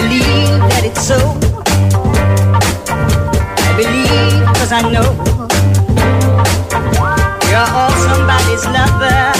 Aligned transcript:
believe 0.00 0.58
that 0.70 0.84
it's 0.84 1.02
so. 1.10 1.18
I 3.66 3.70
believe 3.80 4.46
cause 4.58 4.72
I 4.72 4.82
know 4.94 5.08
you're 7.50 7.70
all 7.78 7.94
somebody's 8.06 8.64
lover 8.76 9.37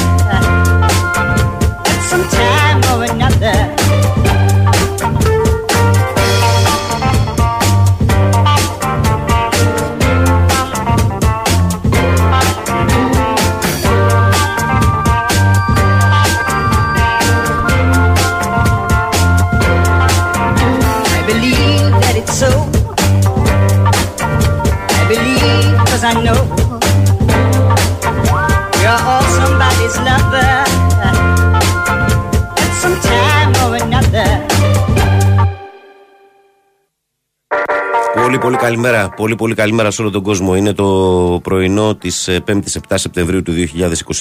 Πολύ 38.48 38.60
πολύ 38.60 38.70
καλημέρα. 38.70 39.10
Πολύ 39.10 39.34
πολύ 39.34 39.54
καλημέρα 39.54 39.90
σε 39.90 40.02
όλο 40.02 40.10
τον 40.10 40.22
κόσμο. 40.22 40.56
Είναι 40.56 40.72
το 40.72 41.40
πρωινό 41.42 41.94
της 41.94 42.28
5η 42.46 42.60
7 42.88 42.94
Σεπτεμβρίου 42.94 43.42
του 43.42 43.52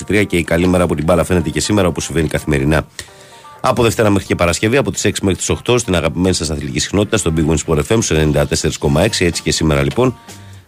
2023 0.08 0.26
και 0.28 0.38
η 0.38 0.44
καλή 0.44 0.68
μέρα 0.68 0.84
από 0.84 0.96
την 0.96 1.04
μπάλα 1.04 1.24
φαίνεται 1.24 1.50
και 1.50 1.60
σήμερα 1.60 1.88
όπως 1.88 2.04
συμβαίνει 2.04 2.28
καθημερινά. 2.28 2.88
Από 3.62 3.84
Δευτέρα 3.84 4.10
μέχρι 4.10 4.28
και 4.28 4.36
Παρασκευή, 4.36 4.78
από 4.78 4.92
τις 4.92 5.06
6 5.06 5.12
μέχρι 5.22 5.38
τις 5.38 5.52
8 5.68 5.80
στην 5.80 5.96
αγαπημένη 5.96 6.36
σας 6.36 6.50
αθλητική 6.50 6.80
συχνότητα, 6.80 7.18
στον 7.18 7.34
Big 7.38 7.52
Win 7.52 7.58
Sport 7.66 7.82
FM 7.88 7.98
σε 8.00 8.30
94,6. 8.34 9.26
Έτσι 9.26 9.42
και 9.42 9.52
σήμερα 9.52 9.84
λοιπόν. 9.84 10.18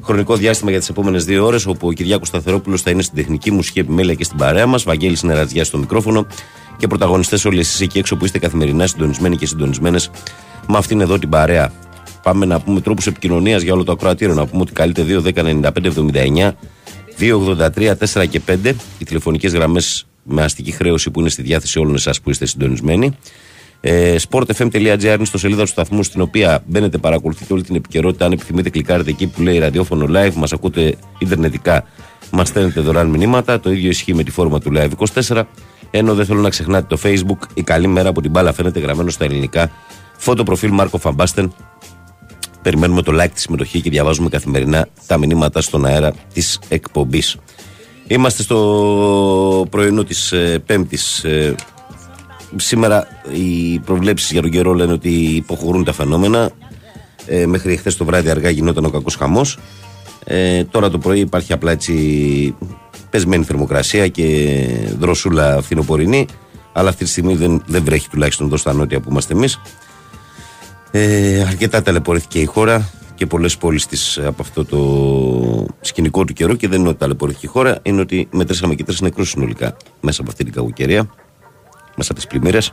Χρονικό 0.03 0.35
διάστημα 0.35 0.69
για 0.69 0.79
τις 0.79 0.89
επόμενες 0.89 1.25
δύο 1.25 1.45
ώρες, 1.45 1.65
όπου 1.65 1.87
ο 1.87 1.91
Κυριάκος 1.91 2.27
Σταθερόπουλος 2.27 2.81
θα 2.81 2.91
είναι 2.91 3.01
στην 3.01 3.15
τεχνική 3.15 3.51
μουσική 3.51 3.79
επιμέλεια 3.79 4.13
και 4.13 4.23
στην 4.23 4.37
παρέα 4.37 4.65
μας. 4.65 4.83
Βαγγέλης 4.83 5.23
Νερατζιά 5.23 5.63
στο 5.63 5.77
μικρόφωνο 5.77 6.27
και 6.77 6.87
πρωταγωνιστές 6.87 7.45
όλοι 7.45 7.59
εσείς 7.59 7.81
εκεί 7.81 7.97
έξω 7.97 8.15
που 8.15 8.25
είστε 8.25 8.39
καθημερινά 8.39 8.87
συντονισμένοι 8.87 9.37
και 9.37 9.45
συντονισμένες 9.45 10.09
με 10.67 10.77
αυτήν 10.77 11.01
εδώ 11.01 11.19
την 11.19 11.29
παρέα. 11.29 11.71
Πάμε 12.23 12.45
να 12.45 12.59
πούμε 12.59 12.81
τρόπους 12.81 13.07
επικοινωνίας 13.07 13.61
για 13.61 13.73
όλο 13.73 13.83
το 13.83 13.91
ακροατήριο. 13.91 14.33
Να 14.33 14.45
πούμε 14.45 14.61
ότι 14.61 14.71
καλείτε 14.71 15.03
2, 15.03 15.21
10, 15.21 15.43
95, 15.43 15.71
79, 15.87 16.51
283, 17.17 17.95
4 17.95 18.25
και 18.29 18.41
5. 18.47 18.75
Οι 18.99 19.05
τηλεφωνικές 19.05 19.53
γραμμές 19.53 20.07
με 20.23 20.43
αστική 20.43 20.71
χρέωση 20.71 21.11
που 21.11 21.19
είναι 21.19 21.29
στη 21.29 21.41
διάθεση 21.41 21.79
όλων 21.79 21.95
εσάς 21.95 22.21
που 22.21 22.29
είστε 22.29 22.45
συντονισμένοι. 22.45 23.17
Ε, 23.81 24.15
sportfm.gr 24.29 25.03
είναι 25.03 25.25
στο 25.25 25.37
σελίδα 25.37 25.61
του 25.61 25.67
σταθμού 25.67 26.03
στην 26.03 26.21
οποία 26.21 26.63
μπαίνετε, 26.65 26.97
παρακολουθείτε 26.97 27.53
όλη 27.53 27.63
την 27.63 27.75
επικαιρότητα. 27.75 28.25
Αν 28.25 28.31
επιθυμείτε, 28.31 28.69
κλικάρετε 28.69 29.09
εκεί 29.09 29.27
που 29.27 29.41
λέει 29.41 29.57
ραδιόφωνο 29.57 30.05
live, 30.09 30.33
μας 30.33 30.53
ακούτε 30.53 30.95
ιντερνετικά, 31.17 31.83
μας 32.31 32.47
στέλνετε 32.47 32.81
δωρεάν 32.81 33.07
μηνύματα. 33.07 33.59
Το 33.59 33.71
ίδιο 33.71 33.89
ισχύει 33.89 34.13
με 34.13 34.23
τη 34.23 34.31
φόρμα 34.31 34.59
του 34.59 34.71
live 34.75 34.89
24. 35.27 35.43
Ενώ 35.91 36.13
δεν 36.13 36.25
θέλω 36.25 36.41
να 36.41 36.49
ξεχνάτε 36.49 36.95
το 36.95 37.01
facebook. 37.03 37.47
Η 37.53 37.61
καλή 37.61 37.87
μέρα 37.87 38.09
από 38.09 38.21
την 38.21 38.31
μπάλα 38.31 38.53
φαίνεται 38.53 38.79
γραμμένο 38.79 39.09
στα 39.09 39.25
ελληνικά. 39.25 39.71
Φώτο 40.17 40.43
προφίλ 40.43 40.71
Μάρκο 40.71 40.97
Φαμπάστεν. 40.97 41.53
Περιμένουμε 42.69 43.01
το 43.01 43.23
like, 43.23 43.29
τη 43.33 43.39
συμμετοχή 43.41 43.81
και 43.81 43.89
διαβάζουμε 43.89 44.29
καθημερινά 44.29 44.87
τα 45.07 45.17
μηνύματα 45.17 45.61
στον 45.61 45.85
αέρα 45.85 46.13
της 46.33 46.59
εκπομπής. 46.67 47.37
Είμαστε 48.07 48.43
στο 48.43 49.67
πρωινό 49.69 50.03
της 50.03 50.33
Πέμπτης. 50.65 51.25
Σήμερα 52.55 53.07
οι 53.33 53.79
προβλέψεις 53.79 54.31
για 54.31 54.41
τον 54.41 54.51
καιρό 54.51 54.73
λένε 54.73 54.91
ότι 54.91 55.09
υποχωρούν 55.09 55.83
τα 55.83 55.93
φαινόμενα. 55.93 56.51
Ε, 57.25 57.45
μέχρι 57.45 57.77
χθες 57.77 57.97
το 57.97 58.05
βράδυ 58.05 58.29
αργά 58.29 58.49
γινόταν 58.49 58.85
ο 58.85 58.89
κακός 58.89 59.15
χαμός. 59.15 59.57
Ε, 60.23 60.63
τώρα 60.63 60.89
το 60.89 60.97
πρωί 60.97 61.19
υπάρχει 61.19 61.53
απλά 61.53 61.71
έτσι 61.71 62.55
πεσμένη 63.09 63.43
θερμοκρασία 63.43 64.07
και 64.07 64.57
δροσούλα 64.99 65.61
φθινοπορεινή. 65.61 66.27
Αλλά 66.73 66.89
αυτή 66.89 67.03
τη 67.03 67.09
στιγμή 67.09 67.35
δεν, 67.35 67.63
δεν 67.65 67.83
βρέχει 67.83 68.09
τουλάχιστον 68.09 68.45
εδώ 68.45 68.57
στα 68.57 68.73
νότια 68.73 68.99
που 68.99 69.09
είμαστε 69.09 69.33
εμείς. 69.33 69.59
Ε, 70.91 71.41
αρκετά 71.47 71.81
ταλαιπωρήθηκε 71.81 72.39
η 72.39 72.45
χώρα 72.45 72.89
και 73.15 73.25
πολλές 73.25 73.57
πόλεις 73.57 73.85
της 73.85 74.17
από 74.17 74.41
αυτό 74.41 74.65
το 74.65 75.65
σκηνικό 75.81 76.25
του 76.25 76.33
καιρού. 76.33 76.55
Και 76.55 76.67
δεν 76.67 76.79
είναι 76.79 76.89
ότι 76.89 76.97
ταλαιπωρήθηκε 76.97 77.45
η 77.45 77.49
χώρα, 77.49 77.79
είναι 77.81 78.01
ότι 78.01 78.27
μετρήσαμε 78.31 78.75
και 78.75 78.83
τρεις 78.83 79.01
νεκρούς 79.01 79.29
συνολικά 79.29 79.77
μέσα 80.01 80.21
από 80.21 80.29
αυτή 80.29 80.43
την 80.43 80.53
κακοκαιρία, 80.53 81.09
μέσα 81.95 82.11
από 82.11 82.13
τις 82.13 82.27
πλημμύρες. 82.27 82.71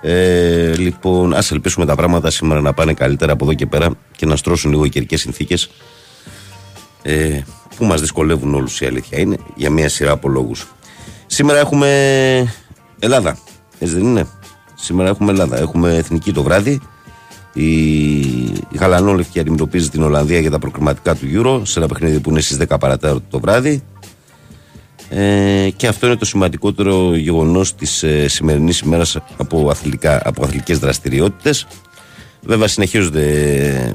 Ε, 0.00 0.76
λοιπόν, 0.76 1.34
ας 1.34 1.50
ελπίσουμε 1.50 1.86
τα 1.86 1.94
πράγματα 1.94 2.30
σήμερα 2.30 2.60
να 2.60 2.72
πάνε 2.72 2.94
καλύτερα 2.94 3.32
από 3.32 3.44
εδώ 3.44 3.54
και 3.54 3.66
πέρα 3.66 3.90
και 4.16 4.26
να 4.26 4.36
στρώσουν 4.36 4.70
λίγο 4.70 4.84
οι 4.84 4.88
καιρικές 4.88 5.20
συνθήκες 5.20 5.70
ε, 7.02 7.40
που 7.76 7.84
μας 7.84 8.00
δυσκολεύουν 8.00 8.54
όλους 8.54 8.80
η 8.80 8.86
αλήθεια 8.86 9.18
είναι 9.18 9.36
για 9.54 9.70
μια 9.70 9.88
σειρά 9.88 10.10
από 10.10 10.28
λόγους. 10.28 10.66
Σήμερα 11.26 11.58
έχουμε 11.58 11.88
Ελλάδα. 12.98 13.38
Έτσι 13.78 13.94
δεν 13.94 14.04
είναι; 14.04 14.26
Σήμερα 14.76 15.08
έχουμε 15.08 15.30
Ελλάδα. 15.30 15.58
Έχουμε 15.58 15.94
εθνική 15.94 16.32
το 16.32 16.42
βράδυ. 16.42 16.80
Η, 17.52 17.80
η 18.48 18.76
Γαλανόλευκη 18.78 19.40
αντιμετωπίζει 19.40 19.88
την 19.88 20.02
Ολλανδία 20.02 20.40
για 20.40 20.50
τα 20.50 20.58
προκριματικά 20.58 21.14
του 21.14 21.26
Euro 21.34 21.60
σε 21.66 21.78
ένα 21.78 21.88
παιχνίδι 21.88 22.20
που 22.20 22.30
είναι 22.30 22.40
στις 22.40 22.58
10 22.68 22.76
παρατέταρτο 22.80 23.22
το 23.30 23.40
βράδυ. 23.40 23.82
Ε, 25.08 25.68
και 25.76 25.86
αυτό 25.86 26.06
είναι 26.06 26.16
το 26.16 26.24
σημαντικότερο 26.24 27.16
γεγονός 27.16 27.74
της 27.74 28.02
ε, 28.02 28.28
σημερινής 28.28 28.80
ημέρας 28.80 29.16
από, 29.36 29.72
από 30.22 30.42
αθλητικές 30.42 30.78
δραστηριότητες. 30.78 31.66
Βέβαια, 32.42 32.68
συνεχίζονται 32.68 33.94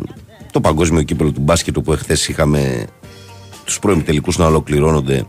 το 0.52 0.62
παγκόσμιο 0.62 1.02
κύπελο 1.02 1.32
του 1.32 1.42
μπάσκετ 1.42 1.80
που 1.80 1.94
εχθές 1.94 2.28
είχαμε 2.28 2.86
τους 3.66 3.80
πρώην 3.80 4.04
τελικούς 4.04 4.38
να 4.38 4.46
ολοκληρώνονται 4.46 5.24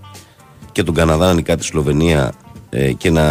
και 0.72 0.82
τον 0.82 0.94
Καναδά 0.94 1.26
να 1.26 1.34
νικά 1.34 1.56
τη 1.56 1.64
Σλοβενία 1.64 2.32
ε, 2.51 2.51
και 2.96 3.10
να 3.10 3.24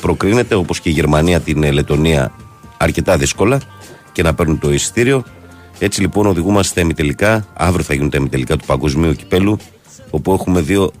προκρίνεται 0.00 0.54
όπως 0.54 0.80
και 0.80 0.88
η 0.88 0.92
Γερμανία 0.92 1.40
την 1.40 1.62
ε, 1.62 1.70
Λετωνία 1.70 2.32
αρκετά 2.76 3.16
δύσκολα 3.16 3.60
και 4.12 4.22
να 4.22 4.34
παίρνουν 4.34 4.58
το 4.58 4.72
εισιτήριο. 4.72 5.24
Έτσι 5.78 6.00
λοιπόν 6.00 6.26
οδηγούμαστε 6.26 6.68
στα 6.68 6.80
ημιτελικά. 6.80 7.46
Αύριο 7.54 7.84
θα 7.84 7.94
γίνουν 7.94 8.10
τα 8.10 8.18
ημιτελικά 8.18 8.56
του 8.56 8.64
Παγκοσμίου 8.66 9.12
Κυπέλου 9.12 9.58
όπου 10.10 10.32
έχουμε 10.32 10.60
δύο 10.60 10.92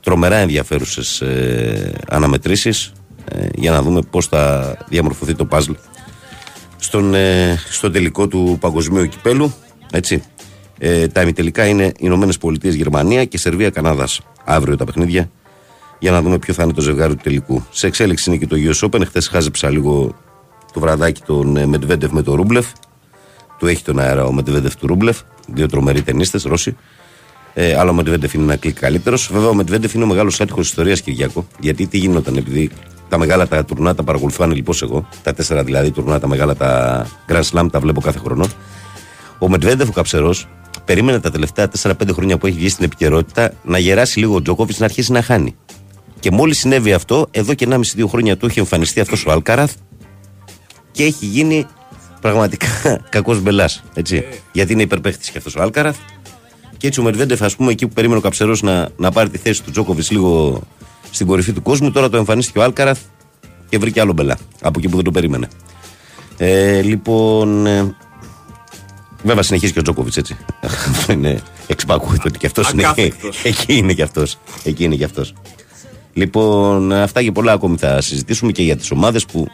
τρομερά 0.00 0.36
ενδιαφέρουσες 0.36 1.20
ε, 1.20 1.92
αναμετρήσεις 2.08 2.92
ε, 3.28 3.46
για 3.54 3.70
να 3.70 3.82
δούμε 3.82 4.00
πώς 4.10 4.26
θα 4.26 4.74
διαμορφωθεί 4.88 5.34
το 5.34 5.44
παζλ 5.44 5.72
στον, 6.76 7.14
ε, 7.14 7.58
στο 7.70 7.90
τελικό 7.90 8.28
του 8.28 8.56
Παγκοσμίου 8.60 9.06
Κυπέλου. 9.06 9.54
Έτσι. 9.92 10.22
Ε, 10.78 11.06
τα 11.06 11.22
ημιτελικά 11.22 11.66
είναι 11.66 11.92
Ηνωμένες 11.98 12.38
Πολιτείες, 12.38 12.74
Γερμανία 12.74 13.24
και 13.24 13.38
Σερβία, 13.38 13.70
Κανάδα. 13.70 14.08
Αύριο 14.44 14.76
τα 14.76 14.84
παιχνίδια 14.84 15.30
για 15.98 16.10
να 16.10 16.22
δούμε 16.22 16.38
ποιο 16.38 16.54
θα 16.54 16.62
είναι 16.62 16.72
το 16.72 16.80
ζευγάρι 16.80 17.14
του 17.14 17.20
τελικού. 17.22 17.64
Σε 17.70 17.86
εξέλιξη 17.86 18.30
είναι 18.30 18.38
και 18.38 18.46
το 18.46 18.56
US 18.56 18.88
Open. 18.88 19.02
Χθες 19.06 19.28
χάζεψα 19.28 19.70
λίγο 19.70 20.14
το 20.72 20.80
βραδάκι 20.80 21.22
τον 21.26 21.68
Μετβέντεφ 21.68 22.10
με 22.10 22.22
τον 22.22 22.34
Ρούμπλεφ. 22.34 22.66
Του 23.58 23.66
έχει 23.66 23.82
τον 23.82 23.98
αέρα 23.98 24.24
ο 24.24 24.32
Μετβέντεφ 24.32 24.76
του 24.76 24.86
Ρούμπλεφ. 24.86 25.20
Δύο 25.46 25.68
τρομεροί 25.68 26.02
ταινίστε, 26.02 26.38
Ρώσοι. 26.44 26.76
Ε, 27.54 27.78
αλλά 27.78 27.90
ο 27.90 27.94
Μετβέντεφ 27.94 28.34
είναι 28.34 28.42
ένα 28.42 28.56
κλικ 28.56 28.80
καλύτερος. 28.80 29.30
Βέβαια, 29.32 29.48
ο 29.48 29.54
Μετβέντεφ 29.54 29.94
είναι 29.94 30.04
ο 30.04 30.06
μεγάλος 30.06 30.40
άτυχος 30.40 30.66
ιστορίας 30.66 31.00
Κυριακό. 31.00 31.46
Γιατί 31.60 31.86
τι 31.86 31.98
γινόταν, 31.98 32.36
επειδή 32.36 32.70
τα 33.08 33.18
μεγάλα 33.18 33.48
τα 33.48 33.64
τουρνά 33.64 33.94
τα 33.94 34.02
παρακολουθώ 34.02 34.46
λοιπόν 34.46 34.76
εγώ. 34.82 35.08
Τα 35.22 35.34
τέσσερα 35.34 35.64
δηλαδή 35.64 35.90
τουρνά, 35.90 36.20
τα 36.20 36.28
μεγάλα 36.28 36.56
τα 36.56 37.06
Grand 37.28 37.42
Slam 37.42 37.66
τα 37.72 37.80
βλέπω 37.80 38.00
κάθε 38.00 38.18
χρόνο. 38.18 38.46
Ο 39.38 39.48
Μετβέντεφ 39.48 39.88
ο 39.88 39.92
καψερός 39.92 40.48
περίμενε 40.84 41.20
τα 41.20 41.30
τελευταία 41.30 41.70
4-5 41.82 41.92
χρόνια 42.12 42.38
που 42.38 42.46
έχει 42.46 42.56
βγει 42.56 42.68
στην 42.68 42.84
επικαιρότητα 42.84 43.52
να 43.64 43.78
γεράσει 43.78 44.18
λίγο 44.18 44.34
ο 44.34 44.42
Τζόκοβιτς 44.42 44.78
να 44.78 44.84
αρχίσει 44.84 45.12
να 45.12 45.22
χάνει. 45.22 45.56
Και 46.24 46.30
μόλις 46.30 46.58
συνέβη 46.58 46.92
αυτό, 46.92 47.26
εδώ 47.30 47.54
και 47.54 47.66
1,5-2 47.70 47.80
χρόνια 48.08 48.36
του 48.36 48.46
έχει 48.46 48.58
εμφανιστεί 48.58 49.00
αυτός 49.00 49.26
ο 49.26 49.30
Αλκάραθ 49.30 49.72
και 50.92 51.04
έχει 51.04 51.26
γίνει 51.26 51.66
πραγματικά 52.20 52.66
κακός 53.10 53.40
μπελάς. 53.40 53.82
Ε. 53.94 54.20
Γιατί 54.52 54.72
είναι 54.72 54.82
υπερπαίχτης 54.82 55.30
και 55.30 55.38
αυτός 55.38 55.56
ο 55.56 55.62
Αλκάραθ. 55.62 55.96
Και 56.76 56.86
έτσι 56.86 57.00
ο 57.00 57.02
Μερβέντεφ, 57.02 57.42
ας 57.42 57.56
πούμε, 57.56 57.70
εκεί 57.70 57.86
που 57.86 57.94
περίμενε 57.94 58.18
ο 58.18 58.22
Καψερός 58.22 58.62
να, 58.62 58.88
να 58.96 59.10
πάρει 59.10 59.28
τη 59.28 59.38
θέση 59.38 59.62
του 59.62 59.70
Τζόκοβιτς 59.70 60.10
λίγο 60.10 60.60
στην 61.10 61.26
κορυφή 61.26 61.52
του 61.52 61.62
κόσμου, 61.62 61.90
τώρα 61.90 62.08
το 62.08 62.16
εμφανίστηκε 62.16 62.58
ο 62.58 62.62
Αλκάραθ 62.62 62.98
και 63.68 63.78
βρήκε 63.78 64.00
άλλο 64.00 64.12
μπελά 64.12 64.38
από 64.60 64.78
εκεί 64.78 64.88
που 64.88 64.94
δεν 64.94 65.04
το 65.04 65.10
περίμενε. 65.10 65.48
Ε, 66.36 66.82
λοιπόν, 66.82 67.66
ε, 67.66 67.94
βέβαια 69.22 69.42
συνεχίζει 69.42 69.72
και 69.72 69.78
ο 69.78 69.82
Τζόκοβιτς 69.82 70.16
έτσι. 70.16 70.36
είναι 71.10 71.42
εξπακούτο 71.66 72.22
ότι 72.26 72.38
και 72.38 72.46
αυτός 72.46 72.70
είναι. 72.70 73.12
Εκεί 73.42 73.76
είναι 73.76 73.92
και 73.92 74.02
αυτός. 74.02 74.38
Εκεί 74.64 74.84
είναι 74.84 74.96
και 74.96 75.04
αυτός. 75.04 75.34
Λοιπόν, 76.14 76.92
αυτά 76.92 77.22
και 77.22 77.32
πολλά 77.32 77.52
ακόμη 77.52 77.76
θα 77.76 78.00
συζητήσουμε 78.00 78.52
και 78.52 78.62
για 78.62 78.76
τις 78.76 78.90
ομάδες 78.90 79.24
που 79.26 79.46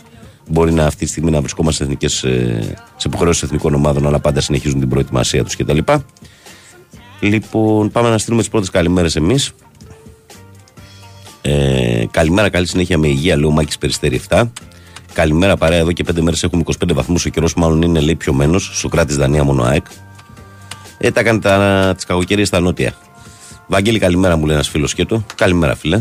μπορεί 0.49 0.73
να 0.73 0.87
αυτή 0.87 1.05
τη 1.05 1.11
στιγμή 1.11 1.31
να 1.31 1.41
βρισκόμαστε 1.41 1.85
εθνικές, 1.85 2.25
ε, 2.25 2.77
σε 2.97 3.09
υποχρεώσεις 3.09 3.43
εθνικών 3.43 3.75
ομάδων, 3.75 4.07
αλλά 4.07 4.19
πάντα 4.21 4.41
συνεχίζουν 4.41 4.79
την 4.79 4.89
προετοιμασία 4.89 5.45
τους 5.45 5.57
κτλ. 5.57 5.79
Λοιπόν, 7.21 7.91
πάμε 7.91 8.09
να 8.09 8.19
στείλουμε 8.19 8.43
τις 8.43 8.51
πρώτες 8.51 8.71
καλημέρες 8.71 9.17
εμείς. 9.17 9.53
Ε, 11.43 12.05
καλημέρα, 12.11 12.49
καλή 12.49 12.67
συνέχεια 12.67 12.99
με 12.99 13.09
υγεία, 13.09 13.37
λέω 13.37 13.51
Μάκης 13.51 13.79
Περιστέρη 13.79 14.15
7. 14.29 14.51
Καλημέρα 15.13 15.57
παρέα, 15.57 15.79
εδώ 15.79 15.93
και 15.93 16.05
πέντε 16.05 16.21
μέρες 16.21 16.43
έχουμε 16.43 16.63
25 16.67 16.95
βαθμούς. 16.95 17.25
Ο 17.27 17.29
καιρός 17.29 17.55
μάλλον 17.55 17.83
είναι 17.83 18.01
λέει 18.01 18.17
πιωμένος. 18.17 18.71
Σοκράτης 18.75 19.17
Δανία 19.17 19.45
μόνο 19.45 19.63
ΑΕΚ. 19.63 19.87
Ε, 20.99 21.11
τα 21.11 21.21
έκανε 21.21 21.95
τις 21.95 22.05
κακοκαιρίες 22.05 22.49
στα 22.49 22.61
νότια. 22.61 22.95
Βαγγέλη, 23.67 23.99
καλημέρα 23.99 24.37
μου 24.37 24.45
λέει 24.47 24.55
ένας 24.55 24.69
φίλος 24.69 24.95
και 24.95 25.05
του. 25.05 25.27
Καλημέρα, 25.35 25.77
φίλε. 25.77 26.01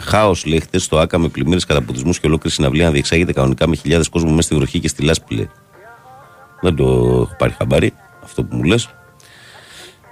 Χάος 0.00 0.46
λέει 0.46 0.60
χτε 0.60 0.78
στο 0.78 0.98
ΑΚΑ 0.98 1.18
με 1.18 1.28
πλημμύρες, 1.28 1.64
καταποτισμούς 1.64 2.20
και 2.20 2.26
ολόκληρη 2.26 2.54
συναυλία 2.54 2.84
να 2.84 2.90
διεξάγεται 2.90 3.32
κανονικά 3.32 3.68
με 3.68 3.76
χιλιάδες 3.76 4.08
κόσμο 4.08 4.30
μέσα 4.30 4.42
στη 4.42 4.54
βροχή 4.54 4.80
και 4.80 4.88
στη 4.88 5.02
λάσπη. 5.02 5.34
Λέει. 5.34 5.50
Δεν 6.60 6.76
το 6.76 6.84
έχω 6.84 7.34
πάρει 7.38 7.54
χαμπάρι 7.58 7.92
αυτό 8.24 8.44
που 8.44 8.56
μου 8.56 8.62
λες. 8.62 8.88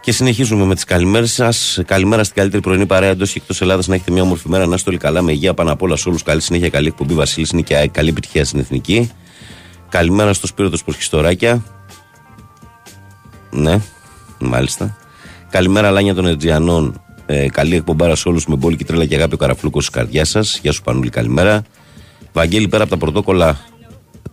Και 0.00 0.12
συνεχίζουμε 0.12 0.64
με 0.64 0.74
τις 0.74 0.84
καλημέρες 0.84 1.32
σας. 1.32 1.80
Καλημέρα 1.86 2.24
στην 2.24 2.36
καλύτερη 2.36 2.62
πρωινή 2.62 2.86
παρέα 2.86 3.10
εντός 3.10 3.32
και 3.32 3.38
εκτός 3.38 3.60
Ελλάδας. 3.60 3.86
Να 3.86 3.94
έχετε 3.94 4.10
μια 4.10 4.22
όμορφη 4.22 4.48
μέρα. 4.48 4.66
Να 4.66 4.74
είστε 4.74 4.90
όλοι 4.90 4.98
καλά. 4.98 5.22
Με 5.22 5.32
υγεία 5.32 5.54
πάνω 5.54 5.72
απ' 5.72 5.82
όλα 5.82 5.96
σε 5.96 6.08
όλους. 6.08 6.22
Καλή 6.22 6.40
συνέχεια, 6.40 6.68
καλή 6.68 6.86
εκπομπή. 6.86 7.14
Βασίλης 7.14 7.50
είναι 7.50 7.62
και 7.62 7.88
καλή 7.92 8.08
επιτυχία 8.08 8.44
στην 8.44 8.60
εθνική. 8.60 9.10
Καλημέρα 9.88 10.32
στο 10.32 10.46
Σπύρο 10.46 10.70
του 10.70 10.76
Σπορχιστοράκια. 10.76 11.64
Ναι, 13.50 13.80
μάλιστα. 14.38 14.96
Καλημέρα, 15.50 15.90
Λάνια 15.90 16.14
των 16.14 16.26
Ερτζιανών. 16.26 17.03
Ε, 17.26 17.48
καλή 17.48 17.74
εκπομπάρα 17.74 18.14
σε 18.14 18.28
όλους 18.28 18.46
με 18.46 18.56
πόλη 18.56 18.76
και 18.76 18.84
τρέλα 18.84 19.06
και 19.06 19.14
αγάπη 19.14 19.34
ο 19.34 19.36
καραφλούκος 19.36 19.84
της 19.86 19.94
καρδιάς 19.94 20.28
σας. 20.28 20.58
Γεια 20.62 20.72
σου, 20.72 20.82
Πανούλη, 20.82 21.10
καλημέρα. 21.10 21.62
Βαγγέλη, 22.32 22.68
πέρα 22.68 22.82
από 22.82 22.92
τα 22.92 22.98
πρωτόκολλα 22.98 23.58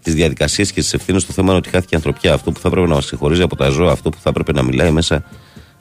τις 0.03 0.13
διαδικασίες 0.13 0.71
και 0.71 0.81
τις 0.81 0.93
ευθύνες, 0.93 1.25
το 1.25 1.33
θέμα 1.33 1.47
είναι 1.47 1.57
ότι 1.57 1.69
χάθηκε 1.69 1.93
η 1.93 1.97
ανθρωπιά. 1.97 2.33
Αυτό 2.33 2.51
που 2.51 2.59
θα 2.59 2.67
έπρεπε 2.67 2.87
να 2.87 2.93
μας 2.93 3.05
συγχωρίζει 3.05 3.41
από 3.41 3.55
τα 3.55 3.69
ζώα, 3.69 3.91
αυτό 3.91 4.09
που 4.09 4.17
θα 4.21 4.29
έπρεπε 4.29 4.51
να 4.51 4.63
μιλάει 4.63 4.91
μέσα, 4.91 5.23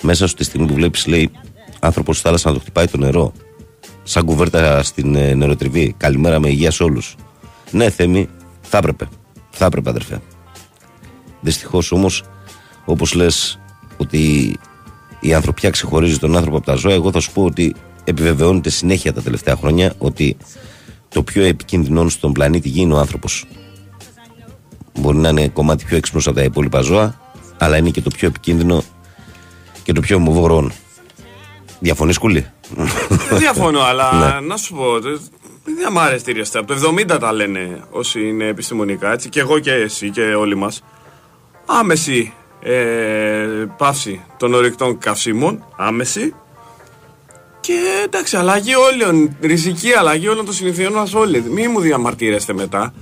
μέσα 0.03 0.27
στη 0.27 0.45
στιγμή 0.45 0.67
που 0.67 0.75
βλέπεις, 0.75 1.07
λέει, 1.07 1.31
άνθρωπος 1.81 2.17
στη 2.17 2.27
θάλασσα 2.27 2.49
να 2.49 2.55
το 2.55 2.61
χτυπάει 2.61 2.87
το 2.87 2.97
νερό. 2.97 3.33
Σαν 4.03 4.25
κουβέρτα 4.25 4.83
στην 4.83 5.15
ε, 5.15 5.35
νεροτριβή. 5.35 5.95
Καλημέρα 5.97 6.39
με 6.39 6.49
υγεία 6.49 6.71
σε 6.71 6.83
όλους. 6.83 7.17
Ναι, 7.71 7.91
Θέμη, 7.91 8.29
θα 8.61 8.79
έπρεπε. 8.79 9.09
Θα 9.51 9.65
έπρεπε, 9.65 9.91
αδερφέ. 9.91 10.21
Δυστυχώς 11.41 11.93
όμως, 11.93 12.25
όπως 12.85 13.15
λες, 13.15 13.59
ότι 13.97 14.55
η 15.21 15.35
ανθρωπιά 15.35 15.71
ξεχωρίζει 15.71 16.19
τον 16.19 16.37
άνθρωπο 16.37 16.57
από 16.57 16.67
τα 16.67 16.75
ζώα, 16.75 16.93
εγώ 16.93 17.13
θα 17.13 17.21
σου 17.21 17.33
πω 17.33 17.45
ότι 17.45 17.75
επιβεβαιώνεται 18.05 18.71
συνέχεια 18.71 19.13
τα 19.13 19.23
τελευταία 19.23 19.57
χρόνια 19.57 19.95
ότι 19.99 20.37
το 21.09 21.23
πιο 21.23 21.43
επικίνδυνο 21.43 22.09
στον 22.09 22.33
πλανήτη 22.33 22.69
Γη 22.69 22.81
είναι 22.81 22.95
ο 22.95 22.99
άνθρωπος. 22.99 23.47
Μπορεί 24.99 25.17
να 25.17 25.29
είναι 25.29 25.49
κομμάτι 25.49 25.85
πιο 25.85 25.97
έξυπνος 25.97 26.27
από 26.27 26.37
τα 26.37 26.43
υπόλοιπα 26.43 26.81
ζώα, 26.81 27.21
αλλά 27.59 27.77
είναι 27.77 27.91
και 27.91 28.01
το 28.01 28.11
πιο 28.11 28.29
επικίνδυνο 28.29 28.83
και 29.83 29.93
το 29.93 30.01
πιο 30.01 30.17
ομοβορών. 30.17 30.73
Διαφωνείς, 31.81 32.19
Κούλη. 32.19 32.47
Δεν 33.29 33.39
διαφωνώ, 33.39 33.81
αλλά 33.81 34.13
ναι. 34.13 34.47
να 34.47 34.57
σου 34.57 34.75
πω. 34.75 35.01
Δεν 35.01 35.93
μ' 35.93 35.99
άρεσε 35.99 36.33
Από 36.53 36.67
το 36.67 36.95
70 37.13 37.17
τα 37.21 37.33
λένε 37.33 37.85
όσοι 37.91 38.29
είναι 38.29 38.47
επιστημονικά, 38.47 39.13
έτσι. 39.13 39.29
Και 39.29 39.41
εγώ 39.41 39.59
και 39.59 39.73
εσύ 39.73 40.11
και 40.11 40.23
όλοι 40.23 40.55
μας. 40.55 40.83
Άμεση 41.67 42.33
ε, 42.63 43.67
πάυση 43.77 44.25
των 44.37 44.55
ορεικτών 44.55 44.99
καυσίμων, 44.99 45.65
άμεση. 45.77 46.35
Και 47.61 47.73
εντάξει, 48.05 48.37
αλλαγή 48.37 48.75
όλων, 48.75 49.37
ριζική 49.41 49.93
αλλαγή 49.93 50.29
όλων 50.29 50.45
των 50.45 50.55
συνηθιών 50.55 50.93
μας 50.93 51.15
όλοι. 51.15 51.45
Μην 51.49 51.71
μου 51.71 51.81
διαμαρτύρεστε 51.81 52.53
μετά. 52.53 52.93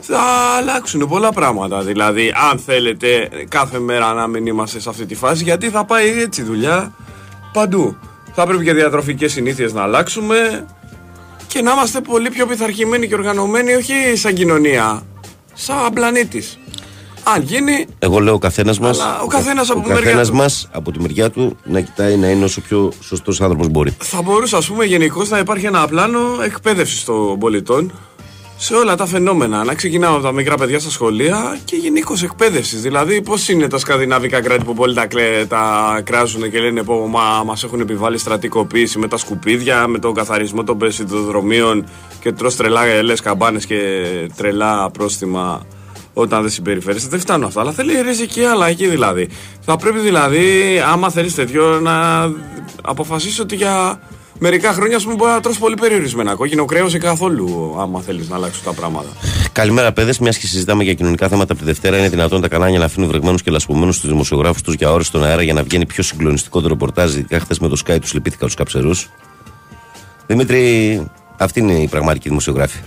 Θα 0.00 0.20
αλλάξουν 0.58 1.08
πολλά 1.08 1.32
πράγματα. 1.32 1.82
Δηλαδή, 1.82 2.32
αν 2.50 2.58
θέλετε 2.58 3.28
κάθε 3.48 3.78
μέρα 3.78 4.12
να 4.12 4.26
μην 4.26 4.46
είμαστε 4.46 4.80
σε 4.80 4.88
αυτή 4.88 5.06
τη 5.06 5.14
φάση, 5.14 5.42
γιατί 5.44 5.70
θα 5.70 5.84
πάει 5.84 6.20
έτσι 6.20 6.40
η 6.40 6.44
δουλειά 6.44 6.94
παντού. 7.52 7.96
Θα 8.32 8.46
πρέπει 8.46 8.64
και 8.64 8.72
διατροφικές 8.72 9.32
συνήθειες 9.32 9.72
να 9.72 9.82
αλλάξουμε 9.82 10.66
και 11.46 11.62
να 11.62 11.72
είμαστε 11.72 12.00
πολύ 12.00 12.30
πιο 12.30 12.46
πειθαρχημένοι 12.46 13.08
και 13.08 13.14
οργανωμένοι, 13.14 13.74
όχι 13.74 13.92
σαν 14.14 14.34
κοινωνία, 14.34 15.02
σαν 15.54 15.92
πλανήτης. 15.92 16.58
Αν 17.34 17.42
γίνει. 17.42 17.86
Εγώ 17.98 18.18
λέω 18.18 18.34
ο 18.34 18.38
καθένας 18.38 18.78
μας. 18.78 18.98
Ο 19.22 19.26
καθένας 19.26 19.70
από, 19.70 19.82
από 20.72 20.92
τη 20.92 21.00
μεριά 21.00 21.30
του 21.30 21.56
να 21.64 21.80
κοιτάει 21.80 22.16
να 22.16 22.28
είναι 22.28 22.44
όσο 22.44 22.60
πιο 22.60 22.92
σωστός 23.00 23.40
άνθρωπος 23.40 23.68
μπορεί. 23.68 23.96
Θα 23.98 24.22
μπορούσε, 24.22 24.56
ας 24.56 24.66
πούμε, 24.66 24.84
γενικώς 24.84 25.28
να 25.28 25.38
υπάρχει 25.38 25.66
ένα 25.66 25.86
πλάνο 25.88 26.18
εκπαίδευσης 26.44 27.04
των 27.04 27.38
πολιτών 27.38 27.92
σε 28.56 28.74
όλα 28.74 28.96
τα 28.96 29.06
φαινόμενα. 29.06 29.64
Να 29.64 29.74
ξεκινάμε 29.74 30.14
από 30.14 30.24
τα 30.24 30.32
μικρά 30.32 30.56
παιδιά 30.56 30.78
στα 30.78 30.90
σχολεία 30.90 31.58
και 31.64 31.76
γενικώς 31.76 32.22
εκπαίδευσης. 32.22 32.82
Δηλαδή, 32.82 33.22
πώς 33.22 33.48
είναι 33.48 33.68
τα 33.68 33.78
σκανδιναβικά 33.78 34.40
κράτη 34.40 34.64
που 34.64 34.74
πολύ 34.74 34.94
τα, 34.94 35.06
κλε, 35.06 35.46
τα 35.48 36.00
κράζουν 36.04 36.50
και 36.50 36.58
λένε 36.58 36.82
πω 36.82 37.06
μα 37.06 37.42
μας 37.44 37.64
έχουν 37.64 37.80
επιβάλει 37.80 38.18
στρατικοποίηση 38.18 38.98
με 38.98 39.08
τα 39.08 39.16
σκουπίδια, 39.16 39.86
με 39.86 39.98
τον 39.98 40.14
καθαρισμό 40.14 40.64
των 40.64 40.78
πεσιδοδρομίων 40.78 41.86
και 42.20 42.32
τρώ 42.32 42.52
τρελά 42.52 43.02
λες 43.02 43.20
καμπάνες 43.20 43.66
και 43.66 43.76
τρελά 44.36 44.90
πρόστιμα 44.90 45.66
όταν 46.18 46.42
δεν 46.42 46.50
συμπεριφέρεσαι. 46.50 47.08
Δεν 47.08 47.20
φτάνουν 47.20 47.46
αυτά. 47.46 47.60
Αλλά 47.60 47.72
θέλει 47.72 48.00
ριζική 48.00 48.44
αλλαγή 48.44 48.86
δηλαδή. 48.86 49.28
Θα 49.60 49.76
πρέπει 49.76 49.98
δηλαδή, 49.98 50.42
άμα 50.90 51.10
θέλεις 51.10 51.34
τέτοιο, 51.34 51.80
να 51.80 52.24
αποφασίσεις 52.82 53.40
ότι 53.40 53.56
για 53.56 54.00
μερικά 54.38 54.72
χρόνια 54.72 54.98
πούμε, 55.02 55.14
μπορεί 55.14 55.30
να 55.30 55.40
τρώσει 55.40 55.58
πολύ 55.58 55.74
περιορισμένα 55.74 56.34
κόκκινο 56.34 56.64
κρέος 56.64 56.94
ή 56.94 56.98
καθόλου, 56.98 57.76
άμα 57.78 58.00
θέλεις 58.00 58.28
να 58.28 58.36
αλλάξει 58.36 58.64
τα 58.64 58.72
πράγματα. 58.72 59.08
Καλημέρα, 59.52 59.92
παιδες. 59.92 60.18
Μιας 60.18 60.38
και 60.38 60.46
συζητάμε 60.46 60.84
για 60.84 60.94
κοινωνικά 60.94 61.28
θέματα 61.28 61.52
από 61.52 61.60
τη 61.60 61.66
Δευτέρα, 61.66 61.98
είναι 61.98 62.08
δυνατόν 62.08 62.40
τα 62.40 62.48
κανάλια 62.48 62.78
να 62.78 62.84
αφήνουν 62.84 63.08
βρεγμένους 63.08 63.42
και 63.42 63.50
λασπωμένους 63.50 64.00
τους 64.00 64.08
δημοσιογράφους 64.08 64.62
τους 64.62 64.74
για 64.74 64.92
ώρε 64.92 65.02
στον 65.02 65.24
αέρα 65.24 65.42
για 65.42 65.54
να 65.54 65.62
βγαίνει 65.62 65.86
πιο 65.86 66.02
συγκλονιστικό 66.02 66.60
το 66.60 66.68
ρεπορτάζ. 66.68 67.14
Ειδικά 67.14 67.40
χθες 67.40 67.58
με 67.58 67.68
το 67.68 67.76
Sky 67.86 67.96
τους 68.00 68.12
λυπήθηκα 68.12 68.44
τους 68.46 68.54
καψερούς. 68.54 69.10
Δημήτρη, 70.26 71.06
αυτή 71.38 71.60
είναι 71.60 71.72
η 71.72 71.88
πραγματική 71.88 72.28
δημοσιογράφη. 72.28 72.78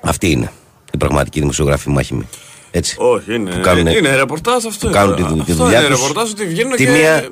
Αυτή 0.00 0.30
είναι 0.30 0.50
η 0.94 0.96
πραγματική 0.96 1.40
δημοσιογράφη 1.40 1.90
μάχημη. 1.90 2.28
Έτσι. 2.70 2.96
Όχι, 2.98 3.34
είναι, 3.34 3.60
κάνουν, 3.62 3.86
είναι 3.86 4.16
ρεπορτάζ 4.16 4.64
αυτό. 4.64 4.90
κάνουν 4.90 5.14
τη, 5.14 5.42
τη 5.44 5.52
δουλειά 5.52 5.78
είναι 5.78 5.88
ρεπορτάζ 5.88 6.30
ότι 6.30 6.46
βγαίνουν 6.46 6.76
τη 6.76 6.84
και... 6.84 6.90
Μία, 6.90 7.28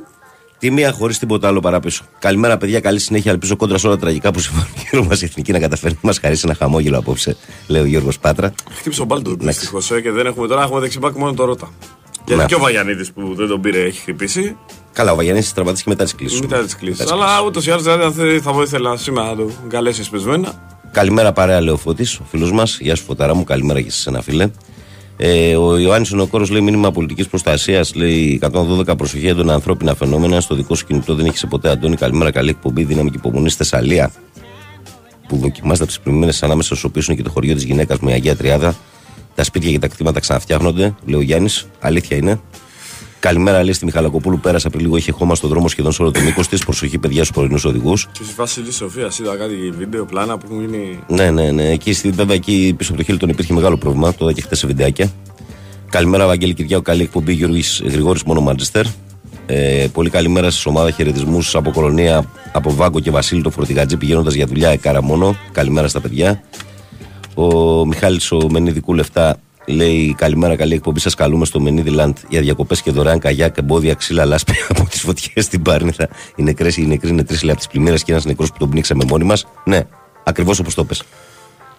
τη 0.58 0.70
μία 0.70 0.92
χωρίς 0.92 1.18
τίποτα 1.18 1.48
άλλο 1.48 1.60
παραπίσω. 1.60 2.04
Καλημέρα, 2.18 2.56
παιδιά. 2.56 2.80
Καλή 2.80 2.98
συνέχεια. 2.98 3.32
Ελπίζω 3.32 3.56
κόντρα 3.56 3.78
σε 3.78 3.86
όλα 3.86 3.94
τα 3.94 4.00
τραγικά 4.00 4.30
που 4.30 4.40
συμβαίνουν 4.40 4.68
γύρω 4.90 5.04
μας 5.04 5.22
η 5.22 5.24
εθνική 5.24 5.52
να 5.52 5.58
καταφέρει 5.58 5.94
να 5.94 6.00
μας 6.02 6.18
χαρίσει 6.18 6.42
ένα 6.44 6.54
χαμόγελο 6.54 6.98
απόψε, 6.98 7.36
λέει 7.66 7.82
ο 7.82 7.84
Γιώργος 7.84 8.18
Πάτρα. 8.18 8.52
Χτύπησε 8.70 9.02
ο 9.02 9.04
Μπάλτος 9.04 9.34
δυστυχώς 9.38 9.90
ε, 9.90 10.00
και 10.00 10.10
δεν 10.10 10.26
έχουμε 10.26 10.46
τώρα. 10.46 10.62
Έχουμε 10.62 10.80
δεξιμπάκ 10.80 11.16
μόνο 11.16 11.32
το 11.32 11.44
Ρότα. 11.44 11.70
Και, 12.24 12.44
και 12.46 12.54
ο 12.54 12.58
Βαγιανίδης 12.58 13.12
που 13.12 13.34
δεν 13.34 13.48
τον 13.48 13.60
πήρε 13.60 13.82
έχει 13.82 14.00
χτυπήσει. 14.00 14.56
Καλά, 14.92 15.12
ο 15.12 15.16
Βαγιανίδης 15.16 15.52
τραυματίστηκε 15.52 15.90
μετά 15.90 16.04
τις 16.04 16.14
κλήσεις. 16.14 16.40
Μετά 16.40 16.58
τις 16.58 16.76
κλήσεις. 16.76 17.10
Αλλά 17.10 17.42
ούτως 17.42 17.66
ή 17.66 17.70
άλλως 17.70 17.82
δηλαδή, 17.82 18.40
θα 18.40 18.52
ήθελα 18.62 18.96
σήμερα 18.96 19.28
να 19.28 19.36
το 19.36 19.50
καλέσει 19.68 20.10
πεσμένα. 20.10 20.71
Καλημέρα 20.92 21.32
παρέα, 21.32 21.60
λέει 21.60 21.74
ο 21.74 21.76
Φώτης, 21.76 22.18
ο 22.18 22.24
φίλος 22.30 22.52
μας. 22.52 22.78
Γεια 22.80 22.96
σου, 22.96 23.04
Φωταρά 23.04 23.34
μου. 23.34 23.44
Καλημέρα 23.44 23.80
και 23.80 23.90
σε 23.90 24.08
ένα 24.08 24.22
φίλε. 24.22 24.48
Ε, 25.16 25.56
ο 25.56 25.78
Ιωάννης 25.78 26.12
Ονοκόρο 26.12 26.46
λέει 26.50 26.60
μήνυμα 26.60 26.92
πολιτικής 26.92 27.28
προστασίας. 27.28 27.94
Λέει 27.94 28.40
112 28.42 28.96
προσοχή 28.96 29.26
έντονα 29.26 29.54
ανθρώπινα 29.54 29.94
φαινόμενα. 29.94 30.40
Στο 30.40 30.54
δικό 30.54 30.74
σου 30.74 30.86
κινητό 30.86 31.14
δεν 31.14 31.26
έχει 31.26 31.46
ποτέ, 31.46 31.70
Αντώνη. 31.70 31.96
Καλημέρα, 31.96 32.30
καλή 32.30 32.50
εκπομπή. 32.50 32.84
Δύναμη 32.84 33.10
και 33.10 33.16
υπομονή 33.16 33.48
στη 33.48 33.56
Θεσσαλία. 33.56 34.12
Που 35.28 35.36
δοκιμάστε 35.36 35.84
από 35.84 35.92
τι 35.92 35.98
πλημμύρε 36.02 36.30
ανάμεσα 36.40 36.74
στου 36.74 36.88
οποίου 36.90 37.02
είναι 37.06 37.16
και 37.16 37.22
το 37.22 37.30
χωριό 37.30 37.54
της 37.54 37.64
γυναίκας 37.64 37.98
με 37.98 38.12
Αγία 38.12 38.36
Τριάδα. 38.36 38.74
Τα 39.34 39.44
σπίτια 39.44 39.70
και 39.70 39.78
τα 39.78 39.88
κτήματα 39.88 40.20
ξαναφτιάχνονται, 40.20 40.94
λέει 41.04 41.20
ο 41.20 41.22
Γιάννης. 41.22 41.66
Αλήθεια 41.80 42.16
είναι. 42.16 42.40
Καλημέρα, 43.22 43.62
λέει 43.62 43.72
στη 43.72 43.84
Μιχαλακοπούλου. 43.84 44.38
Πέρασα 44.38 44.70
πριν 44.70 44.82
λίγο, 44.82 44.96
είχε 44.96 45.12
χώμα 45.12 45.34
στον 45.34 45.50
δρόμο 45.50 45.68
σχεδόν 45.68 45.92
σε 45.92 46.02
όλο 46.02 46.10
το 46.10 46.20
μήκο 46.20 46.42
της. 46.50 46.64
Προσοχή, 46.64 46.98
παιδιά, 46.98 47.24
στους 47.24 47.36
πρωινούς 47.36 47.64
οδηγούς. 47.64 48.08
Και 48.12 48.24
στη 48.24 48.34
Βασιλής 48.36 48.76
Σοφίας, 48.76 49.18
είδα 49.18 49.36
κάτι 49.36 49.54
βίντεο 49.78 50.04
πλάνα 50.04 50.38
που 50.38 50.46
έχουν 50.50 50.60
γίνει. 50.60 50.98
Ναι, 51.08 51.30
ναι, 51.30 51.50
ναι. 51.50 51.70
Εκεί, 51.70 51.92
βέβαια, 51.92 52.34
εκεί 52.34 52.74
πίσω 52.76 52.92
από 52.92 53.00
το 53.00 53.06
Χίλτον 53.06 53.28
υπήρχε 53.28 53.52
μεγάλο 53.52 53.76
πρόβλημα. 53.76 54.14
Το 54.14 54.24
είδα 54.24 54.32
και 54.32 54.42
χθες 54.42 54.58
σε 54.58 54.66
βιντεάκια. 54.66 55.12
Καλημέρα, 55.90 56.26
Βαγγέλη 56.26 56.54
Κυριάκο. 56.54 56.82
Καλή 56.82 57.02
εκπομπή, 57.02 57.32
Γιώργης 57.32 57.82
Γρηγόρης, 57.84 58.22
μόνο 58.22 58.40
Μάντζεστερ. 58.40 58.84
Ε, 59.46 59.86
πολύ 59.92 60.10
καλημέρα 60.10 60.50
στη 60.50 60.68
ομάδα 60.68 60.90
χαιρετισμούς 60.90 61.54
από 61.54 61.70
κολονία 61.70 62.24
από 62.52 62.74
Βάγκο 62.74 63.00
και 63.00 63.10
Βασίλη 63.10 63.42
το 63.42 63.50
φορτηγατζή 63.50 63.96
πηγαίνοντας 63.96 64.34
για 64.34 64.46
δουλειά 64.46 64.70
εκάρα 64.70 65.02
μόνο. 65.02 65.36
Καλημέρα 65.52 65.88
στα 65.88 66.00
παιδιά. 66.00 66.42
Ο 67.34 67.46
Μιχάλης 67.86 68.32
ο 68.32 68.46
Μενίδη 68.50 68.82
λεφτά 68.86 69.36
Λέει 69.66 70.14
καλημέρα, 70.14 70.56
καλή 70.56 70.74
εκπομπή. 70.74 71.00
Σας 71.00 71.14
καλούμε 71.14 71.44
στο 71.44 71.60
Μενίδη 71.60 72.14
για 72.28 72.40
διακοπές 72.40 72.82
και 72.82 72.90
δωρεάν 72.90 73.18
καγιάκ, 73.18 73.56
εμπόδια, 73.56 73.94
ξύλα, 73.94 74.24
λάσπη 74.24 74.52
από 74.70 74.84
τις 74.84 75.00
φωτιές 75.00 75.44
στην 75.44 75.62
Πάρνηθα. 75.62 76.08
Οι 76.36 76.42
νεκρέ 76.42 76.68
οι 76.76 76.86
νεκροί 76.86 77.10
είναι 77.10 77.24
τρεις 77.24 77.42
από 77.42 77.56
τις 77.56 77.66
πλημμύρες 77.66 78.02
και 78.02 78.12
ένας 78.12 78.24
νεκρός 78.24 78.50
που 78.52 78.58
τον 78.58 78.70
πνίξαμε 78.70 79.04
μόνοι 79.08 79.24
μας. 79.24 79.46
Ναι, 79.64 79.80
ακριβώς 80.24 80.58
όπως 80.58 80.74
το 80.74 80.84
πες. 80.84 81.02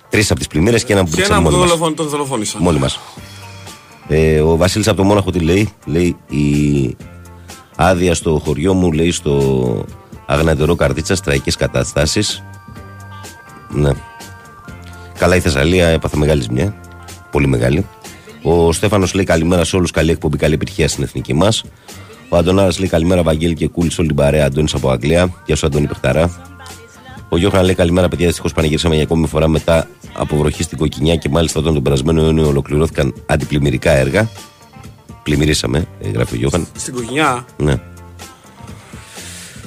Τρεις 0.10 0.30
από 0.32 0.40
τις 0.40 0.48
πλημμύρες 0.48 0.84
και 0.84 0.94
ένα 0.94 1.04
που 1.04 1.10
πνίξαμε 1.10 1.50
μόνοι 1.50 1.58
μας. 1.58 1.94
τον 1.96 2.08
δολοφόνησα. 2.08 2.58
Μόνοι 2.60 2.80
μας. 2.80 3.00
Ε, 4.08 4.40
ο 4.42 4.58
Βασίλης 4.58 4.88
από 4.88 4.98
το 4.98 5.04
Μόναχο 5.04 5.32
τι 5.32 5.40
λέει; 5.40 5.70
Λέει 5.86 6.16
η 6.30 6.98
άδεια 7.76 8.14
στο 8.14 8.42
χωριό 8.46 8.74
μου, 8.74 8.92
λέει 8.92 9.12
στο 9.12 9.86
αγνατερό 10.26 10.76
καρδίτσα, 10.76 11.16
τραγικέ 11.16 11.52
καταστάσεις. 11.52 12.44
Ναι. 13.70 13.92
Καλά 15.18 15.36
η 15.36 15.40
Θεσσαλία 15.40 15.88
έπαθε 15.88 16.18
μεγάλη 16.18 16.42
ζημιά 16.42 16.76
πολύ 17.34 17.48
μεγάλη. 17.48 17.86
Ο 18.44 18.72
Στέφανος 18.72 19.14
λέει 19.14 19.26
καλημέρα 19.26 19.64
σε 19.64 19.76
όλους. 19.76 19.92
Καλή 19.92 20.12
εκπομπή, 20.12 20.38
καλή 20.38 20.54
επιτυχία 20.54 20.88
στην 20.88 21.04
εθνική 21.04 21.34
μας. 21.34 21.64
Ο 22.30 22.38
Αντωνάρας 22.38 22.80
λέει 22.80 22.88
καλημέρα, 22.88 23.24
Βαγγέλη 23.24 23.54
και 23.54 23.68
Κούλης, 23.68 24.00
όλη 24.00 24.08
την 24.08 24.18
παρέα. 24.18 24.46
Αντώνης 24.46 24.74
από 24.74 24.90
Αγγλία. 24.90 25.34
Γεια 25.46 25.56
σου, 25.56 25.66
Αντώνη 25.66 25.88
Πεχταρά. 25.88 26.54
Ο 27.30 27.38
Γιώχαν 27.38 27.66
λέει 27.66 27.76
καλημέρα, 27.76 28.08
παιδιά. 28.08 28.26
Δυστυχώς 28.26 28.54
πανηγύρισαμε 28.54 28.96
για 28.96 29.04
ακόμη 29.04 29.28
φορά 29.28 29.48
μετά 29.48 29.88
από 30.14 30.38
βροχή 30.38 30.64
στην 30.64 30.78
Κοκκινιά 30.78 31.16
και 31.16 31.30
μάλιστα 31.30 31.60
όταν 31.60 31.74
τον 31.74 31.84
περασμένο 31.84 32.26
Ιούνιο 32.26 32.48
ολοκληρώθηκαν 32.48 33.14
αντιπλημμυρικά 33.26 33.92
έργα. 33.92 34.30
Πλημμυρίσαμε, 35.24 35.88
ε, 36.02 36.10
γράφει 36.10 36.36
ο 36.36 36.38
Γιώχαν. 36.38 36.68
Στην 36.76 36.94
Κοκκινιά; 36.94 37.46
Ναι. 37.58 37.76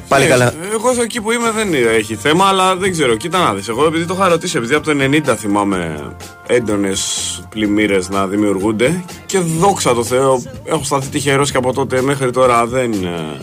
Πάλι 0.08 0.24
Ε, 0.24 0.28
καλά. 0.28 0.52
Εγώ 0.72 0.90
εδώ 0.90 1.02
εκεί 1.02 1.20
που 1.20 1.32
είμαι 1.32 1.50
δεν 1.50 1.74
έχει 1.74 2.14
θέμα, 2.14 2.44
αλλά 2.44 2.76
δεν 2.76 2.92
ξέρω. 2.92 3.16
Κοίτα 3.16 3.38
να 3.38 3.54
δεις. 3.54 3.68
Εγώ 3.68 3.86
επειδή 3.86 4.04
το 4.04 4.14
είχα 4.14 4.28
ρωτήσει, 4.28 4.56
επειδή 4.56 4.74
από 4.74 4.84
το 4.84 4.92
90 5.00 5.34
θυμάμαι 5.36 6.10
έντονες 6.46 7.42
πλημμύρες 7.48 8.08
να 8.08 8.26
δημιουργούνται 8.26 9.04
και 9.26 9.38
δόξα 9.38 9.94
τω 9.94 10.04
Θεώ, 10.04 10.42
έχω 10.64 10.84
σταθεί 10.84 11.08
τυχερός 11.08 11.50
και 11.50 11.56
από 11.56 11.72
τότε 11.72 12.02
μέχρι 12.02 12.30
τώρα 12.30 12.66
δεν 12.66 12.92
ε, 12.92 13.40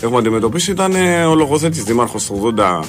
έχουμε 0.00 0.18
αντιμετωπίσει. 0.18 0.70
Ήταν 0.70 0.94
ε, 0.94 1.24
ο 1.24 1.34
λογοθέτης 1.34 1.82
δήμαρχος 1.84 2.24
του 2.24 2.54
80 2.56 2.80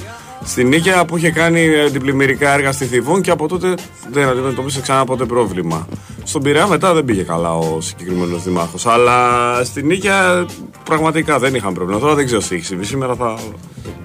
στην 0.45 0.67
Νίκαια 0.67 1.05
που 1.05 1.17
είχε 1.17 1.31
κάνει 1.31 1.79
αντιπλημμυρικά 1.79 2.53
έργα 2.53 2.71
στη 2.71 2.85
Θηβών 2.85 3.21
και 3.21 3.31
από 3.31 3.47
τότε 3.47 3.73
δεν 4.11 4.27
αντιμετωπίσε 4.27 4.81
ξανά 4.81 5.05
ποτέ 5.05 5.25
πρόβλημα. 5.25 5.87
Στον 6.23 6.41
Πειραιά 6.41 6.67
μετά 6.67 6.93
δεν 6.93 7.05
πήγε 7.05 7.23
καλά 7.23 7.57
ο 7.57 7.81
συγκεκριμένος 7.81 8.43
δήμαρχο. 8.43 8.89
Αλλά 8.89 9.19
στην 9.63 9.85
Νίκαια 9.85 10.45
πραγματικά 10.83 11.39
δεν 11.39 11.55
είχαν 11.55 11.73
πρόβλημα. 11.73 11.99
Τώρα 11.99 12.15
δεν 12.15 12.25
ξέρω 12.25 12.41
τι 12.41 12.55
έχει 12.55 12.65
συμβεί. 12.65 12.85
Σήμερα 12.85 13.15
θα. 13.15 13.39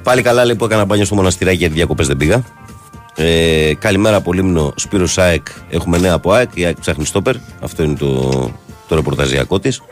Πάλι 0.02 0.22
καλά 0.22 0.44
λέει 0.44 0.56
που 0.56 0.64
έκανα 0.64 0.84
μπάνιο 0.84 1.04
στο 1.04 1.14
μοναστηράκι 1.14 1.56
γιατί 1.56 1.74
διακοπές 1.74 2.06
δεν 2.06 2.16
πήγα. 2.16 2.44
Ε, 3.14 3.72
καλημέρα 3.78 4.16
από 4.16 4.32
Λίμνο, 4.32 4.72
Σπύρος 4.76 5.18
ΑΕΚ. 5.18 5.46
Έχουμε 5.70 5.98
νέα 5.98 6.14
από 6.14 6.32
ΑΕΚ. 6.32 6.50
Η 6.54 6.64
ΑΕΚ 6.64 6.80
ψάχνει 6.80 7.04
στόπερ. 7.04 7.34
Αυτό 7.60 7.82
είναι 7.82 7.96
το, 7.96 8.30
το 8.88 8.94
ρεπορταζιακό 8.94 9.58
της. 9.58 9.82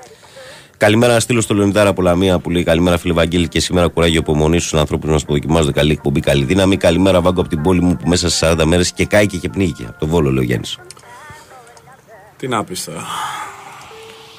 Καλημέρα 0.76 1.12
να 1.12 1.20
στείλω 1.20 1.40
στο 1.40 1.54
Λεωνιδάρα 1.54 1.88
από 1.88 2.02
Λαμία 2.02 2.38
που 2.38 2.50
λέει 2.50 2.62
Καλημέρα 2.62 2.98
φίλε 2.98 3.12
Βαγγέλη 3.12 3.48
και 3.48 3.60
σήμερα 3.60 3.88
κουράγιο 3.88 4.20
υπομονή 4.20 4.58
στους 4.58 4.74
ανθρώπους 4.74 5.10
μας 5.10 5.24
που 5.24 5.32
δοκιμάζονται 5.32 5.72
καλή 5.72 5.92
εκπομπή, 5.92 6.20
καλή 6.20 6.44
δύναμη. 6.44 6.76
Καλημέρα 6.76 7.20
Βάγκο 7.20 7.40
από 7.40 7.48
την 7.48 7.62
πόλη 7.62 7.80
μου 7.80 7.96
που 7.96 8.08
μέσα 8.08 8.28
σε 8.28 8.54
40 8.58 8.64
μέρες 8.64 8.92
και 8.92 9.06
κάηκε 9.06 9.36
και 9.36 9.48
πνίγηκε. 9.48 9.84
Από 9.88 9.98
το 9.98 10.06
Βόλο, 10.06 10.30
λέει 10.30 10.42
ο 10.42 10.46
Γιάννης. 10.46 10.78
Τι 12.36 12.48
να 12.48 12.64
πεις 12.64 12.84
τώρα. 12.84 13.04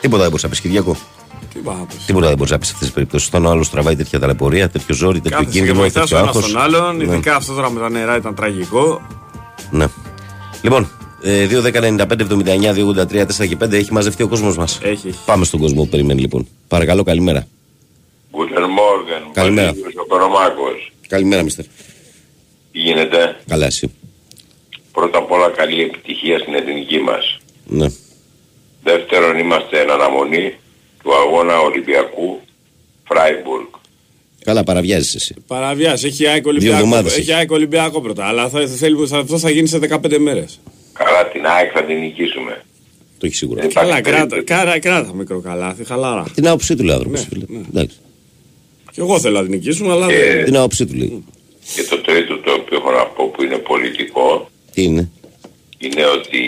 Τίποτα 0.02 0.22
δεν 0.22 0.30
μπορείς 0.30 0.44
να 0.44 0.50
πεις, 0.50 0.62
Κυριακό. 0.62 0.98
Τι 1.54 1.60
πάω 1.60 1.76
να 1.76 1.86
πεις. 1.86 2.06
Τίποτα 2.06 2.28
δεν 2.28 2.36
μπορείς 2.38 2.52
να 2.52 2.58
πεις 2.58 2.68
σε 2.68 2.74
αυτές 2.74 2.88
τις 2.88 2.96
περιπτώσεις. 2.96 3.28
Όταν 3.28 3.46
ο 3.46 3.50
άλλος 3.50 3.70
τραβάει 3.70 3.96
τέτοια 3.96 4.20
ταλαιπωρία, 4.20 4.70
τέτοιο 4.70 4.96
ζόρι, 4.96 5.20
τέτοιο 5.20 5.38
Κάθεσαι 5.38 5.52
και 5.52 5.58
κίνδυνο, 5.58 5.80
βοηθάς 5.80 6.04
ο 6.04 6.06
τέτοιο 6.06 6.18
ένα 6.18 6.28
άγχος. 6.28 6.52
τον 6.52 6.62
άλλον. 6.62 6.98
Ναι. 6.98 7.04
Ειδικά 7.04 7.36
αυτό 7.36 7.54
τώρα 7.54 7.70
με 7.72 7.80
τα 7.80 7.90
νερά 7.90 8.16
ήταν 8.16 8.36
τραγικό. 8.36 9.02
Ναι. 9.72 9.86
Λοιπόν, 10.62 10.88
ε, 11.22 11.48
2-10-95-79-283-4 11.52 13.48
και 13.48 13.58
5 13.64 13.72
έχει 13.72 13.94
μαζευτεί 13.94 14.24
ο 14.24 14.28
κόσμος 14.28 14.58
μας. 14.58 14.80
Έχει. 14.84 15.08
έχει. 15.08 15.20
Πάμε 15.26 15.46
στον 15.46 15.60
κόσμο 15.60 15.82
που 15.84 15.90
περιμένει 15.90 16.22
λοιπόν. 16.22 16.48
Παρακαλώ, 16.68 17.04
καλημέρα. 17.04 17.48
Guten 18.32 18.64
Morgen. 18.64 19.30
Καλημέρα. 19.34 19.68
Βασίλειος 19.68 19.94
ο 19.96 20.06
Κορομάκος. 20.06 20.92
Καλημέρα, 21.08 21.44
Μίστερ. 21.44 21.66
Τι 22.72 22.80
γίνεται; 22.80 23.36
Καλά, 23.48 23.66
εσύ. 23.66 23.92
Πρώτα 24.92 25.18
απ' 25.18 25.32
όλα 25.32 25.50
καλή 25.50 25.82
επιτυχία 25.82 26.40
στην 26.40 26.54
εθνική 26.54 27.00
μας. 27.00 27.40
Ναι. 27.66 27.88
Δεύτερον 28.84 29.38
είμαστε 29.38 29.80
εν 29.80 29.92
αναμονή 29.92 30.54
του 31.04 31.16
αγώνα 31.16 31.60
Ολυμπιακού 31.60 32.40
Φράιμπουργκ. 33.04 33.66
Καλά, 34.44 34.64
παραβιάζεις 34.64 35.16
εσύ. 35.16 35.36
Παραβιάζει. 35.48 36.08
Έχει 36.08 36.28
ΑΕΚ 36.28 36.46
εβδομάδες 36.46 36.74
Ολυμπιακό, 36.82 37.08
έχει. 37.08 37.20
έχει 37.20 37.34
ΑΕΚ 37.34 37.52
Ολυμπιακό 37.52 38.02
πρώτα. 38.02 38.26
Αλλά 38.26 38.50
θα, 38.50 38.68
θέλει, 38.68 39.08
θα, 39.08 39.18
αυτό 39.18 39.40
θα 39.40 39.50
γίνει 39.50 39.68
σε 39.68 39.80
15 40.04 40.18
μέρες. 40.18 40.60
Καλά 40.98 41.28
την 41.28 41.46
ΑΕΚ 41.46 41.72
θα 41.74 41.84
την 41.84 41.98
νικήσουμε. 42.00 42.62
Το 43.20 43.26
έχεις 43.26 43.38
σίγουρα. 43.38 43.62
Δεν 43.62 43.74
Καλά, 43.74 43.88
υπάρχει 43.88 44.04
κράτα, 44.04 44.28
περίπτωση. 44.28 44.62
κράτα, 44.62 44.80
κράτα 44.80 45.14
μικρό 45.14 45.40
καλάθι, 45.40 45.84
χαλάρα. 45.86 46.26
Την 46.34 46.48
άποψή 46.48 46.76
του 46.76 46.84
λέει 46.84 46.94
ο 46.96 46.98
άνθρωπος. 46.98 47.28
Ναι, 47.30 47.58
ναι. 47.58 47.66
Εντάξει. 47.70 47.98
Και 48.92 49.02
εγώ 49.02 49.20
θέλω 49.20 49.36
να 49.38 49.42
την 49.42 49.52
νικήσουμε, 49.52 49.92
αλλά. 49.92 50.08
Ε, 50.12 50.34
δεν- 50.36 50.46
Την 50.46 50.58
άποψή 50.58 50.86
του 50.86 50.94
λέει. 50.96 51.24
Και 51.76 51.84
το 51.84 52.02
τρίτο 52.02 52.38
το 52.40 52.52
οποίο 52.54 52.78
έχω 52.78 52.92
να 52.92 53.06
πω 53.06 53.28
που 53.28 53.44
είναι 53.44 53.58
πολιτικό 53.58 54.50
Τι 54.74 54.84
είναι; 54.84 55.12
είναι 55.78 56.06
ότι 56.06 56.42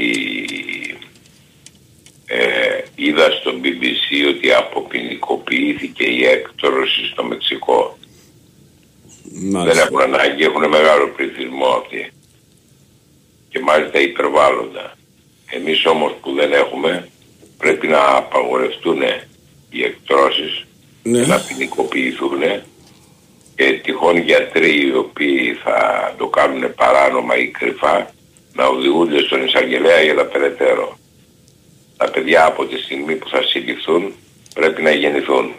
ε, 2.25 2.83
είδα 2.95 3.29
στο 3.39 3.51
BBC 3.63 4.35
ότι 4.35 4.51
αποποινικοποιήθηκε 4.53 6.03
η 6.03 6.25
έκτρωση 6.25 7.05
στο 7.11 7.23
Μεξικό. 7.23 7.97
Δεν 9.23 9.51
Μάλιστα. 9.51 9.81
έχουν 9.81 10.01
ανάγκη, 10.01 10.43
έχουν 10.43 10.67
μεγάλο 10.69 11.07
πληθυσμό 11.15 11.65
αυτοί. 11.81 12.11
Και 13.49 13.59
μάλιστα 13.59 13.99
υπερβάλλοντα. 13.99 14.97
Εμείς 15.49 15.85
όμως 15.85 16.13
που 16.21 16.33
δεν 16.33 16.53
έχουμε 16.53 17.09
πρέπει 17.57 17.87
να 17.87 18.15
απαγορευτούν 18.15 19.01
οι 19.69 19.83
εκτρώσεις 19.83 20.65
Ναι. 21.03 21.19
και 21.19 21.25
να 21.27 21.39
ποινικοποιηθούν 21.39 22.39
και 23.55 23.79
τυχόν 23.83 24.17
γιατροί 24.17 24.87
οι 24.87 24.93
οποίοι 24.95 25.53
θα 25.63 25.77
το 26.17 26.27
κάνουν 26.27 26.73
παράνομα 26.75 27.37
ή 27.37 27.47
κρυφά 27.47 28.11
να 28.53 28.65
οδηγούνται 28.65 29.19
στον 29.19 29.45
εισαγγελέα 29.45 30.01
για 30.01 30.15
τα 30.15 30.25
περαιτέρω. 30.25 30.97
Τα 31.97 32.11
παιδιά 32.11 32.45
από 32.45 32.65
τη 32.65 32.77
στιγμή 32.77 33.15
που 33.15 33.29
θα 33.29 33.41
συλληφθούν 33.43 34.13
πρέπει 34.53 34.81
να 34.81 34.91
γεννηθούν. 34.91 35.53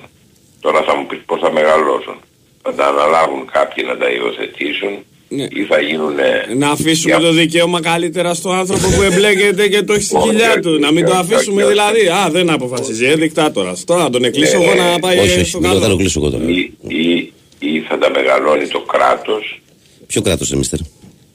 Τώρα 0.61 0.82
θα 0.82 0.94
μου 0.97 1.06
πεις 1.06 1.20
πώς 1.26 1.40
θα 1.40 1.52
μεγαλώσουν. 1.52 2.20
Θα 2.62 2.75
τα 2.75 2.87
αναλάβουν 2.87 3.47
κάποιοι 3.52 3.85
να 3.87 3.97
τα 3.97 4.09
υιοθετήσουν 4.11 5.04
Ναι. 5.33 5.43
ή 5.43 5.65
θα 5.69 5.81
γίνουν... 5.81 6.13
Να 6.57 6.71
αφήσουμε 6.71 7.19
το 7.19 7.33
δικαίωμα 7.33 7.81
καλύτερα 7.81 8.35
στον 8.35 8.55
άνθρωπο 8.55 8.89
που 8.97 9.03
εμπλέκεται 9.03 9.69
και 9.69 9.83
το 9.83 9.93
έχει 9.93 10.03
στην 10.03 10.17
Όχι, 10.19 10.29
κοιλιά 10.29 10.51
όχι, 10.51 10.61
του. 10.61 10.79
Να 10.79 10.93
μην 10.93 11.05
το 11.05 11.11
όχι, 11.11 11.21
αφήσουμε 11.21 11.63
όχι, 11.65 11.73
όχι. 11.73 11.73
δηλαδή. 11.73 12.09
Α, 12.27 12.31
δεν 12.31 12.51
αποφασίζει. 12.51 13.07
Ε, 13.07 13.15
δικτάτορα. 13.15 13.73
Τώρα 13.85 14.03
να 14.03 14.11
τον 14.11 14.25
εκκλείσω 14.25 14.57
Ε, 14.63 14.65
εγώ 14.65 14.75
να 14.75 14.99
πάει 14.99 15.19
όχι, 15.19 15.31
όχι. 15.41 15.45
στο 15.49 15.61
Μην 15.61 15.71
το 15.71 15.81
καλό. 15.81 15.97
κλείσω 15.97 16.21
εγώ 16.21 16.31
τώρα. 16.31 16.45
ή, 16.45 16.73
ή, 16.89 17.33
ή 17.59 17.81
θα 17.89 17.99
τα 17.99 18.11
μεγαλώνει 18.11 18.67
το 18.67 18.81
κράτος 18.81 19.61
Ποιο 20.07 20.21
κράτος 20.23 20.49
είναι, 20.49 20.59
Μίστερ; 20.59 20.79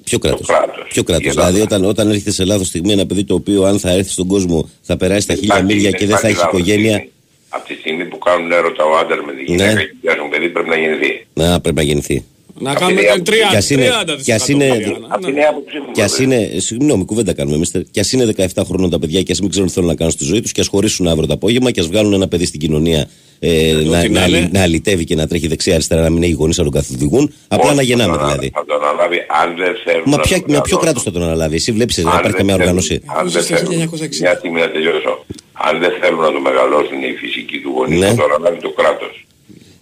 Ποιο 0.04 0.20
κράτος; 0.20 0.48
κράτος. 0.48 0.88
Ποιο 0.90 1.04
κράτος; 1.04 1.26
Η 1.26 1.30
Ελλάδα. 1.30 1.52
Δηλαδή, 1.52 1.74
όταν, 1.74 1.86
όταν 1.90 2.10
έρχεται 2.10 2.32
σε 2.32 2.46
λάθος 2.46 2.68
στιγμή 2.68 2.92
ένα 2.92 3.06
παιδί 3.06 3.24
το 3.24 3.34
οποίο, 3.34 3.64
αν 3.64 3.80
θα 3.80 3.90
έρθει 3.92 4.10
στον 4.12 4.28
κόσμο, 4.28 4.70
θα 4.82 4.98
περάσει 4.98 5.28
τα 5.28 5.34
χίλια 5.34 5.54
Υπάρχει- 5.56 5.74
μίλια 5.76 5.92
και 5.92 6.06
δεν 6.06 6.18
θα 6.18 6.28
υπάρχει 6.28 6.28
έχει 6.28 6.36
λάθος 6.46 6.60
οικογένεια. 6.60 6.92
στιγμή. 6.96 7.10
Από 7.50 7.68
τη 7.68 7.74
στιγμή 7.74 8.06
που 8.06 8.18
κάνουν 8.18 8.52
έρωτα 8.52 8.84
ο 8.84 8.98
άντρας 8.98 9.20
με 9.26 9.34
τη 9.34 9.44
γυναίκα 9.44 9.74
Ναι. 9.74 9.82
και 9.82 9.94
πιάσουν 10.02 10.30
παιδί 10.30 10.50
πρέπει 10.50 10.70
να 10.70 10.78
γεννηθεί. 10.78 11.26
Να 11.34 11.60
πρέπει 11.62 11.76
να 11.76 11.82
γεννηθεί. 11.84 12.26
Να 12.60 12.70
Αυτή 12.70 12.82
κάνουμε 12.84 13.02
είναι 13.02 13.10
η 13.10 13.14
τον 13.14 13.24
30, 13.24 13.50
Κι 13.50 13.56
ας 13.58 13.70
είναι- 13.70 13.88
30 13.90 14.16
κι 14.24 14.32
ας 14.32 14.48
είναι- 14.48 14.68
Μαριάννα. 14.68 15.08
Αυτή 15.10 15.26
Ναι. 15.26 15.32
είναι 15.32 15.40
η 15.40 15.44
άποψή 15.44 15.78
μου. 15.78 15.92
Κι 15.92 16.02
ας 16.02 16.18
βέβαια. 16.18 16.38
είναι, 16.48 16.60
συγγνώμη, 16.60 17.06
κουβέντα 17.06 17.34
κάνουμε, 17.34 17.58
Μίστερ. 17.58 17.82
Κι 17.92 18.00
ας 18.00 18.12
είναι 18.12 18.26
17 18.26 18.64
χρόνων 18.66 18.90
τα 18.90 19.00
παιδιά 19.00 19.22
και 19.22 19.32
ας 19.32 19.40
μην 19.42 19.50
ξέρουν 19.50 19.68
τι 19.68 19.74
θέλουν 19.74 19.90
να 19.90 19.96
κάνουν 19.96 20.14
στη 20.14 20.24
ζωή 20.24 20.42
τους 20.42 20.52
και 20.52 20.62
ας 20.62 20.68
χωρίσουν 20.68 21.08
αύριο 21.08 21.28
το 21.28 21.34
απόγευμα 21.34 21.72
και 21.72 21.80
ας 21.80 21.88
βγάλουν 21.88 22.14
ένα 22.14 22.28
παιδί 22.28 22.46
στην 22.46 22.60
κοινωνία 22.60 23.08
ε, 23.40 23.72
να, 23.86 24.00
ό,τι 24.00 24.10
να, 24.10 24.20
να 24.20 24.26
είναι. 24.38 24.50
να, 24.52 24.62
αλητεύει 24.62 25.04
και 25.04 25.16
να 25.16 25.28
τρέχει 25.28 25.48
δεξιά-αριστερά, 25.48 26.02
να 26.02 26.10
μην 26.10 26.24
έχει 26.24 26.32
γονείς 26.32 26.58
να 26.58 26.64
τον 26.64 26.74
καθοδηγούν. 26.74 27.34
Απλά 27.48 27.64
Όχι, 27.66 27.70
να 27.76 27.82
θα 27.82 27.82
γεννάμε 27.88 28.12
τον 28.12 28.20
ανα- 28.22 28.32
δηλαδή. 28.32 28.52
Θα 28.54 28.66
τον 28.66 28.84
αναλάβει 28.84 29.18
αν 29.42 29.56
δεν 29.56 29.74
θέλουν 29.86 30.04
Μα 30.06 30.18
να 30.18 30.22
ποια, 30.24 30.36
τον 30.40 30.46
με 30.48 30.52
ποιο 30.52 30.56
μεγαλώσουν. 30.56 30.80
κράτος 30.84 31.04
θα 31.04 31.12
τον 31.12 31.24
αναλάβει, 31.24 31.56
εσύ 31.56 31.72
βλέπεις 31.72 31.98
να 31.98 32.02
Αν 32.04 32.08
υπάρχει 32.08 32.28
δεν 32.28 32.38
καμιά 32.38 32.54
θέλουν- 32.56 32.62
οργάνωση. 32.62 32.96
Αν 33.18 33.24
δεν 33.30 33.42
Ζούσε 33.42 33.56
θέλουν, 33.56 33.72
1960. 33.72 34.24
μια 34.26 34.36
στιγμή 34.40 34.60
να 34.60 34.70
τελειώσω. 34.72 35.26
Αν 35.68 35.74
δεν 35.80 35.92
θέλουν 36.02 36.22
να 36.28 36.32
το 36.36 36.40
μεγαλώσουν 36.48 36.98
οι 37.08 37.12
φυσικοί 37.22 37.58
του 37.64 37.72
γονείς, 37.76 38.00
Ναι. 38.00 38.08
θα 38.08 38.16
το 38.16 38.24
αναλάβει 38.30 38.60
το 38.68 38.72
κράτος. 38.80 39.25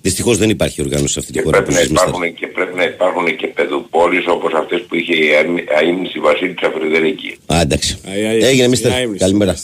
Δυστυχώς 0.05 0.37
δεν 0.37 0.49
υπάρχει 0.49 0.81
οργάνωση 0.81 1.13
σε 1.13 1.19
αυτή 1.19 1.31
τη 1.31 1.37
Και 1.37 1.43
χώρα 1.43 1.57
που 1.57 1.63
πρέπει, 1.63 1.77
να 1.77 1.81
ζεις, 1.83 1.91
Μίστερ. 1.91 2.07
υπάρχουν, 2.07 2.33
και 2.35 2.47
πρέπει 2.47 2.75
να 2.75 2.83
υπάρχουν 2.83 3.35
και 3.35 3.47
παιδοπόλεις 3.47 4.23
όπως 4.27 4.53
αυτές 4.53 4.81
που 4.87 4.95
είχε 4.95 5.13
η 5.15 5.29
αείμνηση 5.77 6.19
Βασίλισσα 6.19 6.71
Φρυδερίκη. 6.77 7.37
Α, 7.53 7.59
εντάξει. 7.61 7.97
Αϊ, 8.07 8.25
αϊ, 8.25 8.39
Έγινε, 8.43 8.63
η 8.65 8.67
Μίστερ. 8.67 8.91
αείμνηση. 8.91 9.19
Καλημέρα. 9.23 9.55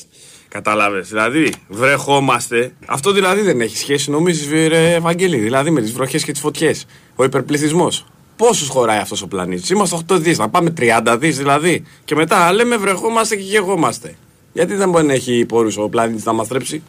Κατάλαβες. 0.47 1.07
Δηλαδή, 1.07 1.51
βρεχόμαστε. 1.67 2.71
Αυτό 2.85 3.11
δηλαδή 3.11 3.41
δεν 3.41 3.61
έχει 3.61 3.77
σχέση, 3.77 4.11
νομίζεις, 4.11 4.67
ρε 4.67 4.93
Ευαγγελή. 4.93 5.37
Δηλαδή 5.37 5.69
με 5.69 5.81
τις 5.81 5.91
βροχές 5.91 6.23
και 6.23 6.31
τις 6.31 6.41
φωτιές. 6.41 6.85
Ο 7.15 7.23
υπερπληθυσμός. 7.23 8.05
Πόσους 8.35 8.67
χωράει 8.67 8.97
αυτός 8.99 9.21
ο 9.21 9.27
πλανήτης; 9.27 9.69
Είμαστε 9.69 9.95
8 9.95 10.17
δις. 10.17 10.37
Να 10.37 10.49
πάμε 10.49 10.69
30 10.69 11.17
δις 11.17 11.37
δηλαδή. 11.37 11.83
Και 12.05 12.15
μετά 12.15 12.53
λέμε 12.53 12.77
βρεχόμαστε 12.77 13.35
και 13.35 13.43
γεγόμαστε. 13.43 14.15
Γιατί 14.53 14.73
δεν 14.75 14.89
μπορεί 14.89 15.05
να 15.05 15.13
έχει 15.13 15.45
πόρους 15.45 15.77
ο 15.77 15.89
πλανήτης 15.89 16.23
να 16.25 16.33
μας 16.33 16.47
θρέψει; 16.47 16.81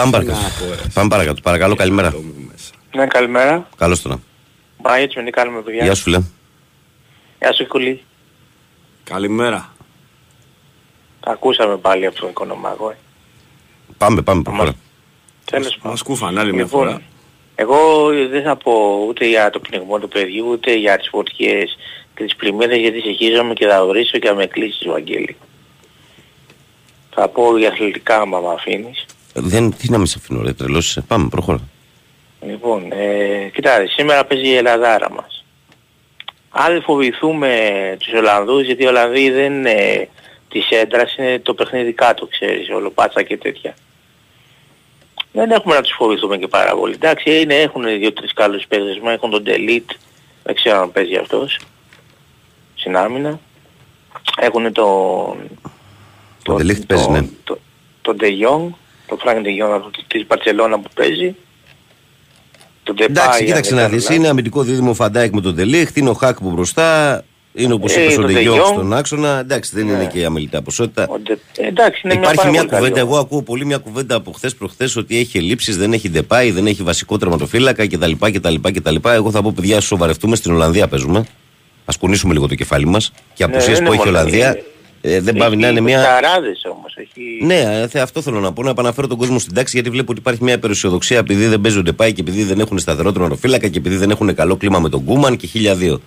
Πάμε 0.00 0.10
Να 0.18 0.24
παρακάτω. 0.24 0.64
πω, 0.64 0.70
ρε. 0.74 0.88
Πάμε 0.94 1.08
παρακάτω. 1.08 1.40
Παρακαλώ, 1.40 1.74
καλημέρα. 1.74 2.10
Το 2.10 2.18
μου 2.18 2.48
μέσα. 2.50 2.70
Ναι, 2.96 3.06
καλημέρα. 3.06 3.68
Καλώς 3.76 4.02
το 4.02 4.08
να. 4.08 4.18
Μα 4.82 4.96
έτσι 4.96 5.18
με 5.18 5.24
τι 5.24 5.30
κάνουμε, 5.30 5.60
παιδιά. 5.60 5.84
Γεια 5.84 5.94
σου, 5.94 6.02
φίλε. 6.02 6.20
Γεια 7.40 7.52
σου, 7.52 7.66
Κουλή. 7.66 8.02
Καλημέρα. 9.04 9.74
Τα 11.20 11.30
ακούσαμε 11.30 11.76
πάλι 11.76 12.06
από 12.06 12.20
τον 12.20 12.28
οικονομάγο. 12.28 12.90
Ε. 12.90 12.96
Πάμε, 13.98 14.22
πάμε, 14.22 14.42
προχώρα. 14.42 14.72
Τέλος 15.44 15.66
Μας 15.66 15.78
πάντων. 15.82 15.98
κούφαν 16.04 16.38
άλλη 16.38 16.52
μια 16.52 16.62
Λοιπόν, 16.64 16.80
φορά. 16.86 17.02
εγώ 17.54 17.78
δεν 18.30 18.42
θα 18.42 18.56
πω 18.56 19.04
ούτε 19.08 19.26
για 19.26 19.50
το 19.50 19.60
πνιγμό 19.60 19.98
του 19.98 20.08
παιδιού, 20.08 20.46
ούτε 20.50 20.74
για 20.74 20.96
τις 20.98 21.08
φωτιές 21.08 21.76
και 22.16 22.24
τις 22.24 22.36
πλημμύρες, 22.36 22.78
γιατί 22.78 23.00
συγχύζομαι 23.00 23.52
και 23.54 23.66
θα 23.66 23.86
βρίσω 23.86 24.18
και 24.18 24.28
θα 24.28 24.34
με 24.34 24.46
κλείσεις, 24.46 24.86
Βαγγέλη. 24.86 25.36
Θα 27.14 27.28
πω 27.28 27.58
για 27.58 27.68
αθλητικά, 27.68 28.20
άμα 28.20 28.40
με 28.40 28.48
αφήνεις. 28.52 29.04
Δεν, 29.34 29.76
τι 29.76 29.90
να 29.90 29.98
με 29.98 30.06
σε 30.06 30.16
αφήνω, 30.18 30.42
ρε, 30.42 30.52
τρελός 30.52 30.88
είσαι. 30.88 31.00
Πάμε, 31.00 31.28
προχώρα. 31.28 31.60
Λοιπόν, 32.46 32.92
ε, 32.92 33.50
κοιτάξτε, 33.54 33.86
σήμερα 33.86 34.24
παίζει 34.24 34.48
η 34.48 34.54
Ελλαδάρα 34.56 35.10
μας. 35.10 35.44
Αν 36.50 36.72
δεν 36.72 36.82
φοβηθούμε 36.82 37.96
τους 37.98 38.12
Ολλανδούς, 38.12 38.64
γιατί 38.64 38.82
οι 38.82 38.86
Ολλανδοί 38.86 39.30
δεν 39.30 39.52
είναι 39.52 40.08
της 40.48 40.70
έντρας, 40.70 41.16
είναι 41.16 41.38
το 41.38 41.54
παιχνίδι 41.54 41.92
κάτω, 41.92 42.26
ξέρεις, 42.26 42.70
ολοπάτσα 42.70 43.22
και 43.22 43.36
τέτοια. 43.36 43.74
Δεν 45.32 45.50
έχουμε 45.50 45.74
να 45.74 45.82
τους 45.82 45.94
φοβηθούμε 45.96 46.38
και 46.38 46.48
πάρα 46.48 46.74
πολύ. 46.76 46.94
Εντάξει, 46.94 47.40
είναι, 47.40 47.54
έχουν 47.54 47.84
δύο-τρεις 47.84 48.32
καλούς 48.32 48.66
παίκτες, 48.68 48.98
μα 48.98 49.12
έχουν 49.12 49.30
τον 49.30 49.42
Delete, 49.46 49.94
Δεν 50.42 50.54
ξέρω 50.54 50.80
αν 50.80 50.92
παίζει 50.92 51.16
αυτός. 51.16 51.60
Στην 52.74 52.96
άμυνα. 52.96 53.40
Έχουν 54.36 54.72
τον... 54.72 55.36
Το 56.42 56.54
De 56.54 56.60
Ligt 56.60 56.86
παίζεις, 56.86 57.06
ναι. 57.06 57.20
Το, 57.44 57.58
τον 58.02 58.16
De 58.20 58.26
Jong, 59.10 59.16
τον 59.16 59.18
Frank 59.24 59.36
De 59.36 59.64
Jong 59.64 59.74
από 59.74 59.90
της 60.06 60.26
Μπαρτσελώνα 60.26 60.78
που 60.80 60.88
παίζει. 60.94 61.34
Τον 62.82 62.96
Depay, 62.98 63.04
Εντάξει, 63.08 63.38
αν 63.40 63.44
κοίταξε 63.46 63.70
δεν 63.70 63.78
να 63.78 63.82
κάνω 63.84 63.94
δεις, 63.94 64.02
λάθος. 64.02 64.16
είναι 64.16 64.28
αμυντικό 64.28 64.62
δίδυμο 64.62 64.94
Φαντάικ 64.94 65.34
με 65.34 65.40
τον 65.40 65.54
Τελίχτ, 65.56 65.96
είναι 65.96 66.08
ο 66.10 66.12
Χάκ 66.14 66.40
που 66.40 66.50
μπροστά, 66.50 67.24
είναι 67.54 67.72
όπως 67.72 67.96
Ε, 67.96 68.02
είπες 68.02 68.16
ο 68.18 68.20
το 68.20 68.26
De 68.26 68.30
Ντεγιόγκ 68.30 68.56
Jong. 68.60 68.64
στον 68.66 68.92
άξονα, 68.94 69.38
εντάξει 69.38 69.70
δεν 69.74 69.88
είναι 69.88 69.96
Ναι. 69.96 70.06
και 70.06 70.24
αμελητά 70.24 70.62
ποσότητα. 70.62 71.06
Ο 71.08 71.14
De- 71.26 71.36
ε, 71.56 71.66
Εντάξει, 71.66 72.00
είναι 72.04 72.14
Υπάρχει 72.14 72.36
πάρα 72.36 72.50
μια 72.50 72.58
πολύ 72.58 72.70
καλή 72.70 72.80
κουβέντα, 72.82 72.98
εγώ 73.00 73.08
ομάδα. 73.08 73.24
ακούω 73.26 73.42
πολύ 73.42 73.64
μια 73.64 73.78
κουβέντα 73.78 74.14
από 74.14 74.32
χθες 74.32 74.54
προχθές 74.54 74.96
ότι 74.96 75.18
έχει 75.18 75.38
ελλείψεις, 75.38 75.76
δεν 75.76 75.92
έχει 75.92 76.10
ντεπάι, 76.10 76.50
δεν 76.50 76.66
έχει 76.66 76.82
βασικό 76.82 77.18
τερματοφύλακα 77.18 77.86
κτλ. 77.88 78.12
κτλ, 78.32 78.54
κτλ. 78.72 78.96
Εγώ 79.02 79.30
θα 79.30 79.42
πω 79.42 79.52
παιδιά, 79.56 79.80
σοβαρευτούμε 79.80 80.36
στην 80.36 80.52
Ολλανδία 80.52 80.88
παίζουμε. 80.88 81.18
Α 81.84 81.92
κουνήσουμε 82.00 82.32
λίγο 82.32 82.46
το 82.48 82.54
κεφάλι 82.54 82.86
μας 82.86 83.12
και 83.34 83.42
από 83.42 83.56
Ναι, 83.56 83.58
ναι, 83.58 83.64
δεν 83.64 83.74
που 83.74 83.80
είναι 83.80 83.88
έχει 83.94 84.08
η 84.08 84.10
μόνο- 84.10 84.18
Ολλανδία 84.18 84.58
ε, 85.00 85.20
δεν 85.20 85.36
πάει 85.36 85.56
να 85.56 85.68
είναι 85.68 85.80
μια. 85.80 86.02
Ταράδες 86.02 86.62
όμως. 86.72 86.96
Έχει... 86.96 87.44
Ναι, 87.44 87.88
ε, 87.92 88.00
αυτό 88.00 88.22
θέλω 88.22 88.40
να 88.40 88.52
πω, 88.52 88.62
να 88.62 88.70
επαναφέρω 88.70 89.06
τον 89.06 89.18
κόσμο 89.18 89.38
στην 89.38 89.54
τάξη 89.54 89.74
γιατί 89.74 89.90
βλέπω 89.90 90.10
ότι 90.10 90.20
υπάρχει 90.20 90.42
μια 90.44 90.54
υπεραισιοδοξία 90.54 91.18
επειδή 91.18 91.46
δεν 91.46 91.60
παίζουν 91.60 91.82
ντεπάι 91.82 92.12
και 92.12 92.20
επειδή 92.20 92.42
δεν 92.42 92.60
έχουν 92.60 92.78
σταθερό 92.78 93.12
τερματοφύλακα 93.12 93.68
και 93.68 93.78
επειδή 93.78 93.96
δεν 93.96 94.10
έχουν 94.10 94.34
καλό 94.34 94.56
κλίμα 94.56 94.78
με 94.78 94.88
τον 94.88 95.04
Κούμαν 95.04 95.36
και 95.36 95.46
χίλια 95.46 95.74
δύο. 95.74 96.00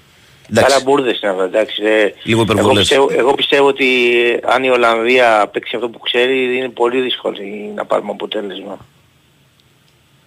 Καλά 0.54 0.66
Εντάξει, 0.66 0.84
μπουρδες 0.84 1.22
είναι 1.22 1.32
αυτά, 1.32 1.44
εντάξει. 1.44 1.84
ε, 1.84 2.14
Λίγο 2.24 2.42
εγώ, 2.42 2.52
υπερβολές. 2.52 2.80
πιστεύω, 2.80 3.10
εγώ 3.12 3.34
πιστεύω 3.34 3.68
ότι 3.68 3.86
ε, 4.22 4.40
αν 4.44 4.64
η 4.64 4.70
Ολλανδία 4.70 5.50
παίξει 5.54 5.76
αυτό 5.76 5.90
που 5.90 6.00
ξέρει 6.00 6.58
είναι 6.58 6.70
πολύ 6.70 7.02
δύσκολο 7.02 7.38
να 7.76 7.86
πάρουμε 7.86 8.12
αποτέλεσμα. 8.12 8.78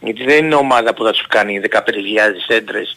Γιατί 0.00 0.24
δεν 0.24 0.44
είναι 0.44 0.54
ομάδα 0.54 0.94
που 0.94 1.04
θα 1.04 1.12
σου 1.12 1.26
κάνει 1.28 1.60
15.000 1.70 1.78
έντρες 2.46 2.94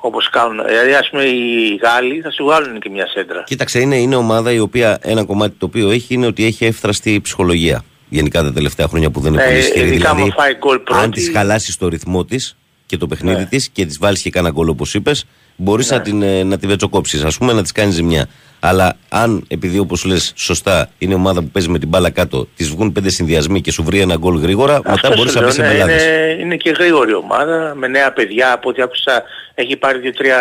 όπως 0.00 0.30
κάνουν. 0.30 0.64
Δηλαδή 0.66 0.94
ας 0.94 1.08
πούμε 1.10 1.22
οι 1.22 1.74
Γάλλοι 1.82 2.20
θα 2.20 2.30
σου 2.30 2.44
βγάλουν 2.44 2.80
και 2.80 2.90
μια 2.90 3.06
σέντρα. 3.06 3.42
Κοίταξε, 3.46 3.80
είναι, 3.80 3.96
είναι 3.96 4.16
ομάδα 4.16 4.52
η 4.52 4.58
οποία 4.58 4.98
ένα 5.02 5.24
κομμάτι 5.24 5.54
το 5.58 5.66
οποίο 5.66 5.90
έχει 5.90 6.14
είναι 6.14 6.26
ότι 6.26 6.44
έχει 6.44 6.64
εύθραστη 6.64 7.20
ψυχολογία. 7.22 7.82
Γενικά 8.08 8.42
τα 8.42 8.52
τελευταία 8.52 8.86
χρόνια 8.88 9.10
που 9.10 9.20
δεν 9.20 9.32
είναι 9.32 9.42
Ε, 9.42 9.46
πολύ 9.46 9.58
ισχυρή. 9.58 9.80
ειδικά 9.80 9.96
Δηλαδή, 10.14 10.22
άμα 10.22 10.32
φάει 10.34 10.54
γκολ 10.54 10.78
πρώτη. 10.78 11.00
αν 11.02 11.10
τη 11.10 11.32
χαλάσεις 11.32 11.76
το 11.76 11.88
ρυθμό 11.88 12.24
της 12.24 12.56
και 12.88 12.96
το 12.96 13.06
παιχνίδι 13.06 13.38
Ναι. 13.38 13.44
της 13.46 13.68
και 13.68 13.86
της 13.86 13.98
βάλεις 13.98 14.22
και 14.22 14.30
κάνα 14.30 14.50
γκολ 14.50 14.68
όπως 14.68 14.94
είπες, 14.94 15.24
μπορείς 15.56 15.90
να, 15.90 16.00
την, 16.00 16.22
ε, 16.22 16.42
να 16.42 16.58
τη 16.58 16.66
βετσοκόψει, 16.66 17.22
ας 17.24 17.38
πούμε, 17.38 17.52
να 17.52 17.62
της 17.62 17.72
κάνεις 17.72 17.94
ζημιά. 17.94 18.26
Αλλά 18.60 18.96
αν, 19.08 19.44
επειδή 19.48 19.78
όπως 19.78 20.04
λες 20.04 20.32
σωστά, 20.36 20.90
είναι 20.98 21.14
ομάδα 21.14 21.40
που 21.40 21.48
παίζει 21.48 21.68
με 21.68 21.78
την 21.78 21.88
μπάλα 21.88 22.10
κάτω, 22.10 22.48
της 22.56 22.68
βγουν 22.68 22.92
πέντε 22.92 23.10
συνδυασμοί 23.10 23.60
και 23.60 23.72
σου 23.72 23.82
βρει 23.84 24.00
ένα 24.00 24.16
γκολ 24.16 24.36
γρήγορα, 24.40 24.74
μετά 24.76 24.90
Αυτό 24.92 25.08
μπορείς 25.16 25.32
σου 25.32 25.38
να 25.38 25.44
λέω, 25.44 25.50
μπει 25.50 25.56
σε 25.56 25.62
ναι, 25.62 25.68
μπελάδες. 25.72 26.02
είναι, 26.04 26.36
είναι 26.40 26.56
και 26.56 26.70
γρήγορη 26.70 27.14
ομάδα 27.14 27.74
με 27.76 27.86
νέα 27.88 28.12
παιδιά 28.12 28.52
από 28.52 28.68
ό,τι 28.68 28.82
άκουσα 28.82 29.22
έχει 29.54 29.76
πάρει 29.76 29.98
δύο-τρία 29.98 30.38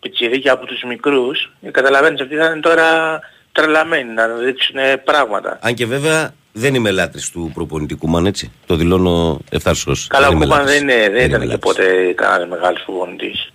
πιτσιρίκια 0.00 0.52
από 0.52 0.66
τους 0.66 0.82
μικρούς 0.88 1.52
και 1.60 1.70
καταλαβαίνεις 1.70 2.20
αυτοί 2.20 2.34
θα 2.36 2.44
είναι 2.46 2.60
τώρα 2.60 3.20
τρελαμένοι 3.52 4.12
να 4.12 4.26
δείξουν 4.26 4.76
πράγματα. 5.04 5.58
Αν 5.62 5.74
και 5.74 5.86
βέβαια 5.86 6.30
δεν 6.58 6.74
είμαι 6.74 6.90
λάτρης 6.90 7.30
του 7.30 7.50
προπονητικού 7.54 8.08
μαν, 8.08 8.26
έτσι. 8.26 8.52
Το 8.66 8.76
δηλώνω 8.76 9.38
ευθάρσω. 9.50 9.92
Καλά 10.08 10.28
ο 10.28 10.32
Κούπαν 10.32 10.66
δεν, 10.66 10.82
είναι, 10.82 11.08
δεν 11.08 11.24
ήταν 11.28 11.40
και 11.40 11.46
λάτρης. 11.46 11.58
ποτέ 11.58 12.12
κανένας 12.12 12.48
μεγάλος 12.48 12.82
προπονητής. 12.84 13.52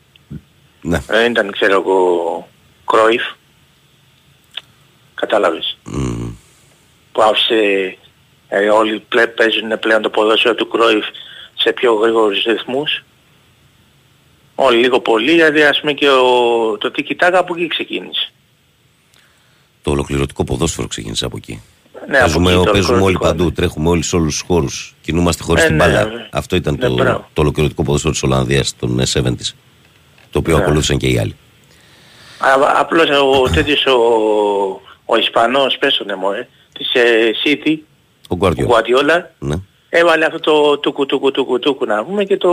Ναι. 0.82 1.00
Δεν 1.08 1.32
ήταν 1.32 1.52
ξέρω 1.52 1.74
εγώ 1.74 2.48
Κρόιφ. 2.86 3.22
Κατάλαβες. 5.16 5.78
Μμ. 5.84 6.30
Που 7.12 7.22
άφησε 7.22 7.98
ε, 8.48 8.70
όλοι 8.70 9.00
πλέ, 9.00 9.28
παίζουν 9.28 9.80
πλέον 9.80 10.02
το 10.02 10.10
ποδόσφαιρο 10.10 10.56
του 10.56 10.68
Κρόιφ 10.68 11.06
σε 11.56 11.72
πιο 11.72 11.94
γρήγορους 11.94 12.44
ρυθμούς. 12.44 13.04
Όλοι 14.56 14.78
λίγο 14.78 15.00
πολύ, 15.00 15.32
δηλαδή 15.32 15.64
ας 15.64 15.80
πούμε 15.80 15.94
και 15.94 16.10
ο, 16.10 16.78
το 16.78 16.92
τι 16.92 17.04
κοιτάγα 17.04 17.40
από 17.40 17.56
εκεί 17.56 17.68
ξεκίνησε. 17.68 18.32
Το 19.82 19.92
ολοκληρωτικό 19.92 20.44
ποδόσφαιρο 20.44 20.88
ξεκίνησε 20.88 21.26
από 21.26 21.38
εκεί. 21.38 21.62
Ναι, 22.08 22.18
από 22.18 22.26
παίζουμε 22.26 22.52
εκεί 22.52 22.64
το 22.66 22.72
παίζουμε 22.72 22.94
όλοι 22.94 23.04
ολοκληρωτικό, 23.06 23.26
παντού, 23.28 23.44
ναι. 23.44 23.52
τρέχουμε 23.52 23.90
όλοι 23.90 24.04
σε 24.04 24.16
όλους 24.16 24.34
τους 24.38 24.44
χώρους. 24.48 24.96
Κινούμαστε 25.02 25.44
χωρίς 25.44 25.64
Ε, 25.64 25.68
την 25.68 25.76
ναι, 25.76 25.84
μπάλα. 25.86 26.04
ναι. 26.06 26.28
Αυτό 26.32 26.56
ήταν 26.56 26.78
Ναι, 26.80 26.88
το, 26.88 26.94
μπράβο. 26.94 27.30
το 27.34 27.42
ολοκληρωτικό 27.42 27.84
ποδόσφαιρο 27.84 28.14
της 28.14 28.24
Ολλανδίας 28.24 28.76
των 28.80 29.00
70s. 29.14 29.54
Το 30.32 30.40
οποίο 30.40 30.58
Ναι. 30.58 30.64
ακολούθησαν 30.64 30.98
και 30.98 31.08
οι 31.08 31.18
άλλοι. 31.20 31.36
Α, 32.38 32.50
απλώς 32.80 33.10
ο 33.10 33.50
τέτοιος 33.56 33.86
ο, 33.86 33.98
ο 35.06 35.18
Ισπανός, 35.18 35.78
πες 35.80 35.98
τον 35.98 36.08
νεμό, 36.08 36.30
ε, 36.40 36.48
της 36.78 36.94
ε, 36.94 37.32
City, 37.46 37.78
Ο 38.30 38.34
ο 38.34 38.36
Γκουάρτιο. 38.36 38.68
Guardiola, 38.70 39.22
Ναι. 39.40 39.56
έβαλε 39.90 40.26
αυτό 40.26 40.40
το 40.40 40.78
τούκου 40.78 41.06
τούκου 41.06 41.32
τούκου 41.32 41.60
τούκου 41.60 41.86
να 41.86 42.06
πούμε 42.06 42.24
και 42.24 42.38
το, 42.38 42.50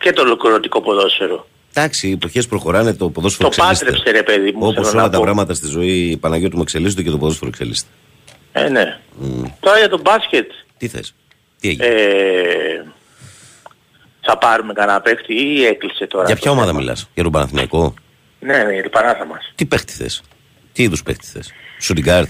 και 0.00 0.12
το 0.12 0.22
ολοκληρωτικό 0.22 0.80
ποδόσφαιρο. 0.80 1.46
Εντάξει, 1.72 2.08
οι 2.08 2.12
εποχές 2.12 2.46
προχωράνε, 2.46 2.94
το 2.94 3.08
ποδόσφαιρο 3.10 3.48
Το 3.48 3.54
πάτρεψε 3.62 4.10
ρε 4.10 4.22
παιδί 4.22 4.52
μου. 4.52 4.66
Όπως 4.66 4.74
θέλω 4.74 4.88
όλα 4.88 5.02
να 5.02 5.10
τα 5.10 5.16
πω. 5.16 5.22
πράγματα 5.22 5.54
στη 5.54 5.66
ζωή, 5.66 6.10
η 6.10 6.16
Παναγιώτη 6.16 6.56
μου 6.56 6.62
εξελίσσονται 6.62 7.02
και 7.02 7.10
το 7.10 7.18
ποδόσφαιρο 7.18 7.48
εξελίσσεται. 7.48 7.88
Ε, 8.58 8.68
ναι. 8.68 8.98
Μμ. 9.18 9.42
Τώρα 9.60 9.78
για 9.78 9.88
το 9.88 10.00
μπάσκετ, 10.00 10.50
Τι 10.78 10.88
θες, 10.88 11.14
τι 11.60 11.68
έγινε; 11.68 11.86
ε, 11.86 12.84
θα 14.20 14.38
πάρουμε 14.38 14.72
κανένα 14.72 15.00
παίχτη 15.00 15.34
ή 15.34 15.66
έκλεισε 15.66 16.06
τώρα. 16.06 16.26
Για 16.26 16.34
το 16.34 16.40
ποια 16.40 16.50
ομάδα 16.50 16.66
θέμα. 16.66 16.78
μιλάς, 16.78 17.08
Για 17.14 17.22
τον 17.22 17.32
Παναθηναϊκό; 17.32 17.94
Ναι, 18.40 18.64
ναι, 18.64 18.72
για 18.72 18.82
την 18.82 18.90
παράθα 18.90 19.24
μας. 19.24 19.52
Τι 19.54 19.66
παίχτη 19.66 19.92
θες, 19.92 20.22
Τι 20.72 20.82
είδους 20.82 21.02
παίχτη 21.02 21.26
θες; 21.26 21.52
Σουντιγκάρτ. 21.78 22.28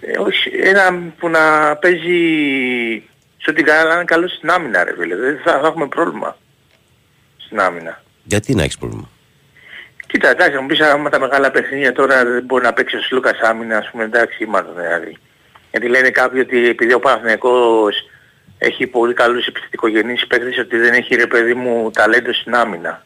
Ε, 0.00 0.18
όχι, 0.18 0.50
ένα 0.62 1.12
που 1.18 1.28
να 1.28 1.76
παίζει 1.76 2.18
στον 3.36 3.54
την 3.54 3.64
καλά 3.64 3.84
να 3.88 3.94
είναι 3.94 4.04
καλός 4.04 4.32
στην 4.32 4.50
άμυνα 4.50 4.84
ρε 4.84 4.94
φίλε. 4.98 5.16
Δεν 5.16 5.40
θα, 5.44 5.58
θα 5.60 5.66
έχουμε 5.66 5.88
πρόβλημα 5.88 6.36
στην 7.36 7.60
άμυνα. 7.60 8.02
Γιατί 8.24 8.54
να 8.54 8.62
έχεις 8.62 8.78
πρόβλημα; 8.78 9.08
Κοίτα, 10.06 10.28
εντάξει, 10.30 10.54
θα 10.54 10.60
μου 10.60 10.66
πεις 10.66 10.80
άμα 10.80 11.10
τα 11.10 11.20
μεγάλα 11.20 11.50
παιχνίδια 11.50 11.92
τώρα 11.92 12.24
δεν 12.24 12.44
μπορεί 12.44 12.64
να 12.64 12.72
παίξει 12.72 12.96
ο 12.96 13.00
Σλούκας 13.00 13.38
άμυνα, 13.40 13.76
ας 13.76 13.90
πούμε, 13.90 14.04
εντάξει, 14.04 14.44
είμαστε 14.44 14.72
δηλαδή. 14.76 15.16
Γιατί 15.74 15.88
λένε 15.88 16.10
κάποιοι 16.10 16.40
ότι 16.44 16.68
επειδή 16.68 16.92
ο 16.92 16.98
Παναθηναϊκός 17.00 17.94
έχει 18.58 18.86
πολύ 18.86 19.14
καλούς 19.14 19.46
επιθετικογενείς 19.46 20.26
παίκτες 20.26 20.58
ότι 20.58 20.76
δεν 20.76 20.92
έχει 20.92 21.14
ρε 21.14 21.26
παιδί 21.26 21.54
μου 21.54 21.90
ταλέντο 21.90 22.32
στην 22.32 22.54
άμυνα. 22.54 23.04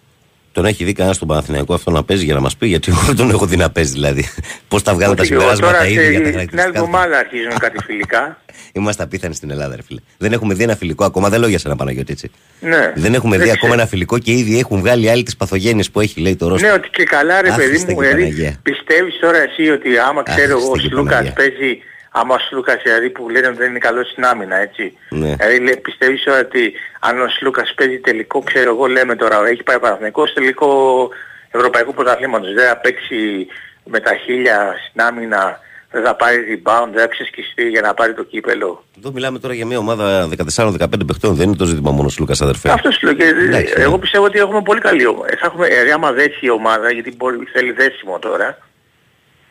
Τον 0.52 0.64
έχει 0.66 0.84
δει 0.84 0.92
κανένας 0.92 1.16
στον 1.16 1.28
Παναθηναϊκό 1.28 1.74
αυτό 1.74 1.90
να 1.90 2.04
παίζει 2.04 2.24
για 2.24 2.34
να 2.34 2.40
μας 2.40 2.56
πει, 2.56 2.66
γιατί 2.66 2.90
εγώ 2.92 3.00
δεν 3.00 3.16
τον 3.16 3.30
έχω 3.30 3.46
δει 3.46 3.56
να 3.56 3.70
παίζει 3.70 3.92
δηλαδή. 3.92 4.24
Πώς 4.68 4.82
τα 4.82 4.94
βγάλω 4.94 5.14
τα 5.14 5.22
Όχι, 5.22 5.32
εγώ 5.32 5.40
συμπεράσματα 5.42 5.72
τώρα 5.78 5.88
ήδη 5.88 6.10
για 6.10 6.10
τα 6.10 6.10
σε- 6.12 6.18
την 6.18 6.26
άλλη 6.26 6.32
χαρακτηριστικά. 6.32 6.62
του. 6.72 6.78
εβδομάδα 6.78 7.18
αρχίζουν 7.18 7.58
κάτι 7.58 7.78
φιλικά. 7.84 8.38
Είμαστε 8.78 9.02
απίθανοι 9.02 9.34
στην 9.34 9.50
Ελλάδα, 9.50 9.76
ρε 9.76 9.82
φίλε. 9.82 10.00
Δεν 10.18 10.32
έχουμε 10.32 10.54
δει 10.54 10.62
ένα 10.62 10.76
φιλικό 10.76 11.04
ακόμα, 11.04 11.28
δεν 11.28 11.40
λέω 11.40 11.48
για 11.48 11.58
σένα 11.58 11.76
Παναγιώτη 11.76 12.12
έτσι. 12.12 12.30
Ναι. 12.60 12.92
Δεν 12.96 13.14
έχουμε 13.14 13.36
δει 13.36 13.42
ξέρω. 13.42 13.56
ακόμα 13.60 13.74
ένα 13.74 13.86
φιλικό 13.86 14.18
και 14.18 14.32
ήδη 14.32 14.58
έχουν 14.58 14.80
βγάλει 14.80 15.10
άλλοι 15.10 15.22
τις 15.22 15.36
παθογένειες 15.36 15.90
που 15.90 16.00
έχει, 16.00 16.20
λέει 16.20 16.36
το 16.36 16.48
Ρώσο. 16.48 16.66
Ναι, 16.66 16.72
ότι 16.72 16.88
και 16.88 17.04
καλά 17.04 17.40
ρε 17.42 17.48
Αχ, 17.50 17.56
παιδί 17.56 17.68
Χριστέ 17.68 17.92
μου, 17.92 18.00
και 18.00 18.06
δηλαδή 18.06 18.22
Παναγία. 18.22 18.58
πιστεύεις 18.62 19.18
τώρα 19.20 19.38
εσύ 19.38 19.70
ότι 19.70 19.98
άμα 19.98 20.22
Αχ, 20.26 20.36
ξέρω 20.36 20.50
εγώ 20.58 20.66
ο 20.66 20.70
Χριστέ 20.70 20.88
και 20.88 20.94
Σλούκας 20.94 21.12
Παναγία. 21.14 21.32
παίζει, 21.32 21.78
άμα 22.10 22.34
ο 22.34 22.38
Σλούκας 22.38 22.82
δηλαδή 22.82 23.10
που 23.10 23.28
λένε 23.28 23.46
ότι 23.46 23.56
δεν 23.56 23.70
είναι 23.70 23.78
καλός 23.78 24.10
στην 24.10 24.24
άμυνα, 24.24 24.56
έτσι. 24.56 24.96
Ναι. 25.10 25.34
Δηλαδή 25.34 25.58
λέ- 25.58 25.80
πιστεύεις 25.80 26.22
τώρα 26.24 26.38
ότι 26.38 26.72
αν 27.00 27.20
ο 27.20 27.28
Σλούκας 27.28 27.74
παίζει 27.76 27.98
τελικό, 27.98 28.42
ξέρω 28.42 28.70
εγώ 28.70 28.86
λέμε 28.86 29.16
τώρα, 29.16 29.46
έχει 29.48 29.62
πάει 29.62 29.78
Παναθηναϊκός 29.78 30.32
τελικό 30.32 31.08
Ευρωπαϊκού 31.50 31.94
Πρωταθλήματος, 31.94 32.52
δεν 32.54 32.68
θα 32.68 32.76
παίξει 32.76 33.46
με 33.84 34.00
τα 34.00 34.14
χίλια 34.14 34.74
στην 34.88 35.00
άμυνα, 35.00 35.60
δεν 35.90 36.02
θα 36.04 36.14
πάρει 36.16 36.36
rebound, 36.64 36.88
δεν 36.92 37.00
θα 37.00 37.06
ξεσκιστεί 37.06 37.68
για 37.68 37.80
να 37.80 37.94
πάρει 37.94 38.14
το 38.14 38.22
κύπελο. 38.24 38.84
Εδώ 38.98 39.12
μιλάμε 39.12 39.38
τώρα 39.38 39.54
για 39.54 39.66
μια 39.66 39.78
ομάδα 39.78 40.28
14-15 40.56 41.06
παιχτών, 41.06 41.34
δεν 41.34 41.46
είναι 41.46 41.56
το 41.56 41.64
ζήτημα 41.64 41.90
μόνο 41.90 42.08
Λούκα 42.18 42.34
αδερφέ. 42.40 42.70
Αυτό 42.70 42.90
σου 42.90 42.98
λέω 43.06 43.14
και 43.14 43.24
Εντάξει, 43.24 43.74
ναι. 43.76 43.82
εγώ 43.82 43.98
πιστεύω 43.98 44.24
ότι 44.24 44.38
έχουμε 44.38 44.62
πολύ 44.62 44.80
καλή 44.80 45.06
ομάδα. 45.06 45.36
Θα 45.40 45.46
έχουμε, 45.46 45.66
δηλαδή 45.68 45.90
άμα 45.90 46.12
δέσει 46.12 46.38
η 46.40 46.50
ομάδα, 46.50 46.90
γιατί 46.92 47.14
μπορεί, 47.16 47.38
θέλει 47.52 47.72
δέσιμο 47.72 48.18
τώρα, 48.18 48.58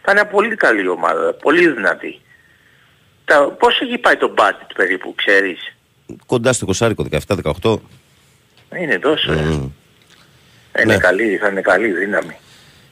θα 0.01 0.11
είναι 0.11 0.25
πολύ 0.31 0.55
καλή 0.55 0.87
ομάδα, 0.87 1.33
πολύ 1.33 1.67
δυνατή. 1.69 2.21
Τα, 3.27 3.55
πώς 3.59 3.79
έχει 3.81 3.97
πάει 3.97 4.15
το 4.15 4.33
budget 4.37 4.71
περίπου, 4.75 5.13
ξέρεις; 5.15 5.75
Κοντά 6.25 6.53
στο 6.53 6.67
20, 6.79 6.91
17-18. 7.61 7.75
Είναι 8.81 8.99
τόσο. 8.99 9.31
ε. 9.31 9.35
Μμμ. 9.35 9.51
Είναι 10.81 10.93
ναι. 10.93 10.97
καλή, 10.97 11.37
θα 11.37 11.47
είναι 11.47 11.61
καλή 11.61 11.91
δύναμη. 11.91 12.35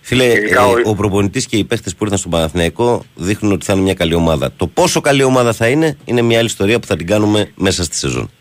Φίλε, 0.02 0.24
Ειδικά 0.26 0.62
ε, 0.62 0.66
ο- 0.66 0.82
ο 0.90 0.96
προπονητής 0.96 1.46
και 1.46 1.58
οι 1.58 1.64
παίχτε 1.64 1.90
που 1.90 2.04
ήρθαν 2.04 2.18
στον 2.18 2.32
Παναθηναϊκό 2.32 3.06
δείχνουν 3.16 3.52
ότι 3.52 3.66
θα 3.66 3.74
είναι 3.74 3.82
μια 3.82 3.94
καλή 3.94 4.14
ομάδα. 4.14 4.52
Το 4.58 4.68
πόσο 4.68 5.02
καλή 5.02 5.24
ομάδα 5.24 5.54
θα 5.54 5.68
είναι, 5.68 5.98
είναι 6.06 6.22
μια 6.22 6.38
άλλη 6.38 6.48
ιστορία 6.48 6.80
που 6.80 6.88
θα 6.88 6.96
την 6.96 7.08
κάνουμε 7.08 7.52
μέσα 7.56 7.84
στη 7.84 7.96
σεζόν. 7.96 8.32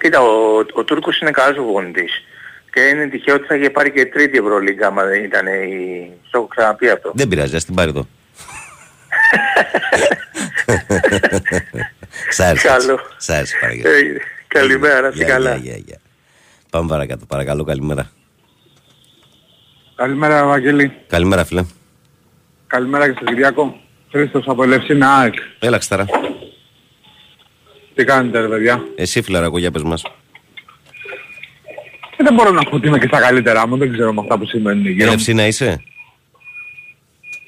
Κοίτα, 0.00 0.20
ο, 0.20 0.58
ο 0.74 0.84
Τούρκος 0.84 1.20
είναι 1.20 1.30
καλός 1.30 1.56
προπονητής. 1.56 2.22
Και 2.72 2.80
είναι 2.80 3.08
τυχαίο 3.08 3.34
ότι 3.34 3.46
θα 3.46 3.54
είχε 3.56 3.70
πάρει 3.70 3.92
και 3.92 4.06
τρίτη 4.06 4.38
Ευρωλίγκα 4.38 4.86
άμα 4.86 5.04
δεν 5.04 5.24
ήταν 5.24 5.46
η... 5.46 6.10
Στο 6.28 6.38
έχω 6.38 6.46
ξαναπεί 6.46 6.88
αυτό. 6.88 7.10
Δεν 7.14 7.28
πειράζει, 7.28 7.56
ας 7.56 7.64
την 7.64 7.74
πάρει 7.74 7.90
εδώ. 7.90 8.06
Σ' 12.28 12.40
άρεσε. 12.40 12.68
έτσι. 12.68 12.86
Καλό. 12.86 13.00
Σ' 13.16 13.28
άρεσε, 13.28 13.56
Παναγιώτη. 13.60 13.88
Ε, 13.88 14.16
καλημέρα, 14.48 15.00
να 15.00 15.08
είστε 15.08 15.24
Γεια, 15.24 15.32
καλά. 15.32 15.54
γεια, 15.54 15.60
γεια, 15.72 15.82
γεια. 15.86 15.98
Πάμε 16.70 16.88
παρακάτω, 16.88 17.26
παρακαλώ, 17.26 17.64
καλημέρα. 17.64 18.10
Καλημέρα, 19.94 20.46
Βαγγέλη. 20.46 20.92
Καλημέρα, 21.06 21.44
φίλε. 21.44 21.64
Καλημέρα 22.66 23.06
και 23.08 23.12
στον 23.14 23.26
Κυριακό. 23.26 23.80
Χρήστος 24.10 24.44
από 24.46 24.62
Ελευσίνα 24.62 25.14
ΑΕΚ. 25.16 25.34
Έλα, 25.58 25.78
ξταρά. 25.78 26.06
Τι 27.94 28.04
κάνετε, 28.04 28.40
ρε 28.40 28.48
παιδιά; 28.48 28.82
Εσύ, 28.96 29.22
φιλαράκο, 29.22 29.58
για 29.58 29.70
πες 29.70 29.82
μας. 29.82 30.02
Και 32.16 32.22
δεν 32.24 32.34
μπορώ 32.34 32.50
να 32.50 32.62
πω 32.62 32.76
ότι 32.76 32.86
είμαι 32.86 32.98
και 32.98 33.06
στα 33.06 33.20
καλύτερά 33.20 33.66
μου, 33.68 33.76
δεν 33.76 33.92
ξέρω 33.92 34.12
με 34.12 34.20
αυτά 34.20 34.38
που 34.38 34.46
σημαίνουν 34.46 34.82
γύρω 34.86 35.04
μου. 35.04 35.10
Ελευσίνα 35.12 35.46
είσαι; 35.46 35.82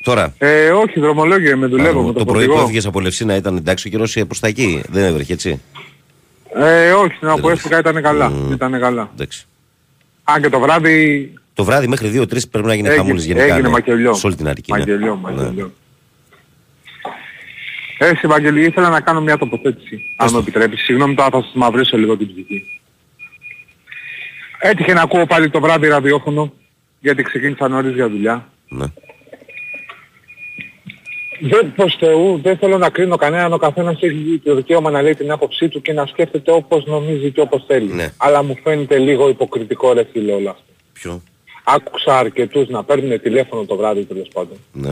Τώρα. 0.02 0.34
Ε, 0.38 0.70
όχι, 0.70 1.00
δρομολόγιο 1.00 1.56
με 1.56 1.66
δουλεύω 1.66 2.02
με 2.02 2.12
το 2.12 2.18
το 2.18 2.24
πρωί 2.24 2.34
που 2.44 2.50
φορτηγό. 2.50 2.62
έφυγες 2.64 2.86
από 2.86 2.98
Ελευσίνα 3.00 3.34
ήταν 3.36 3.56
εντάξει 3.56 3.88
ο 3.88 3.90
καιρός 3.90 4.16
προς 4.26 4.40
τα 4.40 4.46
εκεί. 4.46 4.82
Δεν 4.88 5.04
έβρεχε 5.04 5.32
έτσι. 5.32 5.60
Ε, 6.54 6.90
όχι, 6.92 7.16
να 7.20 7.34
που 7.40 7.48
έφυγα 7.48 7.78
ήταν 7.78 8.02
καλά. 8.02 8.28
Μμμ. 8.30 8.52
Ήταν 8.52 8.80
καλά. 8.80 9.10
Εντάξει. 9.14 9.44
Αν 10.24 10.42
και 10.42 10.48
το 10.48 10.58
βράδυ 10.60 11.32
Το 11.54 11.64
βράδυ 11.64 11.86
μέχρι 11.86 12.08
2-3 12.20 12.48
πρέπει 12.50 12.66
να 12.66 12.74
γίνει 12.74 12.88
έγινε, 12.88 13.02
χαμούλης 13.02 13.24
γενικά. 13.24 13.44
έγινε 13.44 13.60
ναι. 13.60 13.68
μακελιό. 13.68 14.14
Σε 14.14 14.26
όλη 14.26 14.36
την 14.36 14.48
Αρκή. 14.48 14.72
ναι. 14.72 14.78
Μακελιό, 14.78 15.20
Ναι. 15.24 15.32
μακελιό. 15.34 15.72
Ε, 17.98 18.12
Ευαγγελή, 18.22 18.64
ήθελα 18.64 18.88
να 18.88 19.00
κάνω 19.00 19.20
μια 19.20 19.38
τοποθέτηση, 19.38 20.00
αν 20.18 20.28
μου 20.32 20.38
επιτρέπεις. 20.38 20.80
Συγγνώμη 20.80 21.14
τώρα 21.14 21.28
θα 21.30 21.42
σας 21.42 21.52
μαυρίσω 21.54 21.96
λίγο 21.96 22.16
την 22.16 22.26
ψυχή. 22.26 22.80
Έτυχε 24.58 24.92
να 24.92 25.02
ακούω 25.02 25.26
πάλι 25.26 25.50
το 25.50 25.60
βράδυ 25.60 25.88
ραδιόφωνο, 25.88 26.52
γιατί 27.00 27.22
ξεκίνησα 27.22 27.68
νωρίς 27.68 27.94
για 27.94 28.08
δουλειά. 28.08 28.48
Ναι. 28.68 28.84
Δεν 31.40 31.72
προς 31.76 31.96
Θεού, 31.98 32.40
δεν 32.42 32.57
θέλω 32.57 32.79
να 32.79 32.90
κρίνω 32.90 33.16
κανέναν, 33.16 33.53
ο 33.53 33.57
καθένας 33.57 33.98
έχει 34.00 34.40
το 34.44 34.55
δικαίωμα 34.55 34.90
να 34.90 35.03
λέει 35.03 35.14
την 35.14 35.31
άποψή 35.31 35.68
του 35.68 35.81
και 35.81 35.92
να 35.92 36.07
σκέφτεται 36.07 36.53
όπως 36.53 36.85
νομίζει 36.87 37.31
και 37.31 37.40
όπως 37.40 37.64
θέλει. 37.66 37.92
Ναι. 37.92 38.12
Αλλά 38.16 38.42
μου 38.42 38.57
φαίνεται 38.62 38.98
λίγο 38.98 39.29
υποκριτικό 39.29 39.92
ρε 39.92 40.07
φίλε 40.12 40.33
όλο 40.33 40.50
αυτό. 40.50 40.72
Ποιο; 40.92 41.22
Άκουσα 41.64 42.18
αρκετούς 42.18 42.68
να 42.68 42.85
παίρνουν 42.85 43.20
τηλέφωνο 43.20 43.64
το 43.64 43.76
βράδυ 43.76 44.05
τέλος 44.05 44.29
πάντων. 44.33 44.57
Ναι. 44.72 44.90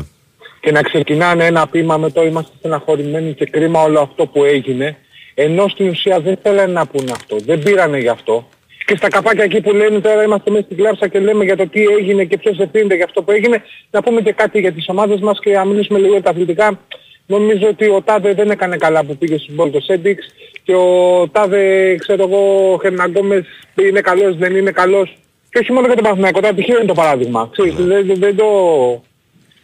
και 0.60 0.72
να 0.72 0.82
ξεκινάνε 0.82 1.44
ένα 1.46 1.66
πείμα 1.66 1.96
με 1.96 2.10
το 2.10 2.24
είμαστε 2.24 2.52
στεναχωρημένοι 2.58 3.34
και 3.34 3.44
κρίμα 3.44 3.82
όλο 3.82 4.00
αυτό 4.00 4.26
που 4.26 4.44
έγινε 4.44 4.96
ενώ 5.40 5.68
στην 5.68 5.88
ουσία 5.88 6.20
δεν 6.20 6.36
θέλανε 6.42 6.72
να 6.72 6.86
πούνε 6.86 7.10
αυτό, 7.10 7.36
δεν 7.44 7.62
πήρανε 7.62 7.98
γι' 7.98 8.08
αυτό 8.08 8.48
και 8.88 8.96
στα 8.96 9.08
καπάκια 9.08 9.44
εκεί 9.44 9.60
που 9.60 9.72
λένε 9.72 10.00
τώρα 10.00 10.22
είμαστε 10.22 10.50
μέσα 10.50 10.64
στην 10.64 10.76
κλάψα 10.76 11.08
και 11.08 11.18
λέμε 11.18 11.44
για 11.44 11.56
το 11.56 11.68
τι 11.68 11.84
έγινε 11.98 12.24
και 12.24 12.38
ποιος 12.38 12.58
ευθύνεται 12.58 12.94
για 12.94 13.04
αυτό 13.04 13.22
που 13.22 13.30
έγινε 13.30 13.62
να 13.90 14.02
πούμε 14.02 14.20
και 14.20 14.32
κάτι 14.32 14.60
για 14.60 14.72
τις 14.72 14.88
ομάδες 14.88 15.20
μας 15.20 15.38
και 15.40 15.50
να 15.52 15.64
μιλήσουμε 15.64 15.98
λίγο 15.98 16.12
για 16.12 16.22
τα 16.22 16.30
αθλητικά 16.30 16.80
νομίζω 17.26 17.66
ότι 17.68 17.84
ο 17.88 18.02
Τάδε 18.02 18.34
δεν 18.34 18.50
έκανε 18.50 18.76
καλά 18.76 19.04
που 19.04 19.16
πήγε 19.16 19.38
στην 19.38 19.56
πόλη 19.56 19.70
το 19.70 19.80
Σέντιξ 19.80 20.26
και 20.62 20.74
ο 20.74 21.28
Τάδε 21.32 21.94
ξέρω 21.98 22.22
εγώ 22.22 22.42
Χερναγκόμες 22.82 23.44
είναι 23.74 24.00
καλός 24.00 24.36
δεν 24.36 24.56
είναι 24.56 24.70
καλός 24.70 25.16
και 25.50 25.58
όχι 25.58 25.72
μόνο 25.72 25.86
για 25.86 25.94
τον 25.94 26.04
Παναθηναϊκό, 26.04 26.40
τώρα 26.40 26.54
τυχαίο 26.54 26.76
είναι 26.76 26.86
το 26.86 26.94
παράδειγμα. 26.94 27.48
Ξέρεις, 27.52 27.74
δεν, 27.74 28.06
δεν, 28.06 28.16
δεν 28.18 28.36
το... 28.36 28.44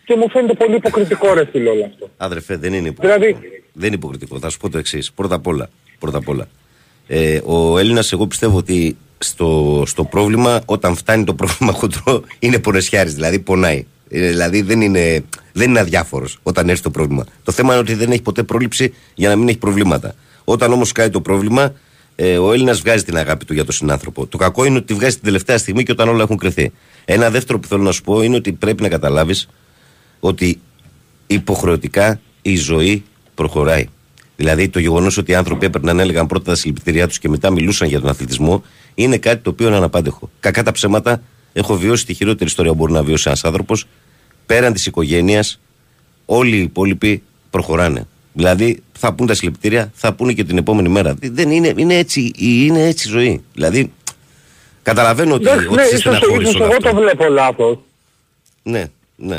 Και 0.04 0.16
μου 0.16 0.30
φαίνεται 0.30 0.54
πολύ 0.54 0.74
υποκριτικό 0.74 1.34
ρε 1.34 1.44
φίλε 1.44 1.70
όλο 1.70 1.84
αυτό. 1.84 2.10
Άδερφε, 2.16 2.56
δεν 2.56 2.72
είναι 2.72 2.88
υποκριτικό. 2.88 3.20
Δηλαδή- 3.20 3.62
Δεν 3.72 3.86
είναι 3.86 3.96
υποκριτικό. 3.96 4.38
Θα 4.38 4.48
σου 4.50 4.58
πω 4.58 4.68
το 4.70 4.78
εξής. 4.78 5.12
Πρώτα 5.12 5.34
απ' 5.34 5.46
όλα. 5.46 5.68
Πρώτα 5.98 6.18
απ' 6.18 6.28
όλα. 6.28 6.48
Ε, 7.06 7.40
ο 7.44 7.78
Έλληνας, 7.78 8.12
εγώ 8.12 8.26
πιστεύω 8.26 8.56
ότι 8.56 8.96
στο, 9.24 9.82
στο 9.86 10.04
πρόβλημα, 10.04 10.60
όταν 10.64 10.96
φτάνει 10.96 11.24
το 11.24 11.34
πρόβλημα 11.34 11.72
χοντρό, 11.78 12.22
είναι 12.38 12.58
πονεσιάρης. 12.58 13.14
Δηλαδή 13.14 13.38
πονάει. 13.38 13.86
Ε, 14.08 14.28
δηλαδή 14.28 14.62
δεν 14.62 14.80
είναι, 14.80 15.24
δεν 15.52 15.70
είναι 15.70 15.80
αδιάφορος 15.80 16.38
όταν 16.42 16.68
έρθει 16.68 16.82
το 16.82 16.90
πρόβλημα. 16.90 17.24
Το 17.44 17.52
θέμα 17.52 17.72
είναι 17.72 17.82
ότι 17.82 17.94
δεν 17.94 18.10
έχει 18.10 18.22
ποτέ 18.22 18.42
πρόληψη 18.42 18.94
για 19.14 19.28
να 19.28 19.36
μην 19.36 19.48
έχει 19.48 19.58
προβλήματα. 19.58 20.14
Όταν 20.44 20.72
όμως 20.72 20.92
κάνει 20.92 21.10
το 21.10 21.20
πρόβλημα, 21.20 21.72
ε, 22.16 22.38
ο 22.38 22.52
Έλληνας 22.52 22.80
βγάζει 22.80 23.04
την 23.04 23.16
αγάπη 23.16 23.44
του 23.44 23.52
για 23.52 23.64
τον 23.64 23.74
συνάνθρωπο. 23.74 24.26
Το 24.26 24.36
κακό 24.36 24.64
είναι 24.64 24.76
ότι 24.76 24.86
τη 24.86 24.94
βγάζει 24.94 25.14
την 25.14 25.24
τελευταία 25.24 25.58
στιγμή 25.58 25.82
και 25.82 25.92
όταν 25.92 26.08
όλα 26.08 26.22
έχουν 26.22 26.36
κρυθεί. 26.36 26.72
Ένα 27.04 27.30
δεύτερο 27.30 27.58
που 27.58 27.68
θέλω 27.68 27.82
να 27.82 27.92
σου 27.92 28.02
πω 28.02 28.22
είναι 28.22 28.36
ότι 28.36 28.52
πρέπει 28.52 28.82
να 28.82 28.88
καταλάβεις 28.88 29.48
ότι 30.20 30.60
υποχρεωτικά 31.26 32.20
η 32.42 32.56
ζωή 32.56 33.04
προχωράει. 33.34 33.88
Δηλαδή 34.36 34.68
το 34.68 34.78
γεγονός 34.78 35.16
ότι 35.16 35.30
οι 35.30 35.34
άνθρωποι 35.34 35.66
έπαιρναν, 35.66 35.98
έλεγαν 35.98 36.26
πρώτα 36.26 36.44
τα 36.44 36.54
συλληπιτήριά 36.54 37.08
τους 37.08 37.18
και 37.18 37.28
μετά 37.28 37.50
μιλούσαν 37.50 37.88
για 37.88 38.00
τον 38.00 38.10
αθλητισμό 38.10 38.62
είναι 38.94 39.18
κάτι 39.18 39.42
το 39.42 39.50
οποίο 39.50 39.66
είναι 39.66 39.76
αναπάντεχο. 39.76 40.30
Κακά 40.40 40.62
τα 40.62 40.72
ψέματα, 40.72 41.22
έχω 41.52 41.76
βιώσει 41.76 42.06
τη 42.06 42.14
χειρότερη 42.14 42.44
ιστορία 42.50 42.70
που 42.70 42.76
μπορεί 42.76 42.92
να 42.92 43.02
βιώσει 43.02 43.24
ένας 43.26 43.44
άνθρωπος. 43.44 43.86
Πέραν 44.46 44.72
της 44.72 44.86
οικογένειας, 44.86 45.60
όλοι 46.26 46.56
οι 46.56 46.60
υπόλοιποι 46.62 47.22
προχωράνε. 47.50 48.06
Δηλαδή 48.32 48.82
θα 48.98 49.12
πούν 49.14 49.26
τα 49.26 49.34
συλληπιτήρια, 49.34 49.90
θα 49.94 50.12
πούνε 50.14 50.32
και 50.32 50.44
την 50.44 50.56
επόμενη 50.58 50.88
μέρα. 50.88 51.14
Δεν 51.20 51.50
είναι, 51.50 51.72
είναι, 51.76 51.94
έτσι, 51.94 52.32
είναι 52.38 52.86
έτσι 52.86 53.08
η 53.08 53.10
ζωή. 53.10 53.42
Δηλαδή 53.54 53.92
καταλαβαίνω 54.82 55.34
ότι, 55.34 55.44
Ναι, 55.44 55.50
ότι 55.50 55.74
ναι, 55.74 55.82
σε 55.82 55.86
ίσως, 55.88 56.00
στεναχώρησε 56.00 56.40
ίσως 56.50 56.54
όλο 56.54 56.64
εγώ 56.64 56.72
αυτό. 56.76 56.90
το 56.90 56.96
βλέπω 56.96 57.24
λάθος. 57.28 57.78
Ναι, 58.62 58.84
ναι. 59.16 59.38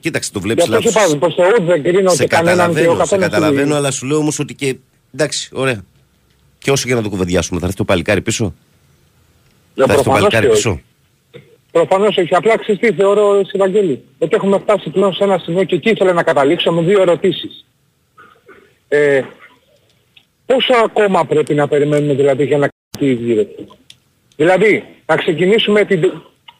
Κοίταξε, 0.00 0.32
το 0.32 0.40
βλέπεις 0.40 0.64
Για 0.66 0.76
αυτό 0.76 0.90
λάθος. 0.90 1.10
είπα, 1.12 1.18
προς 1.18 1.34
Θεού 1.34 1.66
δεν 1.66 1.82
κρίνω 1.82 2.10
Σε 2.10 2.16
και 2.16 2.26
κανέναν 2.26 2.56
και 2.56 2.62
ο 2.62 2.74
καταλαβαίνω, 2.74 2.92
σε 2.92 2.98
καθένας... 2.98 3.28
καταλαβαίνω, 3.30 3.74
αλλά 3.74 3.90
σου 3.90 4.06
λέω 4.06 4.16
όμως 4.18 4.38
ότι 4.38 4.54
και. 4.54 4.76
Εντάξει, 5.14 5.50
ωραία. 5.52 5.84
Και 6.60 6.70
όσο 6.70 6.88
και 6.88 6.94
να 6.94 7.02
το 7.02 7.08
κουβεντιάσουμε, 7.08 7.60
θα 7.60 7.66
έρθει 7.66 7.78
το 7.78 7.84
παλικάρι 7.84 8.20
πίσω; 8.20 8.54
Ναι, 9.74 9.86
θα 9.86 9.92
έρθει 9.92 10.04
το 10.04 10.10
προφανώς 10.10 10.20
παλικάρι 10.20 10.46
και 10.46 10.52
πίσω; 10.52 10.70
όχι. 10.70 10.82
Προφανώς 11.70 12.16
όχι. 12.16 12.34
Απλά 12.34 12.58
ξέρεις 12.58 12.80
τι 12.80 12.92
θεωρώ, 12.92 13.40
Ευαγγέλη. 13.52 14.04
Ότι 14.18 14.34
έχουμε 14.34 14.58
φτάσει 14.58 14.90
πλέον 14.90 15.14
σε 15.14 15.24
ένα 15.24 15.38
σημείο 15.38 15.64
και 15.64 15.74
εκεί 15.74 15.90
ήθελα 15.90 16.12
να 16.12 16.22
καταλήξω 16.22 16.72
με 16.72 16.82
δύο 16.82 17.00
ερωτήσεις. 17.00 17.66
Ε, 18.88 19.22
πόσο 20.46 20.72
ακόμα 20.84 21.24
πρέπει 21.24 21.54
να 21.54 21.68
περιμένουμε 21.68 22.14
δηλαδή 22.14 22.44
για 22.44 22.58
να 22.58 22.68
κάτι 22.90 23.12
γύρεται. 23.12 23.64
Δηλαδή, 24.36 24.84
να 25.06 25.16
ξεκινήσουμε 25.16 25.84
την... 25.84 26.12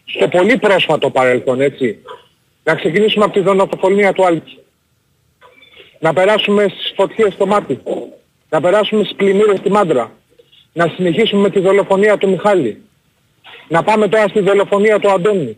στο 0.04 0.28
πολύ 0.28 0.58
πρόσφατο 0.58 1.10
παρελθόν, 1.10 1.60
έτσι. 1.60 1.98
Να 2.64 2.74
ξεκινήσουμε 2.74 3.24
από 3.24 3.34
τη 3.34 3.40
δονοφονία 3.40 4.12
του 4.12 4.24
Άλκη. 4.24 4.58
Να 5.98 6.12
περάσουμε 6.12 6.66
στις 6.68 6.92
φωτιές 6.96 7.32
στο 7.32 7.46
μάτι. 7.46 7.80
Να 8.50 8.60
περάσουμε 8.60 9.04
στις 9.04 9.16
πλημμύρες 9.16 9.58
στη 9.58 9.70
Μάντρα. 9.70 10.12
Να 10.72 10.92
συνεχίσουμε 10.96 11.42
με 11.42 11.50
τη 11.50 11.60
δολοφονία 11.60 12.16
του 12.18 12.28
Μιχάλη. 12.30 12.80
Να 13.68 13.82
πάμε 13.82 14.08
τώρα 14.08 14.28
στη 14.28 14.40
δολοφονία 14.40 14.98
του 14.98 15.10
Αντώνη. 15.10 15.56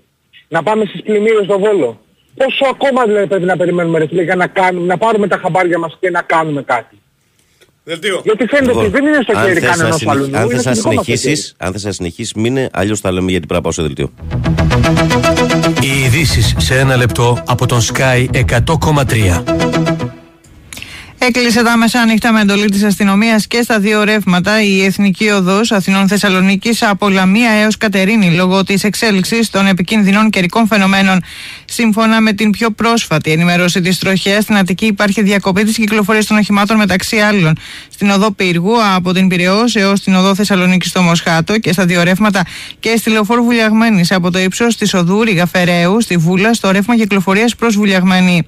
Να 0.48 0.62
πάμε 0.62 0.84
στις 0.84 1.02
πλημμύρες 1.02 1.44
στο 1.44 1.58
Βόλο. 1.58 2.00
Πόσο 2.36 2.64
ακόμα 2.70 3.04
δηλαδή 3.04 3.26
πρέπει 3.26 3.44
να 3.44 3.56
περιμένουμε 3.56 3.98
ρε 3.98 4.06
φίλε 4.06 4.22
για 4.22 4.36
να, 4.36 4.46
κάνουμε, 4.46 4.86
να 4.86 4.98
πάρουμε 4.98 5.26
τα 5.28 5.38
χαμπάρια 5.42 5.78
μας 5.78 5.96
και 6.00 6.10
να 6.10 6.22
κάνουμε 6.22 6.62
κάτι; 6.62 6.96
Δελτίο. 7.84 8.20
Γιατί 8.24 8.46
φαίνεται 8.46 8.78
ότι 8.78 8.88
δεν 8.88 9.04
είναι 9.06 9.18
στο 9.22 9.32
Λοιπόν, 9.32 9.36
αν 9.42 9.46
χέρι 9.48 9.60
θες 9.60 9.68
να, 9.68 9.76
κανένας 9.76 9.98
συνεχ- 9.98 10.16
αλλού. 10.16 10.36
αν 10.36 10.44
είναι 10.44 10.54
θες 10.54 10.64
να 10.64 10.72
στο 10.74 10.82
δικό 10.88 10.94
μας 10.94 10.96
το 10.96 11.02
χέρι. 11.04 11.18
συνεχίσεις, 11.18 11.54
αν 11.58 11.72
θες 11.72 11.84
να 11.84 11.92
συνεχίσεις, 11.92 12.34
μείνε, 12.34 12.68
αλλιώς 12.72 13.00
θα 13.00 13.12
λέμε 13.12 13.30
γιατί 13.30 13.46
πρέπει 13.46 13.54
να 13.54 13.60
πάω 13.60 13.72
στο 13.72 13.82
δελτίο. 13.82 14.10
Οι 15.82 16.02
ειδήσεις 16.04 16.54
σε 16.58 16.78
ένα 16.78 16.96
λεπτό 16.96 17.42
από 17.46 17.66
τον 17.66 17.80
Sky 17.80 18.26
100,3. 18.32 19.42
Έκλεισε 21.26 21.62
τα 21.62 21.76
μεσάνυχτα 21.76 22.32
με 22.32 22.40
εντολή 22.40 22.68
της 22.68 22.82
αστυνομίας 22.82 23.46
και 23.46 23.62
στα 23.62 23.78
δύο 23.78 24.04
ρεύματα 24.04 24.62
η 24.62 24.84
Εθνική 24.84 25.28
Οδός 25.28 25.72
Αθηνών 25.72 26.08
Θεσσαλονίκης 26.08 26.82
από 26.82 27.08
Λαμία 27.08 27.50
έως 27.50 27.76
Κατερίνη 27.76 28.30
λόγω 28.30 28.64
της 28.64 28.84
εξέλιξης 28.84 29.50
των 29.50 29.66
επικίνδυνων 29.66 30.30
καιρικών 30.30 30.66
φαινομένων. 30.66 31.22
Σύμφωνα 31.64 32.20
με 32.20 32.32
την 32.32 32.50
πιο 32.50 32.70
πρόσφατη 32.70 33.30
ενημέρωση 33.30 33.80
της 33.80 33.98
τροχέας, 33.98 34.42
στην 34.42 34.56
Αττική 34.56 34.86
υπάρχει 34.86 35.22
διακοπή 35.22 35.64
της 35.64 35.76
κυκλοφορίας 35.76 36.26
των 36.26 36.36
οχημάτων 36.36 36.76
μεταξύ 36.76 37.16
άλλων 37.16 37.58
στην 38.02 38.14
οδό 38.14 38.30
Πύργου 38.30 38.84
από 38.94 39.12
την 39.12 39.28
Πυραιό 39.28 39.64
έως 39.72 40.00
την 40.00 40.14
οδό 40.14 40.34
Θεσσαλονίκη 40.34 40.88
στο 40.88 41.02
Μοσχάτο 41.02 41.58
και 41.58 41.72
στα 41.72 41.86
δύο 41.86 42.02
ρεύματα 42.02 42.44
και 42.80 42.96
στη 42.96 43.10
λεωφόρου 43.10 43.44
Βουλιαγμένης 43.44 44.12
από 44.12 44.30
το 44.30 44.38
ύψος 44.38 44.76
της 44.76 44.94
οδού 44.94 45.22
Ρίγα 45.22 45.46
Φεραίου 45.46 46.00
στη 46.00 46.16
Βούλα 46.16 46.54
στο 46.54 46.70
ρεύμα 46.70 46.96
κυκλοφορίας 46.96 47.54
προς 47.54 47.76
Βουλιαγμένη. 47.76 48.46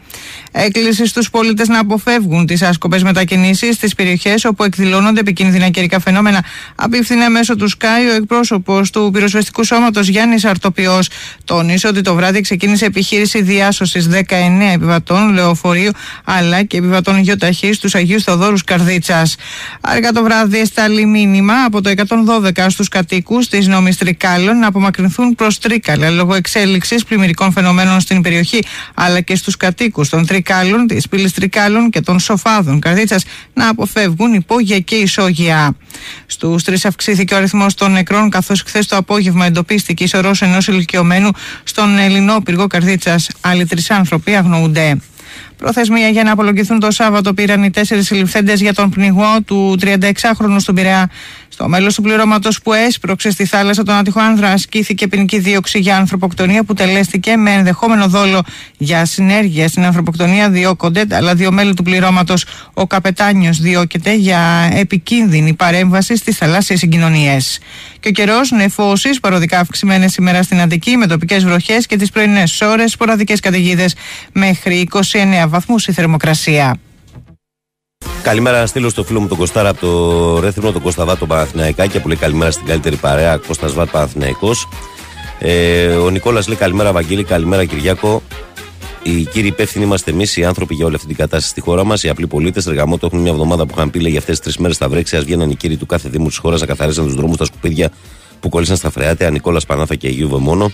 Έκκληση 0.53 1.07
στους 1.07 1.31
πολίτες 1.31 1.69
να 1.69 1.79
αποφεύγουν 1.79 2.47
τις 2.47 2.63
άσκοπες 2.63 3.03
μετακινήσεις 3.03 3.75
στις 3.75 3.95
περιοχές 3.95 4.45
όπου 4.45 4.65
εκδηλώνονται 4.65 5.21
επικίνδυνα 5.21 5.69
καιρικά 5.69 6.01
φαινόμενα. 6.01 6.45
Απίφθηνε 6.75 7.29
μέσω 7.29 7.57
του 7.57 7.69
ΣΚΑΙ 7.69 8.09
ο 8.11 8.15
εκπρόσωπος 8.15 8.91
του 8.91 9.11
πυροσβεστικού 9.13 9.65
σώματος 9.65 10.09
Γιάννης 10.09 10.45
Αρτοπιό. 10.45 10.99
Τόνισε 11.45 11.87
ότι 11.87 12.01
το 12.01 12.15
βράδυ 12.15 12.41
ξεκίνησε 12.41 12.85
επιχείρηση 12.85 13.43
διάσωσης 13.43 14.09
19 14.09 14.73
επιβατών 14.73 15.33
λεωφορείου 15.33 15.91
αλλά 16.25 16.63
και 16.63 16.77
επιβατών 16.77 17.19
γεωταχής 17.19 17.77
στους 17.77 17.95
Αγίους 17.95 18.23
Θοδόρου 18.23 18.57
Καρδίτσας. 18.67 19.37
Αργά 19.81 20.13
το 20.13 20.23
βράδυ 20.23 20.59
εστάλει 20.59 21.07
μήνυμα 21.07 21.55
από 21.65 21.81
το 21.81 21.91
112 22.55 22.67
στους 22.69 22.89
κατοίκους 22.89 23.49
της 23.49 23.67
νόμης 23.67 23.97
Τρικάλων 23.97 24.59
να 24.59 24.67
απομακρυνθούν 24.67 25.35
προς 25.35 25.59
Τρίκαλα 25.59 26.11
λόγω 26.11 26.35
εξέλιξης 26.35 27.05
πλημμυρικών 27.05 27.53
φαινομένων 27.53 28.01
στην 28.01 28.23
περιοχή 28.23 28.59
αλλά 28.95 29.21
και 29.21 29.37
στους 29.37 29.57
κατοίκους 29.57 30.09
των 30.09 30.27
Τρικάλων, 30.27 30.87
της 30.87 31.09
πύλης 31.09 31.33
Τρικάλων 31.33 31.91
και 31.91 32.01
των 32.01 32.19
Σοφάδων 32.19 32.81
Καρδίτσας 32.81 33.25
να 33.55 33.69
αποφεύγουν 33.69 34.35
υπόγεια 34.35 34.79
και 34.79 34.95
ισόγεια. 34.95 35.77
Στους 36.27 36.63
τρεις 36.63 36.85
αυξήθηκε 36.85 37.35
ο 37.35 37.37
αριθμός 37.37 37.75
των 37.75 37.93
νεκρών, 37.93 38.31
καθώς 38.31 38.63
χθες 38.63 38.87
το 38.87 38.97
απόγευμα 38.97 39.47
εντοπίστηκε 39.47 40.05
η 40.05 40.07
σωρός 40.07 40.43
ενός 40.43 40.67
ηλικιωμένου 40.67 41.31
στον 41.65 41.99
Ελληνό 41.99 42.41
πυργό 42.41 42.67
Καρδίτσας. 42.67 43.29
Άλλοι 43.41 43.67
τρεις 43.67 43.91
άνθρωποι 43.91 44.35
αγνοούνται. 44.35 44.99
Προθεσμία 45.57 46.09
για 46.09 46.23
να 46.23 46.33
απολογηθούν 46.33 46.81
το 46.81 46.91
Σάββατο 46.91 47.35
πήραν 47.35 47.63
οι 47.63 47.71
τέσσερις 47.71 48.07
συλληφθέντες 48.07 48.61
για 48.61 48.75
τον 48.75 48.91
πνιγμό 48.91 49.37
του 49.45 49.79
36χρονου 49.81 50.57
στον 50.59 50.75
Πειραιά. 50.75 51.11
Στο 51.49 51.69
μέλος 51.69 51.95
του 51.95 52.03
πληρώματος 52.03 52.63
που 52.63 52.73
έσπρωξε 52.73 53.31
στη 53.31 53.45
θάλασσα 53.45 53.83
τον 53.83 53.95
Άτυχο 53.95 54.21
Άνδρα 54.21 54.49
ασκήθηκε 54.49 55.09
ποινική 55.09 55.39
δίωξη 55.39 55.79
για 55.79 55.97
ανθρωποκτονία 55.97 56.65
που 56.65 56.75
τελέστηκε 56.75 57.37
με 57.37 57.51
ενδεχόμενο 57.51 58.09
δόλο 58.09 58.43
για 58.77 59.05
συνέργεια 59.05 59.69
στην 59.69 59.85
ανθρωποκτονία 59.85 60.51
διώκονται, 60.51 61.05
αλλά 61.11 61.35
δύο 61.35 61.53
μέλη 61.53 61.75
του 61.75 61.83
πληρώματος. 61.83 62.45
Ο 62.75 62.87
καπετάνιος 62.87 63.59
διώκεται 63.61 64.15
για 64.15 64.71
επικίνδυνη 64.75 65.53
παρέμβαση 65.55 66.17
στις 66.17 66.37
θαλάσσιες 66.37 66.79
συγκοινωνίες. 66.79 67.59
Και 68.01 68.09
ο 68.09 68.13
καιρός 68.13 68.51
νεφώσεις 68.51 69.21
παροδικά 69.21 69.59
αυξημένες 69.59 70.13
σήμερα 70.13 70.43
στην 70.43 70.61
Αττική 70.61 70.97
με 70.97 71.07
τοπικές 71.07 71.45
βροχές 71.45 71.87
και 71.87 71.97
τις 71.97 72.11
πρωινές 72.11 72.61
ώρες 72.61 72.91
σποραδικές 72.91 73.41
καταιγίδες 73.41 73.95
μέχρι 74.33 74.81
29 74.81 75.44
βαθμούς 75.49 75.87
η 75.87 75.93
θερμοκρασία. 75.93 76.79
Καλημέρα 78.23 78.67
στείλω 78.67 78.89
στο 78.89 79.05
φίλο 79.05 79.21
μου 79.21 79.29
τον 79.29 79.39
Κωστάρα 79.39 79.69
από 79.69 79.81
το 79.81 80.41
Ρέθινο, 80.41 80.73
τον 80.73 80.83
Κώστα 80.83 81.05
Βάτο 81.05 81.27
Παναθηναϊκά 81.27 81.87
και 81.87 82.01
πολύ 82.01 82.17
καλημέρα 82.17 82.51
στην 82.51 82.67
καλύτερη 82.67 82.97
παρέα, 82.97 83.37
Κώστας 83.37 83.73
Βάτ 83.75 83.91
Παναθηναϊκός. 83.91 84.69
Ε, 85.39 85.87
ο 85.87 86.11
Νικόλας 86.11 86.47
λέει 86.47 86.57
καλημέρα 86.57 86.93
Βαγγέλη, 86.93 87.25
καλημέρα 87.25 87.65
Κυριάκο. 87.65 88.23
Οι 89.03 89.25
κύριοι 89.25 89.47
υπεύθυνοι 89.47 89.85
είμαστε 89.85 90.11
εμείς, 90.11 90.37
οι 90.37 90.45
άνθρωποι 90.45 90.75
για 90.75 90.87
όλη 90.87 90.95
αυτή 90.95 91.07
την 91.07 91.17
κατάσταση 91.17 91.49
στη 91.49 91.61
χώρα 91.61 91.85
μας. 91.85 92.03
Οι 92.03 92.09
απλοί 92.09 92.27
πολίτες, 92.27 92.67
εργαμό 92.67 92.99
το 92.99 93.07
έχουν 93.07 93.21
μια 93.21 93.31
εβδομάδα 93.31 93.67
που 93.67 93.73
είχαν 93.77 93.91
πει 93.91 94.01
λέει, 94.01 94.11
για 94.11 94.19
αυτές 94.19 94.35
τις 94.35 94.45
τρεις 94.45 94.59
μέρες 94.59 94.77
στα 94.77 94.89
βρέξια. 94.89 95.21
Βγαίναν 95.21 95.51
οι 95.51 95.55
κύριοι 95.55 95.77
του 95.77 95.87
κάθε 95.87 96.09
δήμου 96.09 96.29
της 96.29 96.37
χώρας 96.37 96.61
να 96.61 96.67
καθαρίζαν 96.67 97.05
τους 97.05 97.15
δρόμους, 97.15 97.37
τα 97.37 97.45
σκουπίδια 97.45 97.91
που 98.41 98.49
κολλήσαν 98.49 98.77
στα 98.77 98.91
φρεάτια. 98.91 99.31
Νικόλας 99.31 99.67
Πανάθα 99.67 99.95
και 99.95 100.07
Αγίου 100.07 100.41
μόνο. 100.41 100.73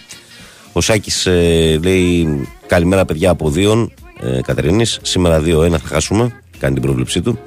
Ο 0.73 0.81
Σάκης 0.81 1.27
ε, 1.27 1.79
λέει 1.83 2.29
καλημέρα 2.67 3.05
παιδιά 3.05 3.31
από 3.31 3.51
δύο 3.51 3.91
ε, 4.23 4.41
Κατερίνη. 4.43 4.85
Σήμερα 5.03 5.43
2-1 5.45 5.71
θα 5.71 5.81
χάσουμε. 5.85 6.33
Κάνει 6.59 6.75
την 6.75 6.83
πρόβλεψή 6.83 7.21
του. 7.21 7.39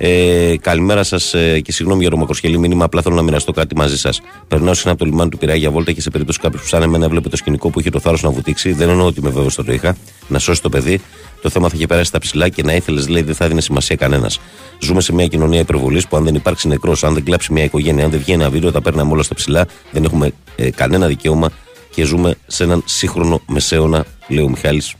Ε, 0.00 0.54
καλημέρα 0.60 1.02
σας 1.02 1.34
ε, 1.34 1.60
και 1.60 1.72
συγγνώμη 1.72 2.00
για 2.00 2.10
το 2.10 2.16
μακροσχελή 2.16 2.58
μήνυμα. 2.58 2.84
Απλά 2.84 3.02
θέλω 3.02 3.14
να 3.14 3.22
μοιραστώ 3.22 3.52
κάτι 3.52 3.76
μαζί 3.76 3.98
σας. 3.98 4.20
Περνάω 4.48 4.74
συχνά 4.74 4.90
από 4.90 5.00
το 5.00 5.06
λιμάνι 5.06 5.30
του 5.30 5.38
Πειραιά 5.38 5.56
για 5.56 5.70
βόλτα 5.70 5.92
και 5.92 6.00
σε 6.00 6.10
περίπτωση 6.10 6.38
κάποιος 6.38 6.62
που 6.62 6.68
σαν 6.68 6.82
εμένα 6.82 7.04
έβλεπε 7.04 7.28
το 7.28 7.36
σκηνικό 7.36 7.70
που 7.70 7.80
είχε 7.80 7.90
το 7.90 8.00
θάρρος 8.00 8.22
να 8.22 8.30
βουτήξει. 8.30 8.72
Δεν 8.72 8.88
εννοώ 8.88 9.06
ότι 9.06 9.22
με 9.22 9.30
βέβαιος 9.30 9.54
το 9.54 9.72
είχα. 9.72 9.96
Να 10.28 10.38
σώσει 10.38 10.62
το 10.62 10.68
παιδί. 10.68 11.00
Το 11.42 11.50
θέμα 11.50 11.68
θα 11.68 11.74
είχε 11.76 11.86
περάσει 11.86 12.08
στα 12.08 12.18
ψηλά 12.18 12.48
και 12.48 12.62
να 12.62 12.74
ήθελες, 12.74 13.08
λέει, 13.08 13.22
δεν 13.22 13.34
θα 13.34 13.48
δίνει 13.48 13.62
σημασία 13.62 13.96
κανένας. 13.96 14.40
Ζούμε 14.78 15.00
σε 15.00 15.12
μια 15.12 15.26
κοινωνία 15.26 15.60
υπερβολής 15.60 16.08
που 16.08 16.16
αν 16.16 16.24
δεν 16.24 16.34
υπάρξει 16.34 16.68
νεκρός, 16.68 17.04
αν 17.04 17.14
δεν 17.14 17.24
κλάψει 17.24 17.52
μια 17.52 17.64
οικογένεια, 17.64 18.04
αν 18.04 18.10
δεν 18.10 18.20
βγει 18.20 18.32
ένα 18.32 18.50
βίντεο, 18.50 18.72
τα 18.72 18.80
παίρναμε 18.80 19.12
όλα 19.12 19.22
στα 19.22 19.34
ψηλά. 19.34 19.66
Δεν 19.90 20.04
έχουμε 20.04 20.32
ε, 20.56 20.70
κανένα 20.70 21.06
δικαίωμα 21.06 21.50
και 21.94 22.04
ζούμε 22.04 22.34
σε 22.46 22.64
έναν 22.64 22.82
σύγχρονο 22.84 23.40
μεσαίωνα, 23.46 24.04
λέει 24.28 24.44
ο 24.44 24.48
Μιχάλης 24.48 24.94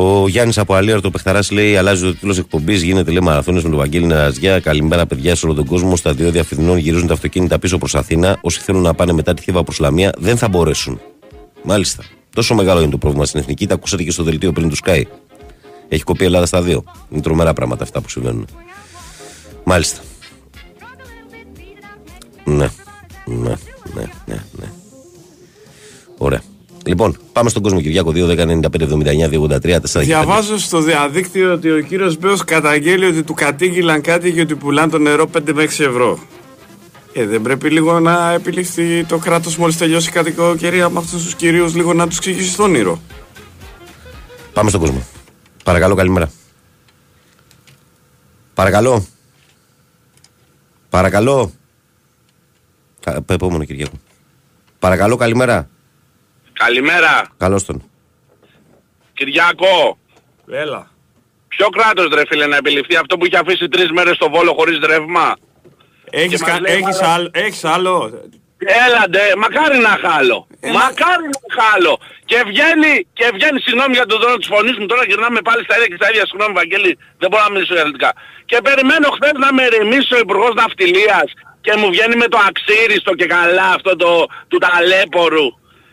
ο 0.00 0.28
Γιάννης 0.28 0.58
από 0.58 0.74
Αλίαρτο 0.74 1.10
Πεχταρά 1.10 1.40
λέει: 1.50 1.76
Αλλάζει 1.76 2.02
το 2.02 2.12
τίτλος 2.12 2.38
εκπομπής. 2.38 2.82
Γίνεται 2.82 3.10
λέει 3.10 3.20
μαραθώνιος 3.22 3.62
με 3.62 3.68
τον 3.70 3.78
Βαγγέλη 3.78 4.06
Νεραζιά. 4.06 4.60
Καλημέρα, 4.60 5.06
παιδιά, 5.06 5.34
σε 5.34 5.46
όλο 5.46 5.54
τον 5.54 5.64
κόσμο. 5.64 5.96
Στα 5.96 6.12
δύο 6.12 6.30
διαφημινών 6.30 6.78
γυρίζουν 6.78 7.06
τα 7.06 7.12
αυτοκίνητα 7.12 7.58
πίσω 7.58 7.78
προς 7.78 7.94
Αθήνα. 7.94 8.38
Όσοι 8.40 8.60
θέλουν 8.60 8.82
να 8.82 8.94
πάνε 8.94 9.12
μετά 9.12 9.34
τη 9.34 9.42
Θήβα 9.42 9.64
προς 9.64 9.78
Λαμία 9.78 10.12
δεν 10.18 10.36
θα 10.36 10.48
μπορέσουν. 10.48 11.00
Μάλιστα. 11.62 12.02
Τόσο 12.34 12.54
μεγάλο 12.54 12.80
είναι 12.80 12.90
το 12.90 12.98
πρόβλημα 12.98 13.24
στην 13.24 13.40
εθνική. 13.40 13.66
Τα 13.66 13.74
ακούσατε 13.74 14.02
και 14.02 14.10
στο 14.10 14.22
δελτίο 14.22 14.52
πριν 14.52 14.68
του 14.68 14.76
Sky. 14.84 15.02
Έχει 15.88 16.02
κοπεί 16.02 16.22
η 16.22 16.26
Ελλάδα 16.26 16.46
στα 16.46 16.62
δύο. 16.62 16.84
Είναι 17.10 17.20
τρομερά 17.20 17.52
πράγματα 17.52 17.82
αυτά 17.84 18.00
που 18.00 18.08
συμβαίνουν. 18.08 18.46
Μάλιστα. 19.64 20.00
Ναι. 22.44 22.70
Ναι, 23.24 23.54
ναι, 23.94 24.04
ναι, 24.26 24.42
ναι. 24.52 24.72
Ωραία. 26.18 26.42
Λοιπόν, 26.88 27.16
πάμε 27.32 27.48
στον 27.48 27.62
κόσμο 27.62 27.80
Κυριάκο 27.80 28.12
2.195.79.283. 28.14 30.00
Διαβάζω 30.00 30.58
στο 30.58 30.80
διαδίκτυο 30.80 31.52
ότι 31.52 31.70
ο 31.70 31.80
κύριο 31.80 32.14
Μπέο 32.20 32.36
καταγγέλει 32.36 33.04
ότι 33.04 33.22
του 33.22 33.34
κατήγγυλαν 33.34 34.00
κάτι 34.00 34.32
και 34.32 34.40
ότι 34.40 34.54
πουλάνε 34.54 34.90
το 34.90 34.98
νερό 34.98 35.30
5 35.34 35.40
με 35.54 35.62
6 35.62 35.64
ευρώ. 35.64 36.18
Ε, 37.12 37.26
δεν 37.26 37.42
πρέπει 37.42 37.70
λίγο 37.70 38.00
να 38.00 38.32
επιληφθεί 38.32 39.04
το 39.04 39.18
κράτο 39.18 39.50
μόλι 39.58 39.74
τελειώσει 39.74 40.08
η 40.08 40.12
κατοικοκαιρία 40.12 40.88
με 40.88 40.98
αυτού 40.98 41.16
του 41.16 41.36
κυρίου, 41.36 41.72
λίγο 41.74 41.94
να 41.94 42.08
του 42.08 42.14
εξηγήσει 42.16 42.56
τον 42.56 42.74
ήρο. 42.74 43.00
Πάμε 44.52 44.68
στον 44.68 44.80
κόσμο. 44.80 45.06
Παρακαλώ, 45.64 45.94
καλημέρα. 45.94 46.30
Παρακαλώ. 48.54 49.06
Παρακαλώ. 50.88 51.52
Επόμενο 53.26 53.64
Κυριακό. 53.64 53.94
Παρακαλώ, 54.78 55.16
καλημέρα. 55.16 55.68
Καλημέρα. 56.64 57.12
Καλώς 57.36 57.64
τον. 57.64 57.90
Κυριάκο. 59.14 59.98
Έλα. 60.50 60.90
Ποιο 61.48 61.68
κράτος 61.68 62.08
ρε 62.14 62.22
φίλε 62.28 62.46
να 62.46 62.56
επιληφθεί 62.56 62.96
αυτό 62.96 63.16
που 63.16 63.26
είχε 63.26 63.36
αφήσει 63.36 63.68
τρεις 63.68 63.90
μέρες 63.90 64.14
στο 64.16 64.30
βόλο 64.30 64.52
χωρίς 64.58 64.78
ρεύμα; 64.90 65.36
Έχεις, 66.10 66.42
κα... 66.42 66.60
έχεις, 66.62 67.02
άλλο, 67.02 67.28
έχεις 67.32 67.64
άλλο; 67.64 67.94
Έλαντε, 68.86 69.24
μακάρι 69.42 69.78
να 69.88 69.94
χάλω. 70.04 70.46
Ε, 70.60 70.70
μακάρι 70.70 71.26
να 71.34 71.40
χάλω. 71.58 71.94
Και 72.30 72.38
βγαίνει, 72.50 72.94
και 73.18 73.26
βγαίνει, 73.36 73.58
συγγνώμη 73.66 73.94
για 73.98 74.06
τον 74.06 74.18
δρόμο 74.22 74.36
της 74.36 74.50
φωνής 74.52 74.76
μου, 74.78 74.86
τώρα 74.86 75.02
γυρνάμε 75.08 75.40
πάλι 75.48 75.62
στα 75.66 75.74
ίδια 75.76 75.88
και 75.90 75.98
στα 76.00 76.08
ίδια, 76.10 76.24
συγγνώμη 76.28 76.52
Βαγγέλη, 76.60 76.90
δεν 77.20 77.28
μπορώ 77.30 77.42
να 77.46 77.52
μιλήσω 77.54 77.74
ελληνικά. 77.82 78.10
Και 78.50 78.58
περιμένω 78.68 79.08
χθες 79.16 79.34
να 79.44 79.48
με 79.56 79.64
ρεμίσει 79.74 80.12
ο 80.16 80.18
Υπουργός 80.24 80.52
Ναυτιλίας 80.60 81.28
και 81.64 81.72
μου 81.80 81.88
βγαίνει 81.94 82.16
με 82.22 82.28
το 82.32 82.38
αξίριστο 82.50 83.12
και 83.20 83.26
καλά 83.36 83.68
αυτό 83.76 83.92
το, 84.02 84.10
του 84.50 84.58
ταλέπορου 84.64 85.48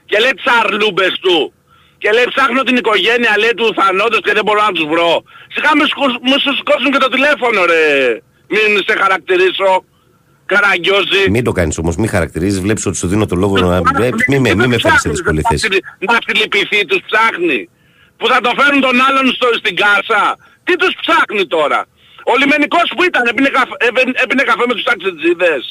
και 0.05 0.17
λέει 0.19 0.33
τις 0.37 0.47
αρλούμπες 0.59 1.13
του 1.21 1.53
και 1.97 2.09
λέει 2.11 2.27
ψάχνω 2.33 2.61
την 2.63 2.75
οικογένεια 2.81 3.33
λέει 3.41 3.53
του 3.59 3.67
θανόντος 3.79 4.21
και 4.25 4.33
δεν 4.37 4.43
μπορώ 4.45 4.61
να 4.67 4.71
τους 4.71 4.85
βρω. 4.93 5.23
Σιγά 5.53 5.71
μου 6.27 6.37
σου 6.43 6.51
σκόσουν 6.61 6.89
και 6.93 7.01
το 7.05 7.09
τηλέφωνο 7.15 7.59
ρε. 7.71 7.83
Μην 8.53 8.83
σε 8.87 8.93
χαρακτηρίσω. 9.01 9.69
Καραγκιόζη. 10.45 11.23
Μην 11.29 11.43
το 11.43 11.51
κάνεις 11.51 11.77
όμως, 11.77 11.95
μην 11.95 12.09
χαρακτηρίζεις, 12.09 12.59
βλέπεις 12.61 12.85
ότι 12.85 12.97
σου 12.97 13.07
δίνω 13.07 13.25
το 13.25 13.35
λόγο 13.35 13.55
να... 13.57 13.81
Μην 14.29 14.41
με, 14.41 14.55
μη 14.55 14.67
με 14.67 14.77
φέρεις 14.83 15.01
σε 15.01 15.09
δύσκολη 15.09 15.41
θέση. 15.49 15.67
Να 15.99 16.17
φιλιππηθεί 16.25 16.85
τους 16.85 17.01
ψάχνει. 17.09 17.69
Που 18.17 18.27
θα 18.27 18.39
το 18.41 18.51
φέρουν 18.57 18.81
τον 18.81 18.95
άλλον 19.07 19.25
στο, 19.37 19.47
στην 19.61 19.75
κάσα. 19.75 20.37
Τι 20.63 20.73
τους 20.75 20.93
ψάχνει 21.01 21.47
τώρα; 21.55 21.79
Ο 22.31 22.33
λιμενικός 22.39 22.87
που 22.95 23.03
ήταν, 23.03 23.23
έπινε 23.31 23.49
καφέ, 23.57 23.75
έπινε 24.23 24.43
καφέ 24.49 24.63
με 24.67 24.73
τους 24.73 24.83
ταξιτζίδες. 24.89 25.63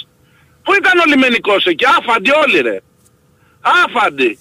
Πού 0.64 0.70
ήταν 0.80 0.94
ο 1.02 1.04
λιμενικός 1.12 1.62
εκεί, 1.72 1.84
άφαντι 1.98 2.30
όλοι 2.44 2.58
ρε. 2.68 2.76
Άφαντι. 3.64 4.38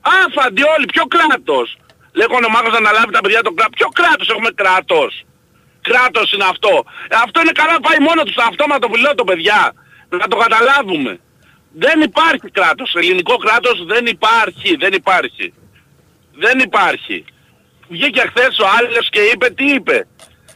Άφαντι 0.00 0.62
όλοι. 0.74 0.86
Ποιο 0.92 1.04
κράτος. 1.14 1.76
Λέγω 2.12 2.34
ο 2.48 2.50
Μάγος 2.54 2.72
να 2.72 2.78
αναλάβει 2.84 3.12
τα 3.12 3.20
παιδιά 3.20 3.42
το 3.42 3.52
κράτος. 3.58 3.76
Ποιο 3.78 3.88
κράτος 3.98 4.28
έχουμε 4.28 4.50
κράτος. 4.60 5.12
Κράτος 5.88 6.32
είναι 6.32 6.48
αυτό. 6.54 6.84
Ε, 7.08 7.16
αυτό 7.24 7.40
είναι 7.40 7.54
καλά 7.60 7.76
πάει 7.86 8.00
μόνο 8.08 8.20
τους 8.22 8.32
στο 8.32 8.44
αυτόματο 8.50 8.88
πιλότο 8.88 9.24
παιδιά. 9.24 9.60
Να 10.08 10.26
το 10.32 10.36
καταλάβουμε. 10.36 11.12
Δεν 11.84 12.00
υπάρχει 12.00 12.48
κράτος. 12.58 12.94
Ελληνικό 12.94 13.36
κράτος 13.36 13.84
δεν 13.92 14.06
υπάρχει. 14.06 14.76
Δεν 14.76 14.92
υπάρχει. 14.92 15.46
Δεν 16.44 16.58
υπάρχει. 16.58 17.24
Βγήκε 17.88 18.22
χθες 18.30 18.58
ο 18.58 18.66
άλλος 18.78 19.08
και 19.10 19.20
είπε 19.20 19.46
τι 19.50 19.64
είπε; 19.64 20.06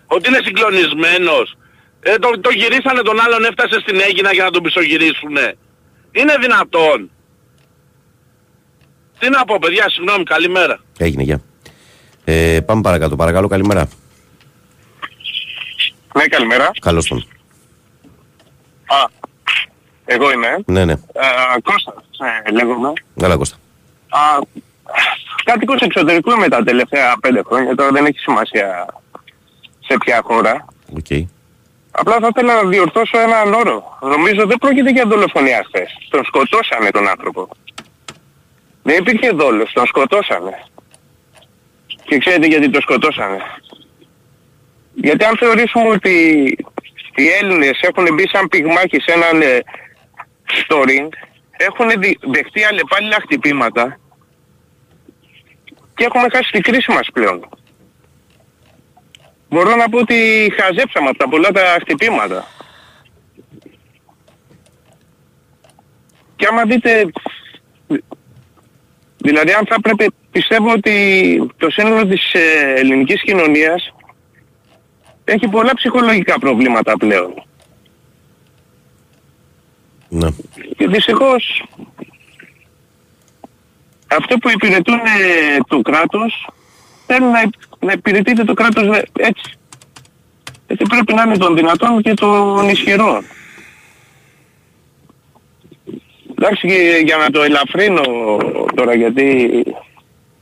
Ότι 0.07 0.29
είναι 0.29 0.41
συγκλονισμένος. 0.45 1.55
Ε, 2.03 2.17
το, 2.17 2.41
το 2.41 2.51
γυρίσανε 2.51 3.03
τον 3.03 3.21
άλλον 3.21 3.45
έφτασε 3.45 3.81
στην 3.81 4.01
Έγινα 4.01 4.33
για 4.33 4.45
να 4.45 4.51
τον 4.51 4.63
πισωγυρίσουνε. 4.63 5.57
Είναι 6.13 6.37
δυνατόν. 6.41 7.11
Τι 9.21 9.29
να 9.29 9.45
πω 9.45 9.59
παιδιά, 9.61 9.91
συγγνώμη, 9.91 10.25
καλημέρα. 10.25 10.81
Έγινε, 10.99 11.23
γεια. 11.23 11.41
Ε, 12.25 12.61
πάμε 12.67 12.81
παρακάτω, 12.81 13.17
παρακαλώ, 13.17 13.49
καλημέρα. 13.49 13.89
Ναι, 16.15 16.25
καλημέρα. 16.25 16.71
Καλώς 16.81 17.07
τον. 17.07 17.27
Α, 18.87 19.09
εγώ 20.05 20.33
είμαι. 20.33 20.59
Ναι, 20.67 20.85
ναι. 20.85 20.93
Ε, 20.93 21.61
Κώστα, 21.63 21.95
ε, 22.45 22.51
λέγομαι. 22.51 22.93
Καλά, 23.17 23.37
Κώστα. 23.37 23.57
Α, 24.09 24.19
κάτοικος 25.45 25.81
εξωτερικού 25.81 26.31
είμαι 26.31 26.49
τα 26.49 26.63
τελευταία 26.63 27.17
πέντε 27.21 27.43
χρόνια, 27.47 27.75
τώρα 27.75 27.91
δεν 27.91 28.05
έχει 28.05 28.19
σημασία 28.19 28.87
σε 29.81 29.97
ποια 30.05 30.21
χώρα. 30.25 30.65
OK. 30.97 31.05
Okay. 31.09 31.25
Απλά 31.91 32.19
θα 32.21 32.29
ήθελα 32.31 32.63
να 32.63 32.69
διορθώσω 32.69 33.19
έναν 33.19 33.55
όρο. 33.55 33.99
Νομίζω 34.01 34.47
δεν 34.47 34.59
πρόκειται 34.59 34.91
για 34.91 35.05
δολοφονία 35.07 35.65
χθες. 35.67 35.91
Τον 36.11 36.25
σκοτώσανε 36.25 36.91
τον 36.91 37.09
άνθρωπο. 37.09 37.49
Δεν 38.83 38.99
υπήρχε 38.99 39.31
δόλος, 39.31 39.73
τον 39.73 39.87
σκοτώσανε. 39.87 40.65
Και 42.05 42.19
ξέρετε 42.19 42.47
γιατί 42.47 42.71
τον 42.71 42.83
σκοτώσανε. 42.83 43.39
Γιατί 44.95 45.25
αν 45.25 45.37
θεωρήσουμε 45.37 45.89
ότι 45.89 46.11
οι 47.15 47.29
Έλληνες 47.41 47.81
έχουν 47.81 48.15
μπει 48.15 48.29
σαν 48.29 48.49
πυγμάχοι 48.49 49.01
σε 49.01 49.13
έναν 49.13 49.43
ε, 49.43 49.59
story, 50.45 51.09
έχουν 51.57 51.89
δεχτεί 52.21 52.65
αλλεπάλληλα 52.65 53.17
χτυπήματα 53.21 54.01
και 55.95 56.05
έχουμε 56.05 56.27
χάσει 56.33 56.51
την 56.53 56.63
κρίση 56.63 56.93
μας 56.93 57.09
πλέον. 57.13 57.49
Μπορώ 59.49 59.77
να 59.77 59.89
πω 59.89 59.99
ότι 59.99 60.53
χαζέψαμε 60.57 61.09
από 61.09 61.19
τα 61.19 61.29
πολλά 61.29 61.51
τα 61.51 61.77
χτυπήματα. 61.81 62.47
Και 66.37 66.47
άμα 66.47 66.65
δείτε 66.65 67.11
Δηλαδή 69.23 69.53
αν 69.53 69.67
θα 69.69 69.81
πρέπει 69.81 70.13
πιστεύω 70.31 70.73
ότι 70.73 70.95
το 71.57 71.71
σύνολο 71.71 72.07
της 72.07 72.33
ε, 72.33 72.75
ελληνικής 72.77 73.23
κοινωνίας 73.23 73.93
έχει 75.25 75.49
πολλά 75.49 75.75
ψυχολογικά 75.75 76.39
προβλήματα 76.39 76.97
πλέον. 76.97 77.43
Ναι. 80.09 80.29
Και 80.77 80.87
δυστυχώς 80.89 81.65
αυτό 84.07 84.39
που 84.39 84.51
υπηρετούν 84.51 84.99
ε, 84.99 85.59
το 85.67 85.81
κράτος 85.81 86.49
θέλουν 87.07 87.31
να, 87.31 87.41
να 87.81 87.93
υπηρετείται 87.93 88.45
το 88.45 88.55
κράτος 88.55 88.97
ε, 88.97 89.03
έτσι. 89.19 89.53
Γιατί 90.67 90.85
πρέπει 90.89 91.15
να 91.15 91.23
είναι 91.23 91.37
των 91.37 91.57
δυνατών 91.57 92.03
και 92.03 92.15
των 92.15 92.69
ισχυρών. 92.69 93.25
Εντάξει 96.43 96.67
και 96.67 97.03
για 97.05 97.17
να 97.17 97.31
το 97.31 97.43
ελαφρύνω 97.43 98.03
τώρα 98.75 98.95
γιατί 98.95 99.49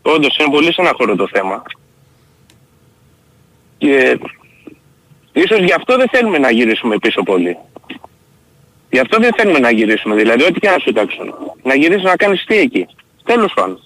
όντως 0.02 0.36
είναι 0.36 0.50
πολύ 0.50 0.72
στεναχωρό 0.72 1.16
το 1.16 1.28
θέμα. 1.32 1.62
Και 3.78 4.18
ίσως 5.32 5.58
γι' 5.58 5.72
αυτό 5.72 5.96
δεν 5.96 6.08
θέλουμε 6.10 6.38
να 6.38 6.50
γυρίσουμε 6.50 6.98
πίσω 6.98 7.22
πολύ. 7.22 7.56
Γι' 8.90 8.98
αυτό 8.98 9.18
δεν 9.18 9.30
θέλουμε 9.36 9.58
να 9.58 9.70
γυρίσουμε. 9.70 10.14
Δηλαδή 10.14 10.42
ό,τι 10.42 10.60
και 10.60 10.68
να 10.68 10.78
σου 10.78 10.92
τάξουν. 10.92 11.34
Να 11.62 11.74
γυρίσεις 11.74 12.02
να 12.02 12.16
κάνεις 12.16 12.44
τι 12.44 12.56
εκεί. 12.56 12.86
Τέλος 13.24 13.52
πάντων. 13.54 13.78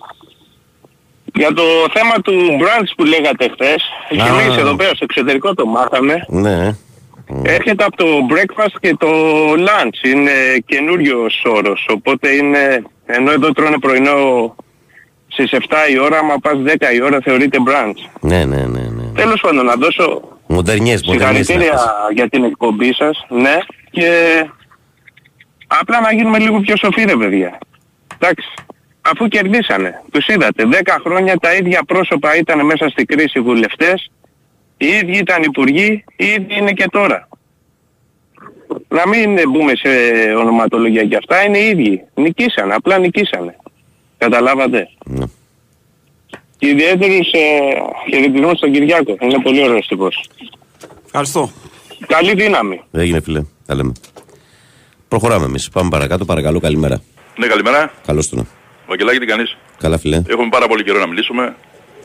Για 1.34 1.52
το 1.52 1.62
θέμα 1.92 2.14
του 2.20 2.32
brunch 2.60 2.92
που 2.96 3.04
λέγατε 3.04 3.48
χθες, 3.48 3.82
και 4.08 4.20
Α. 4.20 4.26
εμείς 4.26 4.56
εδώ 4.56 4.76
πέρα 4.76 4.94
στο 4.94 5.04
εξωτερικό 5.04 5.54
το 5.54 5.66
μάθαμε. 5.66 6.24
Ναι. 6.28 6.76
Έρχεται 7.44 7.84
από 7.84 7.96
το 7.96 8.06
breakfast 8.30 8.76
και 8.80 8.96
το 8.98 9.08
lunch. 9.52 10.06
Είναι 10.06 10.30
καινούριος 10.66 11.42
όρος. 11.44 11.86
Οπότε 11.90 12.30
είναι, 12.30 12.82
ενώ 13.06 13.30
εδώ 13.30 13.52
τρώνε 13.52 13.78
πρωινό 13.78 14.54
στις 15.28 15.50
7 15.52 15.58
η 15.92 15.98
ώρα, 15.98 16.18
άμα 16.18 16.38
πας 16.38 16.56
10 16.66 16.94
η 16.94 17.02
ώρα 17.02 17.18
θεωρείται 17.24 17.58
brunch. 17.66 18.10
Ναι, 18.20 18.44
ναι, 18.44 18.56
ναι. 18.56 18.80
ναι. 18.80 19.12
Τέλος 19.14 19.40
πάντων, 19.40 19.64
να 19.64 19.74
δώσω 19.74 20.22
Μοντερνιές, 20.46 21.02
μοντερνιές. 21.02 21.46
συγχαρητήρια 21.46 21.80
για 22.14 22.28
την 22.28 22.44
εκπομπή 22.44 22.94
σας, 22.94 23.26
ναι, 23.28 23.58
και 23.90 24.08
απλά 25.66 26.00
να 26.00 26.12
γίνουμε 26.12 26.38
λίγο 26.38 26.60
πιο 26.60 26.76
σοφοί 26.76 27.04
ρε 27.04 27.16
παιδιά. 27.16 27.58
Εντάξει, 28.18 28.48
αφού 29.00 29.28
κερδίσανε, 29.28 30.02
τους 30.12 30.26
είδατε, 30.26 30.64
10 30.70 30.98
χρόνια 31.04 31.36
τα 31.36 31.54
ίδια 31.54 31.82
πρόσωπα 31.86 32.36
ήταν 32.36 32.66
μέσα 32.66 32.88
στη 32.88 33.04
κρίση 33.04 33.40
βουλευτές, 33.40 34.10
οι 34.82 34.86
ίδιοι 34.86 35.16
ήταν 35.18 35.42
υπουργοί, 35.42 36.04
οι 36.16 36.26
ίδιοι 36.26 36.56
είναι 36.58 36.72
και 36.72 36.86
τώρα. 36.90 37.28
Να 38.88 39.08
μην 39.08 39.50
μπούμε 39.50 39.72
σε 39.76 39.88
ονοματολογία 40.38 41.04
και 41.04 41.16
αυτά, 41.16 41.44
είναι 41.44 41.58
οι 41.58 41.68
ίδιοι. 41.68 42.02
Νικήσανε, 42.14 42.74
απλά 42.74 42.98
νικήσανε. 42.98 43.56
Καταλάβατε; 44.18 44.88
Ναι. 45.04 45.24
Και 46.58 46.68
ιδιαίτερους 46.68 47.32
ε, 47.32 47.38
χαιρετισμούς 48.10 48.56
στον 48.56 48.72
Κυριάκο. 48.72 49.16
Είναι 49.20 49.38
πολύ 49.42 49.62
ωραίος 49.62 49.86
τύπος. 49.86 50.24
Ευχαριστώ. 51.06 51.50
Καλή 52.06 52.34
δύναμη. 52.34 52.80
Έγινε 52.92 53.20
φίλε. 53.20 53.42
Τα 53.66 53.74
λέμε. 53.74 53.92
Προχωράμε 55.08 55.44
εμείς. 55.44 55.68
Πάμε 55.68 55.88
παρακάτω. 55.90 56.24
Παρακαλώ. 56.24 56.60
Καλημέρα. 56.60 57.02
Ναι, 57.36 57.46
καλημέρα. 57.46 57.92
Καλώς 58.06 58.28
το 58.28 58.36
να. 58.36 58.46
Βαγγελάκη, 58.86 59.18
τι 59.18 59.26
κάνεις; 59.26 59.56
Καλά 59.78 59.98
φίλε. 59.98 60.22
Έχουμε 60.26 60.48
πάρα 60.48 60.66
πολύ 60.66 60.84
καιρό 60.84 60.98
να 60.98 61.06
μιλήσουμε. 61.06 61.56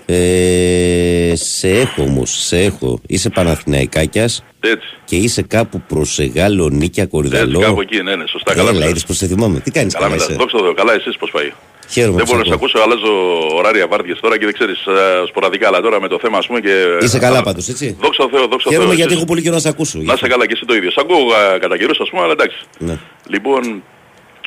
Ε, 0.09 1.33
σε 1.35 1.69
έχω 1.69 2.01
όμως. 2.03 2.31
Σε 2.45 2.57
έχω. 2.59 2.99
Είσαι 3.07 3.29
Παναθηναϊκάκιας 3.29 4.43
Έτσι. 4.59 4.87
και 5.05 5.15
είσαι 5.15 5.41
κάπου 5.41 5.81
προς 5.87 6.19
Εγάλο, 6.19 6.69
Νίκια, 6.69 7.03
Έτσι, 7.03 7.07
Κορυδαλό. 7.07 7.59
κάπου 7.59 7.81
εκεί, 7.81 8.01
ναι, 8.03 8.15
ναι, 8.15 8.23
σωστά. 8.27 8.53
Καλά, 8.53 8.69
Έλα, 8.69 8.77
καλά. 8.79 8.89
είδες 8.89 9.03
πως 9.05 9.17
σε 9.17 9.27
θυμάμαι. 9.27 9.59
Τι 9.59 9.71
κάνεις 9.71 9.93
Καλά, 9.93 10.05
καλά, 10.05 10.17
μετά. 10.19 10.31
είσαι. 10.31 10.39
Δόξα 10.41 10.57
τω 10.57 10.63
Θεώ. 10.63 10.73
Καλά, 10.73 10.93
εσείς 10.93 11.17
πώς 11.17 11.31
πάει. 11.31 11.51
Χαίρομαι 11.89 12.15
Δεν 12.17 12.25
που 12.25 12.31
μπορώ 12.31 12.37
να 12.37 12.43
σε 12.43 12.49
σε 12.49 12.55
ακούω. 12.55 12.67
ακούσω, 12.71 12.83
αλλάζω 12.85 13.13
ωράρια 13.57 13.87
βάρδιες 13.87 14.19
τώρα 14.19 14.37
και 14.37 14.45
δεν 14.45 14.53
ξέρεις 14.53 14.85
ε, 14.85 15.23
σποραδικά, 15.27 15.67
αλλά 15.67 15.81
τώρα 15.81 16.01
με 16.01 16.07
το 16.07 16.19
θέμα 16.21 16.37
ας 16.37 16.47
πούμε 16.47 16.59
και... 16.59 16.73
Είσαι 17.01 17.19
καλά 17.19 17.37
Α, 17.37 17.43
πάντως, 17.43 17.67
έτσι. 17.67 17.97
Δόξα 18.01 18.23
τω 18.23 18.29
Θεώ, 18.29 18.41
δόξα 18.47 18.57
τω 18.57 18.69
Θεώ. 18.69 18.71
Χαίρομαι 18.71 18.93
γιατί 18.93 19.09
εσείς. 19.09 19.15
έχω 19.15 19.25
πολύ 19.31 19.41
καιρό 19.41 19.53
να 19.55 19.61
σε 19.61 19.69
ακούσω. 19.69 19.99
Να 20.01 20.13
είσαι 20.13 20.27
καλά 20.27 20.45
και 20.47 20.53
εσύ 20.55 20.65
το 20.65 20.75
ίδιο. 20.75 20.91
Σ' 20.91 20.97
ακούω 20.97 21.17
ε, 21.55 21.57
κατά 21.59 21.77
καιρούς 21.77 21.99
ας 21.99 22.09
πούμε, 22.09 22.21
αλλά 22.23 22.31
εντάξει. 22.31 22.57
Ναι. 22.77 22.97
Λοιπόν, 23.27 23.83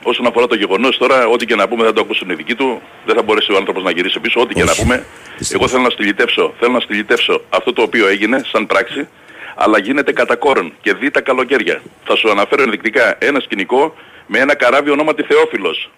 όσον 0.03 0.27
αφορά 0.27 0.47
το 0.47 0.55
γεγονός 0.55 0.99
τώρα, 0.99 1.27
ό,τι 1.27 1.47
και 1.47 1.55
να 1.55 1.69
πούμε 1.69 1.85
θα 1.85 1.93
το 1.93 2.01
ακούσουν 2.01 2.31
οι 2.31 2.35
δικοί 2.35 2.55
του. 2.55 2.83
Δεν 3.07 3.15
θα 3.17 3.23
μπορέσει 3.23 3.53
ο 3.53 3.57
άνθρωπος 3.57 3.83
να 3.83 3.91
γυρίσει 3.91 4.21
πίσω, 4.21 4.41
ό,τι 4.41 4.55
και 4.55 4.65
να 4.65 4.71
Όχι. 4.71 4.83
πούμε. 4.83 5.07
Εγώ 5.53 5.69
θέλω 5.69 5.83
να 5.83 5.91
στυλιτεύσω, 5.91 6.55
θέλω 6.59 6.73
να 6.73 6.81
στυλιτεύσω 6.81 7.41
αυτό 7.51 7.73
το 7.73 7.83
οποίο 7.83 8.07
έγινε 8.09 8.43
σαν 8.53 8.67
πράξη, 8.67 9.09
αλλά 9.55 9.79
γίνεται 9.79 10.13
κατά 10.13 10.37
κόρον 10.37 10.73
και 10.81 10.95
δει 10.95 11.11
τα 11.11 11.21
καλοκαίρια. 11.21 11.83
Θα 12.05 12.17
σου 12.17 12.31
αναφέρω 12.31 12.63
ενδεικτικά 12.63 13.17
ένα 13.19 13.41
σκηνικό 13.41 13.95
με 14.27 14.39
ένα 14.39 14.55
καράβι 14.55 14.91
ονόματι 14.91 15.23
Θεόφιλος. 15.23 15.91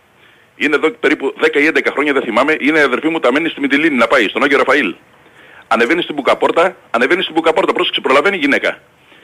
Είναι 0.56 0.74
εδώ 0.74 0.90
περίπου 0.90 1.34
10 1.40 1.56
ή 1.60 1.70
11 1.74 1.78
χρόνια, 1.92 2.12
δεν 2.12 2.22
θυμάμαι, 2.22 2.56
είναι 2.60 2.78
η 2.78 2.82
αδερφή 2.82 3.08
μου 3.08 3.20
τα 3.20 3.32
μένει 3.32 3.48
στη 3.48 3.60
Μιτιλίνη 3.60 3.96
να 3.96 4.06
πάει, 4.06 4.28
στον 4.28 4.42
Άγιο 4.42 4.58
Ραφαήλ. 4.58 4.94
Ανεβαίνει 5.68 6.02
στην 6.02 6.14
Μπουκαπόρτα, 6.14 6.76
ανεβαίνει 6.90 7.22
στην 7.22 7.34
Μπουκαπόρτα, 7.34 7.72
πρόσεξε, 7.72 8.00
προλαβαίνει 8.00 8.36
η 8.36 8.38
γυναίκα. 8.38 8.78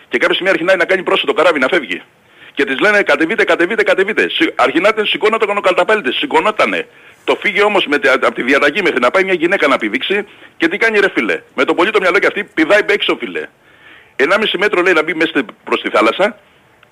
Και 0.09 0.19
κάποια 0.19 0.35
στιγμή 0.35 0.51
αρχινάει 0.51 0.77
να 0.77 0.85
κάνει 0.85 1.03
πρόσθετο 1.03 1.33
το 1.33 1.43
καράβι, 1.43 1.59
να 1.59 1.69
φεύγει. 1.69 2.03
Και 2.59 2.65
της 2.65 2.79
λένε 2.81 3.03
κατεβείτε, 3.03 3.45
κατεβείτε, 3.45 3.83
κατεβείτε. 3.83 4.29
Σι- 4.29 4.53
Αρχινάτε 4.55 5.07
σηκώνονταν 5.07 5.57
ο 5.57 5.61
καλταπέλτης, 5.61 6.17
σηκωνότανε. 6.17 6.87
Το 7.25 7.37
φύγε 7.41 7.63
όμως 7.63 7.87
με, 7.87 7.99
τη- 7.99 8.09
από 8.09 8.33
τη 8.33 8.43
διαταγή 8.43 8.83
μέχρι 8.83 9.01
να 9.01 9.11
πάει 9.11 9.25
μια 9.25 9.33
γυναίκα 9.35 9.67
να 9.67 9.77
πηδήξει 9.77 10.25
και 10.57 10.69
τι 10.69 10.77
κάνει 10.77 10.99
ρε 10.99 11.09
φίλε. 11.15 11.43
Με 11.55 11.65
το 11.65 11.75
πολύ 11.75 11.91
το 11.91 12.01
μυαλό 12.01 12.19
και 12.19 12.27
αυτή 12.27 12.45
πηδάει 12.45 12.81
έξω 12.89 13.17
φίλε. 13.21 13.47
1,5 14.17 14.59
μέτρο 14.59 14.83
λέει 14.83 14.93
να 14.93 15.03
μπει 15.03 15.15
μέσα 15.15 15.31
στη- 15.31 15.45
προς 15.65 15.81
τη 15.81 15.89
θάλασσα, 15.91 16.39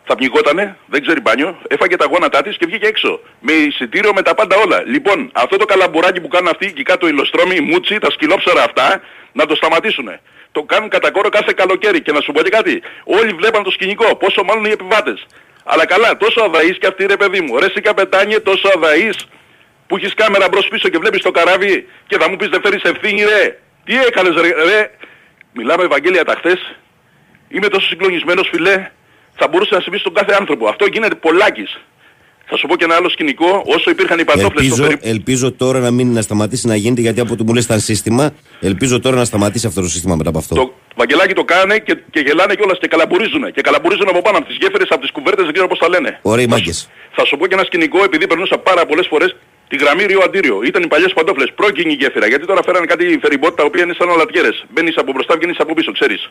θα 0.04 0.14
πνιγότανε, 0.16 0.76
δεν 0.86 1.02
ξέρει 1.02 1.20
μπάνιο, 1.20 1.58
έφαγε 1.68 1.96
τα 1.96 2.04
γόνατά 2.10 2.42
της 2.42 2.56
και 2.56 2.66
βγήκε 2.66 2.86
έξω. 2.86 3.20
Με 3.40 3.52
εισιτήριο 3.52 4.12
με 4.14 4.22
τα 4.22 4.34
πάντα 4.34 4.56
όλα. 4.56 4.82
Λοιπόν, 4.86 5.30
αυτό 5.34 5.56
το 5.56 5.64
καλαμπουράκι 5.64 6.20
που 6.20 6.28
κάνουν 6.28 6.48
αυτοί 6.48 6.66
εκεί 6.66 6.82
κάτω 6.82 7.08
οι 7.08 7.12
λοστρόμοι, 7.12 7.54
οι 7.56 7.60
μούτσι, 7.60 7.98
τα 7.98 8.10
σκυλόψερα 8.10 8.62
αυτά, 8.62 9.00
να 9.32 9.46
το 9.46 9.54
σταματήσουνε. 9.54 10.20
Το 10.52 10.62
κάνουν 10.62 10.88
κατά 10.88 11.10
κόρο 11.10 11.28
κάθε 11.28 11.52
καλοκαίρι. 11.56 12.00
Και 12.00 12.12
να 12.12 12.20
σου 12.20 12.32
πω 12.32 12.42
και 12.42 12.48
κάτι, 12.50 12.82
όλοι 13.04 13.32
βλέπαν 13.32 13.62
το 13.62 13.70
σκηνικό, 13.70 14.16
πόσο 14.16 14.42
μάλλον 14.44 14.64
οι 14.64 14.70
επιβάτες. 14.70 15.26
Αλλά 15.72 15.86
καλά, 15.86 16.16
τόσο 16.16 16.40
αδαείς 16.48 16.78
και 16.78 16.86
αυτή 16.86 17.06
ρε 17.06 17.16
παιδί 17.16 17.40
μου. 17.40 17.58
Ρε 17.58 17.66
εσύ 17.66 17.80
καπετάνιε, 17.80 18.38
τόσο 18.40 18.68
αδαείς 18.76 19.16
που 19.86 19.96
έχεις 19.96 20.14
κάμερα 20.14 20.46
μπρος 20.50 20.68
πίσω 20.68 20.88
και 20.88 20.98
βλέπεις 20.98 21.22
το 21.22 21.30
καράβι 21.30 21.86
και 22.06 22.16
θα 22.20 22.30
μου 22.30 22.36
πεις 22.36 22.48
δεν 22.48 22.60
φέρεις 22.64 22.82
ευθύνη 22.82 23.22
ρε. 23.22 23.58
Τι 23.84 23.94
έκανες 24.08 24.34
ρε, 24.42 24.48
ρε. 24.48 24.90
Μιλάμε 25.52 25.82
Ευαγγέλια 25.84 26.24
τα 26.24 26.34
χθες. 26.38 26.60
Είμαι 27.48 27.68
τόσο 27.68 27.86
συγκλονισμένος 27.86 28.48
φιλέ. 28.52 28.90
Θα 29.34 29.48
μπορούσε 29.48 29.74
να 29.74 29.80
συμβεί 29.80 29.98
στον 29.98 30.14
κάθε 30.14 30.34
άνθρωπο. 30.40 30.68
Αυτό 30.68 30.86
γίνεται 30.92 31.14
πολλάκις. 31.14 31.80
Θα 32.48 32.56
σου 32.56 32.66
πω 32.66 32.76
και 32.76 32.84
ένα 32.84 32.94
άλλο 32.94 33.08
σκηνικό. 33.08 33.62
Όσο 33.66 33.90
υπήρχαν 33.90 34.18
οι 34.18 34.24
παντόφλες 34.24 34.50
στο 34.50 34.60
Ελπίζω, 34.60 34.82
περίπου... 34.82 35.08
ελπίζω 35.08 35.52
τώρα 35.52 35.78
να 35.78 35.90
μην 35.90 36.12
να 36.12 36.22
σταματήσει 36.22 36.66
να 36.66 36.76
γίνεται 36.76 37.00
γιατί 37.00 37.20
από 37.20 37.32
ό,τι 37.32 37.44
μου 37.44 37.54
λες 37.54 37.64
ήταν 37.64 37.80
σύστημα. 37.80 38.34
Ελπίζω 38.60 39.00
τώρα 39.00 39.16
να 39.16 39.24
σταματήσει 39.24 39.66
αυτό 39.66 39.80
το 39.80 39.88
σύστημα 39.88 40.16
μετά 40.16 40.28
από 40.28 40.38
αυτό. 40.38 40.54
Το 40.54 40.74
Βαγγελάκι 41.00 41.34
το 41.40 41.44
κάνε 41.44 41.78
και, 41.78 41.94
και 42.10 42.20
γελάνε 42.20 42.54
κιόλας 42.54 42.78
και 42.78 42.88
καλαμπουρίζουνε. 42.94 43.50
Και 43.50 43.60
καλαμπουρίζουν 43.60 44.08
από 44.08 44.20
πάνω 44.22 44.36
από 44.38 44.46
τις 44.46 44.56
γέφυρες, 44.60 44.88
από 44.90 45.00
τις 45.00 45.10
κουβέρτες, 45.10 45.44
δεν 45.44 45.52
ξέρω 45.52 45.68
πώς 45.68 45.78
τα 45.78 45.88
λένε. 45.88 46.18
Ωραίοι 46.22 46.46
μάγκες. 46.46 46.88
Θα 47.16 47.24
σου 47.24 47.36
πω 47.36 47.46
και 47.46 47.54
ένα 47.54 47.64
σκηνικό 47.64 47.98
επειδή 48.04 48.26
περνούσα 48.26 48.58
πάρα 48.58 48.86
πολλές 48.86 49.06
φορές 49.06 49.36
τη 49.68 49.76
γραμμή 49.76 50.04
Ρίο 50.04 50.20
Αντίριο. 50.24 50.62
Ήταν 50.62 50.82
οι 50.82 50.86
παλιές 50.86 51.12
παντόφλες, 51.12 51.52
πρόκεινη 51.54 51.92
γέφυρα. 51.92 52.26
Γιατί 52.26 52.46
τώρα 52.46 52.62
φέρανε 52.62 52.86
κάτι 52.86 53.18
φεριμπότ 53.22 53.56
τα 53.56 53.64
οποία 53.64 53.82
είναι 53.82 53.94
σαν 53.98 54.08
αλατιέρες. 54.10 54.64
Μπαίνεις 54.70 54.96
από 54.96 55.12
μπροστά, 55.12 55.36
βγαίνεις 55.36 55.58
από 55.58 55.74
πίσω, 55.74 55.92
ξέρεις. 55.92 56.30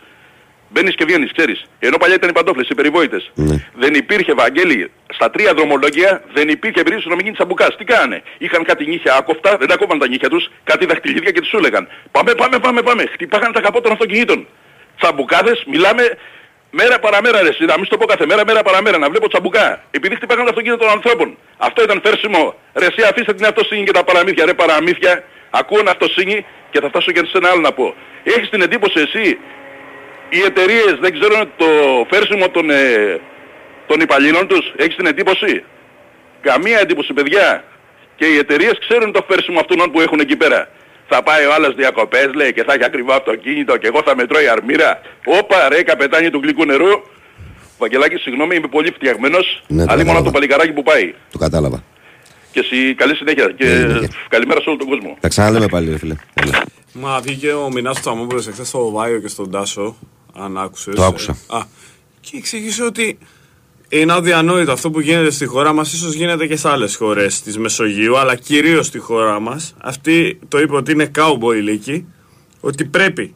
Μπαίνεις 0.75 0.95
και 0.95 1.05
βγαίνεις, 1.05 1.31
ξέρεις. 1.31 1.65
Ενώ 1.79 1.97
παλιά 1.97 2.15
ήταν 2.15 2.29
οι 2.29 2.33
παντόφλες, 2.33 2.67
οι 2.69 2.75
περιβόητες. 2.75 3.31
Ναι. 3.33 3.55
Δεν 3.73 3.93
υπήρχε, 3.93 4.33
Βαγγέλη, 4.33 4.91
στα 5.13 5.29
τρία 5.29 5.53
δρομολόγια 5.53 6.23
δεν 6.33 6.49
υπήρχε 6.49 6.81
περίπτωση 6.83 7.07
να 7.07 7.15
μην 7.15 7.23
γίνει 7.23 7.35
τσαμπουκάς. 7.35 7.75
Τι 7.77 7.83
κάνε; 7.83 8.21
Είχαν 8.37 8.63
κάτι 8.63 8.85
νύχια 8.85 9.15
άκοφτα, 9.15 9.57
δεν 9.57 9.67
τα 9.67 9.75
κόβαν 9.77 9.99
τα 9.99 10.07
νύχια 10.07 10.29
τους, 10.29 10.51
κάτι 10.63 10.85
δαχτυλίδια 10.85 11.31
και 11.31 11.39
τους 11.39 11.49
σου 11.49 11.57
έλεγαν. 11.57 11.87
Πάμε, 12.11 12.33
πάμε, 12.33 12.59
πάμε, 12.59 12.81
πάμε. 12.81 13.03
Χτυπάγανε 13.13 13.53
τα 13.53 13.61
καπό 13.61 13.81
των 13.81 13.91
αυτοκινήτων. 13.91 14.47
Τσαμπουκάδες, 14.99 15.63
μιλάμε 15.67 16.03
μέρα 16.69 16.99
παραμέρα 16.99 17.41
ρε, 17.41 17.49
εσύ, 17.49 17.65
να 17.65 17.75
μην 17.75 17.85
στο 17.85 17.97
πω 17.97 18.05
κάθε 18.05 18.25
μέρα, 18.25 18.45
μέρα 18.45 18.61
παραμέρα, 18.63 18.97
να 18.97 19.09
βλέπω 19.09 19.27
τσαμπουκά. 19.27 19.83
Επειδή 19.91 20.15
χτυπάγανε 20.15 20.45
τα 20.45 20.51
αυτοκίνητα 20.53 20.83
των 20.83 20.91
ανθρώπων. 20.97 21.37
Αυτό 21.57 21.83
ήταν 21.83 22.01
φέρσιμο. 22.05 22.55
Ρε, 22.73 22.85
εσύ 22.85 23.01
αφήστε 23.09 23.33
την 23.33 23.45
αυτοσύνη 23.45 23.83
και 23.83 23.91
τα 23.91 24.03
παραμύθια, 24.03 24.45
ρε 24.45 24.53
παραμύθια. 24.53 25.23
Ακούω 25.49 25.79
ένα 25.79 25.91
αυτοσύνη 25.91 26.45
και 26.71 26.79
θα 26.79 26.87
φτάσω 26.87 27.11
και 27.11 27.19
σε 27.25 27.37
ένα 27.37 27.49
άλλο 27.49 27.61
να 27.61 27.71
πω. 27.71 27.95
Έχεις 28.23 28.49
την 28.49 28.61
εντύπωση 28.61 28.99
εσύ 28.99 29.37
οι 30.37 30.41
εταιρείες 30.45 30.95
δεν 31.01 31.11
ξέρουν 31.19 31.51
το 31.57 31.65
φέρσιμο 32.11 32.49
των, 32.49 32.69
ε, 32.69 33.19
των 33.87 33.99
υπαλλήλων 33.99 34.47
τους. 34.47 34.73
Έχεις 34.77 34.95
την 34.95 35.05
εντύπωση; 35.05 35.63
Καμία 36.41 36.79
εντύπωση 36.79 37.13
παιδιά. 37.13 37.63
Και 38.15 38.25
οι 38.25 38.37
εταιρείες 38.37 38.77
ξέρουν 38.79 39.11
το 39.11 39.21
φέρσιμο 39.29 39.59
αυτών 39.59 39.91
που 39.91 40.01
έχουν 40.01 40.19
εκεί 40.19 40.35
πέρα. 40.35 40.69
Θα 41.07 41.23
πάει 41.23 41.45
ο 41.45 41.53
άλλος 41.53 41.75
διακοπές 41.75 42.33
λέει 42.33 42.53
και 42.53 42.63
θα 42.63 42.73
έχει 42.73 42.83
ακριβό 42.83 43.13
αυτοκίνητο 43.13 43.77
και 43.77 43.87
εγώ 43.87 44.01
θα 44.05 44.15
μετρώω 44.15 44.41
η 44.41 44.47
αρμύρα. 44.47 45.01
Όπα 45.25 45.69
ρε 45.69 45.83
καπετάνι 45.83 46.29
του 46.29 46.39
γλυκού 46.43 46.65
νερού. 46.65 46.89
Βαγγελάκη 47.77 48.15
συγγνώμη 48.17 48.55
είμαι 48.55 48.67
πολύ 48.67 48.91
φτιαγμένος. 48.91 49.63
Ναι, 49.67 49.77
το 49.85 49.91
αλλά 49.91 49.91
μόνο 49.91 49.99
κατάλαβα. 50.05 50.23
το 50.25 50.31
παλικαράκι 50.31 50.71
που 50.71 50.83
πάει. 50.83 51.13
Το 51.31 51.37
κατάλαβα. 51.37 51.83
Και 52.51 52.59
εσύ 52.59 52.93
καλή 52.95 53.15
συνέχεια 53.15 53.51
και 53.57 53.65
Έγινε. 53.65 54.07
καλημέρα 54.29 54.61
σε 54.61 54.69
όλο 54.69 54.77
τον 54.77 54.87
κόσμο. 54.87 55.17
Τα 55.19 55.27
ξαναλέμε 55.27 55.67
πάλι, 55.67 55.89
ρε 55.89 55.97
φίλε. 55.97 56.15
Έλα. 56.33 56.63
Μα 56.93 57.19
βγήκε 57.19 57.51
ο 57.51 57.69
Μινάς 57.71 57.99
Τσαμόπουλος 57.99 58.47
εχθές 58.47 58.67
στο 58.67 58.91
Βάιο 58.91 59.19
και 59.19 59.27
στον 59.27 59.51
Τάσο, 59.51 59.95
αν 60.37 60.57
άκουσες. 60.57 60.95
Το 60.95 61.03
άκουσα. 61.03 61.37
Ε, 61.51 61.55
Α, 61.57 61.61
και 62.21 62.37
εξήγησε 62.37 62.83
ότι 62.83 63.17
Είναι 63.89 64.13
αδιανόητο 64.13 64.71
αυτό 64.71 64.89
που 64.91 64.99
γίνεται 64.99 65.29
στη 65.29 65.45
χώρα 65.45 65.73
μας, 65.73 65.93
ίσως 65.93 66.13
γίνεται 66.13 66.47
και 66.47 66.55
σε 66.55 66.69
άλλες 66.69 66.95
χώρες 66.95 67.41
της 67.41 67.57
Μεσογείου, 67.57 68.17
αλλά 68.17 68.35
κυρίως 68.35 68.85
στη 68.85 68.99
χώρα 68.99 69.39
μας. 69.39 69.73
Αυτή 69.81 70.39
το 70.47 70.59
είπε 70.59 70.75
ότι 70.75 70.91
είναι 70.91 71.11
cowboy 71.15 71.61
λύκη, 71.63 72.05
ότι 72.59 72.85
πρέπει 72.85 73.33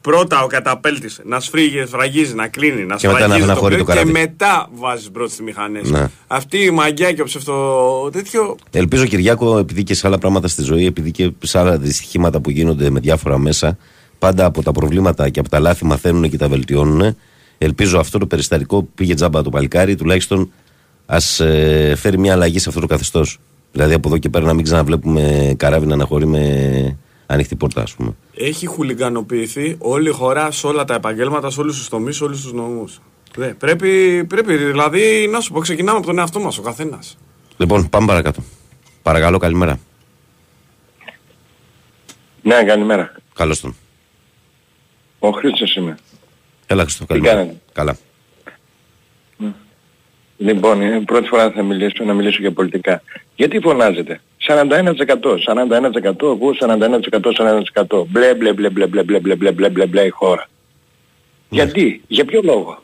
πρώτα 0.00 0.42
ο 0.42 0.46
καταπέλτης 0.46 1.20
να 1.24 1.40
σφρίγει, 1.40 1.84
σφραγίζει, 1.86 2.34
να 2.34 2.48
κλείνει, 2.48 2.84
να 2.84 2.96
Και 2.96 3.06
μετά 3.06 3.18
να 3.18 3.24
σφραγίζει 3.24 3.46
το 3.46 3.52
αναχωρεί 3.52 3.76
το 3.76 3.84
πλοίο 3.84 3.94
και 3.94 4.00
καράβι. 4.00 4.12
μετά 4.12 4.68
βάζεις 4.72 5.10
πρώτα 5.10 5.28
τις 5.28 5.40
μηχανές. 5.40 5.90
Ναι. 5.90 6.08
Αυτή 6.26 6.58
η 6.58 6.70
μαγιά 6.70 7.12
και 7.12 7.20
ο 7.20 7.24
ψευτο 7.24 8.08
τέτοιο 8.12 8.56
Ελπίζω 8.70 9.04
Κυριάκο, 9.06 9.58
επειδή 9.58 9.82
και 9.82 9.94
σε 9.94 10.06
άλλα 10.06 10.18
πράγματα 10.18 10.48
στη 10.48 10.62
ζωή, 10.62 10.86
επειδή 10.86 11.10
και 11.10 11.32
σε 11.42 11.58
άλλα 11.58 11.78
δυστυχήματα 11.78 12.40
που 12.40 12.50
γίνονται 12.50 12.90
με 12.90 13.00
διάφορα 13.00 13.38
μέσα, 13.38 13.78
πάντα 14.22 14.44
από 14.44 14.62
τα 14.62 14.72
προβλήματα 14.72 15.28
και 15.28 15.40
από 15.40 15.48
τα 15.48 15.58
λάθη 15.58 15.84
μαθαίνουν 15.84 16.30
και 16.30 16.36
τα 16.36 16.48
βελτιώνουν. 16.48 17.16
Ελπίζω 17.58 17.98
αυτό 17.98 18.18
το 18.18 18.26
περιστατικό 18.26 18.82
που 18.82 18.90
πήγε 18.94 19.14
τζάμπα 19.14 19.42
το 19.42 19.50
παλικάρι, 19.50 19.94
τουλάχιστον 19.94 20.52
ας 21.06 21.40
φέρει 21.96 22.18
μια 22.18 22.32
αλλαγή 22.32 22.58
σε 22.58 22.68
αυτό 22.68 22.80
το 22.80 22.86
καθεστώς. 22.86 23.38
Δηλαδή 23.72 23.94
από 23.94 24.08
εδώ 24.08 24.18
και 24.18 24.28
πέρα 24.28 24.44
να 24.44 24.52
μην 24.52 24.64
ξαναβλέπουμε 24.64 25.54
καράβι 25.56 25.86
να 25.86 25.94
αναχωρεί 25.94 26.26
με 26.26 26.98
ανοιχτή 27.26 27.56
πόρτα, 27.56 27.82
ας 27.82 27.94
πούμε. 27.94 28.14
έχει 28.34 28.66
χουλιγκανοποιηθεί 28.66 29.76
όλη 29.78 30.08
η 30.08 30.12
χώρα 30.12 30.50
σε 30.50 30.66
όλα 30.66 30.84
τα 30.84 30.94
επαγγέλματα, 30.94 31.50
σε 31.50 31.60
όλους 31.60 31.76
τους 31.76 31.88
τομείς, 31.88 32.16
σε 32.16 32.24
όλους 32.24 32.42
τους 32.42 32.52
νομούς. 32.52 33.00
Δε, 33.36 33.46
πρέπει, 33.46 34.24
πρέπει, 34.24 34.56
δηλαδή, 34.56 35.28
να 35.30 35.40
σου 35.40 35.52
πω, 35.52 35.60
ξεκινάμε 35.60 35.98
από 35.98 36.06
τον 36.06 36.18
εαυτό 36.18 36.40
μας 36.40 36.58
ο 36.58 36.62
καθένας. 36.62 37.18
Λοιπόν, 37.56 37.88
πάμε 37.88 38.06
παρακάτω. 38.06 38.42
Παρακαλώ, 39.02 39.38
καλημέρα. 39.38 39.78
Ναι, 42.42 42.64
καλημέρα. 42.64 43.12
Καλώς 43.34 43.60
τον. 43.60 43.76
Ο 45.24 45.30
Χρήστος 45.30 45.74
είμαι. 45.74 45.96
Έλα, 46.66 46.82
Χριστό, 46.82 47.06
καλημέρα. 47.06 47.34
κάνετε; 47.34 47.56
Καλά. 47.72 47.96
Λοιπόν, 50.36 50.80
είναι 50.82 50.96
η 50.96 51.00
πρώτη 51.00 51.28
φορά 51.28 51.50
θα 51.50 51.62
μιλήσω, 51.62 52.04
να 52.04 52.14
μιλήσω 52.14 52.38
για 52.40 52.52
πολιτικά. 52.52 53.02
Γιατί 53.36 53.60
φωνάζετε; 53.60 54.20
41%, 54.48 55.38
41%, 55.46 56.22
εγώ 56.22 56.50
41%, 56.60 57.32
41%. 57.88 58.04
Μπλε, 58.08 58.34
μπλε, 58.34 58.52
μπλε, 58.52 58.70
μπλε, 58.70 58.86
μπλε, 58.86 59.02
μπλε, 59.02 59.20
μπλε, 59.20 59.34
μπλε, 59.36 59.50
μπλε, 59.52 59.68
μπλε, 59.70 59.86
μπλε 59.86 60.02
η 60.02 60.08
χώρα. 60.08 60.48
Γιατί, 61.48 62.02
για 62.06 62.24
ποιο 62.24 62.40
λόγο; 62.44 62.82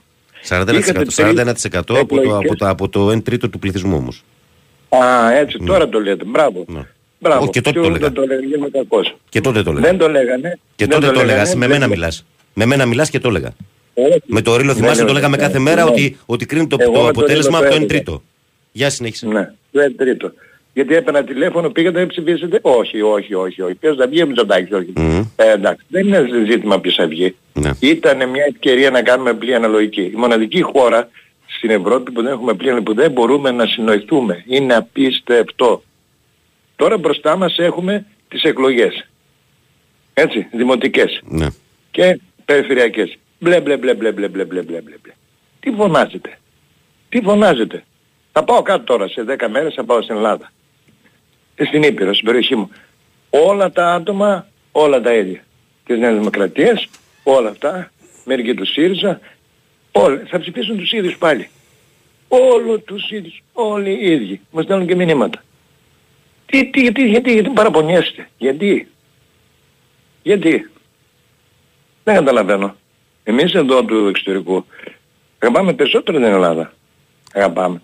41%, 0.48 0.74
Είχατε 0.74 1.04
41% 1.16 1.54
από, 1.72 1.84
το, 1.86 1.98
από, 1.98 2.16
εκλογικές. 2.16 2.56
το, 2.58 2.68
από 2.68 2.88
το 2.88 3.10
1 3.10 3.22
τρίτο 3.24 3.48
του 3.48 3.58
πληθυσμού 3.58 3.96
όμως. 3.96 4.24
Α, 4.88 5.32
έτσι, 5.32 5.58
τώρα 5.66 5.88
το 5.88 6.00
λέτε. 6.00 6.24
Μπράβο. 6.24 6.64
Μπράβο. 7.18 7.42
Όχι, 7.42 7.50
και 7.50 7.60
τότε 7.60 7.80
Ποιο 7.80 7.82
το 7.82 7.94
έλεγα. 7.94 8.04
δεν 8.10 8.14
το 8.14 8.22
έλεγα, 8.22 8.56
είμαι 8.56 8.68
κακός. 8.72 9.16
Και 9.28 9.40
τότε 9.40 9.62
το 9.62 9.70
έλεγα. 9.70 9.86
Δεν 9.86 9.98
το 9.98 10.08
λέγανε. 10.08 10.58
Και 10.76 10.86
δεν 10.86 11.00
τότε 11.00 11.12
το 11.12 11.20
έλεγα. 11.20 11.36
λέγανε, 11.36 11.54
Με 11.54 11.60
δεν 11.66 11.68
μένα 11.68 11.84
το- 11.84 11.90
μιλάς. 11.90 12.24
Με 12.54 12.66
μένα 12.66 12.86
μιλάς 12.86 13.10
και 13.10 13.18
το 13.18 13.28
έλεγα. 13.28 13.52
Όχι. 13.94 14.22
Με 14.26 14.42
το 14.42 14.56
ρίλο 14.56 14.66
Δεν 14.72 14.76
θυμάσαι 14.82 14.96
λέω 14.98 15.06
το 15.06 15.12
λέγαμε 15.12 15.36
τέτοια. 15.36 15.48
κάθε 15.48 15.60
μέρα 15.62 15.84
Ναι. 15.84 15.90
ότι, 15.90 16.16
ότι 16.26 16.46
κρίνει 16.46 16.66
το, 16.66 16.76
Εγώ 16.80 16.92
το 16.92 16.98
με 16.98 17.02
το 17.04 17.08
αποτέλεσμα 17.10 17.58
ρίλο 17.58 17.58
από 17.58 17.64
το 17.64 17.70
το 17.70 17.74
1 17.74 17.76
έλεγα. 17.76 17.86
τρίτο. 18.04 18.22
Για 18.72 18.90
συνέχισε. 18.90 19.26
Ναι, 19.26 19.50
δεν 19.70 19.96
τρίτο. 19.96 20.32
Γιατί 20.74 20.94
έπαιρνα 20.94 21.24
τηλέφωνο, 21.24 21.70
πήγατε 21.70 22.00
να 22.00 22.06
ψηφίσετε. 22.06 22.58
Όχι, 22.62 23.00
όχι, 23.02 23.34
όχι, 23.34 23.62
όχι. 23.62 23.74
Ποιος 23.74 23.96
θα 23.96 24.06
βγει, 24.06 24.22
ο 24.22 24.26
Μητσοτάκης, 24.26 24.72
όχι. 24.72 24.92
Μμμ. 24.96 25.22
Ε, 25.36 25.50
εντάξει, 25.52 25.84
δεν 25.88 26.06
είναι 26.06 26.26
ζήτημα 26.50 26.80
ποιος 26.80 26.94
θα 26.94 27.06
βγει. 27.06 27.34
Ναι. 27.52 27.70
Ήταν 27.80 28.16
μια 28.28 28.44
ευκαιρία 28.48 28.90
να 28.90 29.02
κάνουμε 29.02 29.34
πλοία 29.34 29.56
αναλογική. 29.56 30.00
Η 30.00 30.12
μοναδική 30.16 30.60
χώρα 30.60 31.08
στην 31.46 31.70
Ευρώπη 31.70 32.10
που 32.10 32.22
δεν 32.22 32.32
έχουμε 32.32 32.54
πλοία, 32.54 32.82
που 32.82 32.94
δεν 32.94 33.10
μπορούμε 33.10 33.50
να 33.50 33.66
συνοηθούμε. 33.66 34.44
Είναι 34.48 34.74
απίστευτο. 34.74 35.82
Τώρα 36.78 36.98
μπροστά 36.98 37.36
μας 37.36 37.58
έχουμε 37.58 38.06
τις 38.28 38.42
εκλογές. 38.42 39.06
Έτσι, 40.14 40.46
δημοτικές 40.52 41.20
Ναι. 41.24 41.46
και 41.90 42.20
περιφερειακές. 42.44 43.18
Μπλε 43.38 43.60
μπλε 43.60 43.76
μπλε 43.76 43.94
μπλε 43.94 44.12
μπλε 44.12 44.28
μπλε 44.28 44.44
μπλε 44.44 44.62
μπλε 44.62 44.80
μπλε 44.80 44.96
μπλε. 45.02 45.12
Τι 45.60 45.70
φωνάζετε; 45.70 46.38
Τι 47.08 47.20
φωνάζετε; 47.20 47.84
Θα 48.32 48.44
πάω 48.44 48.62
κάτω 48.62 48.84
τώρα 48.84 49.08
σε 49.08 49.24
10 49.28 49.48
μέρες 49.48 49.74
θα 49.74 49.84
πάω 49.84 50.02
στην 50.02 50.16
Ελλάδα. 50.16 50.52
Και 51.56 51.64
στην 51.64 51.82
Ήπειρο, 51.82 52.14
στην 52.14 52.26
περιοχή 52.26 52.56
μου. 52.56 52.70
Όλα 53.30 53.70
τα 53.72 53.92
άτομα, 53.94 54.46
όλα 54.72 55.00
τα 55.00 55.14
ίδια. 55.14 55.44
Της 55.86 55.98
Νέας 55.98 56.14
Δημοκρατίας, 56.14 56.86
όλα 57.22 57.48
αυτά, 57.48 57.90
μερικοί 58.24 58.54
τους 58.54 58.68
ΣΥΡΙΖΑ, 58.72 59.20
όλοι 59.92 60.18
θα 60.26 60.38
ψηφίσουν 60.40 60.76
τους 60.78 60.92
ίδιους 60.92 61.16
πάλι. 61.18 61.48
Όλο 62.28 62.78
τους 62.78 63.10
ίδιους, 63.10 63.42
όλοι 63.52 63.90
οι 63.90 64.10
ίδιοι. 64.12 64.40
Μας 64.50 64.64
στέλνουν 64.64 64.86
και 64.86 64.94
μηνύματα. 64.94 65.42
Τι, 66.50 66.70
τι, 66.70 66.80
γιατί, 66.80 67.08
γιατί, 67.08 67.32
γιατί 67.32 67.50
παραπονιέστε. 67.50 68.28
Γιατί; 68.38 68.88
Γιατί; 70.22 70.70
Δεν 72.04 72.14
καταλαβαίνω. 72.14 72.76
Εμείς 73.24 73.52
εδώ 73.54 73.84
του 73.84 74.06
εξωτερικού 74.06 74.64
αγαπάμε 75.38 75.72
περισσότερο 75.72 76.18
την 76.18 76.26
Ελλάδα. 76.26 76.72
Αγαπάμε. 77.34 77.80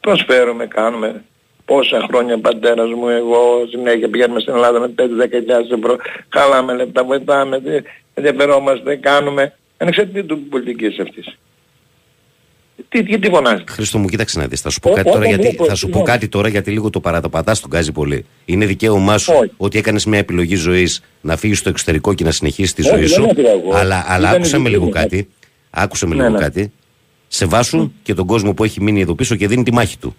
Προσφέρουμε, 0.00 0.66
κάνουμε. 0.66 1.24
Πόσα 1.64 2.06
χρόνια 2.08 2.38
πατέρας 2.40 2.90
μου, 2.90 3.08
εγώ 3.08 3.66
συνέχεια 3.70 4.08
πηγαίνουμε 4.10 4.40
στην 4.40 4.54
Ελλάδα 4.54 4.80
με 4.80 4.88
5-10 4.88 5.28
χιλιάδες 5.30 5.70
ευρώ. 5.70 5.96
Χαλάμε 6.28 6.74
λεπτά, 6.74 7.04
βοηθάμε, 7.04 7.58
δε- 7.58 7.80
ενδιαφερόμαστε, 8.14 8.96
κάνουμε. 8.96 9.54
Ανεξαρτήτου 9.78 10.40
πολιτικής 10.40 10.98
αυτής. 10.98 11.38
Τι, 12.88 13.02
τι, 13.02 13.18
τι 13.18 13.28
φωνάζετε. 13.28 13.72
Χρήστο 13.72 13.98
μου, 13.98 14.08
κοίταξε 14.08 14.38
να 14.38 14.46
δεις. 14.46 14.60
Θα 14.60 14.70
σου 14.70 14.80
πω 14.80 14.90
Ό- 14.90 14.92
κάτι 14.94 15.04
τώρα 15.08 15.18
όταν 15.18 15.28
γιατί, 15.30 15.42
βλέπω, 15.48 15.64
θα 15.64 15.74
σου 15.74 15.86
πω 15.86 15.92
συγγνώμη. 15.92 16.06
κάτι 16.06 16.28
τώρα 16.28 16.48
γιατί 16.48 16.70
λίγο 16.70 16.90
το 16.90 17.00
παραταπατάς 17.00 17.60
τον 17.60 17.70
γκάζει 17.70 17.92
πολύ. 17.92 18.24
Είναι 18.44 18.66
δικαίωμά 18.66 19.18
σου 19.18 19.32
Όχι. 19.40 19.50
ότι 19.56 19.78
έκανες 19.78 20.04
μια 20.06 20.18
επιλογή 20.18 20.54
ζωής 20.54 21.02
να 21.20 21.36
φύγεις 21.36 21.58
στο 21.58 21.68
εξωτερικό 21.68 22.14
και 22.14 22.24
να 22.24 22.30
συνεχίσεις 22.30 22.72
τη 22.74 22.80
Όχι, 22.82 22.90
ζωή 22.90 23.00
δεν 23.00 23.08
σου. 23.08 23.26
έφυγα 23.30 23.50
εγώ. 23.50 23.72
Αλλά, 23.74 24.04
αλλά 24.08 24.28
Ήταν 24.28 24.34
άκουσε 24.40 24.56
με 24.56 24.62
δική 24.62 24.70
λίγο 24.74 24.84
μου. 24.84 24.90
κάτι. 24.90 25.28
Άκουσε 25.70 26.06
με 26.06 26.14
Ναι, 26.14 26.22
λίγο 26.22 26.34
ναι. 26.34 26.42
κάτι. 26.42 26.72
Σεβάσου 27.28 27.92
και 28.02 28.14
τον 28.14 28.26
κόσμο 28.26 28.54
που 28.54 28.64
έχει 28.64 28.82
μείνει 28.82 29.00
εδώ 29.00 29.14
πίσω 29.14 29.34
και 29.34 29.48
δίνει 29.48 29.62
τη 29.62 29.72
μάχη 29.72 29.98
του. 29.98 30.16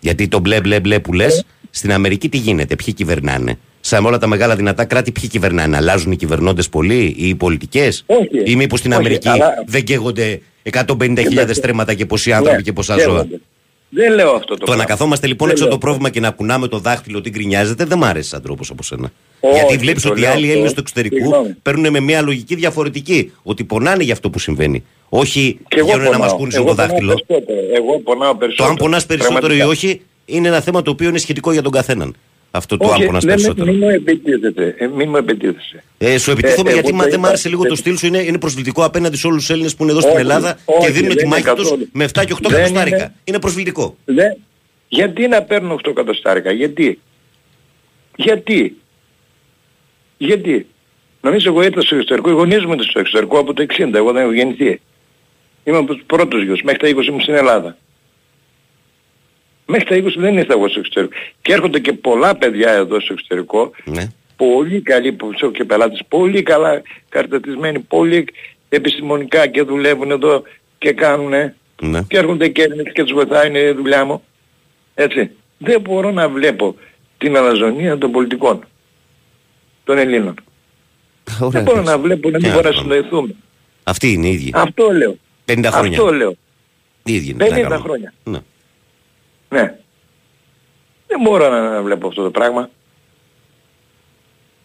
Γιατί 0.00 0.28
το 0.28 0.38
μπλε 0.38 0.60
μπλε 0.60 0.80
μπλε 0.80 1.00
που 1.00 1.12
λες, 1.12 1.44
στην 1.70 1.92
Αμερική 1.92 2.28
τι 2.28 2.38
γίνεται, 2.38 2.76
ποιοι 2.76 2.94
κυβερνάνε; 2.94 3.58
Σαν 3.88 4.06
όλα 4.06 4.18
τα 4.18 4.26
μεγάλα 4.26 4.56
δυνατά 4.56 4.84
κράτη, 4.84 5.12
ποιοι 5.12 5.28
κυβερνάνε. 5.28 5.76
Αλλάζουν 5.76 6.12
οι 6.12 6.16
κυβερνώντες 6.16 6.68
πολύ 6.68 7.14
ή 7.18 7.28
οι 7.28 7.34
πολιτικές; 7.34 8.02
Όχι. 8.06 8.42
Ή 8.44 8.56
μήπως 8.56 8.78
στην 8.78 8.90
Όχι, 8.92 9.00
Αμερική 9.00 9.28
αλλά- 9.28 9.64
δεν 9.66 9.84
καίγονται 9.84 10.40
150.000 10.62 11.28
Κοιτάξτε. 11.28 11.52
στρέμματα 11.54 11.94
και 11.94 12.06
πόσοι 12.06 12.32
άνθρωποι 12.32 12.56
Ναι, 12.56 12.62
και 12.62 12.72
πόσα 12.72 12.94
ζώα; 12.98 13.04
καίγονται. 13.04 13.40
Δεν 13.88 14.14
λέω 14.14 14.30
αυτό 14.30 14.46
το 14.46 14.54
Το 14.56 14.64
πράγμα. 14.64 14.82
να 14.82 14.88
καθόμαστε 14.88 15.26
λοιπόν 15.26 15.46
Δεν 15.48 15.56
έξω 15.56 15.64
από 15.68 15.72
λέω. 15.74 15.80
το 15.82 15.86
πρόβλημα 15.86 16.10
και 16.10 16.20
να 16.20 16.30
κουνάμε 16.30 16.68
το 16.68 16.78
δάχτυλο 16.78 17.18
ότι 17.18 17.30
γκρινιάζεται 17.30 17.84
δεν 17.84 17.98
μ' 17.98 18.04
αρέσει 18.04 18.28
σαν 18.28 18.42
τρόπος 18.42 18.70
από 18.70 18.82
σένα. 18.82 19.12
Όχι, 19.40 19.54
Γιατί 19.58 19.76
βλέπεις 19.76 20.02
το 20.02 20.08
ότι 20.08 20.18
οι 20.18 20.22
λέω 20.22 20.30
άλλοι 20.32 20.40
αυτό. 20.40 20.52
Έλληνες 20.52 20.72
του 20.72 20.80
εξωτερικού 20.80 21.16
Συγγνώμη. 21.16 21.48
παίρνουν 21.62 21.90
με 21.90 22.00
μια 22.00 22.22
λογική 22.22 22.54
διαφορετική. 22.54 23.32
Ότι 23.42 23.64
πονάνε 23.64 24.02
για 24.02 24.12
αυτό 24.12 24.30
που 24.30 24.38
συμβαίνει. 24.38 24.84
Όχι 25.08 25.58
Και 25.68 25.78
εγώ 25.78 25.86
βγαίνουν 25.88 26.02
να 26.04 26.10
μας 26.10 26.18
πονάω. 26.18 26.36
κούνησουν 26.36 26.60
Εγώ 26.60 26.68
το 26.70 26.74
πονάω 26.74 26.88
δάχτυλο. 26.90 27.14
περισσότερο. 27.26 27.58
Εγώ 27.74 28.00
πονάω 28.00 28.30
Το 28.32 28.36
περισσότερο. 28.38 28.68
αν 28.68 28.76
πονάς 28.76 29.06
περισσότερο 29.06 29.52
ή 29.54 29.56
Πραγματικά. 29.56 29.86
όχι 29.88 30.00
είναι 30.24 30.48
ένα 30.48 30.60
θέμα 30.60 30.82
το 30.82 30.90
οποίο 30.90 31.08
είναι 31.08 31.18
σχετικό 31.18 31.52
για 31.52 31.62
τον 31.62 31.72
καθέναν. 31.72 32.14
Αυτό 32.50 32.76
το 32.76 32.84
αν 32.88 32.94
Όχι, 32.94 33.04
πονά 33.06 33.18
δεν 33.18 33.28
με- 33.28 33.34
περισσότερο. 33.34 33.70
Μην 33.72 33.78
μου 33.82 33.88
επιτίθεται. 33.88 34.74
Ε, 34.78 34.86
μην 34.86 35.08
μου 35.08 35.16
επιτίθεσαι. 35.16 35.82
Ε, 35.98 36.18
σου 36.18 36.30
επιτίθομαι 36.30 36.70
Ε, 36.70 36.72
γιατί 36.72 36.88
εγώ 36.88 36.96
μα, 36.96 37.02
το 37.04 37.10
δεν 37.10 37.18
μ' 37.18 37.22
είπα. 37.22 37.28
άρεσε 37.28 37.48
λίγο 37.48 37.62
το 37.64 37.72
Ε, 37.72 37.76
στυλ 37.76 37.96
σου. 37.96 38.06
Είναι, 38.06 38.18
είναι 38.18 38.38
προσβλητικό 38.38 38.84
απέναντι 38.84 39.16
σε 39.16 39.26
όλους 39.26 39.40
τους 39.40 39.50
Έλληνες 39.50 39.74
που 39.74 39.82
είναι 39.82 39.92
εδώ 39.92 40.00
στην 40.00 40.12
Όχι, 40.12 40.20
Ελλάδα 40.20 40.58
όχι, 40.64 40.86
και 40.86 40.92
δίνουν 40.92 41.08
δεν 41.08 41.16
τη 41.16 41.22
είναι 41.24 41.30
μάχη 41.34 41.42
τους 41.54 41.62
καθόλου. 41.62 41.88
με 41.92 42.04
7 42.04 42.24
και 42.24 42.32
8 42.32 42.48
Δεν 42.48 42.58
εκατοστάρικα. 42.58 42.96
είναι- 42.96 43.14
Είναι 43.24 43.38
προσβλητικό. 43.38 43.96
Δεν- 44.04 44.36
Γιατί 44.88 45.28
να 45.28 45.42
παίρνω 45.42 45.74
8 45.74 45.90
εκατοστάρικα. 45.90 46.50
Γιατί; 46.52 46.98
Γιατί; 48.16 48.76
Γιατί; 50.18 50.66
Νομίζω 51.20 51.50
εγώ 51.50 51.62
ήρθα 51.62 51.80
στο 51.80 51.94
εξωτερικό, 51.94 52.30
οι 52.30 52.32
γονείς 52.32 52.64
μου 52.64 52.72
ήταν 52.72 52.84
στο 52.84 52.98
εξωτερικό 53.00 53.38
από 53.38 53.52
το 53.54 53.62
60, 53.62 53.98
εγώ 53.98 54.12
δεν 54.12 54.22
έχω 54.22 54.32
γεννηθεί. 54.32 54.80
Είμαι 55.64 55.76
από 55.76 55.94
τους 55.94 56.02
πρώτους 56.06 56.42
γιος, 56.44 56.62
μέχρι 56.62 56.80
τα 56.80 56.88
20 56.88 57.10
μου 57.10 57.20
στην 57.20 57.34
Ελλάδα. 57.34 57.76
Μέχρι 59.70 59.84
τα 59.84 59.96
20 60.08 60.12
δεν 60.16 60.36
ήρθα 60.36 60.52
εγώ 60.52 60.68
στο 60.68 60.78
εξωτερικό. 60.78 61.14
Και 61.42 61.52
έρχονται 61.52 61.78
και 61.78 61.92
πολλά 61.92 62.36
παιδιά 62.36 62.70
εδώ 62.72 63.00
στο 63.00 63.12
εξωτερικό, 63.12 63.70
Ναι. 63.84 64.12
πολύ 64.36 64.80
καλοί 64.80 65.12
που 65.12 65.30
ξέρω 65.34 65.50
και 65.52 65.64
πελάτες, 65.64 66.00
πολύ 66.08 66.42
καλά 66.42 66.82
καρτατισμένοι, 67.08 67.78
πολύ 67.78 68.26
επιστημονικά 68.68 69.46
και 69.46 69.62
δουλεύουν 69.62 70.10
εδώ 70.10 70.42
και 70.78 70.92
κάνουν 70.92 71.28
Ναι. 71.82 72.02
και 72.08 72.16
έρχονται 72.18 72.48
και 72.48 72.62
Έλληνες 72.62 72.92
και 72.92 73.02
τους 73.02 73.12
βοηθάει, 73.12 73.48
είναι 73.48 73.58
η 73.58 73.72
δουλειά 73.72 74.04
μου. 74.04 74.22
Έτσι. 74.94 75.30
Δεν 75.58 75.80
μπορώ 75.80 76.10
να 76.10 76.28
βλέπω 76.28 76.76
την 77.18 77.36
αλαζονία 77.36 77.98
των 77.98 78.10
πολιτικών 78.12 78.64
των 79.84 79.98
Ελλήνων. 79.98 80.34
Ωραία, 81.40 81.50
δεν 81.50 81.62
μπορώ 81.62 81.78
εντάξει. 81.80 81.96
να 81.96 81.98
βλέπω 82.02 82.30
να 82.30 82.38
Τι 82.38 82.44
μην 82.44 82.52
άλλο 82.52 82.62
μπορούμε 82.62 82.76
να 82.78 82.82
πράγμα. 82.84 82.94
συνοηθούμε. 82.94 83.34
Αυτοί 83.84 84.12
είναι 84.12 84.26
οι 84.26 84.32
ίδιοι. 84.32 84.50
Αυτό 84.54 84.92
λέω. 84.92 85.16
50 85.44 85.64
χρόνια. 85.72 85.98
Αυτό 85.98 86.12
λέω. 86.12 86.34
Οι 87.04 87.14
ίδιοι 87.14 87.30
είναι. 87.30 87.44
τι 87.44 87.50
να 87.50 87.56
50 87.56 87.62
κάνουμε. 87.62 87.80
χρόνια. 87.80 88.12
Ναι. 88.24 88.38
Ναι. 89.48 89.78
Δεν 91.06 91.20
μπορώ 91.20 91.48
να, 91.48 91.70
να 91.70 91.82
βλέπω 91.82 92.08
αυτό 92.08 92.22
το 92.22 92.30
πράγμα. 92.30 92.70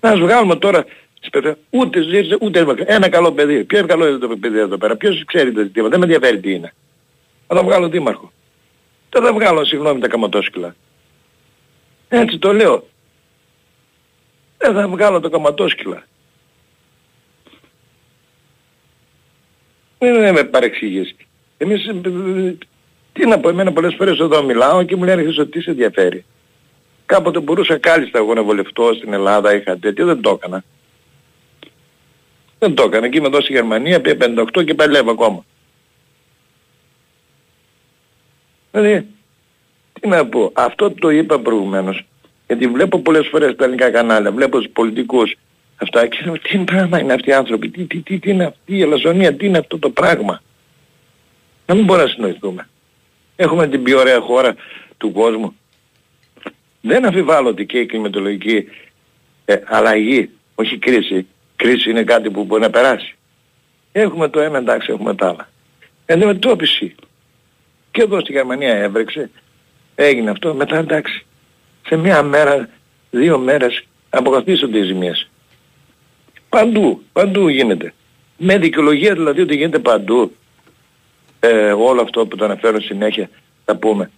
Να 0.01 0.15
σου 0.15 0.21
βγάλουμε 0.21 0.55
τώρα 0.55 0.85
στις 1.13 1.29
παιδιά, 1.29 1.57
ούτε 1.69 2.01
ζήτησε, 2.01 2.37
ούτε 2.41 2.59
έμακα. 2.59 2.83
Ένα 2.87 3.09
καλό 3.09 3.31
παιδί. 3.31 3.63
Ποιο 3.63 3.85
καλό 3.85 4.07
είναι 4.07 4.17
το 4.17 4.37
παιδί 4.37 4.59
εδώ 4.59 4.77
πέρα; 4.77 4.95
Ποιος 4.95 5.23
ξέρει 5.25 5.51
τα 5.51 5.61
ζητήματα. 5.61 5.89
Δεν 5.89 5.99
με 5.99 6.13
ενδιαφέρει 6.13 6.39
τι 6.39 6.53
είναι. 6.53 6.73
Θα 7.47 7.55
το 7.55 7.63
βγάλω 7.63 7.89
δήμαρχο. 7.89 8.31
Δεν 9.09 9.23
θα 9.23 9.33
βγάλω 9.33 9.65
συγγνώμη 9.65 9.99
τα 9.99 10.07
καματόσκυλα. 10.07 10.75
Έτσι 12.07 12.37
το 12.37 12.53
λέω. 12.53 12.87
Δεν 14.57 14.73
θα 14.73 14.87
βγάλω 14.87 15.19
το 15.19 15.29
καματόσκυλα. 15.29 16.03
Δεν 19.97 20.33
με 20.33 20.43
παρεξηγήσει. 20.43 21.15
Εμείς 21.57 21.87
ε, 21.87 21.91
ε, 21.91 22.57
Τι 23.13 23.25
να 23.27 23.39
πω, 23.39 23.49
εμένα 23.49 23.73
πολλές 23.73 23.95
φορές 23.97 24.19
εδώ 24.19 24.43
μιλάω 24.43 24.83
και 24.83 24.95
μου 24.95 25.03
λένε 25.03 25.21
Χρήστο 25.23 25.45
τι 25.45 25.61
σε 25.61 25.69
ενδιαφέρει; 25.69 26.25
Κάποτε 27.05 27.39
μπορούσα 27.39 27.77
κάλλιστα 27.77 28.17
εγώ 28.17 28.33
να 28.33 28.43
βολευτώ 28.43 28.93
στην 28.93 29.13
Ελλάδα, 29.13 29.55
είχα 29.55 29.77
τέτοιο, 29.77 30.05
δεν 30.05 30.21
το 30.21 30.29
έκανα. 30.29 30.63
Δεν 32.59 32.73
το 32.73 32.83
έκανα. 32.83 33.09
Και 33.09 33.17
είμαι 33.17 33.27
εδώ 33.27 33.41
στη 33.41 33.53
Γερμανία, 33.53 34.01
πια 34.01 34.17
58 34.19 34.65
και 34.65 34.73
παλεύω 34.73 35.11
ακόμα. 35.11 35.45
Δηλαδή, 38.71 39.07
τι 39.99 40.07
να 40.07 40.25
πω, 40.25 40.51
αυτό 40.53 40.91
το 40.91 41.09
είπα 41.09 41.39
προηγουμένως. 41.39 42.05
Γιατί 42.47 42.67
βλέπω 42.67 42.99
πολλές 42.99 43.27
φορές 43.27 43.55
τα 43.55 43.63
ελληνικά 43.63 43.91
κανάλια, 43.91 44.31
βλέπω 44.31 44.57
τους 44.57 44.69
πολιτικούς 44.73 45.35
αυτά 45.75 46.07
και 46.07 46.21
λέω 46.25 46.39
τι 46.39 46.57
πράγμα 46.57 46.99
είναι 46.99 47.13
αυτοί 47.13 47.29
οι 47.29 47.33
άνθρωποι, 47.33 47.69
τι, 47.69 47.85
τι, 47.85 47.97
τι, 47.97 48.19
τι 48.19 48.29
είναι 48.29 48.45
αυτή 48.45 48.75
η 48.75 48.81
ελαζονία, 48.81 49.35
τι 49.35 49.45
είναι 49.45 49.57
αυτό 49.57 49.79
το 49.79 49.89
πράγμα; 49.89 50.41
Να 51.65 51.75
μην 51.75 51.85
μπορούμε 51.85 52.05
να 52.05 52.11
συνοηθούμε. 52.11 52.67
Έχουμε 53.35 53.67
την 53.67 53.83
πιο 53.83 53.99
ωραία 53.99 54.19
χώρα 54.19 54.55
του 54.97 55.11
κόσμου. 55.11 55.55
Δεν 56.81 57.05
αμφιβάλλω 57.05 57.49
ότι 57.49 57.65
και 57.65 57.79
η 57.79 57.85
κλιματολογική 57.85 58.67
ε, 59.45 59.55
αλλαγή, 59.65 60.29
όχι 60.55 60.77
κρίση, 60.77 61.27
κρίση 61.55 61.89
είναι 61.89 62.03
κάτι 62.03 62.29
που 62.29 62.43
μπορεί 62.43 62.61
να 62.61 62.69
περάσει. 62.69 63.15
Έχουμε 63.91 64.29
το 64.29 64.39
ένα 64.39 64.57
εντάξει, 64.57 64.91
έχουμε 64.91 65.15
τα 65.15 65.27
άλλα. 65.27 65.49
Αντιμετώπιση. 66.05 66.95
Και 67.91 68.01
εδώ 68.01 68.19
στη 68.19 68.31
Γερμανία 68.31 68.75
έβρεξε, 68.75 69.29
έγινε 69.95 70.29
αυτό, 70.29 70.53
μετά 70.53 70.77
εντάξει. 70.77 71.25
Σε 71.87 71.95
μία 71.95 72.23
μέρα, 72.23 72.69
δύο 73.11 73.37
μέρες 73.39 73.83
αποκαθίστονται 74.09 74.77
οι 74.77 74.83
ζημίες. 74.83 75.29
Παντού, 76.49 77.03
παντού 77.13 77.47
γίνεται. 77.47 77.93
Με 78.37 78.57
δικαιολογία 78.57 79.13
δηλαδή 79.13 79.41
ότι 79.41 79.55
γίνεται 79.55 79.79
παντού. 79.79 80.31
Ε, 81.45 81.71
όλο 81.71 82.01
αυτό 82.01 82.25
που 82.25 82.35
το 82.35 82.45
αναφέρω 82.45 82.81
συνέχεια 82.81 83.29
θα 83.65 83.75
πούμε. 83.75 84.11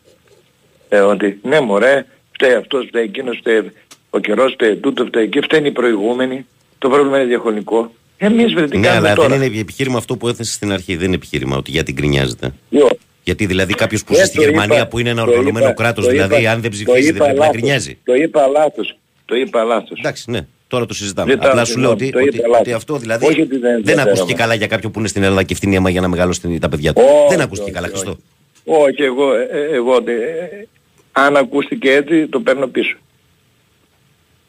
Ε, 0.90 1.00
ότι 1.00 1.40
ναι 1.44 1.60
μωρέ, 1.60 2.06
φταίει 2.32 2.54
αυτός, 2.54 2.86
φταίει 2.88 3.04
εκείνος, 3.04 3.38
φταίει 3.38 3.72
ο 4.10 4.20
καιρός, 4.20 4.54
φταίει 4.54 4.76
τούτο, 4.76 5.06
φταίει 5.06 5.30
και 5.30 5.42
φταίνει 5.42 5.68
οι 5.68 5.72
προηγούμενοι. 5.72 6.46
Το 6.78 6.90
πρόβλημα 6.90 7.18
είναι 7.18 7.26
διαχρονικό. 7.28 7.92
Εμείς 8.18 8.54
βρε 8.54 8.68
τι 8.68 8.78
Ναι, 8.78 8.88
κάνουμε 8.88 9.08
αλλά 9.08 9.16
τώρα; 9.16 9.38
δεν 9.38 9.42
είναι 9.52 9.60
επιχείρημα 9.60 9.98
αυτό 9.98 10.18
που 10.18 10.28
έθεσε 10.28 10.52
στην 10.52 10.72
αρχή. 10.72 10.96
Δεν 10.96 11.06
είναι 11.06 11.16
επιχείρημα 11.16 11.58
ότι 11.58 11.72
γιατί 11.72 11.92
γκρινιάζεται. 11.94 12.54
Yo. 12.72 12.90
Γιατί 13.24 13.46
δηλαδή 13.46 13.74
κάποιος 13.74 14.04
που 14.04 14.14
Ναι, 14.14 14.20
ζει 14.20 14.26
στη 14.26 14.36
το 14.36 14.42
Γερμανία 14.44 14.78
είπα- 14.78 14.88
που 14.88 15.00
είναι 15.00 15.10
ένα 15.10 15.24
το 15.24 15.30
οργανωμένο 15.30 15.66
είπα- 15.66 15.74
κράτος, 15.76 16.06
το 16.06 16.12
δηλαδή 16.12 16.42
είπα- 16.42 16.52
αν 16.52 16.62
δεν 16.62 16.70
το 16.72 16.76
ψηφίζει 16.76 17.06
δεν 17.06 17.16
είπα 17.16 17.24
πρέπει 17.24 17.40
να 17.40 17.46
λάθος. 17.46 17.56
γκρινιάζει. 17.62 17.98
Το 18.04 18.14
είπα 18.14 18.48
λάθος. 18.48 18.98
Το 19.26 19.36
είπα 19.36 19.64
λάθος. 19.64 20.00
Εντάξει, 20.00 20.32
ναι. 20.32 20.40
Τώρα 20.68 20.86
το 20.86 20.94
συζητάμε. 20.94 21.32
Δεν 21.32 21.40
τα- 21.42 21.50
Απλά 21.50 21.66
σου 21.66 21.80
λέω 21.80 21.90
ότι, 21.92 22.10
το 22.10 22.20
είπα 22.20 22.28
ότι, 22.28 22.38
λάθος. 22.38 22.60
ότι 22.60 22.74
αυτό 22.74 22.98
δηλαδή 22.98 23.26
Όχι 23.26 23.42
ότι 23.42 23.50
δεν 23.52 23.60
δεν 23.62 23.74
ενδιαφέρομαι. 23.76 24.10
ακούστηκε 24.10 24.34
καλά 24.34 24.54
για 24.54 24.68
κάποιον 24.68 24.92
που 24.92 25.00
είναι 25.00 25.08
στην 25.08 25.24
Ελλάδα 25.24 25.44
και 25.44 25.56
φτύνει 25.56 25.76
αίμα 25.76 25.90
για 25.90 26.02
να 26.02 26.08
μεγαλώσει 26.08 26.60
τα 26.60 26.70
παιδιά 26.70 26.94
του. 26.94 27.02
Όχι, 27.06 27.30
δεν 27.30 27.42
ακούστηκε 27.42 27.72
όχι, 27.72 27.80
καλά, 27.82 27.88
όχι. 27.94 28.04
Χριστό. 28.06 28.22
Όχι, 28.66 29.04
εγώ, 29.04 29.34
ε, 29.36 29.48
ε, 29.52 29.76
εγώ 29.76 29.96
ε, 30.06 30.12
ε, 30.12 30.68
αν 31.12 31.38
ακούστηκε 31.38 31.92
έτσι 31.92 32.28
το 32.28 32.40
παίρνω 32.40 32.68
πίσω. 32.68 32.98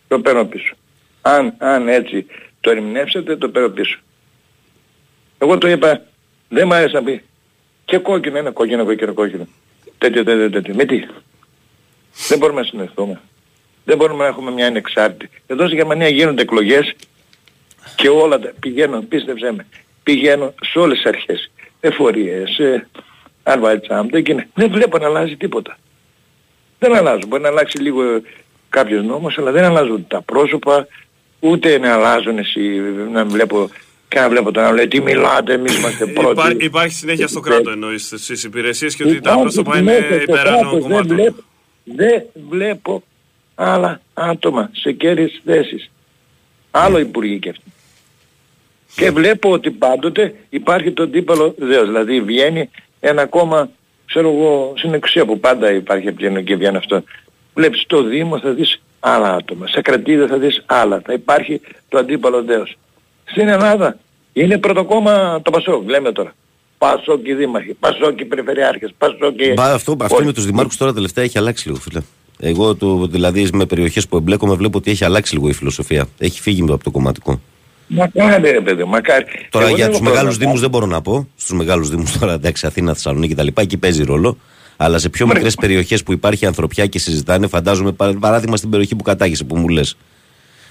Το 0.09 0.21
παίρνω 0.21 0.45
πίσω. 0.45 0.75
Αν, 1.23 1.55
αν 1.59 1.89
έτσι 1.89 2.27
το 2.61 2.71
ερμηνεύσετε 2.71 3.37
το 3.37 3.49
παίρνω 3.49 3.69
πίσω. 3.69 3.99
Εγώ 5.39 5.59
το 5.59 5.69
είπα, 5.69 6.03
δεν 6.49 6.67
μ' 6.67 6.73
άρεσε 6.73 6.95
να 6.97 7.03
πει 7.03 7.23
και 7.85 7.99
κόκκινο 7.99 8.39
είναι 8.39 8.51
κόκκινο, 8.51 8.85
κόκκινο, 8.85 9.13
κόκκινο. 9.15 9.47
Τέτοιο, 9.99 10.25
τέτοιο, 10.25 10.51
τέτοιο. 10.51 10.75
Με 10.75 10.85
τι; 10.85 11.03
Δεν 12.29 12.39
μπορούμε 12.39 12.61
να 12.61 12.67
συνοηθούμε. 12.67 13.21
Δεν 13.87 13.97
μπορούμε 13.97 14.23
να 14.23 14.29
έχουμε 14.29 14.51
μια 14.51 14.67
ανεξάρτητη. 14.67 15.43
Εδώ 15.47 15.67
στη 15.67 15.75
Γερμανία 15.75 16.09
γίνονται 16.09 16.43
εκλογές 16.43 16.95
και 17.97 18.09
όλα 18.09 18.39
τα 18.39 18.53
πηγαίνω, 18.61 19.01
πίστεψέ 19.09 19.53
με, 19.53 19.67
πηγαίνω 20.03 20.55
σε 20.73 20.79
όλες 20.79 20.97
τις 20.97 21.07
αρχές. 21.07 21.51
Εφορίες, 21.81 22.59
ε, 22.59 22.87
Arbeitsamt, 23.43 24.13
εκείνα. 24.13 24.47
Δεν 24.55 24.71
βλέπω 24.71 24.99
να 24.99 25.07
αλλάζει 25.07 25.37
τίποτα. 25.37 25.79
Δεν 26.79 26.95
αλλάζουν. 26.97 27.29
Μπορεί 27.29 27.43
να 27.43 27.49
αλλάξει 27.49 27.79
λίγο 27.79 28.03
κάποιος 28.69 29.05
νόμος, 29.05 29.39
αλλά 29.39 29.51
δεν 29.51 29.65
αλλάζουν 29.65 30.07
τα 30.09 30.23
πρόσωπα, 30.23 30.87
ούτε 31.41 31.79
να 31.79 31.93
αλλάζουν 31.95 32.39
εσύ, 32.39 32.81
να 33.13 33.25
βλέπω 33.25 33.71
και 34.09 34.19
να 34.21 34.29
βλέπω 34.29 34.53
τον 34.53 34.63
άλλο, 34.63 34.75
λέει, 34.77 34.89
τι 34.89 35.01
μιλάτε, 35.01 35.53
εμείς 35.53 35.79
είμαστε 35.79 36.07
πρώτοι. 36.07 36.31
Υπά, 36.53 36.65
υπάρχει 36.65 36.95
συνέχεια 36.95 37.27
στο 37.27 37.41
κράτο 37.41 37.71
εννοείς 37.71 38.07
στις 38.07 38.45
υπηρεσίες 38.45 38.97
και 38.97 39.03
ότι 39.03 39.13
τα 39.13 39.19
Υπάρχει 39.21 39.41
πρόσωπα 39.43 39.79
είναι 39.79 39.93
συνέχεια 39.93 40.15
στο 40.15 40.33
υπεράνω 40.33 40.59
κράτος, 40.59 40.73
Δεν 40.73 40.81
κομμάτων. 40.81 41.17
βλέπω, 41.17 41.43
δεν 41.85 42.23
βλέπω 42.49 43.03
άλλα 43.57 44.01
άτομα 44.15 44.71
σε 44.73 44.93
κέρδιες 44.93 45.41
θέσεις. 45.45 45.91
Άλλο 46.71 46.99
υπουργοί 46.99 47.39
και 47.39 47.49
αυτοί. 47.49 47.73
Και 48.97 49.11
βλέπω 49.11 49.51
ότι 49.51 49.71
πάντοτε 49.71 50.35
υπάρχει 50.49 50.91
το 50.93 51.03
αντίπαλο 51.03 51.55
δέος. 51.59 51.87
Δηλαδή 51.87 52.21
βγαίνει 52.21 52.71
ένα 53.01 53.27
κόμμα, 53.27 53.71
ξέρω 54.07 54.29
εγώ, 54.29 54.73
στην 54.77 54.95
εξουσία 54.95 55.25
που 55.25 55.41
πάντα 55.41 55.73
υπάρχει 55.73 56.09
από 56.09 56.41
και 56.41 56.57
βγαίνει 56.57 56.77
αυτό. 56.77 57.03
Βλέπεις 57.55 57.81
στο 57.81 58.03
Δήμο 58.03 58.39
θα 58.39 58.51
δεις 58.51 58.83
άλλα 59.01 59.35
άτομα. 59.35 59.67
Σε 59.67 59.81
κρατήδια 59.81 60.27
θα 60.27 60.39
δεις 60.39 60.63
άλλα. 60.67 61.01
Θα 61.05 61.13
υπάρχει 61.13 61.61
το 61.89 61.99
αντίπαλο 61.99 62.43
δέος. 62.43 62.77
Στην 63.25 63.49
Ελλάδα 63.49 63.99
είναι 64.33 64.59
πρώτο 64.59 64.85
κόμμα 64.85 65.43
το 65.43 65.51
Πασόκ, 65.51 65.89
λέμε 65.89 66.13
τώρα. 66.13 66.35
Πασόκ 66.79 67.27
οι 67.27 67.35
δήμαρχοι, 67.35 67.75
Πασόκ 67.75 68.21
οι 68.21 68.25
περιφερειάρχες, 68.25 68.95
Πασόκ 68.99 69.41
οι... 69.41 69.53
Μπα, 69.53 69.73
αυτό, 69.73 69.97
αυτό 70.01 70.17
όλοι. 70.17 70.27
με 70.27 70.33
τους 70.33 70.45
δημάρχους 70.45 70.77
τώρα 70.77 70.93
τελευταία 70.93 71.25
έχει 71.25 71.39
αλλάξει 71.39 71.69
λίγο, 71.69 71.81
φίλε. 71.81 72.01
Εγώ 72.39 72.75
το, 72.75 73.07
δηλαδή 73.07 73.49
με 73.53 73.67
περιοχές 73.67 74.09
που 74.09 74.17
εμπλέκομαι 74.17 74.55
βλέπω 74.55 74.79
ότι 74.79 74.91
έχει 74.91 75.05
αλλάξει 75.05 75.35
λίγο 75.35 75.49
η 75.49 75.53
φιλοσοφία. 75.53 76.07
Έχει 76.19 76.41
φύγει 76.41 76.61
από 76.63 76.85
το 76.85 76.91
κομματικό. 76.91 77.41
Μακάρι 77.87 78.51
ρε 78.51 78.61
παιδί, 78.61 78.85
μακάρι. 78.85 79.25
Τώρα 79.51 79.67
Εγώ 79.67 79.75
για 79.77 79.85
δεν 79.85 79.93
τους 79.95 80.01
έχω 80.03 80.11
μεγάλους 80.11 80.37
πρόβλημα. 80.37 80.45
Δήμους 80.47 80.61
δεν 80.61 80.71
μπορώ 80.71 80.87
να 80.87 81.03
πω. 81.03 81.29
Στους 81.37 81.57
μεγάλους 81.57 81.89
Δήμους 81.91 82.19
τώρα, 82.19 82.33
εντάξει, 82.33 82.67
Αθήνα, 82.67 82.93
Θεσσαλονίκη 82.95 83.35
κτλ. 83.35 83.47
Εκεί 83.55 83.77
παίζει 83.77 84.03
ρόλο. 84.05 84.37
Αλλά 84.77 84.99
σε 84.99 85.09
πιο 85.09 85.27
μικρές 85.27 85.55
περιοχές 85.55 86.03
που 86.03 86.13
υπάρχει 86.13 86.47
ανθρωπιά 86.47 86.87
και 86.87 86.99
συζητάνε, 86.99 87.47
φαντάζομαι 87.47 87.93
παρα- 87.93 88.19
παράδειγμα 88.19 88.57
στην 88.57 88.71
περιοχή 88.71 88.97
που 88.97 89.03
κατάγεσαι 89.03 89.45
που 89.45 89.57
μου 89.57 89.69
λες. 89.69 89.97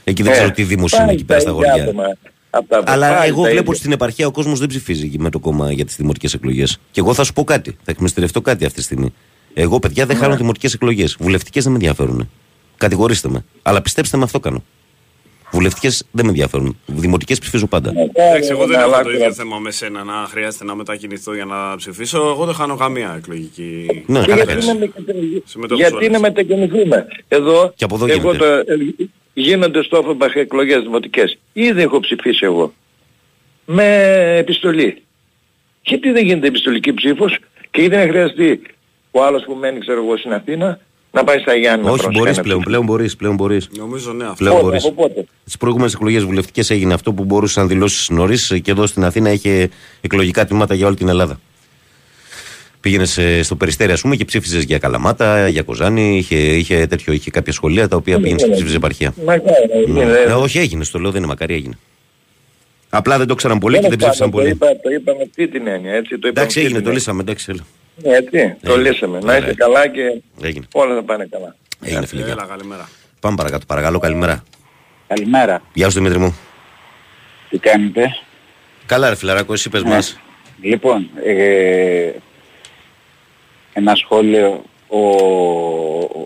Εκεί 0.03 0.23
δεν 0.23 0.31
Ε, 0.31 0.35
ξέρω 0.35 0.51
τι 0.51 0.63
Δήμος 0.63 0.91
είναι 0.93 1.11
εκεί 1.11 1.23
πέρα 1.23 1.39
στα 1.39 1.51
πάλι 1.53 1.65
τα 1.65 1.71
ίδια 1.71 1.83
χωριά. 1.85 2.03
άτομα 2.03 2.17
απ' 2.49 2.67
τα- 2.67 2.83
Αλλά 2.85 3.07
πάλι 3.15 3.27
εγώ 3.29 3.35
τα 3.35 3.49
βλέπω 3.49 3.49
ίδια. 3.59 3.63
ότι 3.67 3.77
στην 3.77 3.91
επαρχία 3.91 4.27
ο 4.27 4.31
κόσμος 4.31 4.59
δεν 4.59 4.67
ψηφίζει 4.67 5.05
εκεί 5.05 5.19
με 5.19 5.29
το 5.29 5.39
κόμμα 5.39 5.71
για 5.71 5.85
τις 5.85 5.95
δημοτικές 5.95 6.33
εκλογές. 6.33 6.77
Και 6.91 6.99
εγώ 6.99 7.13
θα 7.13 7.23
σου 7.23 7.33
πω 7.33 7.43
κάτι. 7.43 7.69
Θα 7.71 7.91
εκμυστηρευτώ 7.91 8.41
κάτι 8.41 8.65
αυτή 8.65 8.77
τη 8.77 8.83
στιγμή. 8.83 9.13
Εγώ, 9.57 9.79
παιδιά, 9.79 10.05
δεν 10.05 10.15
Ναι. 10.15 10.21
χάνω 10.23 10.35
δημοτικές 10.35 10.73
εκλογές. 10.73 11.15
Βουλευτικές 11.19 11.63
δεν 11.63 11.71
με 11.71 11.77
ενδιαφέρουν. 11.77 12.29
Κατηγορήστε 12.77 13.29
με. 13.29 13.45
Αλλά 13.61 13.81
πιστέψτε 13.81 14.17
με, 14.17 14.23
αυτό 14.23 14.39
κάνω. 14.39 14.63
Βουλευτικές 15.51 16.05
δεν 16.11 16.25
με 16.25 16.31
ενδιαφέρουν. 16.31 16.77
Δημοτικές 16.85 17.39
ψηφίζω 17.39 17.67
πάντα. 17.67 17.89
Εντάξει, 18.13 18.49
εγώ 18.51 18.59
δεν 18.65 18.69
να 18.77 18.79
έχω 18.81 18.89
το 18.89 18.95
αλλάξω 18.95 19.11
ίδιο 19.15 19.27
να- 19.27 19.33
θέμα 19.33 19.57
με 19.59 19.71
σένα 19.71 20.03
να 20.03 20.13
χρειάζεται 20.13 20.63
να 20.63 20.75
μετακινηθώ 20.75 21.33
για 21.33 21.45
να 21.45 21.75
ψηφίσω. 21.75 22.17
Εγώ 22.17 22.45
δεν 22.45 22.55
χάνω 22.55 22.75
καμία 22.75 23.15
εκλογική 23.17 23.85
Ναι, 24.05 24.19
Και 24.19 24.25
καλά 24.25 24.35
γιατί 24.35 24.47
κάνεις. 24.47 24.65
να 24.67 24.73
μετακινηθούμε. 24.73 25.41
συμμετοχή. 25.45 25.81
Γιατί 25.81 25.95
όλες. 25.95 26.09
να 26.09 26.19
μετακινηθούμε. 26.19 27.07
Εδώ, 27.27 27.73
Και 27.75 27.83
από 27.83 27.95
εδώ 27.95 28.05
εγώ 28.05 28.31
γίνεται. 28.31 28.37
το, 28.37 28.71
ε, 28.71 29.07
γίνονται 29.33 29.83
στο 29.83 29.97
Όφεμπαχ 29.97 30.35
εκλογές 30.35 30.81
δημοτικές. 30.81 31.37
Ήδη 31.53 31.81
έχω 31.81 31.99
ψηφίσει 31.99 32.45
εγώ. 32.45 32.73
Με 33.65 33.85
επιστολή. 34.39 35.01
Γιατί 35.81 36.11
δεν 36.11 36.25
γίνεται 36.25 36.47
επιστολική 36.47 36.93
ψήφος 36.93 37.37
και 37.71 37.81
γιατί 37.81 37.95
να 37.95 38.01
χρειαστεί 38.07 38.61
ο 39.19 39.25
άλλος 39.25 39.43
που 39.43 39.53
μένει 39.55 39.79
ξέρω 39.79 40.03
εγώ 40.03 40.17
στην 40.17 40.33
Αθήνα 40.33 40.79
να 41.11 41.23
πάει 41.23 41.39
στα 41.39 41.55
Γιάννη 41.55 41.89
Όχι, 41.89 42.07
μπορείς 42.11 42.39
πλέον. 42.39 42.61
Πλέον 42.63 42.85
μπορείς. 42.85 43.15
Πλέον 43.15 43.35
μπορείς. 43.35 43.69
Νομίζω 43.77 44.13
ναι 44.13 44.23
αυτό. 44.23 44.35
Πλέον 44.35 44.61
μπορείς. 44.61 44.85
Από 44.85 44.93
πότε. 44.93 45.25
Τι 45.45 45.57
προηγούμενες 45.59 45.93
εκλογές 45.93 46.23
βουλευτικές 46.23 46.69
έγινε 46.69 46.93
αυτό 46.93 47.13
που 47.13 47.23
μπορούσες 47.23 47.55
να 47.57 47.65
δηλώσεις 47.65 48.09
νωρίς 48.09 48.53
και 48.63 48.71
εδώ 48.71 48.85
στην 48.85 49.03
Αθήνα 49.03 49.31
είχε 49.31 49.69
εκλογικά 50.01 50.45
τμήματα 50.45 50.73
για 50.73 50.87
όλη 50.87 50.95
την 50.95 51.07
Ελλάδα. 51.07 51.39
Πήγαινες 52.79 53.19
στο 53.41 53.55
περιστέρι, 53.55 53.91
ας 53.91 54.01
πούμε, 54.01 54.15
και 54.15 54.25
ψήφιζες 54.25 54.63
για 54.63 54.77
Καλαμάτα, 54.77 55.47
για 55.47 55.61
Κοζάνη, 55.63 56.17
είχε, 56.17 56.35
είχε, 56.35 56.85
τέτοιο, 56.87 57.13
είχε 57.13 57.31
κάποια 57.31 57.53
σχολεία 57.53 57.87
τα 57.87 57.95
οποία 57.95 58.19
πήγαινες 58.19 58.43
και 58.43 58.49
ψήφιζες 58.51 58.75
επαρχία. 58.75 59.13
Μακάρι 59.25 59.43
να 59.87 59.93
Ναι. 59.93 60.01
γίνει. 60.03 60.11
Ε, 60.27 60.31
όχι, 60.33 60.59
έγινε, 60.59 60.83
στο 60.83 60.99
λέω, 60.99 61.11
δεν 61.11 61.19
είναι 61.19 61.27
μακάρι, 61.29 61.53
έγινε. 61.53 61.77
Απλά 62.89 63.17
δεν 63.17 63.27
το 63.27 63.35
ξέραν 63.35 63.57
πολύ 63.59 63.79
και 63.79 63.87
δεν 63.87 63.97
Τέλος 63.97 64.13
ψήφισαν 64.13 64.29
πάντων, 64.29 64.45
πολύ. 64.45 64.57
Το 64.57 64.65
είπα, 64.67 64.79
το 64.81 64.89
είπα 64.89 65.11
με 65.17 65.23
αυτή 65.23 65.47
την 65.47 65.67
έννοια, 65.67 65.93
έτσι. 65.93 66.09
Το 66.19 66.27
είπα 66.27 66.27
Εντάξει, 66.27 66.39
με 66.39 66.45
αυτή 66.45 66.59
έγινε, 66.59 66.73
την 66.73 66.83
το 66.83 66.89
έννοια. 66.89 66.93
λύσαμε, 66.93 67.21
εντάξει, 67.21 67.51
έλα. 68.03 68.15
Έτσι, 68.15 68.55
το 68.61 68.73
Έγινε. 68.73 68.89
λύσαμε. 68.89 69.19
Να 69.19 69.25
Ωραία. 69.25 69.37
είστε 69.37 69.53
καλά 69.53 69.87
και 69.87 70.21
Έγινε. 70.41 70.65
όλα 70.73 70.95
θα 70.95 71.03
πάνε 71.03 71.27
καλά. 71.31 71.55
Έγινε, 71.81 72.05
φίλε. 72.05 72.21
Έλα, 72.21 72.45
καλημέρα. 72.49 72.89
Πάμε 73.19 73.35
παρακάτω, 73.35 73.65
παρακαλώ, 73.65 73.99
καλημέρα. 73.99 74.43
Καλημέρα. 75.07 75.61
Γεια 75.73 75.89
σου, 75.89 75.97
Δημήτρη 75.99 76.19
μου. 76.19 76.35
Τι 77.49 77.57
κάνετε; 77.57 78.15
Καλά, 78.85 79.09
ρε 79.09 79.15
φιλαράκο, 79.15 79.53
εσύ 79.53 79.69
πες 79.69 79.83
Ναι. 79.83 79.89
μας. 79.89 80.19
Λοιπόν, 80.61 81.09
ε, 81.25 82.11
ένα 83.73 83.95
σχόλιο. 83.95 84.63
Ο, 84.87 84.99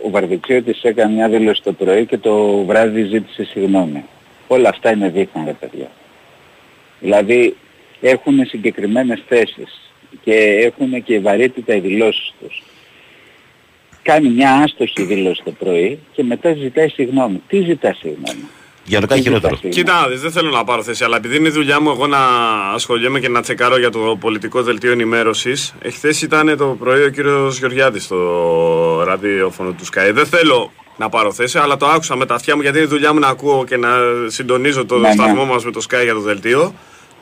ο 0.03 0.09
Βαρδιτσιώτης 0.09 0.84
έκανε 0.84 1.13
μια 1.13 1.30
δήλωση 1.30 1.61
το 1.63 1.74
πρωί 1.74 2.05
και 2.05 2.17
το 2.17 2.63
βράδυ 2.65 3.03
ζήτησε 3.03 3.43
συγγνώμη. 3.43 4.03
Όλα 4.47 4.70
αυτά 4.70 4.91
είναι 4.91 5.09
δίθεν 5.09 5.45
ρε 5.45 5.51
παιδιά. 5.53 5.91
Δηλαδή 6.99 7.55
έχουν 8.01 8.45
συγκεκριμένες 8.45 9.24
θέσεις 9.28 9.88
και 10.24 10.34
έχουν 10.34 11.03
και 11.03 11.20
βαρύτητα 11.20 11.76
οι 11.76 11.80
δηλώσεις 11.80 12.34
τους. 12.41 12.64
Κάνει 14.01 14.30
μια 14.30 14.51
άστοχη 14.64 15.03
δήλωση 15.03 15.41
το 15.45 15.51
πρωί 15.51 15.99
και 16.14 16.24
μετά 16.24 16.53
ζητάει 16.53 16.89
συγγνώμη. 16.89 17.41
Τι 17.47 17.62
ζητά 17.62 17.93
συγγνώμη; 17.93 18.47
Για 18.86 18.99
να 18.99 19.07
το 19.07 19.14
κάνει 19.14 19.22
χειρότερο. 19.26 19.55
Κοίτα, 19.70 20.01
να 20.01 20.07
δεις, 20.07 20.22
δεν 20.22 20.32
θέλω 20.32 20.49
να 20.49 20.64
πάρω 20.64 20.84
θέση, 20.84 21.03
αλλά 21.03 21.16
επειδή 21.18 21.36
είναι 21.36 21.47
η 21.47 21.51
δουλειά 21.51 21.82
μου 21.82 21.89
εγώ 21.89 22.07
να 22.07 22.20
ασχολιέμαι 22.74 23.20
και 23.20 23.30
να 23.30 23.41
τσεκάρω 23.41 23.78
για 23.78 23.89
το 23.89 24.18
πολιτικό 24.20 24.62
δελτίο 24.64 24.91
ενημέρωσης. 24.91 25.74
Εχθές 25.82 26.22
ήταν 26.22 26.57
το 26.57 26.66
πρωί 26.80 27.03
ο 27.03 27.10
κύριος 27.10 27.60
Γεωργιάδης 27.60 28.03
στο 28.03 29.03
ραδιόφωνο 29.05 29.72
του 29.72 29.86
Sky. 29.86 30.12
Δεν 30.14 30.26
θέλω 30.26 30.72
να 30.97 31.10
πάρω 31.10 31.32
θέση, 31.32 31.57
αλλά 31.57 31.78
το 31.78 31.86
άκουσα 31.86 32.16
με 32.16 32.26
τα 32.26 32.36
αυτιά 32.36 32.55
μου 32.55 32.62
γιατί 32.62 32.78
είναι 32.78 32.86
η 32.86 32.89
δουλειά 32.89 33.14
μου 33.14 33.20
να 33.20 33.28
ακούω 33.28 33.64
και 33.66 33.78
να 33.78 33.89
συντονίζω 34.28 34.86
το 34.86 34.97
Ναι, 34.97 35.07
ναι. 35.07 35.14
σταθμό 35.14 35.45
μας 35.45 35.66
με 35.66 35.72
το 35.72 35.82
Sky 35.89 36.03
για 36.03 36.14
το 36.14 36.20
δελτίο. 36.20 36.74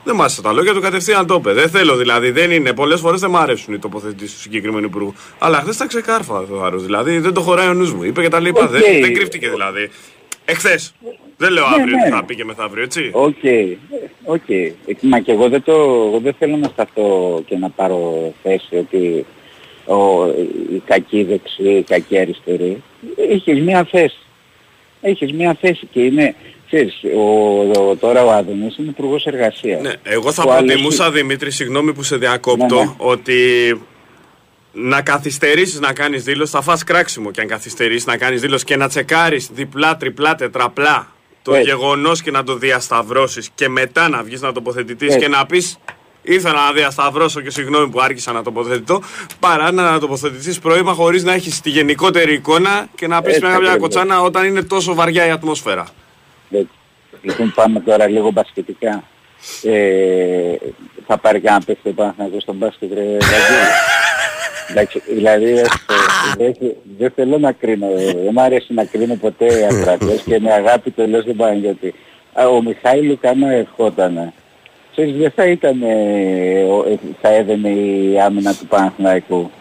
Δεν 0.07 0.15
μ' 0.15 0.21
άρεσε 0.21 0.41
τα 0.41 0.53
λόγια 0.53 0.73
του, 0.73 0.81
κατευθείαν 0.81 1.27
το 1.27 1.35
είπε. 1.35 1.53
Δεν 1.53 1.69
θέλω 1.69 1.95
δηλαδή, 1.95 2.31
δεν 2.31 2.51
είναι. 2.51 2.73
Πολλές 2.73 2.99
φορές 2.99 3.19
δεν 3.19 3.29
μ' 3.29 3.37
αρέσουν 3.37 3.73
οι 3.73 3.79
τοποθετήσεις 3.79 4.35
του 4.35 4.41
συγκεκριμένου 4.41 4.85
υπουργού. 4.85 5.13
Αλλά 5.39 5.57
χθες 5.61 5.77
τα 5.77 5.85
ξεκάρφα 5.85 6.45
το 6.45 6.63
άρρος, 6.63 6.85
Δηλαδή 6.85 7.19
δεν 7.19 7.33
το 7.33 7.41
χωράει 7.41 7.67
ο 7.67 7.73
νους 7.73 7.93
μου. 7.93 8.03
Είπε 8.03 8.21
και 8.21 8.29
τα 8.29 8.39
λοιπά. 8.39 8.63
Οκ. 8.63 8.69
Δεν, 8.69 8.81
δεν 9.01 9.13
κρύφτηκε 9.13 9.49
δηλαδή. 9.49 9.89
Εχθές. 10.45 10.93
Δεν 11.37 11.51
λέω 11.51 11.63
Ναι, 11.63 11.75
αύριο 11.75 11.95
ναι. 11.97 12.03
τι 12.03 12.09
θα 12.09 12.23
πει 12.23 12.35
και 12.35 12.45
μεθαύριο, 12.45 12.83
έτσι. 12.83 13.09
OK, 13.13 13.35
OK. 14.23 14.49
Ε, 14.49 14.71
Μα 15.01 15.19
και 15.19 15.31
εγώ 15.31 15.49
δεν, 15.49 15.63
το, 15.63 15.71
εγώ 16.07 16.19
δεν 16.23 16.33
θέλω 16.39 16.55
να 16.57 16.67
σταθώ 16.67 17.41
και 17.45 17.57
να 17.57 17.69
πάρω 17.69 18.33
θέση 18.43 18.75
ότι 18.75 19.25
ο, 19.85 20.25
οι 20.73 20.81
κακοί 20.85 21.23
δεξιοί, 21.23 21.63
οι 21.63 21.83
κακοί 21.83 22.19
αριστεροί. 22.19 22.83
Έχεις 23.29 23.61
μία 23.61 23.87
θέση. 23.91 24.17
Έχεις 25.01 25.33
μία 25.33 25.57
θέση 25.61 25.87
και 25.91 25.99
είναι, 26.01 26.35
ξέρεις, 26.67 26.93
ο, 27.15 27.59
ο, 27.89 27.95
τώρα 27.95 28.25
ο 28.25 28.31
Άδωνης 28.31 28.77
είναι 28.77 28.89
υπουργός 28.89 29.25
εργασίας. 29.25 29.81
Ναι, 29.81 29.91
εγώ 30.03 30.31
θα 30.31 30.43
Ο 30.47 30.51
άλλος- 30.51 30.65
προτιμούσα, 30.65 31.11
Δημήτρη, 31.11 31.51
συγγνώμη 31.51 31.93
που 31.93 32.03
σε 32.03 32.17
διακόπτω, 32.17 32.75
Ναι, 32.75 32.81
ναι. 32.81 32.91
ότι 32.97 33.35
να 34.71 35.01
καθυστερήσεις 35.01 35.79
να 35.79 35.93
κάνεις 35.93 36.23
δήλωση, 36.23 36.51
θα 36.51 36.61
φας 36.61 36.83
κράξιμο 36.83 37.31
και 37.31 37.41
αν 37.41 37.47
καθυστερήσεις 37.47 38.05
να 38.05 38.17
κάνεις 38.17 38.41
δήλωση 38.41 38.65
και 38.65 38.75
να 38.75 38.87
τσεκάρεις 38.87 39.49
διπλά, 39.53 39.97
τριπλά, 39.97 40.35
τετραπλά 40.35 41.07
το 41.41 41.53
Έτσι. 41.53 41.69
γεγονός 41.69 42.21
και 42.21 42.31
να 42.31 42.43
το 42.43 42.55
διασταυρώσεις 42.55 43.49
και 43.55 43.69
μετά 43.69 44.09
να 44.09 44.23
βγεις 44.23 44.41
να 44.41 44.51
τοποθετηθείς 44.51 45.07
Έτσι. 45.07 45.19
και 45.19 45.27
να 45.27 45.45
πεις 45.45 45.77
ήθελα 46.21 46.65
να 46.65 46.71
διασταυρώσω 46.71 47.41
και 47.41 47.49
συγγνώμη 47.49 47.89
που 47.89 48.01
άρχισα 48.01 48.31
να 48.31 48.43
τοποθετηθώ 48.43 49.01
παρά 49.39 49.71
να 49.71 49.99
τοποθετηθείς 49.99 50.59
πρώιμα 50.59 50.93
χωρίς 50.93 51.23
να 51.23 51.33
έχεις 51.33 51.61
τη 51.61 51.69
γενικότερη 51.69 52.33
εικόνα 52.33 52.87
και 52.95 53.07
να 53.07 53.21
πεις 53.21 53.33
Έτσι 53.35 53.45
μια 53.45 53.55
ακριβώς. 53.55 53.77
κοτσάνα 53.77 54.21
όταν 54.21 54.45
είναι 54.45 54.61
τόσο 54.63 54.93
βαριά 54.93 55.27
η 55.27 55.29
ατμόσφαιρα. 55.29 55.87
Έτσι. 56.51 56.69
Λοιπόν 57.21 57.51
πάμε 57.55 57.79
τώρα 57.79 58.07
λίγο 58.07 58.31
μπασκετικά. 58.31 59.03
Ε, 59.63 60.55
θα 61.07 61.17
πάρει 61.17 61.39
κανένα 61.39 61.63
παίχτη 61.65 61.89
πάνω 61.89 62.13
να 62.17 62.39
στον 62.39 62.55
μπάσκετ 62.55 62.93
ρε 62.93 63.01
Βαγγέλη. 63.03 63.67
Εντάξει, 64.69 65.01
δηλαδή 65.13 65.45
ε, 65.57 65.63
δεν 66.37 66.53
δεν 66.97 67.11
θέλω 67.15 67.37
να 67.37 67.51
κρίνω, 67.51 67.85
ε, 67.97 68.03
δεν 68.13 68.29
μου 68.33 68.41
αρέσει 68.41 68.73
να 68.73 68.85
κρίνω 68.85 69.15
ποτέ 69.15 69.67
ακρατές 69.71 70.21
και 70.25 70.39
με 70.39 70.51
αγάπη 70.53 70.91
το 70.91 71.07
λέω 71.07 71.21
στον 71.21 71.35
Παναγιώτη. 71.35 71.93
Α, 72.33 72.47
Ο 72.47 72.61
Μιχάηλου 72.61 73.17
κάνα 73.21 73.51
ευχότανε. 73.51 74.33
Ξέρεις, 74.91 75.15
δεν 75.15 75.31
θα 75.35 75.45
ήταν, 75.45 75.81
ε, 75.83 76.63
ο- 76.63 76.85
ε, 76.89 76.97
θα 77.21 77.29
έδαινε 77.29 77.69
η 77.69 78.19
άμυνα 78.21 78.53
του 78.55 78.65
Παναθηναϊκού. 78.67 79.51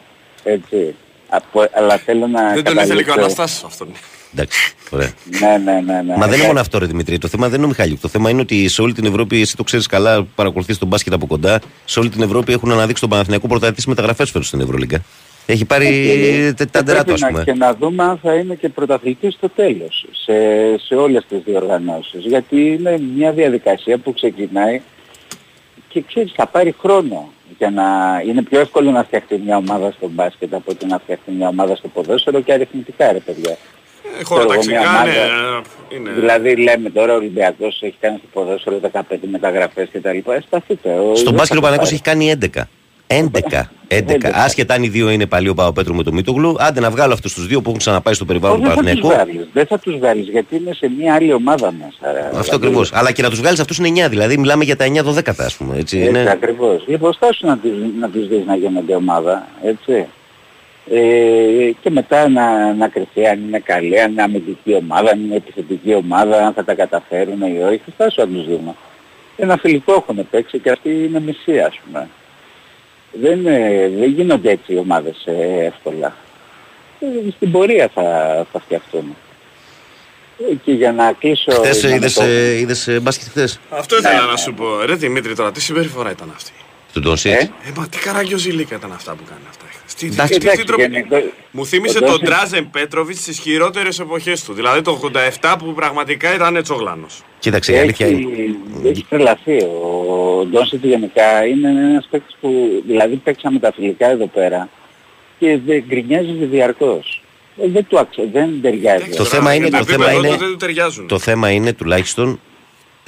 Έτσι. 0.44 0.94
Από- 1.28 1.66
αλλά 1.72 1.96
θέλω 1.96 2.26
να 2.26 2.52
Δεν 2.52 2.64
τον 2.64 2.76
ήθελε 2.76 3.02
και 3.02 3.10
ο 3.10 3.14
καταλήξω- 3.14 3.18
Αναστάσης 3.18 3.62
αυτόν. 3.64 3.92
Εντάξει, 4.34 4.74
ωραία. 4.90 5.10
Ναι, 5.40 5.56
ναι, 5.72 5.80
ναι. 5.80 6.02
ναι. 6.02 6.16
Μα 6.16 6.26
δεν 6.26 6.38
είναι 6.38 6.46
μόνο 6.46 6.60
αυτό, 6.60 6.78
ρε 6.78 6.86
Δημητρή. 6.86 7.18
Το 7.18 7.28
θέμα 7.28 7.46
δεν 7.48 7.56
είναι 7.56 7.64
ο 7.64 7.68
Μιχάλη. 7.68 7.96
Το 7.96 8.08
θέμα 8.08 8.30
είναι 8.30 8.40
ότι 8.40 8.68
σε 8.68 8.82
όλη 8.82 8.92
την 8.92 9.04
Ευρώπη, 9.04 9.40
εσύ 9.40 9.56
το 9.56 9.62
ξέρεις 9.62 9.86
καλά, 9.86 10.18
που 10.22 10.28
παρακολουθείς 10.34 10.78
τον 10.78 10.88
μπάσκετ 10.88 11.12
από 11.12 11.26
κοντά, 11.26 11.60
σε 11.84 11.98
όλη 11.98 12.08
την 12.08 12.22
Ευρώπη 12.22 12.52
έχουν 12.52 12.72
αναδείξει 12.72 13.00
τον 13.00 13.10
Παναθηναϊκό 13.10 13.48
πρωταθλητή 13.48 13.88
μεταγραφές 13.88 14.30
φέτος 14.30 14.46
στην 14.46 14.60
Ευρωλίγκα. 14.60 15.02
Έχει 15.46 15.64
πάρει 15.64 15.86
Και- 15.86 16.52
τε- 16.56 16.56
και 16.56 16.78
τα 16.78 16.82
ντερά 16.82 16.98
του, 16.98 17.04
πρέπει 17.04 17.12
ας 17.12 17.20
να- 17.20 17.28
πούμε. 17.28 17.44
Και 17.44 17.52
να 17.52 17.74
δούμε 17.74 18.02
αν 18.04 18.18
θα 18.22 18.34
είναι 18.34 18.54
και 18.54 18.68
πρωταθλητής 18.68 19.34
στο 19.34 19.48
τέλος, 19.48 20.06
σε, 20.24 20.32
σε 20.86 20.94
όλες 20.94 21.24
τις 21.28 21.38
διοργανώσεις. 21.44 22.24
Γιατί 22.24 22.66
είναι 22.66 22.98
μια 23.16 23.32
διαδικασία 23.32 23.98
που 23.98 24.12
ξεκινάει 24.12 24.80
και 25.88 26.02
ξέρεις 26.06 26.32
θα 26.36 26.46
πάρει 26.46 26.74
χρόνο 26.80 27.32
για 27.58 27.70
να 27.70 27.84
είναι 28.26 28.42
πιο 28.42 28.60
εύκολο 28.60 28.90
να 28.90 29.04
φτιαχτεί 29.04 29.40
μια 29.44 29.56
ομάδα 29.56 29.92
στο 29.96 30.08
μπάσκετ 30.08 30.54
από 30.54 30.70
ότι 30.70 30.86
να 30.86 30.98
φτιαχτεί 30.98 31.30
μια 31.30 31.48
ομάδα 31.48 31.76
στο 31.76 31.88
ποδόσφαιρο 31.88 32.40
και 32.40 32.52
αριθμητικά 32.52 33.12
ρε 33.12 33.18
παιδιά. 33.18 33.56
Ε, 34.20 34.24
Χωροταξικά, 34.24 34.78
Ξέρω 34.78 34.92
εγώ, 34.92 35.02
μια 35.02 35.12
ναι, 35.12 35.20
ομάδα- 35.20 35.62
είναι. 35.88 36.10
Δηλαδή 36.20 36.56
λέμε 36.56 36.90
τώρα 36.90 37.12
ο 37.12 37.16
Ολυμπιακός 37.16 37.78
έχει 37.82 37.94
κάνει 38.00 38.16
στο 38.18 38.26
ποδόσφαιρο 38.32 38.78
15 38.92 39.26
μεταγραφές 39.30 39.88
και 39.92 40.00
τα 40.00 40.12
λοιπά. 40.12 40.34
Εσταθείτε. 40.34 40.88
Ο- 40.90 41.14
Στον 41.14 41.24
δεν 41.24 41.34
μπάσκετ 41.34 41.46
θα 41.46 41.52
ο 41.52 41.60
το 41.60 41.60
Παναγιώτης 41.60 41.78
πάρει. 41.78 41.94
έχει 41.94 42.02
κάνει 42.02 42.30
11. 42.30 42.68
11. 43.06 43.70
11. 43.88 44.14
11. 44.14 44.30
Άσχετα 44.34 44.74
αν 44.74 44.82
οι 44.82 44.88
δύο 44.88 45.10
είναι 45.10 45.26
παλιό 45.26 45.54
Παπαπέτρου 45.54 45.94
με 45.94 46.02
το 46.02 46.12
Μίτογλου, 46.12 46.56
άντε 46.58 46.80
να 46.80 46.90
βγάλω 46.90 47.12
αυτούς 47.12 47.34
τους 47.34 47.46
δύο 47.46 47.58
που 47.60 47.68
έχουν 47.68 47.78
ξαναπάει 47.78 48.14
στο 48.14 48.24
περιβάλλον 48.24 48.56
του 48.60 48.66
Δεν 48.66 48.74
θα 48.74 48.80
τους 48.82 48.90
Παναθηναϊκού. 49.00 49.24
βάλεις, 49.32 49.48
δεν 49.52 49.66
θα 49.66 49.78
τους 49.78 49.98
βάλεις 49.98 50.28
γιατί 50.28 50.56
είναι 50.56 50.72
σε 50.74 50.90
μια 50.98 51.14
άλλη 51.14 51.32
ομάδα 51.32 51.72
μέσα. 51.72 52.12
ρε. 52.12 52.18
Αυτό 52.18 52.40
Δηλαδή, 52.42 52.56
ακριβώ. 52.56 52.84
Αλλά 52.92 53.12
και 53.12 53.22
να 53.22 53.30
τους 53.30 53.38
βγάλεις 53.40 53.60
αυτούς 53.60 53.78
είναι 53.78 53.88
9. 53.88 54.08
Δηλαδή 54.08 54.38
μιλάμε 54.38 54.64
για 54.64 54.76
τα 54.76 54.84
9-12, 54.84 55.44
ας 55.44 55.54
πούμε. 55.56 55.76
Έτσι, 55.78 55.98
Έτσι 55.98 56.08
είναι... 56.08 56.30
ακριβώς. 56.30 56.84
Λοιπόν, 56.86 57.12
στάσου 57.12 57.46
να 57.46 57.58
τους, 57.58 57.70
να 58.00 58.08
τους 58.10 58.28
δεις 58.28 58.44
να 58.46 58.56
γίνονται 58.56 58.94
ομάδα, 58.94 59.46
έτσι. 59.62 60.06
Ε, 60.90 61.70
και 61.82 61.90
μετά 61.90 62.28
να, 62.28 62.74
να 62.74 62.88
κρυφτεί 62.88 63.26
αν 63.26 63.40
είναι 63.40 63.58
καλή, 63.58 64.00
αν 64.00 64.10
είναι 64.12 64.22
αμυντική 64.22 64.74
ομάδα, 64.74 65.10
αν 65.10 65.24
είναι 65.24 65.34
επιθετική 65.36 65.94
ομάδα, 65.94 66.46
αν 66.46 66.52
θα 66.52 66.64
τα 66.64 66.74
καταφέρουν 66.74 67.40
ή 67.42 67.62
όχι. 67.62 67.82
Στάσου 67.94 68.20
να 68.20 68.26
τους 68.26 68.44
δούμε. 68.44 68.74
Ένα 69.36 69.56
φιλικό 69.56 69.92
έχουν 69.92 70.28
παίξει 70.30 70.58
και 70.58 70.70
αυτή 70.70 70.90
είναι 70.90 71.20
μισή 71.20 71.58
ας 71.60 71.80
πούμε. 71.84 72.08
Δεν, 73.12 73.46
ε, 73.46 73.88
δεν 73.98 74.10
γίνονται 74.10 74.50
έτσι 74.50 74.72
οι 74.72 74.78
ομάδες 74.78 75.22
ε, 75.26 75.64
εύκολα. 75.64 76.16
Ε, 77.00 77.30
στην 77.36 77.50
πορεία 77.50 77.90
θα, 77.94 78.02
θα 78.52 78.60
φτιαχτούν. 78.60 79.16
Ε, 80.50 80.54
Και 80.64 80.72
για 80.72 80.92
να 80.92 81.12
κλείσω... 81.12 81.50
Χθες 81.52 81.80
για 81.80 81.88
να 81.88 81.94
είδες 81.94 82.12
το- 82.14 82.24
είδες, 82.60 82.88
ε, 82.88 83.00
μπάσκετ 83.00 83.28
χθες; 83.28 83.60
Αυτό 83.70 83.96
ήθελα 83.96 84.26
να 84.26 84.36
σου 84.36 84.54
πω. 84.54 84.80
Ρε 84.84 84.94
Δημήτρη 84.94 85.34
τώρα, 85.34 85.52
τι 85.52 85.60
συμπεριφορά 85.60 86.10
ήταν 86.10 86.32
αυτή; 86.36 86.52
Του 86.92 87.00
Ντόνσιτ. 87.00 87.32
Ε; 87.32 87.36
Ε, 87.38 87.50
μα 87.76 87.88
τι 87.88 87.98
καραγκιόζηλίκα 87.98 88.74
ήταν 88.76 88.92
αυτά 88.92 89.14
που 89.14 89.22
κάνεις 89.28 89.55
αυτά. 89.86 89.92
χθες. 89.92 89.94
Τι, 89.94 90.06
τι, 90.08 90.12
Εντάξει, 90.12 90.38
τι, 90.38 90.48
τι, 90.48 90.56
τι 90.56 90.64
τροπή- 90.64 90.90
γενικό- 90.90 91.32
Μου 91.50 91.66
θύμισε 91.66 91.96
ο 91.96 92.00
τον 92.00 92.08
Ντόνσιτ- 92.08 92.28
Ντράζεν 92.28 92.70
Πέτροβιτ 92.70 93.16
στις 93.16 93.38
χειρότερες 93.38 93.98
εποχές 93.98 94.44
του. 94.44 94.52
Δηλαδή 94.52 94.82
το 94.82 94.90
87 95.40 95.56
που 95.58 95.74
πραγματικά 95.74 96.34
ήταν 96.34 96.62
τσόγλανο. 96.62 97.06
Κοίταξε, 97.38 97.72
η 97.72 97.78
αλήθεια 97.78 98.06
είναι. 98.06 98.18
Έχει, 98.32 98.56
έχει 98.88 99.06
τρελαθεί. 99.08 99.56
Ο 99.62 100.44
Ντόνσιτ 100.50 100.84
γενικά 100.84 101.44
είναι 101.46 101.68
ένας 101.68 102.08
παίκτης 102.10 102.36
που 102.40 102.82
δηλαδή 102.86 103.16
παίξαμε 103.16 103.58
τα 103.58 103.72
φιλικά 103.72 104.10
εδώ 104.10 104.26
πέρα 104.26 104.68
και 105.38 105.58
δεν 105.66 105.84
γκρινιάζει 105.88 106.32
διαρκώς. 106.32 107.22
Ε, 107.62 107.68
Δεν 107.68 107.86
του 107.86 107.98
αξε, 107.98 108.28
δεν 108.32 108.62
ταιριάζει. 108.62 109.08
Το 109.16 109.24
θέμα 109.24 109.54
είναι- 109.54 109.68
το 109.70 109.84
θέμα 109.84 110.12
είναι- 110.12 110.28
Δεν 110.28 110.38
του 110.38 110.56
ταιριάζουν. 110.56 111.06
Το 111.06 111.18
θέμα 111.18 111.50
είναι 111.50 111.72
τουλάχιστον 111.72 112.40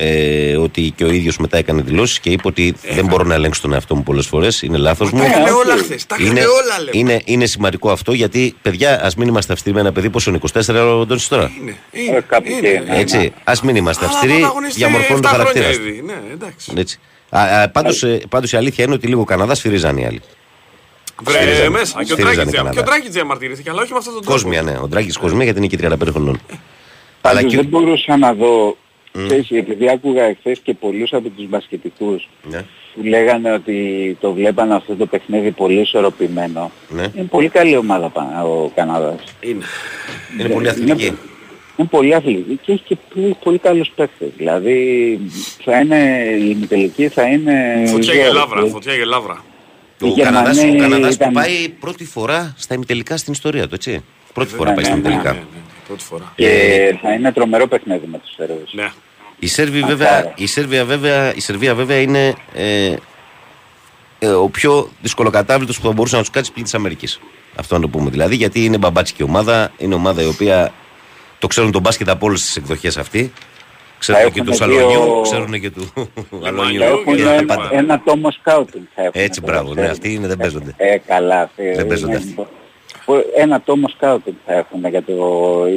ε, 0.01 0.57
ότι 0.57 0.93
και 0.97 1.05
ο 1.05 1.11
ίδιος 1.11 1.39
μετά 1.39 1.59
έκανε 1.59 1.83
δηλώσεις 1.83 2.21
και 2.21 2.31
είπε 2.31 2.43
ότι 2.49 2.75
δεν 2.95 3.07
μπορώ 3.07 3.25
να 3.25 3.35
ελέγξω 3.35 3.61
τον 3.63 3.73
εαυτό 3.73 3.95
μου 3.97 4.03
πολλές 4.03 4.27
φορές. 4.27 4.63
Είναι 4.63 4.77
λάθος 4.77 5.11
μου. 5.11 5.19
Τα 5.19 5.25
έκανε 5.27 5.45
Ναι, 5.45 5.51
όλα 5.51 5.75
οκ. 5.75 5.79
χθες. 5.81 6.07
Τα 6.07 6.17
Είναι, 6.19 6.29
έκανε 6.29 6.47
όλα 6.47 6.79
λέμε. 6.79 6.91
είναι, 6.93 7.21
είναι 7.25 7.47
σημαντικό 7.47 7.91
αυτό 7.91 8.13
γιατί, 8.13 8.55
παιδιά, 8.63 9.05
ας 9.05 9.15
μην 9.15 9.29
είμαστε 9.29 9.53
αυστηροί 9.53 9.75
με 9.75 9.81
ένα 9.81 9.93
παιδί. 9.93 10.11
Πόσο 10.11 10.31
είναι, 10.31 10.39
24 10.53 10.99
ο 10.99 11.07
Ντόνσιτ 11.07 11.31
τώρα; 11.31 11.51
Είναι, 11.63 11.77
Ε, 11.91 12.01
είναι, 12.03 12.25
κάπου 12.29 12.51
είναι. 12.51 12.69
εκεί, 12.69 12.91
ναι. 12.91 12.99
Έτσι, 12.99 13.33
ας 13.45 13.63
μην 13.63 13.77
είμαστε 13.77 14.05
Αλλά 14.05 14.15
αυστηροί, 14.15 14.33
πρωταγωνιστεί 14.39 14.79
διαμορφώνουν 14.79 15.23
το 15.23 15.29
7 15.29 15.31
χαρακτήρα 15.31 15.65
χρόνια 15.65 15.81
του. 15.83 15.89
ήδη. 15.89 16.03
Ναι, 16.07 16.19
εντάξει. 16.33 16.73
Έτσι. 16.77 16.99
Α, 17.31 17.41
α, 17.63 17.69
πάντως, 17.69 18.03
ε, 18.03 18.21
πάντως 18.29 18.53
η 18.53 18.57
αλήθεια 18.57 18.85
είναι 18.85 18.95
ότι 18.95 19.07
λίγο 19.07 19.25
Καναδά 19.25 19.55
σφυρίζαν 19.55 19.97
οι 19.97 20.07
άλλοι. 20.07 20.21
Βρε 21.23 21.37
Στηρίζανε- 21.41 21.71
μέσα. 21.71 21.93
Και 22.05 22.13
ο 22.13 22.17
στηρίζανε 22.17 22.35
Ντράγκητ 22.35 22.55
Καναδά. 22.55 22.75
και 22.75 22.81
ο 22.81 22.83
Ντράγκητ 22.83 23.13
διαμαρτυρήθηκε, 23.13 23.71
αλλά 23.71 23.83
όχι 23.83 23.93
με 23.93 23.99
αυτόν 23.99 24.15
τον 24.15 24.23
τρόπο. 24.23 24.41
Κόσμια, 24.41 24.63
ναι. 24.63 24.79
Ο 24.83 24.87
Ντράγκης 24.89 25.17
Κόσμια 25.19 25.45
γιατί 25.45 25.59
είναι 25.59 25.67
και 25.67 25.77
35 25.77 26.11
χρονών. 26.13 26.41
Αλλά 27.21 27.35
Πάντως 27.37 27.51
και. 27.51 27.57
δεν 27.57 27.67
μπορούσα 27.67 28.17
να 28.17 28.33
δω, 28.35 28.77
ξέρεις, 29.27 29.51
επειδή 29.51 29.91
άκουγα 29.91 30.23
εχθές 30.23 30.59
και 30.59 30.75
πολλούς 30.75 31.13
από 31.13 31.29
τους 31.29 31.49
μπασκετικούς 31.49 32.29
Ναι, 32.51 32.65
που 32.95 33.03
λέγανε 33.05 33.53
ότι 33.53 34.17
το 34.21 34.33
βλέπανε 34.33 34.75
αυτό 34.75 34.95
το 34.97 35.07
παιχνίδι 35.07 35.51
πολύ 35.51 35.81
ισορροπημένο. 35.81 36.71
ναι. 36.89 37.07
Είναι 37.17 37.27
πολύ 37.31 37.49
καλή 37.49 37.77
ομάδα 37.77 38.09
πα- 38.09 38.43
ο 38.45 38.71
Καναδάς. 38.75 39.21
Είναι. 39.41 39.65
Είναι 40.41 40.49
πολύ 40.49 40.69
αθλητική. 40.69 41.13
Είναι 41.77 41.89
πολύ 41.91 42.15
αθλητική 42.15 42.59
και 42.63 42.73
έχει 42.73 42.83
και 42.87 42.97
πολύ, 43.15 43.37
πολύ 43.45 43.59
καλούς 43.59 43.91
παίκτες. 43.97 44.29
Δηλαδή 44.37 45.21
θα 45.65 45.81
είναι, 45.81 46.27
η 46.39 46.53
ημιτελική 46.57 47.09
θα 47.09 47.23
είναι... 47.23 47.83
Φωτιά 47.87 48.13
και 48.15 48.23
ζόρι. 48.23 48.35
λάβρα. 48.35 48.67
Φωτιά 48.67 48.97
και 48.97 49.05
λάβρα. 49.05 49.45
Οι 50.03 50.07
Ο 50.09 50.15
Καναδάς, 50.23 50.57
ο 50.59 50.61
Γερμανοί 50.61 50.81
Καναδάς 50.81 51.09
που 51.17 51.23
ήταν- 51.23 51.33
πάει 51.33 51.69
πρώτη 51.81 52.05
φορά 52.05 52.55
στα 52.59 52.75
ημιτελικά 52.75 53.17
στην 53.17 53.33
ιστορία 53.33 53.69
του, 53.69 53.75
έτσι; 53.75 54.05
Πρώτη 54.35 54.55
φορά 54.55 54.69
ναι, 54.69 54.75
πάει 54.77 54.85
στα 54.85 54.95
ναι, 54.95 55.01
ναι, 55.01 55.09
ημιτελικά. 55.09 55.33
Ναι, 55.33 55.39
ναι, 55.39 55.61
πρώτη 55.87 56.05
φορά. 56.05 56.33
Και 56.37 56.99
θα 57.03 57.13
είναι 57.13 57.33
τρομερό 57.33 57.67
παιχνίδι 57.67 58.07
με 58.07 58.19
τους 58.19 58.35
Σέρβους. 58.35 58.73
Ναι. 58.75 58.89
Η, 59.39 59.47
Σέρβη, 59.47 59.81
Μακάρι. 59.81 59.97
βέβαια, 59.97 60.33
η, 60.37 60.47
Σέρβια, 60.47 60.85
βέβαια, 60.85 61.35
η 61.35 61.41
Σερβία 61.41 61.75
βέβαια 61.75 62.01
είναι 62.01 62.35
ε, 62.55 62.95
ε, 64.19 64.29
ο 64.29 64.49
πιο 64.49 64.89
δυσκολοκατάβλητος 65.03 65.81
που 65.81 65.87
θα 65.87 65.93
μπορούσε 65.93 66.15
να 66.17 66.21
τους 66.21 66.31
κάτσει 66.31 66.53
πλην 66.53 66.65
της 66.65 66.75
Αμερικής. 66.75 67.21
Αυτό 67.57 67.75
να 67.75 67.81
το 67.81 67.89
πούμε 67.89 68.11
δηλαδή, 68.11 68.35
γιατί 68.35 68.65
είναι 68.65 68.79
μπαμπάτσικη 68.79 69.23
ομάδα, 69.23 69.73
είναι 69.79 69.95
ομάδα 69.95 70.23
η 70.23 70.27
οποία 70.27 70.73
το 71.39 71.47
ξέρουν 71.47 71.73
τον 71.73 71.81
μπάσκετ 71.81 72.09
από 72.09 72.27
όλες 72.27 72.41
τις 72.43 72.57
εκδοχές 72.57 72.97
αυτή. 72.97 73.33
Ξέρουν 73.99 74.23
Θα 74.23 74.29
και 74.29 74.43
τους 74.43 74.61
έχουν 74.61 74.75
Σαλονιού, 74.77 74.89
δύο- 75.03 75.21
ξέρουν 75.23 75.61
και 75.61 75.71
του 75.71 75.93
Αλονιού. 76.45 76.79
Λεμανιού 76.79 76.81
Θα 76.81 76.87
έχουν 76.87 77.05
και 77.05 77.15
και 77.17 77.23
τα 77.23 77.31
ένα, 77.31 77.41
λοιπά. 77.41 77.55
πάντα. 77.55 77.69
ένα 77.77 78.03
τόμο 78.05 78.31
σκάουτινγκ 78.31 78.85
θα 78.95 79.03
έχουν. 79.03 79.21
Έτσι, 79.23 79.41
τώρα, 79.41 79.53
μπράβο, 79.53 79.69
ναι, 79.69 79.75
ξέρεις. 79.75 79.91
αυτοί 79.93 80.13
είναι, 80.15 80.27
δεν 80.27 80.37
παίζονται. 80.37 80.75
Ε, 80.77 80.97
καλά. 81.07 81.41
αυτοί 81.41 81.73
Δεν 81.73 81.87
παίζονται 81.87 82.13
είναι- 82.17 82.21
αυτοί. 82.39 82.47
Φο- 83.09 83.25
ένα 83.37 83.61
τόμο 83.61 83.89
σκάουτινγκ 83.89 84.37
θα 84.47 84.53
έχουν 84.55 84.81
για, 84.89 85.03
το, 85.03 85.15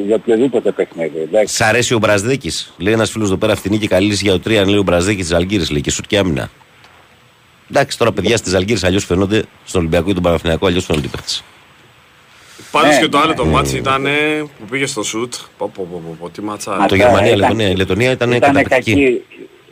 για 0.05 0.15
οποιοδήποτε 0.15 0.71
παιχνίδι. 0.71 1.19
Εντάξει. 1.19 1.55
Σ' 1.55 1.61
αρέσει 1.61 1.93
ο 1.93 1.97
Μπραζδέκη. 1.97 2.51
Λέει 2.77 2.93
ένας 2.93 3.11
φίλος 3.11 3.27
εδώ 3.27 3.37
πέρα 3.37 3.53
αυτή 3.53 3.77
και 3.77 3.87
καλή 3.87 4.07
λύση 4.07 4.23
για 4.23 4.39
το 4.39 4.41
3 4.49 4.53
αν 4.55 4.67
λέει 4.67 4.79
ο 4.79 4.83
Μπραζδέκη 4.83 5.23
τη 5.23 5.35
Αλγύρη. 5.35 5.65
Λέει 5.71 5.81
και 5.81 5.91
σουτ 5.91 6.05
και 6.07 6.17
άμυνα. 6.17 6.49
Εντάξει, 7.71 7.97
τώρα 7.97 8.11
παιδιά 8.11 8.37
στις 8.37 8.53
Αλγύρε 8.53 8.79
αλλιώς 8.83 9.05
φαίνονται, 9.05 9.43
στον 9.65 9.79
Ολυμπιακό 9.81 10.09
ή 10.09 10.13
τον 10.13 10.23
Παναθηναϊκό 10.23 10.65
αλλιώς 10.67 10.85
φαίνονται 10.85 11.05
οι 11.07 11.09
παίχτες. 11.09 11.43
Πάντως 12.71 12.89
Ναι, 12.95 12.99
και 13.01 13.07
το 13.07 13.17
άλλο 13.17 13.27
ναι, 13.29 13.35
το 13.35 13.45
ναι. 13.45 13.51
μάτσι 13.51 13.77
ήταν 13.77 14.03
που 14.59 14.65
πήγε 14.69 14.85
στο 14.85 15.03
σουτ. 15.03 15.33
Πω 15.57 15.71
πω 15.75 15.87
πω 15.91 16.01
πω, 16.07 16.15
πω 16.19 16.29
τι 16.29 16.41
ματσάρα. 16.41 16.77
Μα 16.79 16.85
Το 16.85 16.95
Αυτά 16.95 17.05
Γερμανία-Λετωνία. 17.07 17.65
ήταν- 17.65 17.75
Η 17.75 17.77
Λετωνία 17.77 18.11
ήταν 18.11 18.31
Ήταν 18.31 18.53
καταπληκτική. 18.53 18.93
κακή, 18.93 19.21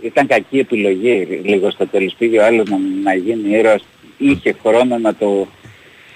ήταν 0.02 0.28
κακή 0.28 0.58
επιλογή 0.60 1.42
λίγο 1.44 1.72
στο 1.72 1.88
τέλος. 1.88 2.16
Πήγε 2.18 2.40
ο 2.40 2.46
άλλος 2.46 2.70
να, 2.70 2.78
να 3.04 3.14
γίνει 3.16 3.58
ήρωας. 3.58 3.82
Είχε 4.18 4.56
χρόνο 4.66 4.98
να 4.98 5.16
το... 5.16 5.48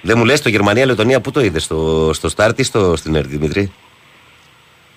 Δεν 0.05 0.17
μου 0.17 0.25
λες 0.25 0.41
το 0.41 0.49
Γερμανία-Λετωνία 0.49 1.21
πού 1.21 1.31
το 1.31 1.41
είδες, 1.41 1.63
στο, 1.63 2.09
στο 2.13 2.29
Στάρ 2.29 2.51
ή 2.55 2.63
στο, 2.63 2.95
στην 2.95 3.15
ΕΡΤ, 3.15 3.27
Δημήτρη; 3.27 3.71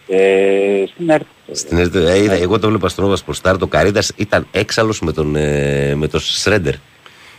Ε, 0.08 0.84
στην 0.94 1.10
ΕΡΤ. 1.10 1.26
Στην 1.52 1.78
ΕΡΤ, 1.78 1.94
ε, 1.94 2.22
είδα, 2.22 2.34
εγώ 2.34 2.58
το 2.58 2.68
βλέπα 2.68 2.88
στον 2.88 3.04
Όβα 3.04 3.16
Στάρ, 3.32 3.58
το 3.58 3.66
Καρίντα 3.66 4.02
ήταν 4.16 4.46
έξαλλος 4.50 5.00
με 5.00 5.12
τον, 5.12 5.36
ε, 5.36 5.94
με 5.94 6.08
τον 6.08 6.20
Σρέντερ. 6.20 6.74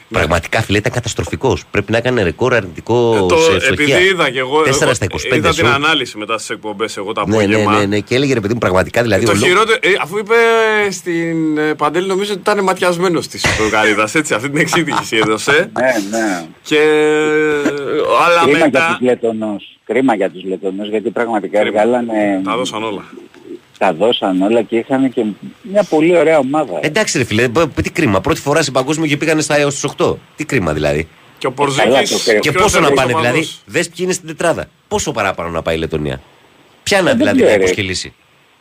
Πραγματικά 0.09 0.61
φίλε 0.61 0.77
ήταν 0.77 0.91
καταστροφικός. 0.91 1.63
Πρέπει 1.71 1.91
να 1.91 1.97
έκανε 1.97 2.23
ρεκόρ 2.23 2.53
αρνητικό 2.53 3.15
Ε, 3.15 3.25
το, 3.25 3.37
σε 3.37 3.51
ευστοχία. 3.55 3.95
επειδή 3.95 4.07
είδα 4.09 4.29
και 4.29 4.39
εγώ, 4.39 4.59
4 4.61 4.65
εγώ 4.81 4.93
στα 4.93 5.05
25 5.05 5.35
είδα 5.35 5.49
την 5.49 5.53
σουτ. 5.65 5.73
ανάλυση 5.73 6.17
μετά 6.17 6.37
στις 6.37 6.49
εκπομπές 6.49 6.97
εγώ 6.97 7.11
τα 7.13 7.23
Ναι, 7.27 7.35
ναι, 7.37 7.43
απόγευμα. 7.43 7.77
ναι, 7.79 7.85
ναι, 7.85 7.99
και 7.99 8.15
έλεγε 8.15 8.33
ρε 8.33 8.39
παιδί 8.39 8.53
μου 8.53 8.59
πραγματικά 8.59 9.01
δηλαδή. 9.01 9.25
Το 9.25 9.31
ο 9.31 9.33
Λό- 9.35 9.43
χειρότερο, 9.45 9.77
ε, 9.81 9.89
αφού 10.01 10.17
είπε 10.17 10.33
στην 10.91 11.57
ε, 11.57 11.73
Παντέλη 11.73 12.07
νομίζω 12.07 12.31
ότι 12.31 12.39
ήταν 12.41 12.63
ματιασμένος 12.63 13.27
της 13.27 13.45
Πορκαρίδα. 13.57 14.09
Έτσι, 14.13 14.33
αυτή 14.33 14.49
την 14.49 14.59
εξήγηση 14.59 15.17
έδωσε. 15.17 15.51
Ναι, 15.79 16.17
ναι. 16.17 16.45
και. 16.63 16.79
Αλλά 18.25 18.41
Κρίμα 18.43 18.57
για 18.57 18.65
μετά. 18.65 18.87
τους 18.99 19.07
Λετωνούς. 19.07 19.77
Κρίμα 19.85 20.15
για 20.15 20.29
τους 20.29 20.43
Λετωνούς 20.43 20.89
γιατί 20.89 21.09
πραγματικά 21.09 21.59
Κρίμα. 21.59 21.71
βγάλανε... 21.71 22.41
Τα 22.43 22.55
δώσαν 22.57 22.83
όλα. 22.83 23.03
Τα 23.77 23.93
δώσαν 23.93 24.41
όλα 24.41 24.61
και 24.61 24.77
είχαν 24.77 25.13
και 25.13 25.23
μια 25.61 25.83
πολύ 25.83 26.17
ωραία 26.17 26.37
ομάδα. 26.37 26.79
Εντάξει 26.81 27.17
ρε 27.17 27.23
φίλε, 27.23 27.47
μπ- 27.47 27.81
τι 27.81 27.91
κρίμα. 27.91 28.21
Πρώτη 28.21 28.39
φορά 28.41 28.61
σε 28.61 28.71
παγκόσμιο 28.71 29.07
και 29.07 29.17
πήγανε 29.17 29.41
στα 29.41 29.57
έως 29.57 29.79
τους 29.79 29.91
8. 29.97 30.15
Τι 30.35 30.45
κρίμα 30.45 30.73
δηλαδή. 30.73 31.07
Και 31.37 31.47
ο 31.47 31.51
Καλά, 31.51 31.71
Πορζίκης 31.71 32.09
το 32.11 32.17
κρέο. 32.29 32.39
Και 32.39 32.51
ποιος 32.51 32.63
πόσο 32.63 32.79
να 32.79 32.87
ήταν 32.87 32.95
πάνε 32.95 33.13
ο 33.13 33.17
δηλαδή. 33.17 33.37
οπαδός. 33.37 33.61
Δες 33.65 33.87
ποιοι 33.87 33.97
είναι 33.99 34.13
στην 34.13 34.27
τετράδα. 34.27 34.65
Πόσο 34.87 35.11
παράπανω 35.11 35.49
να 35.49 35.61
πάει 35.61 35.75
η 35.75 35.79
Λετωνία. 35.79 36.21
Πιάνα 36.83 37.03
δεν 37.09 37.17
δηλαδή 37.17 37.35
ξέρω, 37.37 37.51
να 37.51 37.57
ρε. 37.57 37.63
υποσκελήσει. 37.63 38.13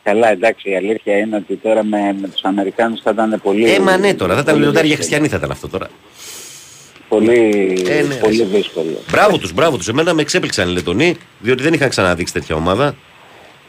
Καλά 0.02 0.28
εντάξει 0.30 0.70
η 0.70 0.76
αλήθεια 0.76 1.16
είναι 1.18 1.36
ότι 1.36 1.56
τώρα 1.56 1.84
με, 1.84 1.98
με 2.20 2.28
τους 2.28 2.42
Αμερικάνους 2.42 3.00
θα 3.02 3.10
ήταν 3.10 3.40
πολύ... 3.42 3.70
Ε, 3.72 3.78
μα 3.80 3.96
ναι 3.96 4.14
τώρα, 4.14 4.34
θα 4.34 4.40
ήταν 4.40 4.52
πολύ 4.52 4.64
λιοντάρι 4.64 4.86
για 4.86 4.96
δύσκολο. 4.96 5.18
χριστιανοί 5.20 5.28
θα 5.28 5.36
ήταν 5.36 5.50
αυτό 5.50 5.68
τώρα. 5.68 5.88
Πολύ, 7.08 7.82
Ε, 7.88 8.02
ναι, 8.02 8.14
πολύ 8.14 8.36
ρε. 8.36 8.44
δύσκολο. 8.44 9.02
Μπράβο 9.10 9.38
τους, 9.38 9.52
μπράβο 9.52 9.76
τους. 9.76 9.88
Εμένα 9.88 10.14
με 10.14 10.20
εξέπληξαν 10.22 10.68
οι 10.68 10.72
Λετωνοί, 10.72 11.16
διότι 11.38 11.62
δεν 11.62 11.72
είχαν 11.72 11.88
ξαναδείξει 11.88 12.32
τέτοια 12.32 12.54
ομάδα. 12.54 12.94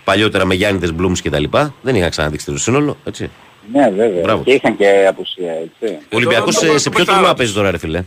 Παλιότερα 0.07 0.45
με 0.45 0.53
Γιάννηδες 0.53 0.93
Μπλουμ 0.93 1.13
και 1.13 1.29
τα 1.29 1.39
λοιπά. 1.39 1.73
Δεν 1.81 1.95
είχαν 1.95 2.09
ξαναδείξει 2.09 2.45
τέτοιο 2.45 2.61
σύνολο. 2.61 2.97
Έτσι. 3.03 3.29
Ναι 3.73 3.89
βέβαια. 3.89 4.21
Μπράβο. 4.21 4.43
Και 4.43 4.51
είχαν 4.51 4.77
και 4.77 5.05
απουσία 5.09 5.51
έτσι. 5.51 5.97
Ο 6.03 6.15
Ολυμπιακός 6.15 6.55
τώρα 6.55 6.67
σε, 6.67 6.73
το 6.73 6.79
σε 6.79 6.89
ποιο 6.89 6.97
παιχτάρα 6.97 7.17
τουρνουά 7.17 7.29
τους. 7.29 7.37
παίζει 7.37 7.53
τώρα, 7.53 7.71
ρε 7.71 7.77
φιλέ. 7.77 8.03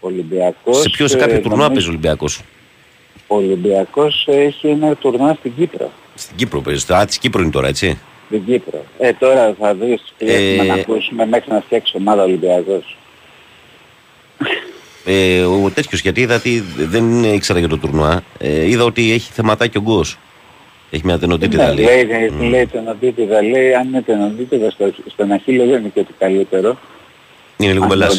Ο 0.00 0.06
Ολυμπιακός... 0.06 0.80
Σε 0.80 0.88
ποιος, 0.88 1.10
σε 1.10 1.16
ε, 1.16 1.20
κάποιο 1.20 1.40
τουρνουά 1.40 1.56
νομίζω- 1.56 1.72
παίζει 1.72 1.86
ο 1.86 1.90
Ολυμπιακός; 1.90 2.40
Ο 3.26 3.36
Ολυμπιακός 3.36 4.26
έχει 4.30 4.68
ένα 4.68 4.94
τουρνουά 4.94 5.34
στην 5.34 5.52
Κύπρο. 5.56 5.92
Στην 6.14 6.36
Κύπρο 6.36 6.60
παίζει. 6.60 6.92
Α, 6.92 7.04
της 7.04 7.18
Κύπρο 7.18 7.42
είναι 7.42 7.50
τώρα, 7.50 7.68
έτσι. 7.68 7.98
Στην 8.26 8.44
Κύπρο. 8.44 8.84
Ε, 8.98 9.12
τώρα 9.12 9.54
θα 9.60 9.74
δεις 9.74 10.14
τι 10.18 10.26
Ε, 10.26 10.52
έχουμε 10.52 10.64
να 10.64 10.74
ακούσουμε 10.74 11.26
μέχρι 11.26 11.52
να 11.52 11.60
φτιάξει 11.60 11.94
ομάδα 11.96 12.22
ο 12.22 12.24
Ολυμπιακός. 12.24 12.96
Ε, 15.04 15.40
ο 15.40 15.70
τέτοιος 15.74 16.00
γιατί 16.00 16.20
είδα 16.20 16.34
ότι 16.34 16.64
δεν 16.76 17.24
ήξερα 17.24 17.58
για 17.58 17.68
το 17.68 17.78
τουρνουά. 17.78 18.22
Ε, 18.38 18.68
είδα 18.68 18.84
ότι 18.84 19.12
έχει 19.12 19.32
θεματάκι 19.32 19.78
ο 19.78 19.80
Γκο. 19.80 20.04
Έχει 20.90 21.02
μια 21.04 21.18
τενοτήτητα 21.18 21.66
Ναι, 21.66 21.82
λέει. 21.82 22.04
λέει, 22.04 22.48
λέει 22.50 22.66
τενοντίτιδα, 22.66 23.42
λέει 23.42 23.74
αν 23.74 23.88
είναι 23.88 24.02
τενοντίτιδα 24.02 24.70
στο, 24.70 24.90
στον 25.06 25.32
Αχίλιο 25.32 25.66
δεν 25.66 25.80
είναι 25.80 25.90
και 25.94 26.00
ότι 26.00 26.12
καλύτερο. 26.18 26.78
Είναι 27.56 27.72
λίγο 27.72 27.82
Αν 27.84 27.88
μπελάς. 27.88 28.14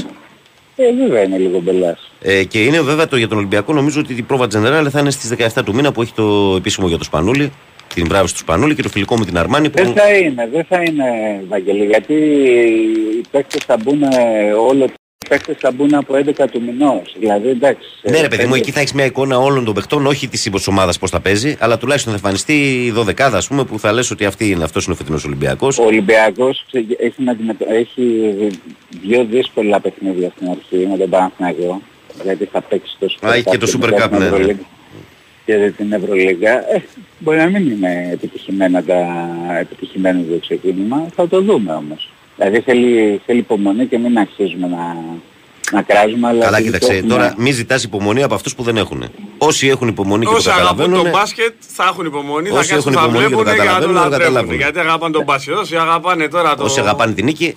δεν- 0.75 0.87
Ε, 0.87 0.93
βέβαια 1.03 1.23
είναι 1.23 1.37
λίγο 1.37 1.59
μπελάς. 1.59 2.11
Ε, 2.21 2.43
και 2.43 2.63
είναι 2.63 2.81
βέβαια 2.81 3.07
το 3.07 3.17
για 3.17 3.27
τον 3.27 3.37
Ολυμπιακό. 3.37 3.73
Νομίζω 3.73 3.99
ότι 3.99 4.13
η 4.13 4.21
πρόβα 4.21 4.47
Τζενεράλ 4.47 4.87
θα 4.91 4.99
είναι 4.99 5.09
στις 5.11 5.29
17 5.29 5.63
του 5.63 5.73
μήνα 5.75 5.91
που 5.91 6.01
έχει 6.01 6.13
το 6.13 6.53
επίσημο 6.57 6.87
για 6.87 6.97
το 6.97 7.03
Σπανούλι. 7.03 7.51
Την 7.93 8.05
μπράβευση 8.07 8.33
του 8.33 8.39
Σπανούλι 8.39 8.75
και 8.75 8.81
το 8.81 8.89
φιλικό 8.89 9.17
με 9.17 9.25
την 9.25 9.37
Αρμάνη. 9.37 9.69
Που... 9.69 9.83
Δεν 9.83 9.93
θα 9.93 10.09
είναι, 10.17 10.49
δεν 10.53 10.65
θα 10.69 10.81
είναι 10.81 11.03
Βαγγελή, 11.47 11.85
γιατί 11.85 12.13
οι 12.13 13.21
παίκτες 13.31 13.63
θα 13.65 13.77
μπουν 13.83 14.01
ε, 14.03 14.51
όλο 14.67 14.85
οι 15.29 15.35
παίκτες 15.37 15.55
θα 15.59 15.71
μπουν 15.71 15.93
από 15.93 16.13
11 16.15 16.47
του 16.51 16.61
μηνός. 16.61 17.15
Δηλαδή 17.19 17.49
εντάξει. 17.49 17.87
Ναι, 18.01 18.21
ρε 18.21 18.27
παιδί 18.27 18.43
μου, 18.43 18.49
πέντε- 18.49 18.61
εκεί 18.61 18.71
θα 18.71 18.79
έχεις 18.79 18.93
μια 18.93 19.05
εικόνα 19.05 19.37
όλων 19.39 19.65
των 19.65 19.73
παιχτών, 19.73 20.05
όχι 20.05 20.27
της 20.27 20.67
ομάδας 20.67 20.99
πώς 20.99 21.09
θα 21.09 21.19
παίζει, 21.19 21.55
αλλά 21.59 21.77
τουλάχιστον 21.77 22.11
θα 22.11 22.17
εμφανιστεί 22.17 22.83
η 22.85 22.91
δωδεκάδα, 22.91 23.37
ας 23.37 23.47
πούμε, 23.47 23.63
που 23.63 23.79
θα 23.79 23.91
λες 23.93 24.11
ότι 24.11 24.25
αυτή 24.25 24.49
είναι, 24.49 24.63
αυτός 24.63 24.85
είναι 24.85 24.93
ο 24.93 24.97
φετινός 24.97 25.25
Ολυμπιακός. 25.25 25.77
Ο 25.79 25.83
Ολυμπιακός 25.83 26.65
ξε- 26.67 26.99
έχει, 27.01 27.23
να 27.23 27.31
αντιμετω... 27.31 27.65
έχει 27.69 28.33
δύο 29.01 29.25
δύσκολα 29.29 29.79
παιχνίδια 29.79 30.31
στην 30.35 30.49
αρχή 30.49 30.87
με 30.91 30.97
τον 30.97 31.09
Παναθηναϊκό, 31.09 31.81
γιατί 32.23 32.45
θα 32.51 32.61
παίξει 32.61 32.95
το 32.99 33.15
Super 33.19 33.27
Α, 33.29 33.33
έχει 33.33 33.43
και 33.43 33.55
Cup 33.55 33.59
το 33.59 33.71
Super 33.77 33.89
μετά 33.89 34.05
Cup, 34.05 34.09
την 34.09 34.17
ναι, 34.19 34.25
ναι. 34.29 34.35
Ευρωλίγα 34.35 34.59
Και 35.45 35.71
την 35.77 35.91
Ευρωλίγα. 35.93 36.73
Ε, 36.75 36.83
μπορεί 37.19 37.37
να 37.37 37.45
μην 37.45 37.69
είναι 37.71 38.09
επιτυχημένα 38.11 38.83
τα 38.83 38.97
επιτυχημένο 39.59 40.21
το 40.31 40.37
ξεκίνημα, 40.39 41.07
θα 41.15 41.27
το 41.27 41.41
δούμε 41.41 41.73
όμως. 41.73 42.09
Δηλαδή 42.39 42.59
θέλει, 42.59 43.21
θέλει 43.25 43.39
υπομονή 43.39 43.85
και 43.85 43.97
μην 43.97 44.17
αρχίζουμε 44.17 44.67
να, 44.67 44.95
να 45.71 45.81
κράζουμε, 45.81 46.27
αλλά... 46.27 46.43
Καλά, 46.45 46.57
επειδή 46.57 46.71
κοίταξε. 46.71 46.87
το 46.89 46.93
έχουμε- 46.97 47.13
Τώρα 47.13 47.33
μην 47.37 47.53
ζητάς 47.53 47.83
υπομονή 47.83 48.23
από 48.23 48.35
αυτούς 48.35 48.55
που 48.55 48.63
δεν 48.63 48.77
έχουν. 48.77 49.03
Όσοι 49.37 49.67
έχουν 49.67 49.87
υπομονή 49.87 50.25
και 50.25 50.31
το 50.31 50.37
Όσοι 50.37 50.49
αγαπούν 50.49 50.67
καταλαβαίνουν. 50.67 51.01
τον 51.03 51.11
μπάσκετ 51.11 51.53
θα 51.59 51.83
έχουν 51.91 52.05
υπομονή, 52.05 52.49
θα 52.49 52.59
Όσοι 52.59 52.69
κάτσουν 52.69 52.91
έχουν 52.93 53.01
θα 53.01 53.07
υπομονή 53.07 53.27
και 53.27 53.33
το 53.35 53.39
βλέπουν 53.43 53.53
και 53.55 53.59
να 53.59 53.63
το 53.63 53.63
καταλαβαίνουν, 53.63 53.95
να 53.95 54.03
το 54.03 54.09
λατρεύουν. 54.09 54.33
καταλάβουν. 54.33 54.55
Γιατί 54.63 54.79
αγαπάνε 54.79 55.13
τον 55.13 55.23
μπάσκετ. 55.23 55.53
Όσοι 55.55 55.75
αγαπάνε 55.75 56.27
τώρα 56.27 56.55
το... 56.55 56.63
Όσοι 56.63 56.79
αγαπάνε 56.79 57.13
την 57.13 57.25
νίκη, 57.25 57.55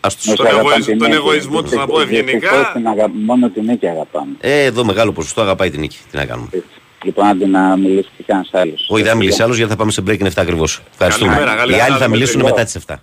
ας 0.00 0.14
του. 0.16 0.20
Όσοι 0.26 0.36
τον 0.36 0.46
αγαπάνε 0.46 0.68
εγωισ- 0.70 0.88
την 0.88 0.98
τον 0.98 1.08
νίκη. 1.08 1.18
εγωισμό 1.20 1.62
τους, 1.62 1.72
να 1.72 1.86
πω 1.86 1.96
Δυστυχώς 1.98 2.18
ευγενικά. 2.20 2.70
την 2.74 2.86
αγα- 2.88 3.10
Μόνο 3.28 3.48
την 3.50 3.64
νίκη 3.64 3.86
αγαπάμε. 3.88 4.32
Ε, 4.40 4.62
εδώ 4.64 4.84
μεγάλο 4.84 5.12
ποσοστό 5.12 5.40
αγαπάει 5.40 5.70
την 5.70 5.80
νίκη. 5.80 5.98
Τι 6.10 6.16
να 6.16 6.24
κάνουμε. 6.24 6.48
Έτσι. 6.52 6.66
Λοιπόν, 7.04 7.26
άντε 7.26 7.46
να 7.46 7.76
μιλήσει 7.76 8.08
και 8.16 8.22
κανένας 8.26 8.50
άλλος. 8.52 8.86
Όχι, 8.90 9.02
δεν 9.02 9.10
θα 9.12 9.16
μιλήσει 9.18 9.42
άλλος 9.42 9.56
γιατί 9.56 9.70
θα 9.70 9.76
πάμε 9.76 9.90
σε 9.90 10.02
break 10.06 10.18
είναι 10.20 10.28
7 10.28 10.32
ακριβώς. 10.36 10.82
Ευχαριστούμε. 10.92 11.30
Καλημέρα, 11.32 11.54
Οι 11.54 11.58
καλημέρα, 11.58 11.84
άλλοι 11.84 11.92
θα 11.92 11.98
Δημήτρη. 11.98 12.18
μιλήσουν 12.18 12.42
μετά 12.42 12.64
τις 12.64 12.74
7. 12.74 12.94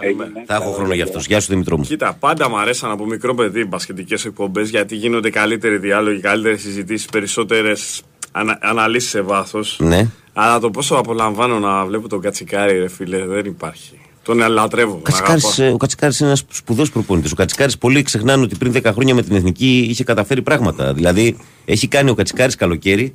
Καλημέρα. 0.00 0.30
Θα 0.46 0.54
έχω 0.54 0.70
χρόνο 0.72 0.94
για 0.94 1.04
αυτού. 1.04 1.18
Γεια 1.18 1.40
σου 1.40 1.46
Δημητρό 1.50 1.76
μου. 1.76 1.84
Κοίτα, 1.84 2.16
πάντα 2.20 2.48
μου 2.48 2.58
αρέσαν 2.58 2.90
από 2.90 3.06
μικρό 3.06 3.34
παιδί 3.34 3.64
μπασκετικές 3.64 4.24
εκπομπές 4.24 4.68
γιατί 4.68 4.96
γίνονται 4.96 5.30
καλύτεροι 5.30 5.78
διάλογοι, 5.78 6.20
καλύτερες 6.20 6.60
συζητήσεις, 6.60 7.06
περισσότερες 7.06 8.02
ανα, 8.32 8.58
αναλύσεις 8.62 9.10
σε 9.10 9.20
βάθος. 9.20 9.78
Ναι. 9.80 10.08
Αλλά 10.32 10.58
το 10.58 10.70
πόσο 10.70 10.94
απολαμβάνω 10.94 11.58
να 11.58 11.84
βλέπω 11.84 12.08
τον 12.08 12.20
Κατσικάρη, 12.20 12.78
ρε 12.78 12.88
φίλε, 12.88 13.26
δεν 13.26 13.44
υπάρχει. 13.44 13.98
Τον 14.22 14.38
λατρεύω. 14.48 14.92
τον 14.92 15.02
Κατσικάρης, 15.02 15.44
αγαπώ. 15.44 15.62
ε, 15.62 15.70
ο 15.72 15.76
Κατσικάρης 15.76 16.18
είναι 16.18 16.28
ένας 16.28 16.44
σπουδαίος 16.50 16.90
προπονητής. 16.90 17.32
Ο 17.32 17.34
Κατσικάρης 17.34 17.78
πολλοί 17.78 18.02
ξεχνάνε 18.02 18.42
ότι 18.42 18.56
πριν 18.56 18.72
10 18.72 18.92
χρόνια 18.92 19.14
με 19.14 19.22
την 19.22 19.36
εθνική 19.36 19.86
είχε 19.90 20.04
καταφέρει 20.04 20.42
πράγματα. 20.42 20.92
Δηλαδή, 20.94 21.36
έχει 21.64 21.88
κάνει 21.88 22.10
ο 22.10 22.14
Κατσικάρης 22.14 22.54
καλοκαίρι 22.54 23.14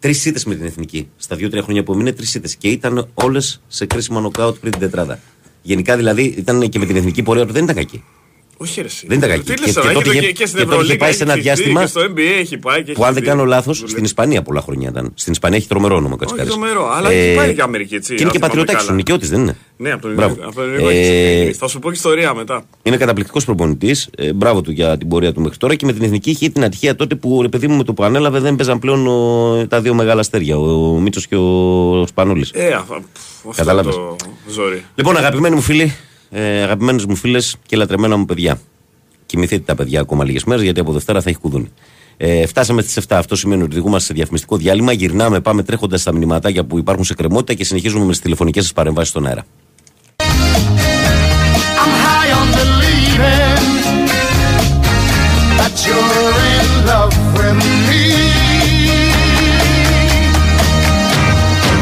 τρεις 0.00 0.24
ήττε 0.24 0.40
με 0.46 0.54
την 0.54 0.64
εθνική. 0.64 1.08
Στα 1.16 1.36
2-3 1.36 1.62
χρόνια 1.62 1.82
που 1.82 1.92
έμεινε, 1.92 2.12
τρεις 2.12 2.34
ήττε. 2.34 2.48
Και 2.58 2.68
ήταν 2.68 3.08
όλες 3.14 3.60
σε 3.68 3.86
κρίσιμο 3.86 4.20
νοκάουτ 4.20 4.56
πριν 4.56 4.72
την 4.72 4.80
τετράδα. 4.80 5.18
Γενικά 5.62 5.96
δηλαδή 5.96 6.22
ήταν 6.22 6.68
και 6.68 6.78
με 6.78 6.86
την 6.86 6.96
εθνική 6.96 7.22
πορεία 7.22 7.46
του 7.46 7.52
δεν 7.52 7.64
ήταν 7.64 7.76
κακή. 7.76 8.04
Όχι, 8.60 8.80
ρε, 8.80 8.86
εσύ. 8.86 9.06
Δεν 9.08 9.18
ήταν 9.18 9.30
κακή. 9.30 9.42
Τι 9.42 9.54
Και- 9.54 9.60
λες 9.60 9.74
και 9.74 9.80
τώρα, 9.80 9.92
τότε 9.92 10.08
έχει 10.10 10.18
είχε- 10.18 10.32
και 10.32 10.46
στην 10.46 10.58
και 10.58 10.64
τότε 10.64 10.74
είχε 10.74 10.82
Ευρωλίγα 10.82 10.96
πάει 11.04 11.12
σε 11.12 11.22
ένα 11.22 11.32
έχει 11.32 11.40
χυθεί, 11.42 11.54
διάστημα 11.54 11.80
Και 11.80 11.86
στο 11.86 12.00
NBA 12.00 12.38
έχει 12.40 12.56
πάει 12.58 12.82
και 12.82 12.92
Που 12.92 13.04
αν 13.04 13.12
δεν 13.14 13.22
έχει 13.22 13.30
κάνω 13.30 13.42
δει. 13.42 13.48
λάθος, 13.48 13.74
Δουλεύει. 13.76 13.90
στην 13.92 14.04
Ισπανία 14.04 14.42
πολλά 14.42 14.60
χρόνια 14.60 14.88
ήταν. 14.88 15.12
Στην 15.14 15.32
Ισπανία 15.32 15.56
έχει 15.58 15.66
τρομερό 15.68 15.96
όνομα 15.96 16.14
ο 16.14 16.16
Κατσικάρη. 16.16 16.48
τρομερό, 16.48 16.90
αλλά 16.92 17.10
έχει 17.10 17.36
πάει 17.36 17.54
και 17.54 17.62
Αμερική, 17.62 17.94
έτσι, 17.94 18.14
Και 18.14 18.14
είναι 18.14 18.22
αν 18.24 18.30
και 18.30 18.36
θυμάμαι 18.38 18.54
πατριωτάκι, 18.54 18.78
καλά. 18.78 18.92
ο 18.92 18.94
νοικιώτη 18.96 19.26
δεν 19.26 19.40
είναι; 19.40 19.56
Ναι, 19.76 19.90
από 19.92 20.02
τον 20.02 20.14
Μπράβο. 20.14 20.28
Ινδικό- 20.34 20.48
από 20.50 20.60
τον 20.60 20.68
Ινδικό 20.70 20.88
Ε, 20.88 20.92
έχει 20.92 21.02
ξεκινήσει. 21.02 21.58
Θα 21.58 21.68
σου 21.68 21.78
πω 21.78 21.88
και 21.88 21.94
ιστορία 21.96 22.34
μετά. 22.34 22.64
Είναι 22.82 22.96
καταπληκτικός 22.96 23.44
προπονητής. 23.44 24.08
Ε, 24.16 24.32
μπράβο 24.32 24.60
του 24.60 24.70
για 24.70 24.98
την 24.98 25.08
πορεία 25.08 25.32
του 25.32 25.40
μέχρι 25.40 25.56
τώρα. 25.58 25.74
Και 25.74 25.86
με 25.86 25.92
την 25.92 26.02
εθνική 26.04 26.30
είχε 26.30 26.48
την 26.48 26.64
ατυχία 26.64 26.96
τότε 26.96 27.14
που 27.14 27.42
ρε 27.42 27.48
παιδί 27.48 27.66
μου 27.66 27.76
με 27.76 27.84
το 27.84 27.92
που 27.94 28.04
ανέλαβε 28.04 28.38
δεν 28.40 28.56
παίζαν 28.56 28.78
πλέον 28.78 29.06
ο- 29.06 29.66
τα 29.68 29.80
δύο 29.80 29.94
μεγάλα 29.94 30.20
αστέρια. 30.20 30.58
Ο 30.58 30.98
Μίτσος 31.00 31.26
και 31.26 31.36
ο 31.36 32.04
Σπανούλης. 32.06 32.50
Ε, 32.54 32.72
α, 32.74 32.80
πφ, 32.82 32.90
αυτό 32.92 33.50
Κατάλαβες; 33.56 33.94
το 33.94 34.16
ζόρι. 34.50 34.84
Λοιπόν, 34.94 35.16
αγαπημένοι 35.16 35.54
μου 35.54 35.60
φίλοι, 35.60 35.94
ε, 36.30 36.62
αγαπημένες 36.62 37.04
μου 37.04 37.16
φίλες 37.16 37.56
και 37.66 37.76
λατρεμένα 37.76 38.16
μου 38.16 38.24
παιδιά. 38.24 38.60
Κοιμηθείτε 39.26 39.62
τα 39.66 39.74
παιδιά 39.74 40.00
ακόμα 40.00 40.24
λίγες 40.24 40.44
μέρες 40.44 40.62
γιατί 40.62 40.80
από 40.80 40.92
Δευτέρα 40.92 41.20
θα 41.20 41.30
έχει 41.30 41.38
κουδούνι. 41.38 41.70
Ε, 42.16 42.46
φτάσαμε 42.46 42.82
στις 42.82 43.04
7. 43.08 43.16
Αυτό 43.16 43.36
σημαίνει 43.36 43.62
ότι 43.62 43.72
οδηγούμαστε 43.72 44.06
σε 44.06 44.14
διαφημιστικό 44.14 44.56
διάλειμμα. 44.56 44.92
Γυρνάμε, 44.92 45.40
πάμε 45.40 45.62
τρέχοντας 45.62 46.00
στα 46.00 46.12
μηνυματάκια 46.12 46.64
που 46.64 46.78
υπάρχουν 46.78 47.04
σε 47.04 47.14
κρεμότητα 47.14 47.54
και 47.54 47.64
συνεχίζουμε 47.64 48.04
με 48.04 48.10
τις 48.10 48.20
τηλεφωνικές 48.20 48.62
σας 48.62 48.72
παρεμβάσεις 48.72 49.10
στον 49.10 49.26
αέρα. 49.26 49.46
I'm 51.80 51.92
high 52.04 52.30
on 52.40 52.48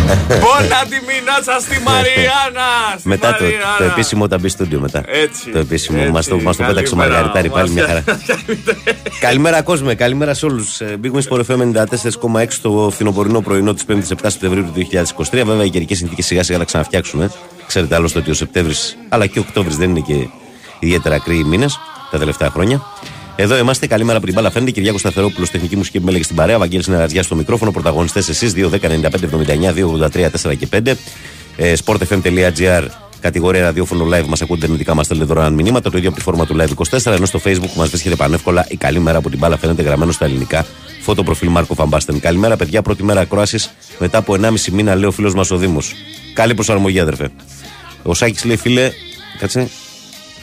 believing 0.06 0.28
that 0.28 0.40
you're 0.40 0.46
in 0.46 0.56
love 0.56 0.60
with 0.60 0.62
me. 0.62 0.68
Πότα 0.68 0.80
τη 0.90 0.98
μηνάτσα 1.08 1.60
στη 1.60 1.80
Μαριάννα! 1.80 2.68
στη 2.98 3.08
Μετά 3.08 3.34
το, 3.34 3.42
Μαριάννα. 3.42 3.76
το 3.78 3.84
επίσημο 3.84 4.24
όταν 4.24 4.40
μπει 4.40 4.48
στούντιο 4.48 4.80
μετά. 4.80 5.02
Έτσι, 5.06 5.50
Το 5.50 5.58
επίσημο. 5.58 5.98
έτσι. 6.00 6.10
Μας 6.12 6.26
το, 6.26 6.40
μας 6.40 6.56
το 6.56 6.62
Καλημέρα, 6.62 6.74
πέταξε 6.74 6.94
ο 6.94 6.96
Μαργαριτάρη 6.96 7.48
πάλι 7.48 7.70
μια 7.70 7.86
χαρά. 7.86 8.04
Καλημέρα 9.26 9.62
κόσμο, 9.62 9.94
καλημέρα 9.96 10.34
σε 10.34 10.46
όλους. 10.46 10.80
Big 11.02 11.10
Wings 11.12 11.28
Sport 11.30 11.40
FM 11.46 11.72
94,6 12.32 12.46
το 12.62 12.88
φθινοπορεινό 12.92 13.40
πρωινό 13.40 13.74
της 13.74 13.84
5η 13.88 13.94
7 13.94 14.14
Σεπτεμβρίου 14.26 14.64
του 14.64 14.72
2023. 15.30 15.42
Βέβαια 15.44 15.64
οι 15.64 15.70
καιρικές 15.70 15.98
συνθήκες 15.98 16.26
σιγά 16.26 16.42
σιγά 16.42 16.58
θα 16.58 16.64
ξαναφτιάξουν. 16.64 17.20
Ε. 17.22 17.30
Ξέρετε 17.66 17.94
άλλωστε 17.94 18.18
ότι 18.18 18.30
ο 18.30 18.34
Σεπτέμβρης 18.34 18.96
αλλά 19.08 19.26
και 19.26 19.38
ο 19.38 19.44
Οκτώβρης 19.48 19.76
δεν 19.76 19.90
είναι 19.90 20.00
και 20.00 20.28
ιδιαίτερα 20.78 21.14
ακραίοι 21.14 21.44
μήνες 21.44 21.78
τα 22.10 22.18
τελευταία 22.18 22.50
χρόνια. 22.50 22.82
Εδώ 23.36 23.56
είμαστε. 23.56 23.86
Καλημέρα 23.86 24.16
από 24.16 24.26
την 24.26 24.34
μπάλα 24.34 24.50
φαίνεται. 24.50 24.70
Κυριάκο 24.70 24.98
Σταθερόπουλο, 24.98 25.46
τεχνική 25.52 25.76
μουσική 25.76 25.98
που 25.98 26.04
με 26.04 26.10
έλεγε 26.10 26.24
στην 26.24 26.36
παρέα. 26.36 26.58
Βαγγέλης 26.58 26.84
Συνεργαζιά 26.84 27.22
στο 27.22 27.34
μικρόφωνο. 27.34 27.70
Πρωταγωνιστές 27.70 28.28
εσείς 28.28 28.52
2, 28.52 28.68
10, 28.68 28.88
95, 28.88 29.24
79, 29.24 29.72
2, 29.72 29.86
83, 29.86 30.30
4 30.30 30.54
και 30.54 30.66
5. 30.66 30.96
Ε, 31.56 31.72
sportfm.gr 31.84 32.86
Κατηγορία 33.20 33.62
ραδιόφωνο 33.62 34.04
live 34.04 34.26
μας 34.26 34.42
ακούτε 34.42 34.58
ιντερνετικά, 34.58 34.94
μας 34.94 35.04
στέλνετε 35.04 35.32
δωρεάν 35.34 35.54
μηνύματα. 35.54 35.90
Το 35.90 35.96
ίδιο 35.96 36.08
από 36.08 36.18
τη 36.18 36.24
φόρμα 36.24 36.46
του 36.46 36.56
Live 36.56 36.98
24. 36.98 37.12
Ενώ 37.12 37.26
στο 37.26 37.40
Facebook 37.44 37.74
μας 37.76 37.88
βρίσκεται 37.88 38.16
πανεύκολα 38.16 38.66
η 38.68 38.76
καλή 38.76 38.98
μέρα 38.98 39.18
από 39.18 39.30
την 39.30 39.38
μπάλα 39.38 39.56
φαίνεται 39.56 39.82
γραμμένο 39.82 40.12
στα 40.12 40.24
ελληνικά. 40.24 40.66
Φωτοπροφίλ 41.00 41.48
Μάρκο 41.48 41.74
Φαμπάστεν. 41.74 42.20
Καλημέρα, 42.20 42.56
παιδιά. 42.56 42.82
Πρώτη 42.82 43.02
μέρα 43.02 43.20
ακρόασης 43.20 43.70
μετά 43.98 44.18
από 44.18 44.34
1,5 44.34 44.70
μήνα, 44.72 44.94
λέει 44.94 45.04
ο 45.04 45.10
φίλος 45.10 45.34
μας 45.34 45.50
ο 45.50 45.56
Δήμος. 45.56 45.94
Καλή 46.34 46.54
προσαρμογή, 46.54 47.00
αδερφέ. 47.00 47.28
Ο 48.02 48.14
Σάκης 48.14 48.44
λέει, 48.44 48.56
φίλε, 48.56 48.90
κάτσε. 49.38 49.70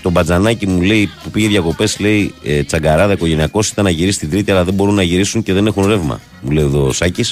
Το 0.03 0.09
μπατζανάκι 0.09 0.67
μου 0.67 0.81
λέει 0.81 1.09
που 1.23 1.29
πήγε 1.31 1.47
διακοπές, 1.47 1.99
λέει 1.99 2.33
ε, 2.43 2.63
τσαγκαράδα 2.63 3.13
οικογενειακός 3.13 3.69
ήταν 3.69 3.83
να 3.83 3.89
γυρίσει 3.89 4.19
την 4.19 4.29
Τρίτη, 4.29 4.51
αλλά 4.51 4.63
δεν 4.63 4.73
μπορούν 4.73 4.95
να 4.95 5.03
γυρίσουν 5.03 5.43
και 5.43 5.53
δεν 5.53 5.67
έχουν 5.67 5.85
ρεύμα. 5.87 6.19
Μου 6.41 6.51
λέει 6.51 6.63
εδώ 6.63 6.85
ο 6.85 6.91
Σάκη. 6.91 7.23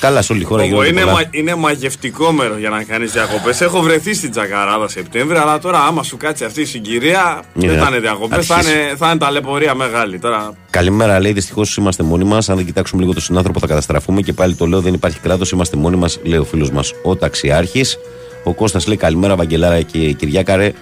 Καλά, 0.00 0.22
σε 0.22 0.32
όλη 0.32 0.40
τη 0.40 0.46
χώρα 0.46 0.62
Εγώ, 0.62 0.70
γίνονται 0.70 0.88
είναι, 0.88 1.00
πολλά. 1.00 1.12
μα, 1.12 1.20
είναι 1.30 1.54
μαγευτικό 1.54 2.32
μέρο 2.32 2.58
για 2.58 2.70
να 2.70 2.82
κάνεις 2.82 3.12
διακοπές. 3.12 3.60
Έχω 3.60 3.80
βρεθεί 3.80 4.14
στην 4.14 4.30
Τζακαράδα 4.30 4.88
Σεπτέμβρη, 4.88 5.36
αλλά 5.36 5.58
τώρα 5.58 5.78
άμα 5.78 6.02
σου 6.02 6.16
κάτσει 6.16 6.44
αυτή 6.44 6.60
η 6.60 6.64
συγκυρία, 6.64 7.42
Ναι, 7.54 7.66
δεν 7.68 7.78
θα 7.78 7.86
είναι 7.88 7.98
διακοπές, 8.00 8.46
θα 8.46 8.54
αρχίσει. 8.54 8.72
είναι, 8.78 8.92
θα 8.96 9.08
είναι 9.10 9.18
ταλαιπωρία 9.18 9.74
μεγάλη. 9.74 10.18
Τώρα 10.18 10.52
Καλημέρα, 10.70 11.20
λέει. 11.20 11.32
Δυστυχώς 11.32 11.76
είμαστε 11.76 12.02
μόνοι 12.02 12.24
μας. 12.24 12.48
Αν 12.48 12.56
δεν 12.56 12.64
κοιτάξουμε 12.64 13.00
λίγο 13.00 13.12
τον 13.12 13.22
συνάνθρωπο, 13.22 13.58
θα 13.60 13.66
καταστραφούμε. 13.66 14.20
Και 14.20 14.32
πάλι 14.32 14.54
το 14.54 14.66
λέω: 14.66 14.80
Δεν 14.80 14.94
υπάρχει 14.94 15.18
κράτος. 15.18 15.50
Είμαστε 15.50 15.76
μόνοι 15.76 15.96
μας, 15.96 16.18
λέει 16.22 16.38
ο 16.38 16.44
φίλος 16.44 16.70
μας 16.70 16.92
ο 17.04 17.16
ταξιάρχης. 17.16 17.98
Ο 18.44 18.54
Κώστας 18.54 18.86
λέει: 18.86 18.96
Καλημέρα, 18.96 19.36
Βαγγελάρα 19.36 19.82
και 19.82 20.12
Κυριάκαρε. 20.12 20.72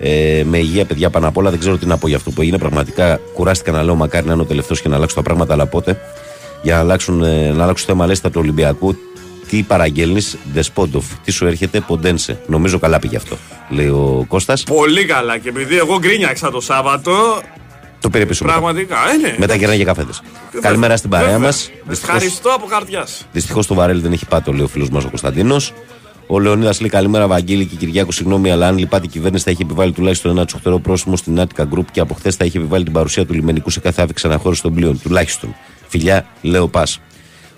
Ε, 0.00 0.42
με 0.46 0.58
υγεία, 0.58 0.84
παιδιά, 0.84 1.10
πάνω 1.10 1.28
απ' 1.28 1.36
όλα. 1.36 1.50
Δεν 1.50 1.58
ξέρω 1.58 1.76
τι 1.76 1.86
να 1.86 1.96
πω 1.96 2.08
για 2.08 2.16
αυτό 2.16 2.30
που 2.30 2.40
έγινε. 2.42 2.58
Πραγματικά 2.58 3.20
κουράστηκα 3.34 3.72
να 3.72 3.82
λέω: 3.82 3.94
Μακάρι 3.94 4.26
να 4.26 4.32
είναι 4.32 4.42
ο 4.42 4.44
τελευταίος 4.44 4.80
και 4.80 4.88
να 4.88 4.94
αλλάξουν 4.96 5.16
τα 5.16 5.22
πράγματα. 5.22 5.52
Αλλά 5.52 5.66
πότε 5.66 6.00
για 6.62 6.74
να 6.74 6.80
αλλάξουν, 6.80 7.22
ε, 7.22 7.50
να 7.50 7.62
αλλάξουν 7.62 7.86
θέμα, 7.88 8.06
λέστα 8.06 8.30
του 8.30 8.40
Ολυμπιακού. 8.42 8.96
Τι 9.50 9.62
παραγγέλνεις, 9.62 10.36
Δεσπόντοφ. 10.52 11.04
Τι 11.24 11.30
σου 11.30 11.46
έρχεται, 11.46 11.80
Ποντένσε. 11.80 12.40
Νομίζω 12.46 12.78
καλά 12.78 12.98
πήγε 12.98 13.16
αυτό, 13.16 13.36
λέει 13.68 13.86
ο 13.88 14.24
Κώστας 14.28 14.62
πολύ 14.62 15.04
καλά. 15.04 15.38
Και 15.38 15.48
επειδή 15.48 15.76
εγώ 15.76 15.98
γκρίνιαξα 15.98 16.50
το 16.50 16.60
Σάββατο, 16.60 17.12
Το 18.00 18.10
πήρε 18.10 18.26
πίσω. 18.26 18.44
μετά. 18.44 18.56
πραγματικά. 18.56 18.96
Ε, 19.14 19.16
ναι. 19.16 19.34
Μετά 19.38 19.54
γυρνάει 19.54 19.76
για 19.76 19.84
καφέδες. 19.84 20.22
Καλημέρα 20.60 20.96
στην 20.96 21.10
παρέα 21.10 21.26
Βέβαια. 21.26 21.46
μας. 21.46 21.70
Ευχαριστώ 21.90 22.50
από 22.50 22.66
καρδιάς. 22.66 23.26
Δυστυχώς 23.32 23.66
το 23.66 23.74
βαρέλι 23.74 24.00
δεν 24.00 24.12
έχει 24.12 24.26
πάτο, 24.26 24.52
λέει 24.52 24.64
ο 24.64 24.68
φίλος 24.68 24.88
μας 24.90 25.04
ο 25.04 25.08
Κωνσταντίνος. 25.08 25.72
Ο 26.26 26.38
Λεωνίδας 26.40 26.80
λέει 26.80 26.88
καλημέρα, 26.90 27.26
Βαγγέλη 27.26 27.66
και 27.66 27.76
Κυριάκο. 27.76 28.12
Συγγνώμη, 28.12 28.50
αλλά 28.50 28.66
αν 28.66 28.78
λυπάται 28.78 29.04
η 29.04 29.08
κυβέρνηση 29.08 29.44
θα 29.44 29.50
έχει 29.50 29.62
επιβάλει 29.62 29.92
τουλάχιστον 29.92 30.30
ένα 30.30 30.44
τσοχτερό 30.44 30.78
πρόσημο 30.78 31.16
στην 31.16 31.40
Attica 31.40 31.62
Group 31.62 31.84
και 31.92 32.00
από 32.00 32.14
χθες 32.14 32.36
θα 32.36 32.44
έχει 32.44 32.56
επιβάλει 32.56 32.84
την 32.84 32.92
παρουσία 32.92 33.26
του 33.26 33.32
λιμενικού 33.32 33.70
σε 33.70 33.80
κάθε 33.80 34.02
άφηξη 34.02 34.26
αναχώρηση 34.26 34.62
των 34.62 34.74
πλοίων. 34.74 35.00
Τουλάχιστον. 35.02 35.54
Φιλιά, 35.88 36.26
λέω 36.42 36.68
πας. 36.68 37.00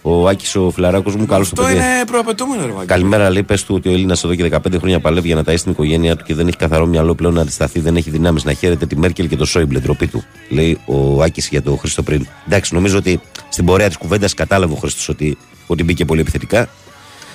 Ο 0.02 0.28
Άκης 0.28 0.56
ο 0.56 0.70
φιλαράκος 0.70 1.16
μου, 1.16 1.26
καλό 1.26 1.42
το 1.44 1.48
Αυτό 1.52 1.62
παιδί. 1.62 1.74
είναι 1.74 2.04
προαπαιτούμενο, 2.06 2.60
ρε 2.60 2.66
Βαγγέλη. 2.68 2.86
Καλημέρα, 2.86 3.30
λέει. 3.30 3.42
Πες 3.42 3.64
του 3.64 3.74
ότι 3.74 3.88
ο 3.88 3.92
Έλληνας 3.92 4.24
εδώ 4.24 4.34
και 4.34 4.42
15 4.42 4.78
χρόνια 4.78 5.00
παλεύει 5.00 5.26
για 5.26 5.36
να 5.36 5.42
ταΐσει 5.42 5.60
την 5.62 5.70
οικογένειά 5.72 6.16
του 6.16 6.24
και 6.24 6.34
δεν 6.34 6.46
έχει 6.46 6.56
καθαρό 6.56 6.86
μυαλό 6.86 7.14
πλέον 7.14 7.34
να 7.34 7.40
αντισταθεί. 7.40 7.80
Δεν 7.80 7.96
έχει 7.96 8.10
δυνάμεις 8.10 8.44
να 8.44 8.52
χαίρεται 8.52 8.86
τη 8.86 8.96
Μέρκελ 8.96 9.28
και 9.28 9.36
το 9.36 9.44
Σόιμπλε. 9.44 9.78
Ντροπή 9.78 10.06
του. 10.06 10.24
Λέει 10.48 10.78
ο 10.86 11.22
Άκης 11.22 11.48
για 11.48 11.62
το 11.62 11.76
Χρήστο 11.76 12.02
πριν. 12.02 12.26
Εντάξει, 12.46 12.74
νομίζω 12.74 12.98
ότι 12.98 13.20
στην 13.48 13.64
πορεία 13.64 13.86
της 13.86 13.96
κουβέντας 13.96 14.34
κατάλαβε 14.34 14.72
ο 14.72 14.76
Χρήστος 14.76 15.08
ότι, 15.08 15.38
ότι 15.66 15.84
μπήκε 15.84 16.04
πολύ 16.04 16.20
επιθετικά. 16.20 16.68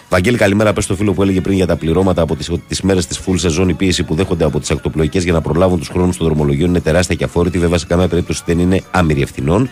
Βαγγέλη, 0.09 0.37
καλημέρα. 0.37 0.73
Πες 0.73 0.83
στο 0.83 0.95
φίλο 0.95 1.13
που 1.13 1.21
έλεγε 1.21 1.41
πριν 1.41 1.55
για 1.55 1.65
τα 1.65 1.75
πληρώματα 1.75 2.21
από 2.21 2.35
τι 2.35 2.59
τις 2.67 2.81
μέρες 2.81 3.07
της 3.07 3.19
full 3.25 3.33
σεζόν. 3.35 3.69
Η 3.69 3.73
πίεση 3.73 4.03
που 4.03 4.15
δέχονται 4.15 4.43
από 4.43 4.59
τις 4.59 4.71
ακτοπλοϊκές 4.71 5.23
για 5.23 5.33
να 5.33 5.41
προλάβουν 5.41 5.79
τους 5.79 5.87
χρόνους 5.87 6.17
των 6.17 6.27
δρομολογίων 6.27 6.69
είναι 6.69 6.79
τεράστια 6.79 7.15
και 7.15 7.23
αφόρητη. 7.23 7.59
Βέβαια, 7.59 7.77
σε 7.77 7.85
καμία 7.85 8.07
περίπτωση 8.07 8.41
δεν 8.45 8.59
είναι 8.59 8.81
άμυρη 8.91 9.21
ευθυνών. 9.21 9.69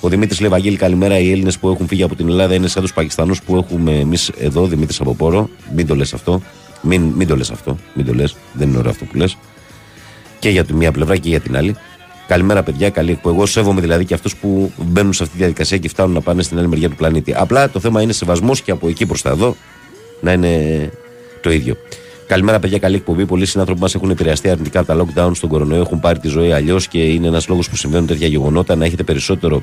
Ο 0.00 0.08
Δημήτρης 0.08 0.40
λέει: 0.40 0.50
Βαγγέλη, 0.50 0.76
καλημέρα. 0.76 1.18
Οι 1.18 1.30
Έλληνες 1.30 1.58
που 1.58 1.68
έχουν 1.68 1.86
φύγει 1.86 2.02
από 2.02 2.14
την 2.14 2.28
Ελλάδα 2.28 2.54
είναι 2.54 2.68
σαν 2.68 2.82
τους 2.82 2.92
Πακιστανούς 2.92 3.42
που 3.42 3.56
έχουμε 3.56 3.98
εμείς 3.98 4.28
εδώ. 4.28 4.66
Δημήτρης 4.66 5.00
από 5.00 5.14
Πόρο. 5.14 5.48
Μην 5.74 5.86
το 5.86 5.96
λες 5.96 6.12
αυτό. 6.12 6.42
Μην, 6.82 7.02
μην 7.02 7.26
το 7.26 7.36
λες 7.36 7.50
αυτό. 7.50 7.76
Μην 7.94 8.06
το 8.06 8.14
λες. 8.14 8.36
Δεν 8.52 8.68
είναι 8.68 8.78
ωραίο 8.78 8.90
αυτό 8.90 9.04
που 9.04 9.16
λες. 9.16 9.36
Και 10.38 10.48
για 10.48 10.64
τη 10.64 10.74
μία 10.74 10.92
πλευρά 10.92 11.16
και 11.16 11.28
για 11.28 11.40
την 11.40 11.56
άλλη. 11.56 11.76
Καλημέρα, 12.30 12.62
παιδιά. 12.62 12.90
Καλή 12.90 13.10
εκπομπή. 13.10 13.36
Εγώ 13.36 13.46
σέβομαι 13.46 13.80
δηλαδή 13.80 14.04
και 14.04 14.14
αυτούς 14.14 14.36
που 14.36 14.72
μπαίνουν 14.76 15.12
σε 15.12 15.22
αυτή 15.22 15.34
τη 15.34 15.40
διαδικασία 15.40 15.78
και 15.78 15.88
φτάνουν 15.88 16.14
να 16.14 16.20
πάνε 16.20 16.42
στην 16.42 16.58
άλλη 16.58 16.68
μεριά 16.68 16.88
του 16.88 16.96
πλανήτη. 16.96 17.34
Απλά 17.36 17.70
το 17.70 17.80
θέμα 17.80 18.02
είναι 18.02 18.12
σεβασμός 18.12 18.62
και 18.62 18.70
από 18.70 18.88
εκεί 18.88 19.06
προς 19.06 19.22
τα 19.22 19.30
εδώ 19.30 19.56
να 20.20 20.32
είναι 20.32 20.90
το 21.40 21.50
ίδιο. 21.50 21.76
Καλημέρα, 22.26 22.58
παιδιά. 22.58 22.78
Καλή 22.78 22.96
εκπομπή. 22.96 23.26
Πολλοί 23.26 23.46
συνάνθρωποι 23.46 23.80
μας 23.80 23.94
έχουν 23.94 24.10
επηρεαστεί 24.10 24.50
αρνητικά 24.50 24.80
από 24.80 24.94
τα 24.94 25.04
lockdown 25.04 25.30
στον 25.34 25.48
κορονοϊό, 25.48 25.80
έχουν 25.80 26.00
πάρει 26.00 26.18
τη 26.18 26.28
ζωή 26.28 26.52
αλλιώς 26.52 26.88
και 26.88 26.98
είναι 26.98 27.26
ένας 27.26 27.48
λόγος 27.48 27.68
που 27.68 27.76
συμβαίνουν 27.76 28.06
τέτοια 28.06 28.26
γεγονότα. 28.26 28.76
Να 28.76 28.84
έχετε 28.84 29.02
περισσότερο 29.02 29.62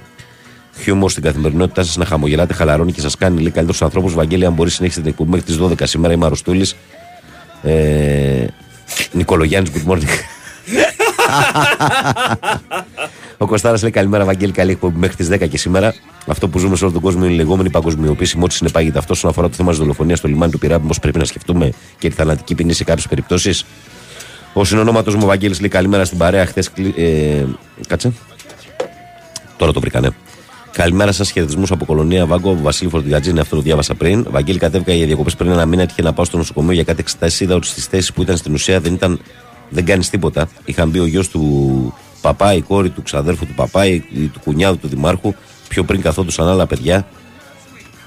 χιούμορ 0.81 1.11
στην 1.11 1.23
καθημερινότητά 1.23 1.83
σας, 1.83 1.97
να 1.97 2.05
χαμογελάτε, 2.05 2.53
χαλαρώνει 2.53 2.91
και 2.91 3.01
σας 3.01 3.17
κάνει 3.17 3.41
λίγο 3.41 3.55
καλύτερου 3.55 3.85
ανθρώπου. 3.85 4.09
Βαγγέλη, 4.09 4.45
αν 4.45 4.53
μπορείς, 4.53 4.73
συνέχισε 4.73 4.99
την 4.99 5.09
εκπομπή 5.09 5.29
μέχρι 5.29 5.45
τις 5.45 5.57
12 5.57 5.85
σήμερα. 5.85 6.13
Είμαι 6.13 6.25
Αρουστούλη. 6.25 6.67
Ε, 7.63 8.47
Νικολογιάννης, 9.11 9.71
good 9.71 9.91
morning. 9.91 10.07
Ο 13.37 13.45
Κωστάρας 13.45 13.81
λέει 13.81 13.91
καλημέρα, 13.91 14.25
Βαγγέλη. 14.25 14.51
Καλή 14.51 14.71
εκπομπή 14.71 14.99
μέχρι 14.99 15.15
τις 15.15 15.29
10 15.29 15.47
και 15.49 15.57
σήμερα. 15.57 15.93
Αυτό 16.27 16.47
που 16.47 16.59
ζούμε 16.59 16.75
σε 16.75 16.83
όλο 16.83 16.93
τον 16.93 17.01
κόσμο 17.01 17.25
είναι 17.25 17.33
η 17.33 17.35
λεγόμενη 17.35 17.69
παγκοσμιοποίηση. 17.69 18.37
Με 18.37 18.43
ό,τι 18.43 18.53
συνεπάγεται 18.53 18.97
αυτό 18.97 19.13
όσον 19.13 19.29
αφορά 19.29 19.47
το 19.49 19.55
θέμα 19.55 19.69
της 19.69 19.79
δολοφονίας 19.79 20.17
στο 20.17 20.27
λιμάνι 20.27 20.51
του 20.51 20.59
Πειράμπη, 20.59 20.83
όμω 20.83 20.93
πρέπει 21.01 21.17
να 21.17 21.25
σκεφτούμε 21.25 21.69
και 21.97 22.09
τη 22.09 22.15
θανατική 22.15 22.55
ποινή 22.55 22.73
σε 22.73 22.83
κάποιες 22.83 23.07
περιπτώσεις. 23.07 23.65
Ο 24.53 24.63
συνονόματος 24.63 25.15
μου 25.15 25.25
Βαγγέλης 25.25 25.59
λέει 25.59 25.69
καλημέρα 25.69 26.05
στην 26.05 26.17
παρέα. 26.17 26.45
Χθες. 26.45 26.71
Ε, 26.95 27.45
κάτσε. 27.87 28.13
Τώρα 29.57 29.71
το 29.71 29.79
βρήκα, 29.79 29.99
ναι. 29.99 30.07
Καλημέρα 30.71 31.11
σας, 31.11 31.31
χαιρετισμούς 31.31 31.71
από 31.71 31.85
κολονία 31.85 32.25
Βάγκο, 32.25 32.57
Βασίλη 32.61 32.89
Φορτηγατζίνη, 32.89 33.39
αυτό 33.39 33.55
το 33.55 33.61
διάβασα 33.61 33.95
πριν. 33.95 34.27
Βαγγέλη, 34.29 34.59
κατέβηκα 34.59 34.93
για 34.93 35.05
διακοπές 35.05 35.35
πριν 35.35 35.51
ένα 35.51 35.65
μήνα. 35.65 35.81
Έτυχε 35.81 36.01
να 36.01 36.13
πάω 36.13 36.25
στο 36.25 36.37
νοσοκομείο 36.37 36.73
για 36.73 36.83
κάτι 36.83 36.99
εξετάσεις. 36.99 37.39
Είδα 37.39 37.55
ότι 37.55 37.67
στις 37.67 37.85
θέσεις 37.85 38.13
που 38.13 38.21
ήταν 38.21 38.37
στην 38.37 38.53
ουσία 38.53 38.79
δεν, 38.79 38.93
ήταν, 38.93 39.19
δεν 39.69 39.85
κάνεις 39.85 40.09
τίποτα. 40.09 40.49
Είχαν 40.65 40.89
μπει 40.89 40.99
ο 40.99 41.05
γιος 41.05 41.29
του 41.29 41.93
παπά, 42.21 42.53
η 42.53 42.61
κόρη 42.61 42.89
του 42.89 43.01
ξαδέρφου 43.01 43.45
του 43.45 43.53
παπά, 43.53 43.85
η, 43.85 43.93
η- 43.93 44.27
του 44.33 44.39
κουνιάδου 44.39 44.77
του 44.77 44.87
δημάρχου. 44.87 45.33
Πιο 45.67 45.83
πριν 45.83 46.01
καθόντουσαν 46.01 46.47
άλλα 46.47 46.67
παιδιά. 46.67 47.07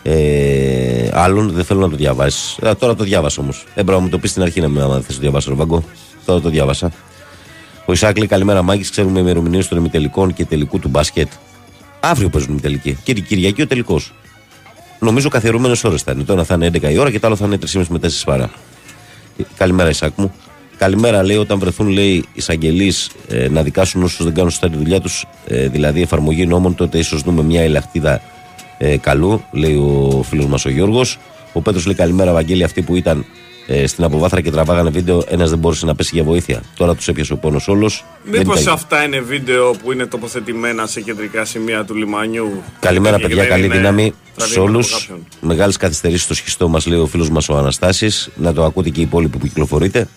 Ε, 0.02 1.08
άλλων 1.12 1.50
δεν 1.50 1.64
θέλω 1.64 1.80
να 1.80 1.88
το 1.90 1.96
διαβάσεις. 1.96 2.56
Ε, 2.62 2.74
τώρα 2.74 2.94
το 2.94 3.04
διάβασα 3.04 3.42
όμως. 3.42 3.64
Έπρεπε 3.70 3.92
να 3.92 3.98
μου 3.98 4.08
το 4.08 4.18
πεις 4.18 4.30
στην 4.30 4.42
αρχή 4.42 4.60
να 4.60 4.68
μην 4.68 5.02
θες 5.02 5.14
το 5.14 5.20
διαβάσω, 5.20 5.50
ρε 5.50 5.56
Βάγκο. 5.56 5.84
Τώρα 6.24 6.40
το 6.40 6.48
διάβασα. 6.48 6.90
Ο 7.86 7.92
Ισάκ 7.92 8.18
λέει 8.18 8.26
καλημέρα, 8.26 8.62
Μάγκη. 8.62 8.90
Ξέρουμε 8.90 9.20
ημερομηνίες 9.20 9.68
των 9.68 9.78
ημιτελικών 9.78 10.32
και 10.34 10.44
τελικού 10.44 10.78
του 10.78 10.88
μπάσκετ. 10.88 11.28
Αύριο 12.00 12.28
παίζουν 12.28 12.56
οι 12.56 12.60
τελικοί. 12.60 12.98
Και 13.02 13.14
την 13.14 13.24
Κυριακή 13.24 13.62
ο 13.62 13.66
τελικός. 13.66 14.12
Νομίζω 14.98 15.28
καθιερωμένες 15.28 15.84
ώρες 15.84 16.02
θα 16.02 16.12
είναι. 16.12 16.22
Το 16.22 16.32
ένα 16.32 16.44
θα 16.44 16.54
είναι 16.54 16.66
11 16.66 16.90
η 16.92 16.98
ώρα 16.98 17.10
και 17.10 17.18
το 17.20 17.26
άλλο 17.26 17.36
θα 17.36 17.46
είναι 17.46 17.58
3,5 17.72 17.84
με 17.88 17.98
4 17.98 18.08
παρά. 18.24 18.50
Ε, 19.36 19.42
Καλημέρα, 19.56 19.88
Ισάκ 19.88 20.12
μου. 20.16 20.32
Καλημέρα, 20.80 21.22
λέει, 21.22 21.36
όταν 21.36 21.58
βρεθούν 21.58 21.88
λέει, 21.88 22.24
εισαγγελείς 22.32 23.10
ε, 23.28 23.48
να 23.48 23.62
δικάσουν 23.62 24.02
όσους 24.02 24.24
δεν 24.24 24.34
κάνουν 24.34 24.50
σωστά 24.50 24.70
τη 24.70 24.76
δουλειά 24.76 25.00
τους, 25.00 25.26
ε, 25.46 25.68
δηλαδή 25.68 26.02
εφαρμογή 26.02 26.46
νόμων, 26.46 26.74
τότε 26.74 26.98
ίσως 26.98 27.22
δούμε 27.22 27.42
μια 27.42 27.62
ελαχτίδα 27.62 28.20
ε, 28.78 28.96
καλού, 28.96 29.44
λέει 29.52 29.74
ο 29.74 30.22
φίλος 30.28 30.46
μας 30.46 30.64
ο 30.64 30.70
Γιώργος. 30.70 31.18
Ο 31.52 31.60
Πέτρος 31.60 31.86
λέει 31.86 31.94
καλημέρα, 31.94 32.32
Βαγγέλη, 32.32 32.64
αυτοί 32.64 32.82
που 32.82 32.96
ήταν 32.96 33.24
ε, 33.66 33.86
στην 33.86 34.04
αποβάθρα 34.04 34.40
και 34.40 34.50
τραβάγανε 34.50 34.90
βίντεο, 34.90 35.24
ένας 35.28 35.50
δεν 35.50 35.58
μπόρεσε 35.58 35.86
να 35.86 35.94
πέσει 35.94 36.10
για 36.14 36.24
βοήθεια. 36.24 36.62
Τώρα 36.76 36.94
τους 36.94 37.08
έπιασε 37.08 37.32
ο 37.32 37.36
πόνος 37.36 37.68
όλος. 37.68 38.04
Μήπως 38.24 38.66
αυτά 38.66 39.04
είναι 39.04 39.20
βίντεο 39.20 39.70
που 39.82 39.92
είναι 39.92 40.06
τοποθετημένα 40.06 40.86
σε 40.86 41.00
κεντρικά 41.00 41.44
σημεία 41.44 41.84
του 41.84 41.94
λιμανιού. 41.94 42.62
Καλημέρα, 42.80 43.16
Και 43.16 43.22
παιδιά. 43.22 43.36
δεν 43.36 43.48
Καλή 43.48 43.64
είναι 43.64 43.76
δύναμη. 43.76 44.04
Σε 44.04 44.36
τραβήγμα 44.36 44.64
όλους. 44.64 44.92
από 44.92 45.00
κάποιον. 45.00 45.26
Μεγάλες 45.40 45.76
καθυστερήσεις 45.76 46.22
στο 46.24 46.34
σχιστό 46.34 46.68
μας, 46.68 46.86
λέει 46.86 46.98
ο 46.98 47.06
φίλος 47.06 47.30
μας 47.30 47.48
ο 47.48 47.56
Αναστάσης. 47.56 48.30
Να 48.36 48.52
το 48.52 48.64
ακούτε 48.64 48.88
και 48.88 49.00
οι 49.00 49.02
υπόλοιποι 49.02 49.38
που 49.38 49.46
κυκλοφορείτε. 49.46 50.08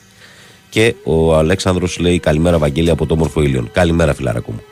Και 0.74 0.96
ο 1.04 1.36
Αλέξανδρος 1.36 2.00
λέει 2.00 2.20
καλημέρα, 2.20 2.58
Βαγγέλη, 2.58 2.90
από 2.90 3.06
το 3.06 3.14
όμορφο 3.14 3.42
ήλιον. 3.42 3.72
Καλημέρα, 3.72 4.14
φιλάρακο 4.14 4.52
μου. 4.52 4.64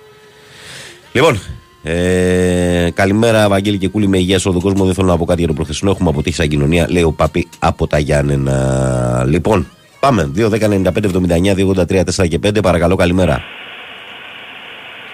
Λοιπόν, 1.11 1.39
ε, 1.83 2.89
καλημέρα, 2.93 3.49
Βαγγέλη 3.49 3.77
και 3.77 3.87
Κούλη, 3.87 4.07
με 4.07 4.17
υγεία 4.17 4.39
σε 4.39 4.47
όλο 4.47 4.59
τον 4.59 4.69
κόσμο. 4.69 4.85
Δεν 4.85 4.93
θέλω 4.93 5.07
να 5.07 5.17
πω 5.17 5.25
κάτι 5.25 5.39
για 5.39 5.47
το 5.47 5.53
προχθεσινό. 5.53 5.91
Έχουμε 5.91 6.09
αποτύχει 6.09 6.35
σαν 6.35 6.47
κοινωνία, 6.47 6.87
λέει 6.89 7.03
ο 7.03 7.11
Παπί 7.11 7.49
από 7.59 7.87
τα 7.87 7.99
Γιάννενα. 7.99 9.25
Λοιπόν, 9.27 9.67
πάμε. 9.99 10.31
2, 10.35 10.49
10, 10.49 10.67
95, 10.69 11.05
79, 11.05 11.55
2, 11.55 11.67
83, 11.67 12.03
4 12.03 12.27
και 12.27 12.39
5. 12.43 12.61
Παρακαλώ, 12.61 12.95
καλημέρα. 12.95 13.43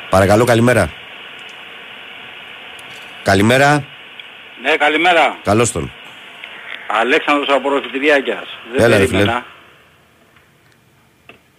Παρακαλώ, 0.10 0.44
καλημέρα. 0.44 0.92
Καλημέρα. 3.24 3.86
Ναι, 4.62 4.76
καλημέρα. 4.78 5.38
Καλώς 5.44 5.72
τον. 5.72 5.92
Αλέξανδρος 7.02 7.56
από 7.56 7.70
Ροφητηριάκιας. 7.70 8.48
Δεν 8.72 8.86
Έλα, 8.86 8.98
ρε, 8.98 9.06
περίμενα. 9.06 9.46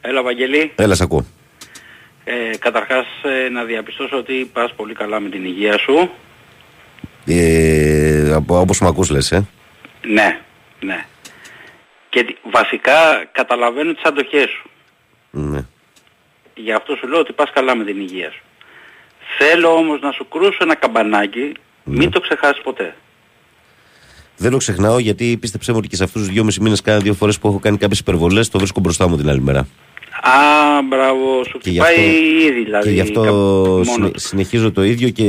Έλα 0.00 0.22
Βαγγελή. 0.22 0.72
Έλα, 0.74 0.94
σ' 0.94 1.00
ακούω. 1.00 1.24
Ε, 2.24 2.56
καταρχάς 2.58 3.06
ε, 3.22 3.48
να 3.48 3.64
διαπιστώσω 3.64 4.16
ότι 4.16 4.50
πας 4.52 4.72
πολύ 4.74 4.94
καλά 4.94 5.20
με 5.20 5.28
την 5.28 5.44
υγεία 5.44 5.78
σου. 5.78 6.10
Ε, 7.26 8.32
από, 8.34 8.60
όπως 8.60 8.80
με 8.80 8.88
ακούς 8.88 9.10
λες, 9.10 9.32
ε. 9.32 9.46
Ναι, 10.06 10.40
ναι. 10.80 11.06
Και 12.08 12.24
τι- 12.24 12.36
βασικά 12.50 13.24
καταλαβαίνω 13.32 13.92
τις 13.92 14.02
αντοχές 14.02 14.48
σου. 14.50 14.70
Ναι. 15.30 15.64
Γι' 16.54 16.72
αυτό 16.72 16.96
σου 16.96 17.08
λέω 17.08 17.18
ότι 17.18 17.32
πας 17.32 17.50
καλά 17.54 17.76
με 17.76 17.84
την 17.84 18.00
υγεία 18.00 18.30
σου. 18.30 18.42
Θέλω 19.38 19.68
όμως 19.74 20.00
να 20.00 20.10
σου 20.12 20.28
κρούσω 20.28 20.58
ένα 20.60 20.74
καμπανάκι, 20.74 21.52
μην 21.84 22.10
το 22.10 22.20
ξεχάσεις 22.20 22.62
ποτέ. 22.62 22.94
Δεν 24.36 24.50
το 24.50 24.56
ξεχνάω 24.56 24.98
γιατί 24.98 25.36
πίστεψέ 25.40 25.70
μου 25.72 25.78
ότι 25.78 25.88
και 25.88 25.96
σε 25.96 26.04
αυτούς 26.04 26.22
τους 26.22 26.30
δυόμισι 26.30 26.60
μήνες 26.60 26.80
κάνα 26.80 26.98
δύο 26.98 27.14
φορές 27.14 27.38
που 27.38 27.48
έχω 27.48 27.58
κάνει 27.58 27.76
κάποιες 27.78 27.98
υπερβολές 27.98 28.48
το 28.48 28.58
βρίσκω 28.58 28.80
μπροστά 28.80 29.08
μου 29.08 29.16
την 29.16 29.28
άλλη 29.28 29.40
μέρα. 29.40 29.66
Α, 30.22 30.82
μπράβο, 30.88 31.44
σου 31.44 31.58
Και 31.58 31.70
γι' 31.70 31.78
χτυπάει 31.80 32.06
αυτό- 32.06 32.46
ήδη 32.48 32.62
δηλαδή. 32.64 32.88
και 32.88 32.94
γι' 32.94 33.00
αυτό 33.00 33.20
κάπου 33.20 33.36
μόνο 33.36 33.84
συνε- 33.84 34.12
του. 34.12 34.20
συνεχίζω 34.20 34.72
το 34.72 34.82
ίδιο 34.84 35.08
και 35.08 35.24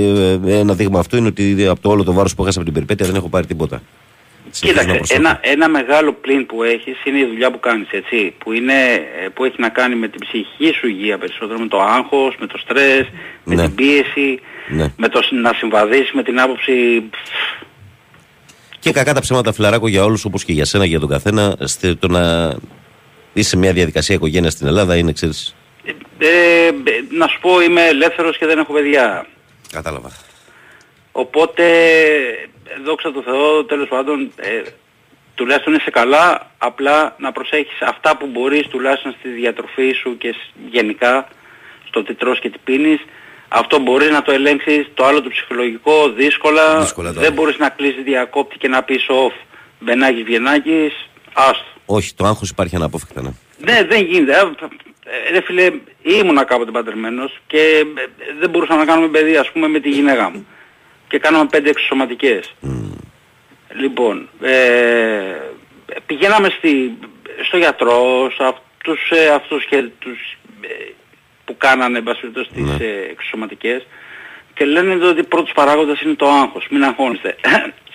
ε, 0.45 0.59
ένα 0.59 0.73
δείγμα 0.73 0.99
αυτό 0.99 1.17
είναι 1.17 1.27
ότι 1.27 1.67
από 1.67 1.81
το 1.81 1.89
όλο 1.89 2.03
το 2.03 2.13
βάρος 2.13 2.35
που 2.35 2.41
έχασα 2.41 2.55
από 2.57 2.65
την 2.65 2.73
περιπέτεια 2.73 3.05
δεν 3.05 3.15
έχω 3.15 3.29
πάρει 3.29 3.45
τίποτα. 3.45 3.81
Συνεχίζω 4.51 4.81
να 4.87 4.93
Κοίταξε, 4.93 5.13
προσέχω. 5.13 5.19
ένα, 5.19 5.39
ένα 5.53 5.69
μεγάλο 5.69 6.13
πλήν 6.13 6.45
που 6.45 6.63
έχεις 6.63 6.95
είναι 7.05 7.19
η 7.19 7.25
δουλειά 7.25 7.51
που 7.51 7.59
κάνεις, 7.59 7.87
έτσι. 7.91 8.33
Που, 8.37 8.51
είναι, 8.53 8.73
ε, 9.23 9.27
που 9.33 9.45
έχει 9.45 9.55
να 9.57 9.69
κάνει 9.69 9.95
με 9.95 10.07
την 10.07 10.19
ψυχική 10.19 10.71
σου 10.79 10.87
υγεία 10.87 11.17
περισσότερο, 11.17 11.59
με 11.59 11.67
το 11.67 11.79
άγχος, 11.81 12.35
με 12.39 12.47
το 12.47 12.57
στρες, 12.57 13.05
με 13.43 13.55
Ναι. 13.55 13.61
την 13.61 13.75
πίεση, 13.75 14.39
Ναι. 14.69 14.93
με 14.97 15.07
το 15.07 15.21
σ- 15.21 15.31
να 15.33 15.53
συμβαδίσεις 15.53 16.11
με 16.11 16.23
την 16.23 16.39
άποψη... 16.39 16.73
Και 18.79 18.91
κακά 18.91 19.13
τα 19.13 19.19
ψέματα 19.21 19.53
φιλαράκο 19.53 19.87
για 19.87 20.03
όλους 20.03 20.25
όπως 20.25 20.43
και 20.43 20.53
για 20.53 20.65
σένα 20.65 20.83
και 20.83 20.89
για 20.89 20.99
τον 20.99 21.09
καθένα. 21.09 21.55
στε- 21.63 21.99
Το 21.99 22.07
να 22.07 22.53
είσαι 23.33 23.49
σε 23.49 23.57
μια 23.57 23.73
διαδικασία 23.73 24.15
οικογένειας 24.15 24.53
στην 24.53 24.67
Ελλάδα 24.67 24.95
είναι, 24.95 25.11
ξέρεις; 25.11 25.55
Ε, 25.83 25.89
ε, 26.27 26.71
να 27.09 27.27
σου 27.27 27.39
πω 27.39 27.61
είμαι 27.61 27.85
ελεύθερος 27.87 28.37
και 28.37 28.45
δεν 28.45 28.57
έχω 28.59 28.73
παιδιά. 28.73 29.25
Κατάλαβα. 29.71 30.11
Οπότε, 31.11 31.63
δόξα 32.85 33.11
τω 33.11 33.21
Θεώ, 33.21 33.63
τέλος 33.65 33.87
πάντων, 33.87 34.31
ε, 34.35 34.61
τουλάχιστον 35.35 35.73
είσαι 35.73 35.89
καλά, 35.91 36.51
απλά 36.57 37.15
να 37.19 37.31
προσέχεις 37.31 37.81
αυτά 37.81 38.17
που 38.17 38.25
μπορείς 38.27 38.67
τουλάχιστον 38.67 39.15
στη 39.19 39.29
διατροφή 39.29 39.91
σου 39.91 40.17
και 40.17 40.31
σ- 40.31 40.71
γενικά 40.71 41.27
στο 41.87 42.03
τι 42.03 42.13
τρως 42.13 42.39
και 42.39 42.49
τι 42.49 42.57
πίνεις. 42.63 42.99
Αυτό 43.47 43.79
μπορείς 43.79 44.09
να 44.09 44.21
το 44.21 44.31
ελέγξεις, 44.31 44.87
το 44.93 45.05
άλλο 45.05 45.21
το 45.21 45.29
ψυχολογικό 45.29 46.09
δύσκολα, 46.09 46.79
Δύσκολα 46.79 47.09
τώρα. 47.13 47.21
δεν 47.21 47.33
μπορείς 47.33 47.57
να 47.57 47.69
κλείσεις 47.69 48.03
διακόπτη 48.03 48.57
και 48.57 48.67
να 48.67 48.83
πεις 48.83 49.05
off, 49.09 49.33
μπενάκης, 49.79 50.23
βιενάκης, 50.23 50.93
άστο. 51.33 51.65
Όχι, 51.91 52.13
το 52.13 52.25
άγχος 52.25 52.49
υπάρχει 52.49 52.75
αναπόφευκτα. 52.75 53.21
Ναι. 53.21 53.31
Ναι, 53.57 53.83
δεν 53.83 54.05
γίνεται. 54.05 54.31
Ε, 54.31 54.67
ε, 55.27 55.31
Ρε 55.31 55.41
φίλε, 55.41 55.71
ήμουνα 56.01 56.43
κάποτε 56.43 56.71
παντρεμένος 56.71 57.39
και 57.47 57.85
ε, 57.95 58.33
δεν 58.39 58.49
μπορούσαμε 58.49 58.79
να 58.79 58.85
κάνουμε 58.85 59.07
παιδί 59.07 59.37
ας 59.37 59.51
πούμε 59.51 59.67
με 59.67 59.79
τη 59.79 59.89
γυναίκα 59.89 60.29
μου. 60.29 60.47
Και 61.07 61.19
κάναμε 61.19 61.45
πέντε 61.45 61.69
εξωσωματικές. 61.69 62.55
Λοιπόν, 63.73 64.29
ε, 64.41 64.55
πηγαίναμε 66.05 66.49
στη, 66.49 66.97
στο 67.47 67.57
γιατρό, 67.57 68.31
σε 68.35 68.43
αυτούς, 68.43 69.11
ε, 69.11 69.29
αυτούς 69.29 69.65
και 69.65 69.89
τους 69.99 70.37
ε, 70.61 70.67
που 71.45 71.57
κάνανε 71.57 71.97
εν 71.97 72.03
πάση 72.03 72.19
περιπτώσει, 72.19 72.49
τις 72.49 72.79
ε, 72.79 73.07
εξωσωματικές 73.11 73.87
και 74.53 74.65
λένε 74.65 75.05
ότι 75.05 75.23
πρώτος 75.23 75.51
παράγοντας 75.51 76.01
είναι 76.01 76.13
το 76.13 76.27
άγχος. 76.27 76.67
Μην 76.69 76.83
αγχώνεστε. 76.83 77.35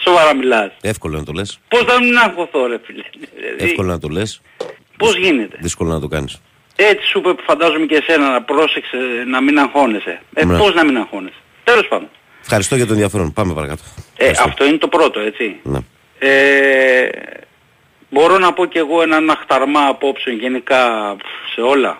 Σοβαρά 0.06 0.34
μιλάς. 0.34 0.72
Εύκολο 0.80 1.18
να 1.18 1.24
το 1.24 1.32
λες. 1.32 1.58
Πώς 1.68 1.82
θα 1.84 2.00
μην 2.02 2.18
αγχωθώ 2.18 2.66
ρε 2.66 2.78
φίλε. 2.84 3.02
Δηλαδή, 3.36 3.64
Εύκολο 3.64 3.88
να 3.88 3.98
το 3.98 4.08
λες. 4.08 4.40
Πώς 4.96 5.16
γίνεται; 5.16 5.56
Δύσκολο 5.60 5.90
να 5.92 6.00
το 6.00 6.08
κάνεις. 6.08 6.40
Έτσι 6.76 7.06
σου 7.06 7.18
είπε 7.18 7.42
φαντάζομαι 7.46 7.86
και 7.86 7.94
εσένα 8.06 8.30
να 8.30 8.42
πρόσεξε 8.42 8.96
να 9.26 9.42
μην 9.42 9.58
αγχώνεσαι. 9.58 10.20
Ε, 10.34 10.44
Ναι. 10.44 10.58
πώς 10.58 10.74
να 10.74 10.84
μην 10.84 10.96
αγχώνεσαι; 10.96 11.36
Τέλος 11.64 11.88
πάντων. 11.88 12.08
Ευχαριστώ 12.42 12.76
για 12.76 12.86
το 12.86 12.92
ενδιαφέρον. 12.92 13.32
Πάμε 13.32 13.54
παρακάτω. 13.54 13.82
Ε, 14.16 14.28
αυτό 14.44 14.64
είναι 14.64 14.78
το 14.78 14.88
πρώτο, 14.88 15.20
έτσι. 15.20 15.60
Ναι. 15.62 15.78
Ε, 16.18 17.08
μπορώ 18.10 18.38
να 18.38 18.52
πω 18.52 18.66
και 18.66 18.78
εγώ 18.78 19.02
έναν 19.02 19.30
αχταρμά 19.30 19.80
απόψεων 19.86 20.38
γενικά 20.38 21.14
πφ, 21.18 21.52
σε 21.54 21.60
όλα. 21.60 21.98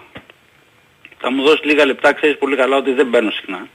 Θα 1.20 1.32
μου 1.32 1.42
δώσεις 1.42 1.64
λίγα 1.64 1.84
λεπτά, 1.86 2.12
ξέρεις 2.12 2.38
πολύ 2.38 2.56
καλά 2.56 2.76
ότι 2.76 2.92
δεν 2.92 3.06
μπαίνω 3.06 3.30
συχνά. 3.30 3.66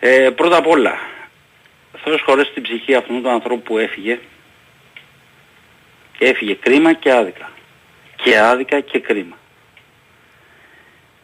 Ε, 0.00 0.30
πρώτα 0.30 0.56
απ' 0.56 0.66
όλα, 0.66 0.98
Θεός 2.08 2.22
χωρέσει 2.22 2.50
την 2.52 2.62
ψυχή 2.62 2.94
αυτού 2.94 3.20
του 3.22 3.28
ανθρώπου 3.30 3.62
που 3.62 3.78
έφυγε 3.78 4.18
και 6.18 6.24
έφυγε 6.26 6.54
κρίμα 6.54 6.92
και 6.92 7.12
άδικα. 7.12 7.50
Και 8.22 8.38
άδικα 8.38 8.80
και 8.80 8.98
κρίμα. 9.00 9.36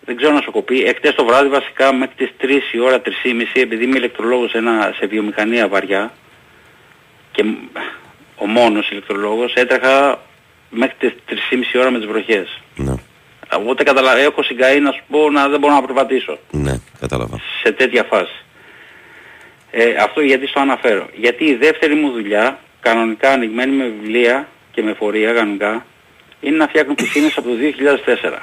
Δεν 0.04 0.16
ξέρω 0.16 0.32
να 0.32 0.40
σου 0.40 0.50
κοπεί. 0.50 0.82
Εχθές 0.82 1.14
το 1.14 1.24
βράδυ 1.24 1.48
βασικά 1.48 1.94
μέχρι 1.94 2.14
τις 2.16 2.30
3 2.40 2.50
η 2.72 2.78
ώρα, 2.78 3.00
3.30 3.04 3.10
επειδή 3.54 3.84
είμαι 3.84 3.96
ηλεκτρολόγος 3.98 4.50
σε, 4.50 4.58
ένα, 4.58 4.92
σε 4.98 5.06
βιομηχανία 5.06 5.68
βαριά 5.68 6.12
και 7.32 7.44
μ, 7.44 7.54
ο 8.36 8.46
μόνος 8.46 8.90
ηλεκτρολόγος 8.90 9.54
έτρεχα 9.54 10.20
μέχρι 10.70 10.94
τις 10.98 11.12
3.30 11.28 11.34
η 11.74 11.78
ώρα 11.78 11.90
με 11.90 11.98
τις 11.98 12.06
βροχές. 12.06 12.60
Ναι. 12.76 12.94
Οπότε 13.52 13.82
καταλαβαίνω, 13.82 14.26
έχω 14.26 14.42
συγκαεί 14.42 14.80
να 14.80 14.92
σου 14.92 15.02
πω 15.10 15.30
να 15.30 15.48
δεν 15.48 15.60
μπορώ 15.60 15.74
να 15.74 15.82
περπατήσω 15.82 16.38
Ναι, 16.50 16.72
κατάλαβα. 17.00 17.40
σε 17.62 17.72
τέτοια 17.72 18.04
φάση. 18.04 18.44
Ε, 19.74 19.94
αυτό 19.94 20.20
γιατί 20.20 20.46
στο 20.46 20.60
αναφέρω. 20.60 21.08
Γιατί 21.14 21.44
η 21.44 21.54
δεύτερη 21.54 21.94
μου 21.94 22.10
δουλειά, 22.10 22.58
κανονικά 22.80 23.30
ανοιγμένη 23.30 23.76
με 23.76 23.84
βιβλία 23.84 24.48
και 24.72 24.82
με 24.82 24.92
φορεία 24.92 25.32
κανονικά, 25.32 25.86
είναι 26.40 26.56
να 26.56 26.68
φτιάχνω 26.68 26.94
πισίνες 26.94 27.36
από 27.36 27.48
το 27.48 27.54
2004. 28.06 28.38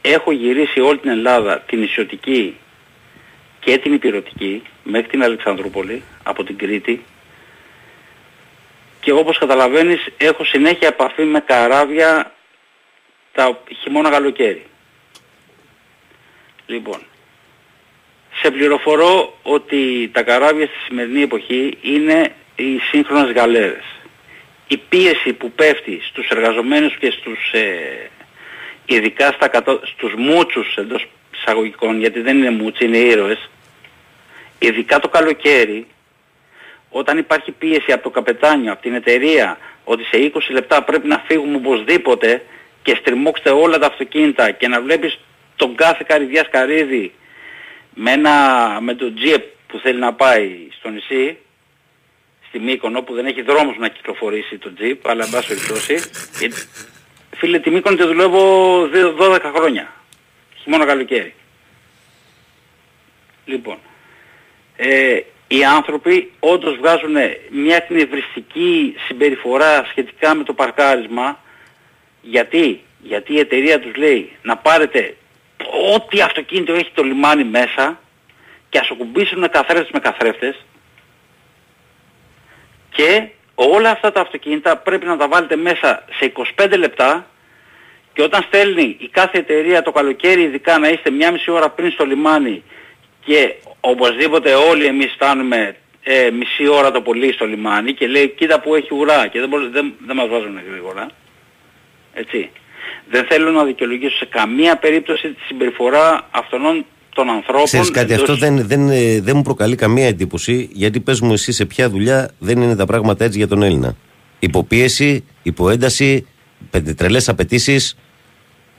Έχω 0.00 0.32
γυρίσει 0.32 0.80
όλη 0.80 0.98
την 0.98 1.10
Ελλάδα, 1.10 1.60
την 1.60 1.82
Ισιωτική 1.82 2.56
και 3.60 3.78
την 3.78 3.92
Υπηρωτική, 3.92 4.62
μέχρι 4.82 5.08
την 5.08 5.22
Αλεξανδρούπολη, 5.22 6.02
από 6.22 6.44
την 6.44 6.56
Κρήτη, 6.56 7.04
και 9.00 9.12
όπως 9.12 9.38
καταλαβαίνεις 9.38 10.06
έχω 10.16 10.44
συνέχεια 10.44 10.88
επαφή 10.88 11.22
με 11.22 11.40
καράβια 11.40 12.32
τα 13.32 13.58
χειμώνα 13.82 14.10
καλοκαίρι. 14.10 14.66
Λοιπόν, 16.66 17.00
σε 18.42 18.50
πληροφορώ 18.50 19.38
ότι 19.42 20.10
τα 20.12 20.22
καράβια 20.22 20.66
στη 20.66 20.76
σημερινή 20.86 21.22
εποχή 21.22 21.78
είναι 21.82 22.32
οι 22.56 22.78
σύγχρονες 22.90 23.32
γαλέρες. 23.32 23.84
Η 24.68 24.76
πίεση 24.76 25.32
που 25.32 25.52
πέφτει 25.52 26.00
στους 26.02 26.28
εργαζομένους 26.28 26.96
και 26.96 27.10
στους, 27.10 27.52
ε, 27.52 28.10
ειδικά 28.86 29.32
στα 29.32 29.48
κατώ, 29.48 29.80
στους 29.84 30.14
μούτσους 30.16 30.76
εντός 30.76 31.06
εισαγωγικών, 31.34 32.00
γιατί 32.00 32.20
δεν 32.20 32.36
είναι 32.36 32.50
μούτσι, 32.50 32.84
είναι 32.84 32.98
ήρωες, 32.98 33.48
ειδικά 34.58 34.98
το 34.98 35.08
καλοκαίρι, 35.08 35.86
όταν 36.90 37.18
υπάρχει 37.18 37.50
πίεση 37.50 37.92
από 37.92 38.02
το 38.02 38.10
καπετάνιο, 38.10 38.72
από 38.72 38.82
την 38.82 38.94
εταιρεία, 38.94 39.58
ότι 39.84 40.04
σε 40.04 40.16
20 40.16 40.52
λεπτά 40.52 40.82
πρέπει 40.82 41.08
να 41.08 41.18
φύγουμε 41.26 41.56
οπωσδήποτε 41.56 42.42
και 42.82 42.96
στριμώξτε 43.00 43.50
όλα 43.50 43.78
τα 43.78 43.86
αυτοκίνητα 43.86 44.50
και 44.50 44.68
να 44.68 44.80
βλέπεις 44.80 45.18
τον 45.56 45.74
κάθε 45.74 46.04
καρυδιάς 46.08 46.48
καρύδι 46.50 47.12
με, 48.00 48.10
ένα, 48.12 48.34
με 48.80 48.94
το 48.94 49.14
τζιπ 49.14 49.42
που 49.66 49.78
θέλει 49.78 49.98
να 49.98 50.14
πάει 50.14 50.68
στο 50.78 50.88
νησί, 50.88 51.38
στη 52.48 52.58
Μύκονο 52.58 53.02
που 53.02 53.14
δεν 53.14 53.26
έχει 53.26 53.42
δρόμους 53.42 53.76
να 53.78 53.88
κυκλοφορήσει 53.88 54.58
το 54.58 54.72
τζιπ, 54.74 55.08
αλλά 55.08 55.24
εν 55.24 55.30
πάση 55.30 55.48
περιπτώσει, 55.48 55.94
ε, 56.40 56.48
φίλε 57.36 57.58
τη 57.58 57.70
Μύκονο 57.70 57.96
τη 57.96 58.04
δουλεύω 58.04 58.86
δύο- 58.86 59.12
12 59.12 59.52
χρόνια, 59.54 59.92
χειμώνα 60.62 60.86
καλοκαίρι. 60.86 61.34
Λοιπόν, 63.44 63.78
ε, 64.76 65.20
οι 65.48 65.64
άνθρωποι 65.64 66.32
όντως 66.40 66.76
βγάζουν 66.76 67.16
μια 67.50 67.76
εκνευριστική 67.76 68.94
συμπεριφορά 69.06 69.84
σχετικά 69.90 70.34
με 70.34 70.44
το 70.44 70.52
παρκάρισμα 70.52 71.40
γιατί, 72.22 72.80
γιατί 73.02 73.32
η 73.32 73.38
εταιρεία 73.38 73.80
τους 73.80 73.96
λέει 73.96 74.32
να 74.42 74.56
πάρετε 74.56 75.16
ό,τι 75.94 76.20
αυτοκίνητο 76.20 76.72
έχει 76.72 76.90
το 76.94 77.02
λιμάνι 77.02 77.44
μέσα 77.44 78.00
και 78.68 78.78
ας 78.78 78.90
ακουμπήσουν 78.90 79.50
καθρέφτες 79.50 79.90
με 79.92 79.98
καθρέφτες 79.98 80.64
και 82.90 83.28
όλα 83.54 83.90
αυτά 83.90 84.12
τα 84.12 84.20
αυτοκίνητα 84.20 84.76
πρέπει 84.76 85.06
να 85.06 85.16
τα 85.16 85.28
βάλετε 85.28 85.56
μέσα 85.56 86.04
σε 86.18 86.32
25 86.56 86.74
λεπτά 86.78 87.26
και 88.12 88.22
όταν 88.22 88.42
στέλνει 88.42 88.96
η 89.00 89.08
κάθε 89.08 89.38
εταιρεία 89.38 89.82
το 89.82 89.92
καλοκαίρι 89.92 90.42
ειδικά 90.42 90.78
να 90.78 90.88
είστε 90.88 91.10
μια 91.10 91.32
μισή 91.32 91.50
ώρα 91.50 91.70
πριν 91.70 91.90
στο 91.90 92.04
λιμάνι 92.04 92.62
και 93.24 93.54
οπωσδήποτε 93.80 94.54
όλοι 94.54 94.86
εμείς 94.86 95.12
φτάνουμε 95.12 95.76
ε, 96.02 96.30
μισή 96.30 96.66
ώρα 96.68 96.90
το 96.90 97.00
πολύ 97.00 97.32
στο 97.32 97.46
λιμάνι 97.46 97.92
και 97.94 98.06
λέει 98.06 98.28
κοίτα 98.28 98.60
που 98.60 98.74
έχει 98.74 98.94
ουρά 98.94 99.26
και 99.26 99.40
δεν, 99.40 99.48
μπορεί- 99.48 99.72
δεν, 99.72 99.94
δεν 100.06 100.16
μας 100.16 100.28
βάζουν 100.28 100.60
γρήγορα. 100.70 101.06
Έτσι. 102.14 102.50
Δεν 103.10 103.24
θέλω 103.28 103.50
να 103.50 103.64
δικαιολογήσω 103.64 104.16
σε 104.16 104.24
καμία 104.30 104.76
περίπτωση 104.78 105.28
τη 105.28 105.40
συμπεριφορά 105.46 106.28
αυτών 106.30 106.60
των 107.14 107.28
ανθρώπων. 107.30 107.64
Ξέρεις 107.64 107.90
κάτι, 107.90 108.12
εντός- 108.12 108.28
αυτό 108.30 108.46
δεν, 108.46 108.66
δεν, 108.66 108.88
ε, 108.90 109.20
δεν 109.20 109.36
μου 109.36 109.42
προκαλεί 109.42 109.74
καμία 109.76 110.06
εντύπωση, 110.06 110.68
γιατί 110.72 111.00
πες 111.00 111.20
μου 111.20 111.32
εσύ 111.32 111.52
σε 111.52 111.64
ποια 111.64 111.90
δουλειά 111.90 112.30
δεν 112.38 112.62
είναι 112.62 112.76
τα 112.76 112.86
πράγματα 112.86 113.24
έτσι 113.24 113.38
για 113.38 113.48
τον 113.48 113.62
Έλληνα. 113.62 113.96
Υποπίεση, 114.38 115.24
υποένταση, 115.42 116.26
τρελές 116.96 117.28
απαιτήσεις 117.28 117.96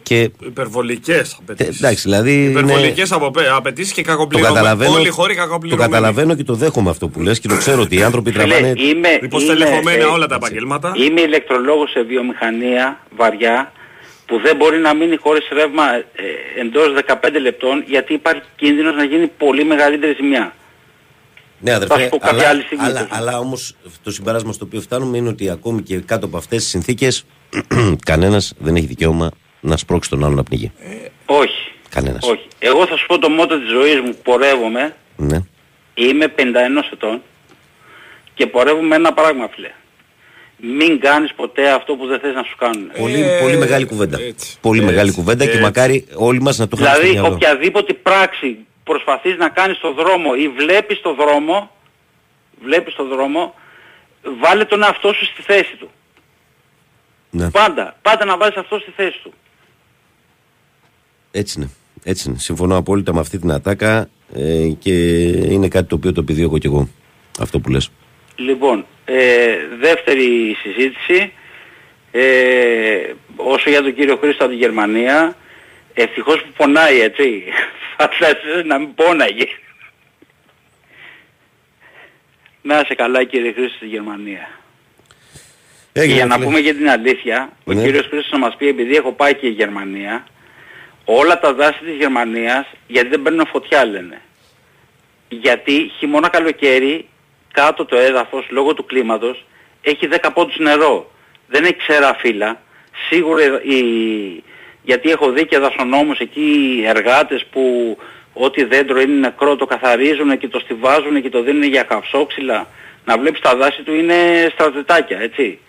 και 0.03 0.29
Υπερβολικές 0.45 1.29
τε- 1.29 1.39
απαιτήσεις. 1.41 1.79
εντάξει, 1.81 2.01
δηλαδή 2.01 2.33
είναι- 2.33 2.49
Υπερβολικέ 2.49 3.03
απαιτήσεις 3.55 3.93
και 3.93 4.01
το 4.01 4.07
κακοπληρωμένε. 4.09 4.55
καταλαβαίνω, 4.55 4.91
Όλοι 4.93 5.07
οι 5.07 5.09
χώροι 5.09 5.33
το 5.35 5.39
κακοπληρωμένοι. 5.41 5.91
καταλαβαίνω 5.91 6.35
και 6.35 6.43
το 6.43 6.53
δέχομαι 6.53 6.89
αυτό 6.89 7.07
που 7.07 7.21
λες 7.21 7.39
και 7.39 7.47
το 7.47 7.57
ξέρω 7.57 7.81
ότι 7.81 7.95
οι 7.95 8.03
άνθρωποι 8.03 8.31
Φίλε, 8.31 8.43
τραβάνε 8.43 8.73
είμαι, 8.77 9.19
Υποστελεχωμένα 9.21 9.93
είμαι, 9.93 10.03
ε, 10.03 10.13
όλα 10.13 10.25
τα 10.25 10.35
επαγγέλματα; 10.35 10.93
Είμαι 10.95 11.21
ηλεκτρολόγος 11.21 11.89
σε 11.89 12.01
βιομηχανία 12.03 12.99
βαριά 13.15 13.71
που 14.29 14.39
δεν 14.39 14.55
μπορεί 14.55 14.77
να 14.77 14.93
μείνει 14.93 15.15
χωρίς 15.15 15.47
ρεύμα 15.51 15.83
ε, 15.95 16.03
εντός 16.59 16.87
15 17.07 17.15
λεπτών 17.41 17.83
γιατί 17.87 18.13
υπάρχει 18.13 18.41
κίνδυνος 18.55 18.95
να 18.95 19.03
γίνει 19.03 19.27
πολύ 19.27 19.63
μεγαλύτερη 19.63 20.13
ζημιά. 20.13 20.53
Ναι, 21.59 21.71
Θα 21.71 21.75
αδερφέ, 21.75 22.03
σου 22.03 22.09
πω 22.09 22.17
κάποια 22.17 22.37
αλλά, 22.37 22.49
άλλη 22.49 22.61
στιγμή, 22.61 22.85
αλλά, 22.85 22.93
τέλος. 22.93 23.09
αλλά 23.11 23.39
όμως 23.39 23.75
το 24.03 24.11
συμπέρασμα 24.11 24.53
στο 24.53 24.65
οποίο 24.65 24.81
φτάνουμε 24.81 25.17
είναι 25.17 25.29
ότι 25.29 25.49
ακόμη 25.49 25.81
και 25.81 25.97
κάτω 25.99 26.25
από 26.25 26.37
αυτές 26.37 26.57
τις 26.61 26.69
συνθήκες 26.69 27.25
κανένας 28.11 28.53
δεν 28.57 28.75
έχει 28.75 28.85
δικαίωμα 28.85 29.31
να 29.59 29.77
σπρώξει 29.77 30.09
τον 30.09 30.23
άλλον 30.23 30.35
να 30.35 30.43
πνιγεί. 30.43 30.71
Όχι. 31.25 31.71
Κανένας. 31.89 32.27
Όχι. 32.29 32.47
Εγώ 32.59 32.85
θα 32.85 32.97
σου 32.97 33.05
πω 33.05 33.19
το 33.19 33.29
μότο 33.29 33.59
της 33.59 33.69
ζωής 33.69 33.99
μου 33.99 34.09
που 34.11 34.21
πορεύομαι. 34.23 34.95
Ναι. 35.15 35.37
Είμαι 35.93 36.33
51 36.37 36.41
ετών 36.93 37.21
και 38.33 38.47
πορεύομαι 38.47 38.95
ένα 38.95 39.13
πράγμα 39.13 39.49
φίλε. 39.55 39.71
Μην 40.61 40.99
κάνεις 40.99 41.33
ποτέ 41.33 41.69
αυτό 41.71 41.95
που 41.95 42.05
δεν 42.07 42.19
θες 42.19 42.33
να 42.33 42.43
σου 42.43 42.55
κάνουν. 42.57 42.91
Πολύ, 42.97 43.21
Ε, 43.21 43.39
πολύ 43.41 43.57
μεγάλη 43.57 43.85
κουβέντα. 43.85 44.17
πολύ 44.61 44.81
μεγάλη 44.83 45.11
κουβέντα 45.11 45.43
και 45.43 45.49
έτσι. 45.51 45.61
μακάρι 45.61 46.05
όλοι 46.13 46.41
μας 46.41 46.57
να 46.57 46.67
το 46.67 46.77
είχαμε 46.79 46.93
στο 46.95 47.01
Δηλαδή 47.01 47.19
μυαλό. 47.19 47.35
οποιαδήποτε 47.35 47.93
πράξη 47.93 48.57
προσπαθείς 48.83 49.37
να 49.37 49.49
κάνεις 49.49 49.77
στο 49.77 49.93
δρόμο 49.93 50.29
ή 50.39 50.47
βλέπεις 50.47 51.01
το 51.01 51.13
δρόμο, 51.15 51.71
βλέπεις 52.63 52.95
το 52.95 53.07
δρόμο, 53.07 53.53
βάλε 54.41 54.65
τον 54.65 54.83
εαυτό 54.83 55.13
σου 55.13 55.25
στη 55.25 55.41
θέση 55.41 55.75
του. 55.79 55.89
Ναι. 57.29 57.49
Πάντα, 57.49 57.97
πάντα 58.01 58.25
να 58.25 58.37
βάζεις 58.37 58.55
αυτό 58.57 58.79
στη 58.79 58.91
θέση 58.95 59.19
του. 59.23 59.33
Έτσι 61.31 61.53
είναι. 61.59 61.69
Έτσι 62.03 62.29
είναι. 62.29 62.37
Συμφωνώ 62.37 62.77
απόλυτα 62.77 63.13
με 63.13 63.19
αυτή 63.19 63.39
την 63.39 63.51
ατάκα 63.51 64.09
ε, 64.33 64.67
και 64.79 64.91
είναι 65.27 65.67
κάτι 65.67 65.87
το 65.87 65.95
οποίο 65.95 66.11
το 66.13 66.21
επιδιώκω 66.21 66.57
κι 66.57 66.65
εγώ. 66.67 66.89
Αυτό 67.39 67.59
που 67.59 67.69
λες. 67.69 67.91
Λοιπόν, 68.39 68.85
ε, 69.05 69.57
δεύτερη 69.79 70.57
συζήτηση. 70.61 71.33
Ε, 72.11 73.13
όσο 73.35 73.69
για 73.69 73.81
τον 73.81 73.93
κύριο 73.95 74.15
Χρήστο 74.17 74.43
από 74.43 74.53
τη 74.53 74.59
Γερμανία, 74.59 75.35
ευτυχώς 75.93 76.41
που 76.41 76.51
πονάει 76.57 76.99
έτσι. 76.99 77.43
Φαντάζεσαι 77.97 78.63
να 78.65 78.77
μην 78.79 78.93
πόναγε. 78.93 79.45
Να 82.61 82.79
είσαι 82.79 82.95
καλά 82.95 83.23
κύριε 83.23 83.51
Χρήστο 83.51 83.75
στη 83.75 83.85
Γερμανία. 83.87 84.49
Και 85.93 85.99
Έγινε, 85.99 86.15
για 86.15 86.25
να 86.25 86.33
φίλε. 86.33 86.45
πούμε 86.45 86.59
και 86.61 86.73
την 86.73 86.89
αλήθεια, 86.89 87.49
ο 87.65 87.73
Ναι. 87.73 87.83
κύριος 87.83 88.05
Χρήστος 88.07 88.31
να 88.31 88.37
μας 88.37 88.55
πει, 88.55 88.67
επειδή 88.67 88.95
έχω 88.95 89.11
πάει 89.11 89.35
και 89.35 89.47
η 89.47 89.51
Γερμανία, 89.51 90.27
όλα 91.05 91.39
τα 91.39 91.53
δάση 91.53 91.79
της 91.83 91.95
Γερμανίας, 91.95 92.65
γιατί 92.87 93.07
δεν 93.07 93.21
παίρνουν 93.21 93.47
φωτιά 93.47 93.85
λένε. 93.85 94.21
Γιατί 95.29 95.91
χειμώνα 95.97 96.29
καλοκαίρι, 96.29 97.07
κάτω 97.53 97.85
το 97.85 97.97
έδαφος, 97.97 98.45
λόγω 98.49 98.73
του 98.73 98.85
κλίματος, 98.85 99.45
έχει 99.81 100.07
10 100.21 100.29
πόντους 100.33 100.57
νερό. 100.57 101.11
Δεν 101.47 101.63
έχει 101.63 101.75
ξέρα 101.75 102.13
φύλλα. 102.19 102.61
Σίγουρα 103.09 103.43
η... 103.63 103.81
γιατί 104.83 105.09
έχω 105.09 105.31
δει 105.31 105.45
και 105.45 105.57
δασονόμους 105.57 106.19
εκεί, 106.19 106.81
εργάτες 106.85 107.45
που 107.51 107.97
ό,τι 108.33 108.63
δέντρο 108.63 109.01
είναι 109.01 109.19
νεκρό 109.19 109.55
το 109.55 109.65
καθαρίζουν 109.65 110.37
και 110.37 110.47
το 110.47 110.59
στιβάζουν 110.59 111.21
και 111.21 111.29
το 111.29 111.41
δίνουν 111.41 111.63
για 111.63 111.83
καυσόξυλα. 111.83 112.67
Να 113.05 113.17
βλέπεις 113.17 113.39
τα 113.39 113.55
δάση 113.55 113.81
του 113.81 113.93
είναι 113.93 114.49
στρατετάκια, 114.53 115.19
έτσι. 115.19 115.59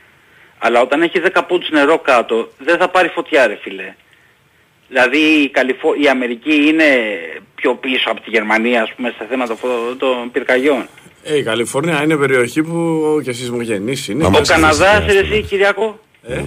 Αλλά 0.58 0.80
όταν 0.80 1.02
έχει 1.02 1.22
10 1.34 1.40
πόντους 1.48 1.70
νερό 1.70 1.98
κάτω, 1.98 2.48
δεν 2.58 2.78
θα 2.78 2.88
πάρει 2.88 3.08
φωτιά 3.08 3.46
ρε 3.46 3.58
φίλε. 3.62 3.94
Δηλαδή 4.88 5.18
η, 5.18 5.48
Καλιφο... 5.48 5.94
η 5.94 6.08
Αμερική 6.08 6.66
είναι 6.68 6.84
πιο 7.54 7.74
πίσω 7.74 8.10
από 8.10 8.20
τη 8.20 8.30
Γερμανία, 8.30 8.82
ας 8.82 8.92
πούμε, 8.94 9.12
στα 9.14 9.24
θέματα 9.24 9.54
φω- 9.54 9.96
των 9.98 10.30
πυρκαγιών. 10.30 10.88
Ε, 11.22 11.36
η 11.36 11.42
Καλιφόρνια 11.42 12.02
είναι 12.02 12.16
περιοχή 12.16 12.62
που 12.62 13.20
και 13.24 13.32
σεισμογενής 13.32 14.08
είναι. 14.08 14.26
Ο 14.26 14.30
Καναδάς, 14.46 15.04
ρε 15.06 15.18
εσύ 15.18 15.42
Κυριακό, 15.42 16.00
Ε, 16.22 16.38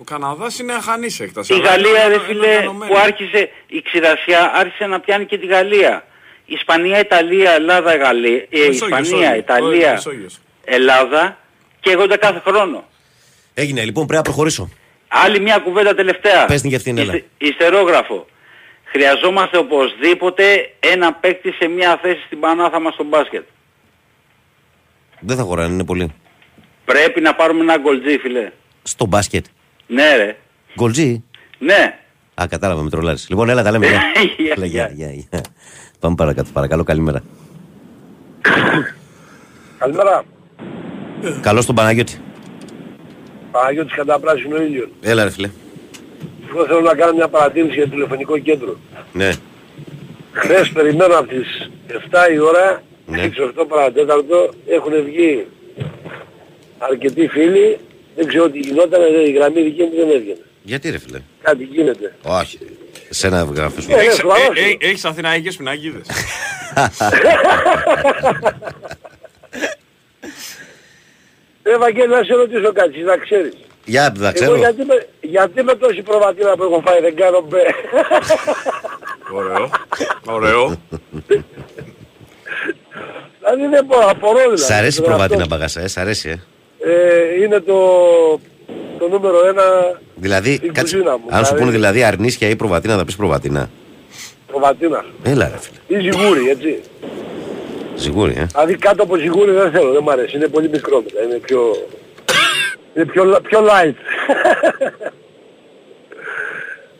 ο 0.00 0.04
Καναδάς 0.04 0.58
είναι 0.58 0.72
αχανής 0.72 1.20
έκταση. 1.20 1.52
η 1.52 1.56
αλλά 1.56 1.68
Γαλλία 1.70 1.90
είναι 2.04 2.16
ρε 2.16 2.20
οργανωμένη. 2.20 2.78
φίλε 2.78 2.86
που 2.88 2.96
άρχισε, 2.98 3.50
η 3.66 3.82
ξηρασία 3.82 4.52
άρχισε 4.54 4.86
να 4.86 5.00
πιάνει 5.00 5.26
και 5.26 5.38
τη 5.38 5.46
Γαλλία. 5.46 6.04
Ισπανία, 6.46 6.98
Ιταλία, 6.98 7.50
Ελλάδα, 7.52 7.96
Γαλλία, 7.96 8.36
ε, 8.50 8.58
Μεσόγειος, 8.66 9.00
Ισπανία, 9.00 9.28
όχι, 9.30 9.38
Ιταλία, 9.38 9.90
Μεσόγειος. 9.92 10.38
Ελλάδα 10.64 11.38
καίγονται 11.80 12.16
κάθε 12.16 12.42
χρόνο. 12.46 12.84
Έγινε 13.54 13.84
λοιπόν, 13.84 14.06
πρέπει 14.06 14.16
να 14.16 14.22
προχωρήσω. 14.22 14.68
Άλλη 15.08 15.40
μια 15.40 15.58
κουβέντα 15.58 15.94
τελευταία. 15.94 16.44
Πες 16.44 16.60
την 16.60 16.70
και 16.70 16.76
αυτήν, 16.76 16.98
έλα. 16.98 17.14
Ιστε- 17.14 17.26
Ιστερόγραφο. 17.38 18.26
Χρειαζόμαστε 18.84 19.56
οπωσδήποτε 19.58 20.70
ένα 20.80 21.12
παίκτη 21.12 21.50
σε 21.52 21.68
μια 21.68 21.98
θέση 22.02 22.22
στην 22.26 22.40
Πανάθα 22.40 22.80
μας 22.80 22.94
στο 22.94 23.04
μπάσκετ. 23.04 23.44
Δεν 25.20 25.36
θα 25.36 25.42
χωράνε, 25.42 25.72
είναι 25.72 25.84
πολύ. 25.84 26.12
Πρέπει 26.84 27.20
να 27.20 27.34
πάρουμε 27.34 27.60
ένα 27.60 27.78
γκολτζί 27.78 28.18
φίλε. 28.18 28.50
Στο 28.82 29.06
μπάσκετ. 29.06 29.44
Ναι 29.86 30.16
ρε. 30.16 30.36
Γκολτζή. 30.74 31.24
Ναι. 31.58 31.98
Α, 32.34 32.44
κατάλαβα, 32.48 32.82
με 32.82 32.90
τρολάρεις. 32.90 33.26
Λοιπόν, 33.28 33.48
έλα, 33.48 33.62
τα 33.62 33.70
λέμε. 33.70 33.86
Γεια. 33.90 34.00
Γεια, 34.36 34.52
Έλα, 34.56 34.66
γεια, 34.66 34.90
γεια, 34.94 35.10
γεια. 35.12 35.40
Πάμε 36.00 36.14
παρακάτω, 36.14 36.50
παρακαλώ, 36.52 36.84
καλημέρα. 36.84 37.22
Καλημέρα. 39.78 40.24
Καλώς 41.40 41.66
τον 41.66 41.74
Παναγιώτη. 41.74 42.20
Παναγιώτης 43.50 43.94
κατά 43.94 44.18
πράσινο 44.18 44.56
ήλιο. 44.62 44.90
Έλα, 45.00 45.24
ρε 45.24 45.30
φίλε. 45.30 45.50
Εγώ 46.50 46.66
θέλω 46.66 46.80
να 46.80 46.94
κάνω 46.94 47.12
μια 47.12 47.28
παρατήρηση 47.28 47.74
για 47.74 47.84
το 47.84 47.90
τηλεφωνικό 47.90 48.38
κέντρο. 48.38 48.76
Ναι. 49.12 49.30
Χθες 50.32 50.70
περιμένω 50.70 51.18
από 51.18 51.28
τις 51.28 51.70
7 51.88 52.32
η 52.34 52.38
ώρα, 52.38 52.82
Ναι. 53.08 53.16
ναι. 53.22 53.30
8 53.62 53.64
παρατέταρτο, 53.68 54.50
έχουν 54.66 55.04
βγει 55.04 55.46
αρκετοί 56.78 57.28
φίλοι, 57.28 57.78
δεν 58.16 58.26
ξέρω 58.26 58.50
τι 58.50 58.58
γινόταν, 58.58 59.00
η 59.26 59.30
γραμμή 59.30 59.62
δική 59.62 59.82
μου 59.82 59.92
δεν 59.96 60.10
έβγαινε. 60.10 60.38
Γιατί 60.62 60.90
ρε 60.90 60.98
φίλε; 60.98 61.20
Κάτι 61.42 61.64
γίνεται. 61.64 62.14
Όχι. 62.24 62.58
Σένα 63.10 63.42
γράφεις 63.54 63.88
Ε, 63.88 63.94
Έχεις- 63.94 64.14
σοβαρός 64.14 64.46
ε, 64.46 64.60
είναι. 64.60 64.76
ε, 64.80 64.88
Έχεις 64.88 65.04
αθηναϊκές 65.04 65.56
πινακίδες. 65.56 66.06
Ε, 71.62 71.76
Βαγγέλη, 71.78 72.08
να 72.08 72.22
σε 72.22 72.34
ρωτήσω 72.34 72.72
κάτι, 72.72 72.98
να 73.02 73.16
ξέρεις. 73.16 73.52
Για, 73.84 74.12
θα 74.18 74.24
Εγώ 74.24 74.32
ξέρω. 74.32 74.56
γιατί 74.56 74.84
με, 74.84 75.06
γιατί 75.20 75.62
με 75.62 75.74
τόση 75.74 76.02
προβατίνα 76.02 76.56
που 76.56 76.62
έχω 76.62 76.82
φάει 76.86 77.00
δεν 77.00 77.16
κάνω 77.16 77.40
μπε. 77.40 77.60
Ωραίο. 79.32 79.70
Ωραίο. 80.26 80.76
δηλαδή 83.54 83.74
δεν 83.74 83.84
μπορώ, 83.84 84.08
απορώ 84.08 84.38
δηλαδή. 84.40 84.56
Σ' 84.62 84.70
αρέσει 84.70 84.98
η 84.98 85.02
Τον 85.02 85.04
προβατίνα 85.10 85.38
εαυτό. 85.40 85.54
μπαγάσα, 85.56 85.80
ε, 85.80 85.86
σ' 85.88 85.96
αρέσει, 85.96 86.28
ε. 86.28 86.38
Ε, 86.90 87.42
είναι 87.44 87.60
το, 87.60 87.76
το 88.98 89.08
νούμερο 89.08 89.46
ένα 89.46 89.62
Δηλαδή, 90.14 90.54
Στην 90.54 90.72
κάτσε, 90.72 90.96
κουζίνα 90.96 91.16
μου, 91.18 91.24
αν 91.28 91.36
σου 91.38 91.44
δηλαδή. 91.44 91.58
πούνε 91.58 91.70
δηλαδή 91.70 92.02
αρνίσια 92.02 92.48
ή 92.48 92.56
προβατίνα, 92.56 92.96
θα 92.96 93.04
πεις 93.04 93.16
προβατίνα. 93.16 93.70
προβατίνα. 94.46 95.04
Έλα 95.22 95.48
ρε 95.48 95.58
φίλε. 95.58 96.00
Ή 96.00 96.10
ζυγούρι, 96.10 96.48
έτσι. 96.48 96.80
Σιγούρι, 97.94 98.34
ε. 98.38 98.44
Δηλαδή 98.52 98.76
κάτω 98.76 99.02
από 99.02 99.16
ζυγούρι 99.16 99.50
δεν 99.52 99.70
θέλω, 99.70 99.92
δεν 99.92 100.02
μ' 100.02 100.10
αρέσει. 100.10 100.36
Είναι 100.36 100.48
πολύ 100.48 100.68
μικρό 100.68 101.02
μετά. 101.04 101.22
Είναι 101.22 101.34
πιο, 101.38 101.60
είναι 102.94 103.04
πιο, 103.04 103.40
πιο 103.48 103.58
light. 103.60 103.94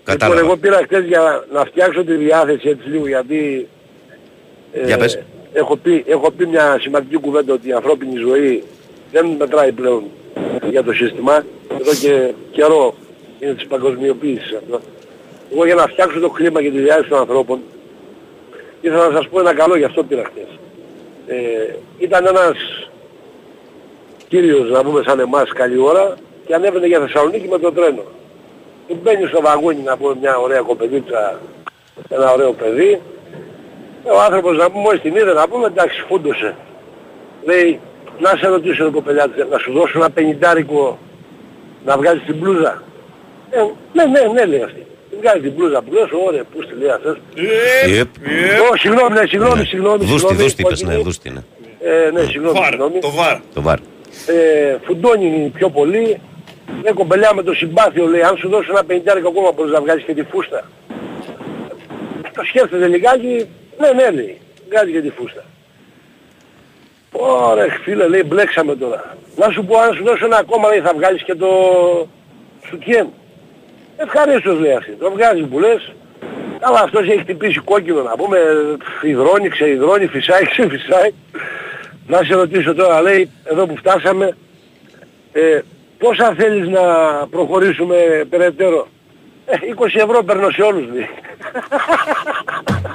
Κατάλαβα. 0.04 0.40
Λοιπόν, 0.40 0.50
εγώ 0.50 0.56
πήρα 0.60 0.80
χτες 0.84 1.04
για 1.04 1.44
να 1.52 1.64
φτιάξω 1.64 2.04
τη 2.04 2.14
διάθεση 2.14 2.68
έτσι 2.68 2.88
λίγο 2.88 3.06
γιατί 3.08 3.68
ε, 4.72 4.84
Για 4.86 4.96
πες. 4.98 5.18
Έχω, 5.52 5.76
πει, 5.76 6.04
έχω 6.06 6.30
πει 6.30 6.46
μια 6.46 6.78
σημαντική 6.80 7.16
κουβέντα 7.16 7.52
ότι 7.52 7.68
η 7.68 7.72
ανθρώπινη 7.72 8.16
ζωή 8.18 8.64
δεν 9.12 9.26
μετράει 9.26 9.72
πλέον 9.72 10.02
για 10.70 10.84
το 10.84 10.92
σύστημα. 10.92 11.44
Εδώ 11.80 11.94
και 12.00 12.32
καιρό 12.50 12.94
είναι 13.40 13.54
της 13.54 13.66
παγκοσμιοποίησης 13.66 14.52
αυτό. 14.52 14.80
Εγώ 15.52 15.64
για 15.64 15.74
να 15.74 15.86
φτιάξω 15.86 16.20
το 16.20 16.30
κλίμα 16.30 16.62
και 16.62 16.70
τη 16.70 16.78
διάθεση 16.78 17.08
των 17.08 17.18
ανθρώπων 17.18 17.60
ήθελα 18.80 19.08
να 19.08 19.16
σας 19.16 19.28
πω 19.28 19.40
ένα 19.40 19.54
καλό, 19.54 19.76
γι' 19.76 19.84
αυτό 19.84 20.04
πήρα 20.04 20.24
χτες. 20.24 20.58
Ε, 21.26 21.74
ήταν 21.98 22.26
ένας 22.26 22.56
κύριος 24.28 24.70
να 24.70 24.84
πούμε 24.84 25.02
σαν 25.06 25.20
εμάς 25.20 25.52
καλή 25.52 25.78
ώρα 25.78 26.14
και 26.46 26.54
ανέβαινε 26.54 26.86
για 26.86 27.00
Θεσσαλονίκη 27.00 27.48
με 27.48 27.58
το 27.58 27.72
τρένο. 27.72 28.02
Και 28.86 28.94
μπαίνει 28.94 29.26
στο 29.26 29.40
βαγόνι 29.40 29.82
να 29.82 29.96
πούμε 29.96 30.16
μια 30.20 30.38
ωραία 30.38 30.60
κοπελίτσα, 30.60 31.40
ένα 32.08 32.32
ωραίο 32.32 32.52
παιδί. 32.52 33.00
Ο 34.04 34.20
άνθρωπος 34.20 34.56
να 34.56 34.70
πούμε 34.70 34.82
μόλις 34.82 35.00
την 35.00 35.16
είδε 35.16 35.32
να 35.32 35.48
πούμε 35.48 35.66
εντάξει 35.66 36.04
φούντωσε. 36.08 36.54
Λέει 37.44 37.80
να 38.18 38.36
σε 38.36 38.46
ρωτήσω 38.46 38.84
ρε 38.84 38.90
κοπελιά 38.90 39.30
να 39.50 39.58
σου 39.58 39.72
δώσω 39.72 39.92
ένα 39.98 40.10
πενιντάρικο 40.10 40.98
να 41.84 41.96
βγάλεις 41.96 42.22
την 42.26 42.36
μπλούζα. 42.36 42.82
Ε, 43.50 43.58
ναι, 43.92 44.04
ναι, 44.04 44.20
ναι 44.32 44.44
λέει 44.44 44.62
αυτή. 44.62 44.86
Βγάζει 45.20 45.40
την 45.40 45.52
μπλούζα 45.52 45.82
που 45.82 45.92
λες, 45.92 46.08
ωραία, 46.26 46.44
πού 46.52 46.62
στη 46.62 46.74
λέει 46.74 46.90
αυτός. 46.90 47.16
Ιεπ. 47.88 48.08
Ω, 48.70 48.76
συγγνώμη, 48.76 49.12
ναι, 49.14 49.26
συγγνώμη, 49.26 49.64
συγγνώμη. 49.64 49.98
Δούστη, 49.98 50.18
συγγνώμη, 50.18 50.42
δούστη 50.42 50.62
είπες, 50.62 50.82
όχι, 50.82 50.84
ναι, 50.84 50.96
δούστη 50.96 51.28
είναι. 51.28 51.44
Ε, 51.80 52.10
ναι, 52.10 52.20
συγγνώμη, 52.20 52.58
συγγνώμη. 52.64 52.98
Το 52.98 53.10
βαρ. 53.10 53.36
Το 53.54 53.62
βάρ. 53.62 53.78
Ε, 54.26 54.76
φουντώνει 54.84 55.50
πιο 55.54 55.68
πολύ. 55.70 56.20
Ναι, 56.82 56.90
κομπελιά 56.90 57.34
με 57.34 57.42
το 57.42 57.52
συμπάθειο 57.52 58.06
λέει, 58.06 58.22
αν 58.22 58.36
σου 58.36 58.48
δώσω 58.48 58.70
ένα 58.70 58.84
πενηντάρικο 58.84 59.28
ακόμα 59.28 59.52
μπορείς 59.52 59.72
να 59.72 59.80
βγάλεις 59.80 60.04
και 60.04 60.14
τη 60.14 60.22
φούστα. 60.22 60.64
Το 62.34 62.44
σκέφτεται 62.44 62.86
λιγάκι, 62.86 63.48
ναι, 63.78 63.92
ναι, 63.92 64.10
λέει, 64.10 64.40
βγάζει 64.68 64.92
και 64.92 65.00
τη 65.00 65.10
φούστα. 65.10 65.44
Ωραία, 67.12 67.66
φίλε, 67.82 68.08
λέει, 68.08 68.22
μπλέξαμε 68.26 68.76
τώρα. 68.76 69.16
Να 69.36 69.50
σου 69.50 69.64
πω, 69.64 69.78
αν 69.78 69.94
σου 69.94 70.04
δώσω 70.04 70.24
ένα 70.24 70.36
ακόμα, 70.36 70.68
λέει, 70.68 70.80
θα 70.80 70.92
βγάλεις 70.94 71.22
και 71.22 71.34
το 71.34 71.48
σουτιέν. 72.68 73.08
Ευχαρίστως, 73.96 74.58
λέει 74.58 74.72
αυτή. 74.72 74.90
Το 74.90 75.10
βγάζει 75.10 75.42
που 75.42 75.58
λες. 75.58 75.92
Αλλά 76.60 76.80
αυτός 76.80 77.08
έχει 77.08 77.18
χτυπήσει 77.18 77.60
κόκκινο 77.60 78.02
να 78.02 78.16
πούμε, 78.16 78.38
υδρώνει, 79.02 79.48
ξεϊδρώνει, 79.48 80.06
φυσάει, 80.06 80.44
ξεφυσάει. 80.52 81.10
Να 82.06 82.22
σε 82.22 82.34
ρωτήσω 82.34 82.74
τώρα, 82.74 83.00
λέει, 83.02 83.30
εδώ 83.44 83.66
που 83.66 83.76
φτάσαμε, 83.76 84.36
ε, 85.32 85.60
πόσα 85.98 86.34
θέλεις 86.38 86.68
να 86.68 86.82
προχωρήσουμε 87.30 87.96
περαιτέρω; 88.30 88.88
Ε, 89.46 89.56
20 89.76 89.86
ευρώ 89.94 90.22
παίρνω 90.22 90.50
σε 90.50 90.62
όλους, 90.62 90.86
λέει. 90.92 91.08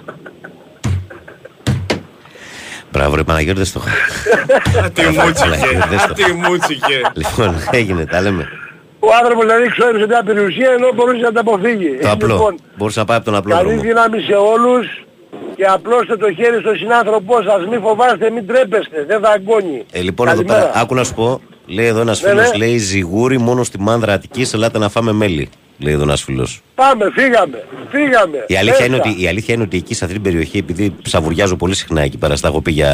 Μπράβο 2.94 3.15
ρε 3.15 3.24
Παναγιώτη, 3.24 3.57
δεν 3.57 3.65
στο 3.65 3.82
είχα. 3.86 4.90
Τι 4.90 5.02
μούτσικε. 5.02 5.86
Δεν 5.90 5.99
στο- 5.99 6.14
Τι 6.14 6.34
μούτσικε. 6.34 6.98
Λοιπόν, 7.14 7.56
έγινε, 7.72 8.06
τα 8.06 8.22
λέμε. 8.22 8.48
Ο 8.99 9.07
άνθρωπος 9.22 9.45
δηλαδή 9.45 9.70
ξόδεψε 9.70 10.06
μια 10.07 10.24
περιουσία 10.24 10.70
ενώ 10.78 10.88
μπορούσε 10.95 11.22
να 11.22 11.32
τα 11.32 11.40
αποφύγει. 11.40 11.91
Το 12.02 12.10
απλό. 12.11 12.28
Λοιπόν, 12.34 12.56
Μπορούσε 12.78 12.99
να 12.99 13.06
πάει 13.06 13.18
από 13.18 13.26
τον 13.26 13.36
απλό 13.36 13.53
καλή 13.56 13.68
δρόμο. 13.68 13.82
δύναμη 13.82 14.20
σε 14.22 14.34
όλους 14.34 14.86
και 15.56 15.65
απλώστε 15.65 16.18
το 16.18 16.34
χέρι 16.34 16.60
στον 16.60 16.76
συνάνθρωπό 16.78 17.36
σας. 17.41 17.65
Μην 17.70 17.82
φοβάστε, 17.82 18.30
μην 18.30 18.48
τρέπεστε. 18.48 19.06
Δεν 19.07 19.20
θα 19.22 19.30
αγκώνει. 19.30 19.86
Ε, 19.91 19.99
λοιπόν, 20.02 20.28
εδώ 20.28 20.36
Καλημέρα. 20.36 20.68
πέρα, 20.68 20.82
άκου 20.82 20.95
να 20.95 21.03
σου 21.03 21.14
πω, 21.14 21.41
λέει 21.65 21.86
εδώ 21.88 21.99
ένας 22.02 22.22
Ναι, 22.22 22.30
φίλος, 22.30 22.49
ναι. 22.52 22.57
λέει 22.57 22.78
ζυγούρι 22.78 23.38
μόνο 23.40 23.64
στη 23.64 23.80
μάνδρα 23.80 24.14
Αττικής, 24.14 24.53
ελάτε 24.53 24.78
να 24.78 24.90
φάμε 24.90 25.11
μέλι. 25.11 25.49
Λέει 25.79 25.93
εδώ 25.93 26.03
ένας 26.03 26.23
φίλος. 26.23 26.61
Πάμε, 26.75 27.11
φύγαμε. 27.15 27.63
Φύγαμε. 27.89 28.43
Η 28.47 28.55
αλήθεια, 28.57 28.85
είναι 28.85 28.97
Μέσα. 28.97 29.09
ότι, 29.09 29.21
η 29.23 29.27
αλήθεια 29.27 29.53
είναι 29.53 29.63
ότι 29.63 29.77
εκεί 29.77 29.93
σε 29.93 30.03
αυτή 30.05 30.15
την 30.15 30.23
περιοχή, 30.31 30.57
επειδή 30.57 30.95
ψαβουριάζω 31.01 31.55
πολύ 31.55 31.75
συχνά 31.75 32.01
εκεί 32.01 32.17
πέρα, 32.17 32.35
στα 32.35 32.47
έχω 32.47 32.61
πει 32.61 32.71
για 32.71 32.91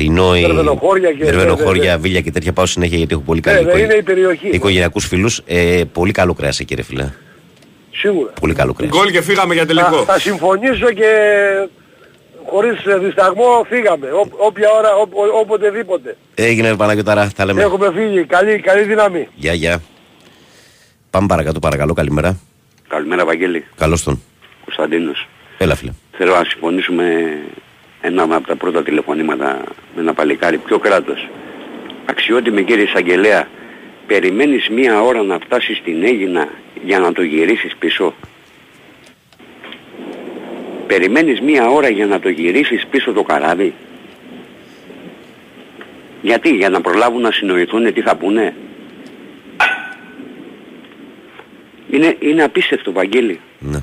Ινόη, 0.00 0.40
Δερβενοχώρια 0.40 1.12
και- 1.12 1.24
Δερβενοχώρια, 1.24 1.82
ναι, 1.82 1.88
ναι, 1.88 1.94
ναι. 1.94 2.00
Βίλια 2.00 2.20
και 2.20 2.30
τέτοια 2.30 2.52
πάω 2.52 2.66
συνέχεια 2.66 2.96
γιατί 2.98 3.12
έχω 3.14 3.22
πολύ 3.22 3.40
Ναι, 3.46 3.52
καλή 3.52 3.64
ναι, 3.66 3.80
είναι 3.80 3.94
η 3.94 4.02
περιοχή. 4.02 4.48
οικογενειακούς 4.48 5.06
φίλους. 5.06 5.42
Ε, 5.46 5.82
πολύ 5.92 6.12
καλό 6.12 6.34
κρέας 6.34 6.60
εκεί, 6.60 6.74
ρε 6.74 6.82
φίλε. 6.82 7.08
Σίγουρα. 7.90 8.32
Πολύ 8.40 8.54
καλό 8.54 8.72
κρέας. 8.72 8.90
Γκολ 8.92 9.10
και 9.10 9.22
φύγαμε 9.22 9.54
για 9.54 9.66
τελικό. 9.66 9.96
Θα, 10.04 10.12
θα 10.12 10.18
συμφωνήσω 10.18 10.92
και 10.92 11.10
χωρίς 12.50 12.84
ε, 12.86 12.98
δισταγμό 12.98 13.66
φύγαμε. 13.68 14.06
Ό, 14.06 14.26
όποια 14.36 14.68
ώρα, 14.78 14.94
ό, 14.94 15.00
ό, 15.00 15.38
οποτεδήποτε. 15.40 16.16
Έγινε, 16.34 16.68
ρε 16.68 16.74
Παναγιώταρα, 16.74 17.30
τα 17.36 17.44
λέμε. 17.44 17.62
Έχουμε 17.62 17.90
φύγει. 17.96 18.24
Καλή, 18.24 18.58
καλή 18.60 18.82
δύναμη. 18.82 19.28
Γεια, 19.34 19.52
γεια. 19.52 19.82
Πάμε 21.14 21.26
παρακάτω, 21.26 21.58
παρακαλώ, 21.58 21.92
καλημέρα. 21.92 22.36
Καλημέρα 22.88 23.24
Βαγγέλη, 23.24 23.64
Καλώς 23.76 24.02
τον. 24.02 24.22
Κωνσταντίνος. 24.64 25.28
Έλα, 25.58 25.74
φίλε. 25.74 25.90
Θέλω 26.12 26.34
να 26.34 26.44
συμφωνήσουμε 26.44 27.38
ένα 28.00 28.22
από 28.22 28.46
τα 28.46 28.56
πρώτα 28.56 28.82
τηλεφωνήματα 28.82 29.62
με 29.94 30.00
ένα 30.00 30.14
παλικάρι, 30.14 30.58
πιο 30.58 30.78
κράτος; 30.78 31.28
Αξιότιμη 32.06 32.64
κύριε 32.64 32.84
Εισαγγελέα, 32.84 33.48
περιμένεις 34.06 34.68
μία 34.68 35.02
ώρα 35.02 35.22
να 35.22 35.38
φτάσεις 35.38 35.76
στην 35.76 36.04
Έγινα 36.04 36.48
για 36.84 36.98
να 36.98 37.12
το 37.12 37.22
γυρίσεις 37.22 37.76
πίσω; 37.78 38.14
Περιμένεις 40.86 41.40
μία 41.40 41.68
ώρα 41.68 41.88
για 41.88 42.06
να 42.06 42.20
το 42.20 42.28
γυρίσεις 42.28 42.86
πίσω 42.90 43.12
το 43.12 43.22
καράβι; 43.22 43.74
Γιατί, 46.22 46.48
για 46.48 46.68
να 46.68 46.80
προλάβουν 46.80 47.20
να 47.20 47.30
συνοηθούν 47.30 47.92
τι 47.92 48.00
θα 48.00 48.16
πούνε; 48.16 48.54
Είναι, 51.94 52.16
είναι 52.20 52.42
απίστευτο 52.42 52.92
Βαγγέλη. 52.92 53.40
Ναι. 53.58 53.78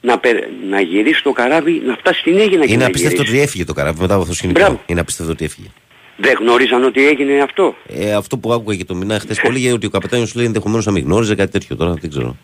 Να, 0.00 0.18
περ- 0.18 0.44
να 0.68 0.80
γυρίσει 0.80 1.22
το 1.22 1.32
καράβι, 1.32 1.82
να 1.86 1.96
φτάσει 1.96 2.20
στην 2.20 2.38
Έγινα 2.38 2.64
και 2.66 2.72
Είναι 2.72 2.82
να 2.82 2.86
απίστευτο 2.88 3.16
γυρίσει. 3.16 3.34
ότι 3.36 3.42
έφυγε 3.46 3.64
το 3.64 3.72
καράβι 3.72 4.00
μετά 4.00 4.12
από 4.12 4.22
αυτό 4.22 4.32
το 4.32 4.38
σκηνικό. 4.38 4.60
Μπράβο. 4.60 4.82
Είναι 4.86 5.00
απίστευτο 5.00 5.32
ότι 5.32 5.44
έφυγε. 5.44 5.68
Δεν 6.16 6.36
γνώριζαν 6.40 6.84
ότι 6.84 7.06
έγινε 7.06 7.40
αυτό; 7.42 7.76
Ε, 7.88 8.12
αυτό 8.14 8.38
που 8.38 8.52
άκουγα 8.52 8.76
και 8.76 8.84
το 8.84 8.94
μηνά 8.94 9.18
χθες 9.18 9.40
πολύ 9.40 9.58
για 9.58 9.72
ότι 9.72 9.86
ο 9.86 9.90
καπετάνιος 9.90 10.28
σου 10.28 10.36
λέει 10.36 10.46
ενδεχομένως 10.46 10.86
να 10.86 10.92
μην 10.92 11.04
γνώριζε 11.04 11.34
κάτι 11.34 11.50
τέτοιο 11.50 11.76
τώρα, 11.76 11.92
δεν 12.00 12.10
ξέρω. 12.10 12.36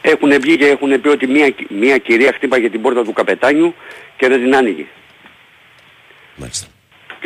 Έχουν 0.00 0.40
βγει 0.40 0.56
και 0.56 0.64
έχουν 0.66 1.00
πει 1.00 1.08
ότι 1.08 1.26
μια, 1.26 1.54
μια 1.80 1.98
κυρία 1.98 2.32
χτύπαγε 2.34 2.70
την 2.70 2.82
πόρτα 2.82 3.04
του 3.04 3.12
καπετάνιου 3.12 3.74
και 4.16 4.28
δεν 4.28 4.42
την 4.42 4.54
άνοιγε. 4.56 4.84
Μάλιστα. 6.36 6.66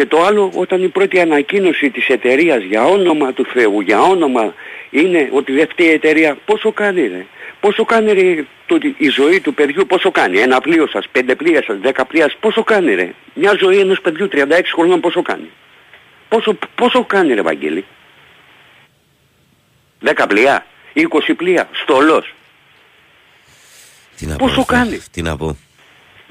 Και 0.03 0.09
το 0.09 0.25
άλλο, 0.25 0.51
όταν 0.55 0.83
η 0.83 0.89
πρώτη 0.89 1.21
ανακοίνωση 1.21 1.91
της 1.91 2.09
εταιρείας 2.09 2.63
για 2.63 2.85
όνομα 2.85 3.33
του 3.33 3.45
Θεού, 3.45 3.81
για 3.81 4.01
όνομα 4.01 4.55
είναι 4.91 5.29
ότι 5.33 5.53
δεν 5.53 5.69
φταίει 5.69 5.87
η 5.87 5.91
εταιρεία, 5.91 6.39
πόσο 6.45 6.73
κάνει 6.73 7.07
ρε; 7.07 7.27
Πόσο 7.61 7.85
κάνει 7.85 8.13
ρε 8.13 8.45
το, 8.67 8.79
η 8.97 9.09
ζωή 9.09 9.41
του 9.41 9.55
παιδιού, 9.55 9.87
πόσο 9.87 10.11
κάνει; 10.11 10.39
Ένα 10.39 10.61
πλοίο 10.61 10.87
σας, 10.87 11.05
πέντε 11.13 11.35
πλοία 11.35 11.63
σας, 11.63 11.79
δέκα 11.79 12.05
πλοία 12.05 12.23
σας, 12.23 12.37
πόσο 12.41 12.63
κάνει 12.63 12.95
ρε; 12.95 13.15
Μια 13.35 13.57
ζωή 13.61 13.79
ενός 13.79 14.01
παιδιού 14.01 14.29
36 14.33 14.73
χρονών 14.75 15.01
πόσο 15.01 15.23
κάνει; 15.23 15.51
Πόσο, 16.29 16.59
πόσο 16.75 17.05
κάνει 17.05 17.35
ρε 17.35 17.43
Βαγγέλη; 17.43 17.85
10 20.05 20.27
πλοία, 20.29 20.67
20 20.95 21.35
πλοία, 21.37 21.69
στολός. 21.73 22.35
Τι 24.17 24.27
να 24.27 24.37
Πόσο 24.37 24.65
πω, 24.65 24.67
ρε, 24.71 24.77
κάνει; 24.77 25.01
Τι 25.11 25.23
να 25.23 25.37
πω. 25.37 25.57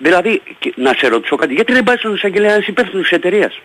Δηλαδή, 0.01 0.41
και- 0.59 0.73
να 0.75 0.93
σε 0.93 1.07
ρωτήσω 1.07 1.35
κάτι, 1.35 1.53
γιατί 1.53 1.73
δεν 1.73 1.83
πάει 1.83 1.97
στον 1.97 2.13
εισαγγελέα 2.13 2.53
ένας 2.53 2.67
υπεύθυνος 2.67 3.07
της 3.07 3.17
εταιρείας; 3.17 3.59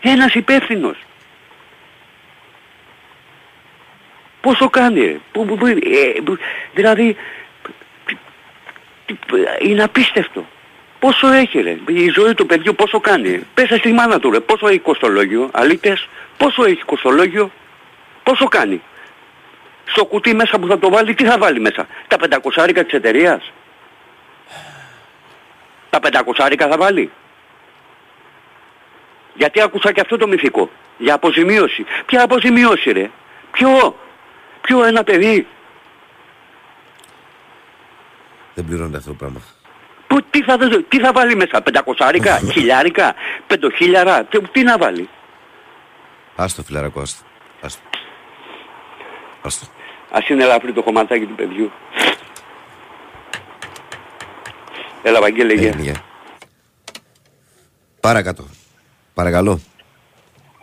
Ένας 0.00 0.34
υπεύθυνος. 0.34 0.96
Πόσο 4.40 4.70
κάνει, 4.70 5.00
ρε. 5.00 5.16
Που, 5.32 5.44
που, 5.46 5.56
που, 5.56 5.66
ε, 5.66 5.76
που- 6.24 6.38
δηλαδή, 6.74 7.16
τι- 8.06 8.16
τι- 9.06 9.68
είναι 9.68 9.82
απίστευτο. 9.82 10.46
Πόσο 10.98 11.28
έχει 11.32 11.60
ρε, 11.60 11.76
η 11.86 12.08
ζωή 12.08 12.34
του 12.34 12.46
παιδιού 12.46 12.74
πόσο 12.74 13.00
κάνει; 13.00 13.46
Πέσα 13.54 13.76
στη 13.76 13.92
μάνα 13.92 14.18
του 14.20 14.30
ρε, 14.30 14.40
πόσο 14.40 14.68
έχει 14.68 14.78
κοστολόγιο, 14.78 15.50
αλήτες, 15.52 16.08
πόσο 16.36 16.64
έχει 16.64 16.82
κοστολόγιο, 16.84 17.50
πόσο 18.22 18.48
κάνει; 18.48 18.82
Στο 19.92 20.04
κουτί 20.04 20.34
μέσα 20.34 20.58
που 20.58 20.66
θα 20.66 20.78
το 20.78 20.90
βάλει, 20.90 21.14
τι 21.14 21.24
θα 21.24 21.38
βάλει 21.38 21.60
μέσα; 21.60 21.86
Τα 22.08 22.16
πεντακοσάρικα 22.16 22.84
της 22.84 22.92
εταιρείας. 22.92 23.52
Τα 25.90 26.00
πεντακοσάρικα 26.00 26.68
θα 26.68 26.76
βάλει. 26.76 27.10
Γιατί 29.34 29.60
άκουσα 29.60 29.92
και 29.92 30.00
αυτό 30.00 30.16
το 30.16 30.28
μυθικό. 30.28 30.70
Για 30.98 31.14
αποζημίωση. 31.14 31.84
Ποια 32.06 32.22
αποζημίωση 32.22 32.92
ρε; 32.92 33.10
Ποιο; 33.50 33.96
Ποιο 34.60 34.84
ένα 34.84 35.04
παιδί; 35.04 35.46
Δεν 38.54 38.64
πληρώνεται 38.64 38.96
αυτό 38.96 39.10
το 39.10 39.16
πράγμα. 39.16 39.40
Που, 40.06 40.22
τι, 40.30 40.42
θα, 40.42 40.58
τι 40.88 41.00
θα 41.00 41.12
βάλει 41.12 41.36
μέσα; 41.36 41.62
Πεντακοσάρικα, 41.62 42.38
χιλιάρικα, 42.52 43.14
πεντοχίλιαρα; 43.46 44.24
Τι, 44.24 44.40
τι 44.40 44.62
να 44.62 44.78
βάλει; 44.78 45.08
Άστο 46.36 46.62
φιλαρακό, 46.62 47.00
άστο. 47.00 47.24
Άστο. 47.60 47.82
άστο. 49.42 49.66
Ας 50.14 50.28
είναι 50.28 50.42
ελαφρύ 50.42 50.72
το 50.72 50.82
κομματάκι 50.82 51.26
του 51.26 51.34
παιδιού. 51.34 51.70
Έλα 55.02 55.20
Βαγγέλη, 55.20 55.54
γεια. 55.54 55.66
Έγινε, 55.68 55.82
γεια. 55.82 55.94
Παρακάτω. 58.00 58.44
Παρακαλώ. 59.14 59.60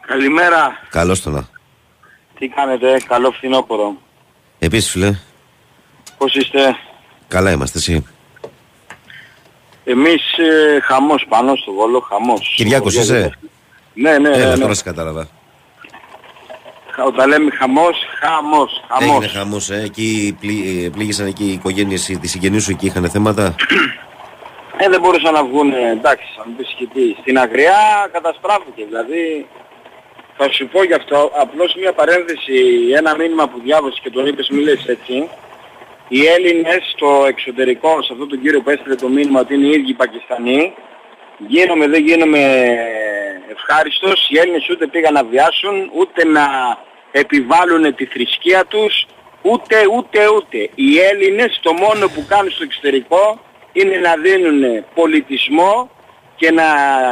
Καλημέρα. 0.07 0.80
Καλώς 0.89 1.21
το 1.21 1.30
να. 1.30 1.47
Τι 2.39 2.47
κάνετε, 2.47 3.01
καλό 3.07 3.31
φθινόπωρο. 3.31 3.95
Επίσης 4.59 4.91
φίλε, 4.91 5.19
Πώς 6.17 6.35
είστε; 6.35 6.76
καλά 7.27 7.51
είμαστε 7.51 7.77
εσύ. 7.77 8.05
Εμείς 9.84 10.38
ε, 10.38 10.80
χαμός 10.81 11.26
πάνω 11.30 11.55
στο 11.55 11.71
Βόλο, 11.71 11.99
χαμός. 11.99 12.53
Κυριάκος 12.55 12.95
Ο- 12.95 13.01
είσαι; 13.01 13.38
Ναι, 13.93 14.11
ναι, 14.17 14.30
ναι. 14.30 14.35
Έλα, 14.38 14.55
ναι. 14.55 14.61
τώρα 14.61 14.73
σε 14.73 14.84
κατάλαβα. 14.84 15.27
Χα- 16.99 17.05
Όταν 17.05 17.30
λέμε 17.30 17.51
χαμός, 17.51 17.97
χαμός, 18.19 18.84
Έγινε 19.01 19.11
χαμός. 19.13 19.31
χαμός, 19.31 19.69
ε. 19.69 19.81
Εκεί 19.85 20.38
πλή, 20.39 20.84
ε, 20.85 20.89
πλήγησαν 20.89 21.27
εκεί 21.27 21.43
οι 21.43 21.51
οικογένειες, 21.51 22.09
οι- 22.09 22.17
τις 22.19 22.31
συγγενείς 22.31 22.63
σου 22.63 22.71
εκεί 22.71 22.85
είχαν 22.85 23.09
θέματα. 23.09 23.55
Ε, 24.77 24.89
δεν 24.89 24.99
μπορούσαν 25.01 25.34
να 25.34 25.43
βγουν, 25.43 25.73
εντάξει, 25.73 26.26
θα 26.38 26.43
μου 26.47 26.53
πεις 26.57 26.76
και 26.77 26.88
τι. 26.93 27.15
Στην 27.21 27.38
Αγριά 27.39 28.09
καταστράφηκε, 28.11 28.85
δηλαδή 28.88 29.47
θα 30.38 30.49
σου 30.51 30.67
πω 30.67 30.84
γι' 30.84 30.93
αυτό 30.93 31.31
απλώς 31.41 31.76
μια 31.80 31.93
παρένθεση, 31.93 32.57
ένα 32.97 33.15
μήνυμα 33.15 33.47
που 33.47 33.59
διάβασες 33.63 33.99
και 34.03 34.09
τον 34.09 34.26
είπες 34.27 34.49
μη 34.49 34.61
λες 34.63 34.85
έτσι. 34.88 35.30
Οι 36.07 36.26
Έλληνες 36.26 36.81
στο 36.95 37.26
εξωτερικό, 37.27 38.01
σε 38.03 38.09
αυτόν 38.13 38.30
τον 38.30 38.41
κύριο 38.41 38.61
που 38.61 38.69
έστειλε 38.69 38.95
το 38.95 39.07
μήνυμα 39.07 39.39
ότι 39.39 39.53
είναι 39.53 39.65
οι 39.67 39.71
ίδιοι 39.71 39.93
Πακιστανοί, 39.93 40.73
γίνομαι 41.38 41.88
δεν 41.88 42.03
γίνομαι 42.05 42.41
ευχάριστος, 43.51 44.27
οι 44.30 44.38
Έλληνες 44.38 44.69
ούτε 44.69 44.88
πήγαν 44.88 45.13
να 45.13 45.23
βιάσουν, 45.23 45.89
ούτε 45.93 46.26
να 46.26 46.45
επιβάλλουν 47.11 47.95
τη 47.95 48.06
θρησκεία 48.06 48.65
τους, 48.65 49.06
ούτε 49.41 49.76
ούτε 49.98 50.19
ούτε. 50.36 50.69
Οι 50.76 50.99
Έλληνες 50.99 51.60
το 51.61 51.73
μόνο 51.73 52.07
που 52.07 52.26
κάνουν 52.27 52.52
στο 52.52 52.64
εξωτερικό 52.64 53.40
είναι 53.72 53.95
να 53.98 54.15
δίνουν 54.18 54.86
πολιτισμό 54.95 55.90
και 56.36 56.52
να 56.52 56.64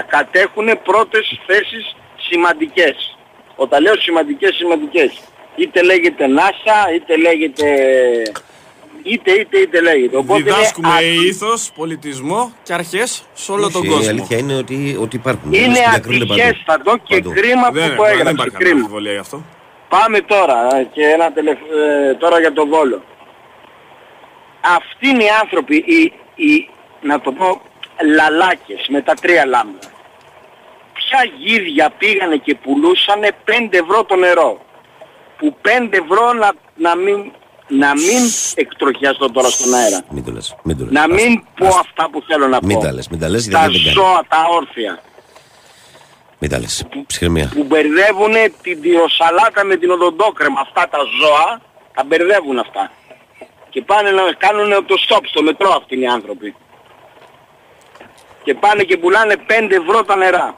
κατέχουν 0.07 0.79
πρώτες 0.83 1.39
θέσεις 1.45 1.95
σημαντικές. 2.29 3.17
Όταν 3.55 3.81
λέω 3.81 3.95
σημαντικές, 3.95 4.55
σημαντικές. 4.55 5.11
Είτε 5.55 5.83
λέγεται 5.83 6.25
NASA, 6.37 6.93
είτε 6.95 7.17
λέγεται... 7.17 7.65
Είτε, 9.03 9.31
είτε, 9.31 9.57
είτε 9.57 9.81
λέγεται. 9.81 10.17
Οπότε 10.17 10.39
είναι 10.39 10.51
Διδάσκουμε 10.51 10.87
α- 10.87 11.01
ήθος, 11.01 11.71
πολιτισμό 11.75 12.51
και 12.63 12.73
αρχές 12.73 13.23
σε 13.33 13.51
όλο 13.51 13.69
τον 13.71 13.81
Όχι, 13.81 13.89
κόσμο. 13.89 14.03
Η 14.05 14.07
αλήθεια 14.09 14.37
είναι 14.37 14.55
ότι, 14.55 14.97
ότι 15.01 15.15
υπάρχουν. 15.15 15.53
Είναι 15.53 15.61
Στην 15.63 15.73
διακρίνονται 15.73 16.25
παντού. 16.25 16.41
ατυχέστατο 16.41 16.97
και 17.03 17.15
Παντού. 17.15 17.31
κρίμα 17.33 17.71
Δεν, 17.71 17.89
που 17.89 17.95
το 17.95 18.03
δεν 18.03 18.11
έγραψε. 18.11 18.31
υπάρχει 18.31 18.49
καμία 18.51 18.57
Κρίμα. 18.59 18.79
αμφιβολία 18.79 19.11
γι' 19.11 19.17
αυτό. 19.17 19.43
Πάμε 19.89 20.21
τώρα 20.21 20.75
ε, 20.75 20.83
και 20.83 21.03
ένα 21.03 21.31
τελευ- 21.31 21.71
ε, 22.09 22.13
τώρα 22.13 22.39
για 22.39 22.53
τον 22.53 22.69
Βόλο. 22.69 23.01
Αυτοί 24.61 25.07
είναι 25.09 25.23
οι 25.23 25.29
άνθρωποι, 25.41 25.75
οι, 25.75 26.13
οι, 26.35 26.69
να 27.01 27.19
το 27.21 27.31
πω, 27.31 27.61
λαλάκες 28.15 28.85
με 28.89 29.01
τα 29.01 29.13
τρία 29.13 29.45
λάμδα. 29.45 29.79
Ποια 30.93 31.19
γίδια 31.37 31.89
πήγανε 31.97 32.35
και 32.37 32.55
πουλούσανε 32.55 33.29
5 33.45 33.51
ευρώ 33.69 34.03
το 34.03 34.15
νερό. 34.15 34.61
Που 35.37 35.55
5 35.61 35.67
ευρώ 35.91 36.33
να, 36.33 36.51
να 36.75 36.95
μην, 36.95 37.31
να 37.67 37.93
μην 37.93 38.21
εκτροχιαστώ 38.55 39.31
τώρα 39.31 39.49
στον 39.49 39.73
αέρα. 39.73 40.01
Μην 40.09 40.23
το 40.25 40.31
λες. 40.31 40.55
Μην 40.63 40.77
το 40.77 40.83
λες. 40.83 40.93
Να 40.93 41.01
Άστα. 41.01 41.13
μην 41.13 41.43
πω 41.55 41.67
αυτά 41.67 42.09
που 42.11 42.21
θέλω 42.27 42.47
να 42.47 42.59
Μην 42.63 42.75
πω. 42.77 42.83
τα 42.83 42.93
λες, 42.93 43.07
μην 43.07 43.19
τα 43.19 43.29
λες, 43.29 43.47
Τα 43.47 43.59
γιατί 43.59 43.71
δεν 43.83 43.93
κάνει. 43.93 43.93
ζώα, 43.95 44.23
τα 44.27 44.45
όρθια. 44.51 44.99
Μην 46.39 46.49
τα 46.49 46.59
λες. 46.59 46.85
Ψυχραιμία. 47.07 47.51
που 47.53 47.63
μπερδεύουν 47.63 48.33
την 48.61 48.81
τυροσαλάτα 48.81 49.63
με 49.63 49.75
την 49.75 49.89
οδοντόκρεμα. 49.89 50.59
Αυτά 50.59 50.87
τα 50.89 50.97
ζώα 51.19 51.61
τα 51.93 52.03
μπερδεύουν 52.03 52.59
αυτά. 52.59 52.91
Και 53.69 53.81
πάνε 53.81 54.11
να 54.11 54.21
κάνουν 54.37 54.85
το 54.85 54.95
stop 55.07 55.21
στο 55.23 55.41
μετρό 55.41 55.71
αυτοί 55.71 55.99
οι 55.99 56.07
άνθρωποι. 56.07 56.55
Και 58.43 58.53
πάνε 58.53 58.83
και 58.83 58.97
πουλάνε 58.97 59.35
5 59.47 59.71
ευρώ 59.71 60.03
τα 60.03 60.15
νερά. 60.15 60.55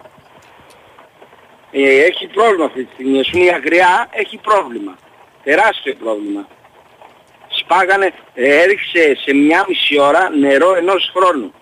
Ε, 1.71 2.03
έχει 2.03 2.27
πρόβλημα 2.27 2.65
αυτή 2.65 2.83
τη 2.83 2.93
στιγμή. 2.93 3.19
Ας 3.19 3.29
πούμε 3.29 3.43
η 3.43 3.49
αγριά 3.49 4.07
έχει 4.11 4.37
πρόβλημα. 4.37 4.97
Τεράστιο 5.43 5.95
πρόβλημα. 5.95 6.47
Σπάγανε, 7.49 8.13
ε, 8.33 8.61
έριξε 8.61 9.17
σε 9.25 9.33
μια 9.33 9.65
μισή 9.67 9.99
ώρα 9.99 10.29
νερό 10.29 10.75
ενός 10.75 11.11
χρόνου. 11.15 11.53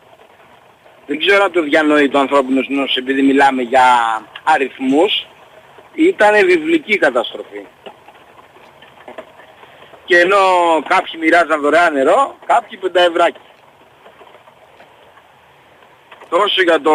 Δεν 1.08 1.20
ξέρω 1.20 1.44
αν 1.44 1.52
το 1.52 1.62
διανοεί 1.62 2.10
το 2.10 2.20
ανθρώπινο 2.20 2.62
νους 2.68 2.96
επειδή 2.96 3.22
μιλάμε 3.22 3.62
για 3.62 3.86
αριθμούς. 4.44 5.28
Ήταν 5.94 6.46
βιβλική 6.46 6.98
καταστροφή. 6.98 7.66
Και 10.06 10.20
ενώ 10.20 10.38
κάποιοι 10.88 11.20
μοιράζαν 11.20 11.62
δωρεάν 11.62 11.94
νερό, 11.94 12.38
κάποιοι 12.46 12.78
πενταευράκι. 12.78 13.40
Τόσο 16.30 16.62
για 16.62 16.82
το 16.82 16.94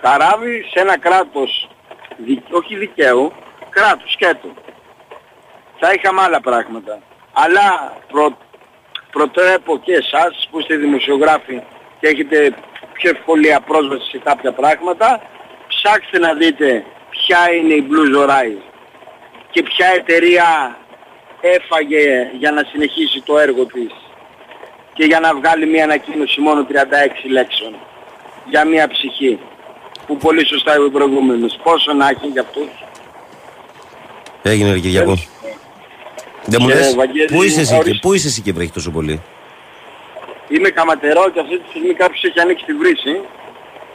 καράβι 0.00 0.66
σε 0.70 0.80
ένα 0.80 0.98
κράτος, 0.98 1.68
δι- 2.16 2.52
όχι 2.54 2.76
δικαίου, 2.76 3.32
κράτους 3.70 4.12
σκέτο. 4.12 4.48
Θα 5.78 5.92
είχαμε 5.92 6.22
άλλα 6.22 6.40
πράγματα. 6.40 6.98
Αλλά 7.32 7.96
προ, 8.08 8.36
προτρέπω 9.12 9.78
και 9.78 9.92
εσάς 9.92 10.48
που 10.50 10.58
είστε 10.58 10.76
δημοσιογράφοι 10.76 11.62
και 12.00 12.06
έχετε 12.08 12.54
πιο 12.92 13.10
ευκολία 13.10 13.60
πρόσβαση 13.60 14.10
σε 14.10 14.18
κάποια 14.18 14.52
πράγματα, 14.52 15.20
ψάξτε 15.68 16.18
να 16.18 16.34
δείτε 16.34 16.84
ποια 17.10 17.52
είναι 17.54 17.74
η 17.74 17.86
Blue 17.90 18.08
Horizon 18.18 18.62
και 19.50 19.62
ποια 19.62 19.86
εταιρεία 19.96 20.76
έφαγε 21.40 22.30
για 22.38 22.50
να 22.50 22.62
συνεχίσει 22.70 23.22
το 23.24 23.38
έργο 23.38 23.66
της 23.66 23.92
και 24.94 25.04
για 25.04 25.20
να 25.20 25.34
βγάλει 25.34 25.66
μια 25.66 25.84
ανακοίνωση 25.84 26.40
μόνο 26.40 26.66
36 26.70 26.74
λέξεων 27.30 27.74
για 28.48 28.64
μια 28.64 28.88
ψυχή 28.88 29.38
που 30.06 30.16
πολύ 30.16 30.46
σωστά 30.46 30.74
είπε 30.74 30.84
ο 30.84 30.90
προηγούμενος. 30.90 31.58
Πόσο 31.62 31.92
να 31.92 32.08
έχει 32.08 32.26
για 32.26 32.40
αυτούς; 32.40 32.68
Έγινε 34.42 34.72
ρε 34.72 34.78
Κυριακό. 34.78 35.18
Δεν 36.44 36.58
μου 36.62 36.68
Και, 36.68 36.74
λες, 36.74 36.94
Βαγγέλη, 36.94 37.26
πού 37.26 37.42
είσαι 37.42 37.60
εσύ, 37.60 37.72
και, 37.72 37.78
ορίστε. 37.78 37.98
πού 38.02 38.12
είσαι 38.14 38.26
εσύ 38.28 38.40
και 38.40 38.52
βρέχει 38.52 38.70
τόσο 38.70 38.90
πολύ; 38.90 39.22
Είμαι 40.48 40.68
καματερό 40.68 41.30
και 41.30 41.40
αυτή 41.40 41.58
τη 41.58 41.68
στιγμή 41.68 41.94
κάποιος 41.94 42.24
έχει 42.24 42.40
ανοίξει 42.40 42.64
τη 42.64 42.72
βρύση. 42.74 43.20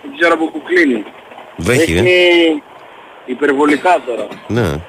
Δεν 0.02 0.12
ξέρω 0.18 0.34
από 0.34 0.46
πού 0.52 0.62
κλείνει. 0.64 1.04
Βρέχει, 1.56 1.94
ε; 1.94 2.00
Έχει 2.00 2.64
υπερβολικά 3.26 4.02
τώρα. 4.06 4.28
Ναι, 4.48 4.80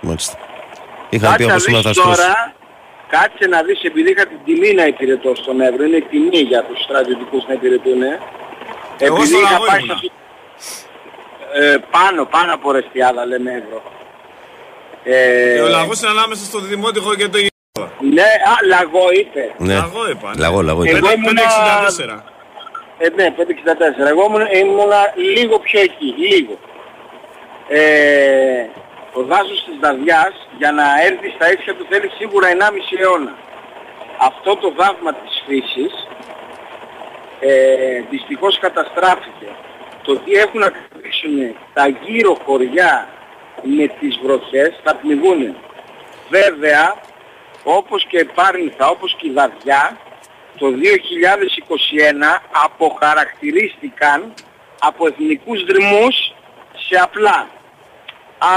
μάλιστα. 0.00 0.38
Είχα 1.08 1.26
πει 1.26 1.44
Κάτσε 1.44 1.46
να 1.46 1.52
από 1.52 1.60
σήμερα 1.60 1.82
δεις 1.82 1.96
θα 1.96 2.02
στρώσει. 2.02 2.20
τώρα, 2.20 2.54
κάτσε 3.08 3.46
να 3.48 3.62
δεις 3.62 3.82
επειδή 3.82 4.10
είχα 4.10 4.26
την 4.26 4.38
τιμή 4.44 4.72
να 4.74 4.84
υπηρετώ 4.86 5.34
στον 5.34 5.60
Εύρο. 5.60 5.84
Είναι 5.84 6.00
τιμή 6.10 6.38
για 6.38 6.62
τους 6.64 6.82
στρατιωτικούς 6.82 7.42
να 7.48 7.54
υπηρετούν. 7.54 8.02
Εγώ 8.02 8.16
Επειδή 8.98 9.26
στο 9.26 9.38
είχα 9.38 9.50
Λαγό 9.50 9.64
πάει 9.66 9.78
ήμουνα. 9.78 9.92
σε 9.92 9.92
αυτή- 9.92 10.12
ε, 11.60 11.76
πάνω, 11.90 12.24
πάνω 12.24 12.54
από 12.54 12.72
Ρεστιάδα 12.72 13.26
λέμε 13.26 13.50
Εύρο. 13.52 13.82
Ε, 15.04 15.54
Ε, 15.56 15.60
ο 15.60 15.68
λαγός 15.68 16.00
είναι 16.00 16.10
ανάμεσα 16.10 16.44
στο 16.44 16.58
Δημότυχο 16.58 17.14
και 17.14 17.28
το 17.28 17.38
Γερόδα. 17.38 17.94
Ναι, 18.00 18.22
α, 18.22 18.54
λαγό 18.66 19.10
είπε. 19.20 19.54
Ναι. 19.58 19.74
Λαγό 19.74 20.10
είπα. 20.10 20.28
ναι. 20.34 20.40
Λαγό, 20.40 20.62
λαγό. 20.62 20.82
Εγώ 20.84 20.96
είπα. 20.96 21.12
ήμουνα- 21.12 21.42
564. 21.42 22.24
Ε, 22.98 23.08
ναι, 23.16 23.30
564. 23.30 24.06
Εγώ 24.08 24.24
ήμουν, 24.28 24.46
ήμουνα 24.62 25.00
λίγο 25.36 25.58
πιο 25.58 25.80
εκεί, 25.80 26.04
λίγο. 26.04 26.58
Ε, 27.68 28.66
ο 29.12 29.22
δάσος 29.22 29.64
της 29.64 29.76
Δαδιάς 29.80 30.34
για 30.58 30.72
να 30.72 30.84
έρθει 31.08 31.28
στα 31.36 31.52
ίσια 31.52 31.74
του 31.74 31.86
θέλει 31.90 32.10
σίγουρα 32.18 32.48
1,5 32.48 32.96
αιώνα. 33.02 33.34
Αυτό 34.18 34.56
το 34.56 34.72
δάγμα 34.76 35.12
της 35.14 35.42
φύσης 35.46 35.92
ε, 37.40 37.50
δυστυχώς 38.10 38.58
καταστράφηκε. 38.58 39.48
Το 40.02 40.16
τι 40.16 40.32
έχουν 40.32 40.60
να 40.60 40.68
κρύψουν 40.70 41.56
τα 41.74 41.84
γύρω 42.04 42.36
χωριά 42.44 43.08
με 43.62 43.86
τις 44.00 44.18
βροχές 44.22 44.80
θα 44.84 44.94
πνιγούν. 44.96 45.56
Βέβαια, 46.30 46.94
όπως 47.64 48.06
και 48.06 48.26
Πάρνηθα, 48.34 48.88
όπως 48.88 49.16
και 49.18 49.26
η 49.28 49.32
Δαδιά, 49.32 49.96
το 50.58 50.66
2021 50.70 52.42
αποχαρακτηρίστηκαν 52.64 54.34
από 54.78 55.06
εθνικούς 55.06 55.64
δρυμούς 55.64 56.34
σε 56.88 56.96
απλά. 57.02 57.48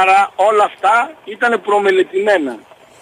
Άρα 0.01 0.31
όλα 0.35 0.63
αυτά 0.63 1.11
ήταν 1.25 1.61
προμελετημένα. 1.61 2.55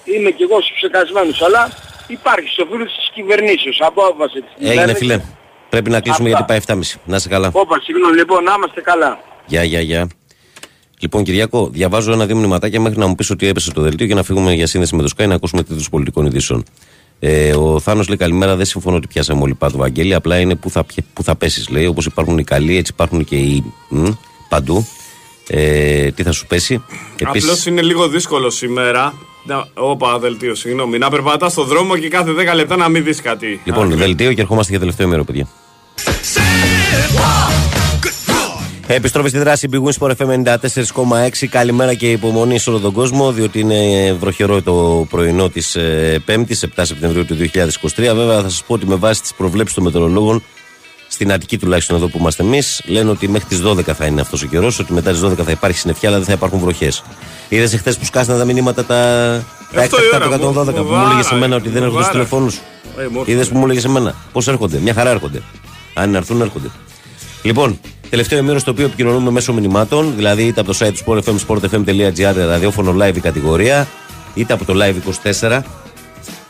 Είμαι 0.03 0.29
κι 0.31 0.43
εγώ 0.43 0.61
στους 0.61 0.75
ψεκασμένους, 0.77 1.41
αλλά 1.41 1.69
υπάρχει 2.07 2.49
στο 2.49 2.65
φίλο 2.71 2.85
της 2.85 3.09
κυβερνήσεως. 3.13 3.81
Απόβαση 3.81 4.41
της 4.41 4.51
Έγινε 4.57 4.69
κυβέρνησης. 4.69 4.97
φίλε. 4.99 5.21
Πρέπει 5.69 5.89
να 5.89 6.01
κλείσουμε 6.01 6.31
Αυτά. 6.31 6.45
γιατί 6.53 6.65
πάει 6.67 6.77
7.30. 6.77 6.99
Να 7.05 7.15
είσαι 7.15 7.29
καλά. 7.29 7.49
Όπα, 7.53 7.79
συγγνώμη, 7.81 8.15
λοιπόν, 8.15 8.43
να 8.43 8.53
είμαστε 8.57 8.81
καλά. 8.81 9.19
Γεια, 9.45 9.63
γεια, 9.63 9.79
γεια. 9.81 10.07
Λοιπόν, 11.01 11.23
Κυριακό, 11.23 11.69
διαβάζω 11.71 12.11
ένα-δύο 12.11 12.35
μηνυματάκια 12.35 12.81
μέχρι 12.81 12.99
να 12.99 13.07
μου 13.07 13.15
πεις 13.15 13.29
ότι 13.29 13.47
έπεσε 13.47 13.71
το 13.71 13.81
δελτίο 13.81 14.05
για 14.05 14.15
να 14.15 14.23
φύγουμε 14.23 14.53
για 14.53 14.67
σύνδεση 14.67 14.95
με 14.95 15.01
το 15.01 15.09
Sky 15.17 15.27
να 15.27 15.35
ακούσουμε 15.35 15.63
τίτλους 15.63 15.89
πολιτικών 15.89 16.25
ειδήσεων. 16.25 16.63
Ε, 17.19 17.53
ο 17.55 17.79
Θάνος 17.79 18.07
λέει 18.07 18.17
καλημέρα, 18.17 18.55
δεν 18.55 18.65
συμφωνώ 18.65 18.95
ότι 18.95 19.07
πιάσαμε 19.07 19.41
όλοι 19.41 19.53
πάτο 19.53 19.77
Βαγγέλη. 19.77 20.13
Απλά 20.13 20.39
είναι 20.39 20.55
που 20.55 20.69
θα, 20.69 20.85
που 21.13 21.23
θα 21.23 21.35
πέσεις, 21.35 21.69
λέει. 21.69 21.85
Όπως 21.85 22.05
υπάρχουν 22.05 22.37
οι 22.37 22.43
καλοί, 22.43 22.77
έτσι 22.77 22.91
υπάρχουν 22.93 23.23
και 23.23 23.35
οι 23.35 23.63
μ, 23.89 24.07
παντού. 24.49 24.87
Ε, 25.47 26.11
τι 26.11 26.23
θα 26.23 26.31
σου 26.31 26.47
πέσει. 26.47 26.83
Απλώς 27.23 27.65
είναι 27.65 27.81
λίγο 27.81 28.07
δύσκολο 28.07 28.49
σήμερα. 28.49 29.13
Να, 29.43 29.67
όπα, 29.73 30.19
δελτίο, 30.19 30.55
συγγνώμη. 30.55 30.97
Να 30.97 31.09
περπατάς 31.09 31.51
στον 31.51 31.67
δρόμο 31.67 31.97
και 31.97 32.07
κάθε 32.07 32.31
10 32.31 32.55
λεπτά 32.55 32.75
να 32.75 32.89
μην 32.89 33.03
δεις 33.03 33.21
κάτι. 33.21 33.61
Λοιπόν, 33.63 33.89
δελτίο 33.89 34.33
και 34.33 34.41
ερχόμαστε 34.41 34.71
για 34.71 34.79
τελευταίο 34.79 35.07
μέρο, 35.07 35.23
παιδιά. 35.23 35.47
Επιστροφή 38.95 39.29
στη 39.29 39.37
δράση 39.37 39.69
Big 39.71 39.83
Wins 39.83 40.07
Sport 40.07 40.11
FM 40.17 40.43
94,6. 40.43 41.47
Καλημέρα 41.49 41.93
και 41.93 42.11
υπομονή 42.11 42.59
σε 42.59 42.69
όλο 42.69 42.79
τον 42.79 42.93
κόσμο, 42.93 43.31
διότι 43.31 43.59
είναι 43.59 44.13
βροχερό 44.19 44.61
το 44.61 45.05
πρωινό 45.09 45.49
της 45.49 45.77
5η, 46.27 46.53
7 46.61 46.67
Σεπτεμβρίου 46.81 47.25
του 47.25 47.35
2023. 47.35 48.15
Βέβαια, 48.15 48.41
θα 48.41 48.49
σας 48.49 48.63
πω 48.67 48.73
ότι 48.73 48.85
με 48.87 48.95
βάση 48.95 49.21
τις 49.21 49.33
προβλέψεις 49.33 49.75
των 49.75 49.83
μετεωρολόγων, 49.83 50.43
στην 51.07 51.31
Αττική 51.31 51.57
τουλάχιστον 51.57 51.95
εδώ 51.95 52.07
που 52.07 52.17
είμαστε 52.19 52.43
εμείς, 52.43 52.81
λένε 52.85 53.09
ότι 53.09 53.27
μέχρι 53.27 53.47
τις 53.47 53.61
12 53.61 53.93
θα 53.93 54.05
είναι 54.05 54.21
αυτός 54.21 54.43
ο 54.43 54.45
καιρός, 54.47 54.79
ότι 54.79 54.93
μετά 54.93 55.11
τις 55.11 55.19
12 55.23 55.43
θα 55.43 55.51
υπάρχει 55.51 55.77
συννεφιά, 55.77 56.09
αλλά 56.09 56.17
δεν 56.17 56.27
θα 56.27 56.33
υπάρχουν 56.33 56.59
βροχές. 56.59 57.03
Είδες 57.49 57.73
εχθές 57.73 57.97
που 57.97 58.05
σκάσανε 58.05 58.37
τα 58.39 58.45
μηνύματα 58.45 58.85
τα, 58.85 58.95
τα 59.73 59.81
Αυτό 59.81 59.97
η 59.97 60.05
έκτακτα 60.05 60.25
ώρα, 60.27 60.37
του 60.37 60.43
112 60.59 60.81
μου- 60.81 60.87
που 60.87 60.93
μου 60.93 60.97
μου 60.97 61.05
έλεγες 61.05 61.25
βάραγε, 61.25 61.35
εμένα 61.35 61.55
ότι 61.55 61.69
δεν 61.69 61.81
μου 61.81 61.87
έρχονται 61.87 62.03
στου 62.03 62.11
βάραγε. 62.13 62.29
τηλεφώνους. 62.29 62.55
Ε, 62.55 62.61
μου 63.01 63.07
έρχονται. 63.09 63.31
Είδες 63.31 63.47
που 63.47 63.57
μου 63.57 63.63
έλεγες 63.63 63.83
εμένα. 63.83 64.15
Πώς 64.31 64.47
έρχονται, 64.47 64.79
μια 64.79 64.93
χαρά 64.93 65.09
έρχονται. 65.09 65.41
Αν 65.93 66.03
είναι 66.03 66.11
να 66.11 66.17
έρθουν, 66.17 66.41
έρχονται. 66.41 66.67
Λοιπόν, 67.43 67.79
τελευταίο 68.11 68.43
μέρο 68.43 68.59
στο 68.59 68.71
οποίο 68.71 68.85
επικοινωνούμε 68.85 69.31
μέσω 69.31 69.53
μηνυμάτων, 69.53 70.13
δηλαδή 70.15 70.43
είτε 70.43 70.59
από 70.59 70.73
το 70.73 70.77
site 70.79 70.91
του 70.93 71.03
sportfm, 71.05 71.35
sportfm.gr, 71.47 72.33
ραδιόφωνο 72.35 72.95
live 72.99 73.15
η 73.15 73.19
κατηγορία, 73.19 73.87
είτε 74.33 74.53
από 74.53 74.65
το 74.65 74.73
live 74.77 74.95
24, 75.41 75.61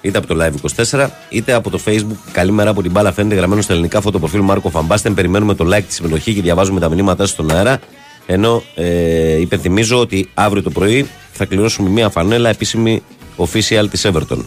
είτε 0.01 0.17
από 0.17 0.27
το 0.27 0.37
live 0.39 0.85
24, 0.91 1.07
είτε 1.29 1.53
από 1.53 1.69
το 1.69 1.79
facebook. 1.85 2.17
Καλημέρα 2.31 2.69
από 2.69 2.81
την 2.81 2.91
μπάλα 2.91 3.11
φαίνεται 3.11 3.35
γραμμένο 3.35 3.61
στα 3.61 3.73
ελληνικά 3.73 4.01
φωτοπροφίλ 4.01 4.41
Μάρκο 4.41 4.69
Φαμπάστεν. 4.69 5.13
Περιμένουμε 5.13 5.55
το 5.55 5.75
like, 5.75 5.83
τη 5.83 5.93
συμμετοχή 5.93 6.33
και 6.33 6.41
διαβάζουμε 6.41 6.79
τα 6.79 6.89
μηνύματά 6.89 7.23
σας 7.23 7.31
στον 7.31 7.51
αέρα. 7.51 7.79
Ενώ 8.25 8.63
ε, 8.75 9.39
υπενθυμίζω 9.39 9.99
ότι 9.99 10.29
αύριο 10.33 10.63
το 10.63 10.69
πρωί 10.69 11.09
θα 11.31 11.45
κληρώσουμε 11.45 11.89
μια 11.89 12.09
φανέλα 12.09 12.49
επίσημη 12.49 13.03
official 13.37 13.85
της 13.89 14.05
Everton. 14.05 14.43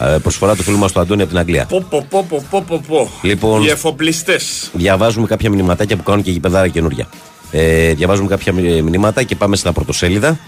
Ε, 0.00 0.16
προσφορά 0.22 0.54
του 0.56 0.62
φίλου 0.62 0.78
μας 0.78 0.92
του 0.92 1.00
Αντώνη 1.00 1.20
από 1.20 1.30
την 1.30 1.38
Αγγλία. 1.38 1.66
Πω, 1.66 1.84
πω, 1.90 2.06
πω, 2.10 2.26
πω, 2.28 2.44
πω, 2.50 2.64
πω, 2.68 2.80
πω. 2.88 3.10
Λοιπόν- 3.22 3.62
Οι 3.62 3.68
εφοπλιστές. 3.68 4.70
Διαβάζουμε 4.72 5.26
κάποια 5.26 5.50
μηνυματάκια 5.50 5.96
που 5.96 6.02
κάνουν 6.02 6.22
και 6.22 6.30
γηπεδάρα 6.30 6.68
καινούρια. 6.68 7.08
Ε, 7.50 7.92
διαβάζουμε 7.92 8.28
κάποια 8.28 8.52
μη- 8.52 8.82
μηνύματα 8.82 9.22
και 9.22 9.36
πάμε 9.36 9.56
στα 9.56 9.72
πρωτοσέλιδα. 9.72 10.38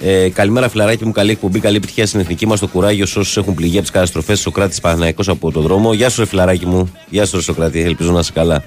Ε, 0.00 0.28
καλημέρα, 0.28 0.68
φιλαράκι 0.68 1.04
μου. 1.04 1.12
Καλή 1.12 1.30
εκπομπή. 1.30 1.58
Καλή 1.60 1.76
επιτυχία 1.76 2.06
στην 2.06 2.20
εθνική 2.20 2.46
μας. 2.46 2.60
Το 2.60 2.66
κουράγιο 2.66 3.06
σε 3.06 3.18
όσους 3.18 3.36
έχουν 3.36 3.54
πληγεί 3.54 3.72
από 3.72 3.82
τις 3.82 3.90
καταστροφές. 3.90 4.40
Σοκράτης 4.40 4.80
Παναναϊκό 4.80 5.22
από 5.26 5.52
το 5.52 5.60
δρόμο. 5.60 5.92
Γεια 5.92 6.08
σου, 6.10 6.20
ρε 6.20 6.26
φιλαράκι 6.26 6.66
μου. 6.66 6.92
Γεια 7.10 7.26
σου, 7.26 7.36
ρε 7.36 7.42
Σοκράτη. 7.42 7.80
Ελπίζω 7.80 8.12
να 8.12 8.18
είσαι 8.18 8.32
καλά. 8.34 8.64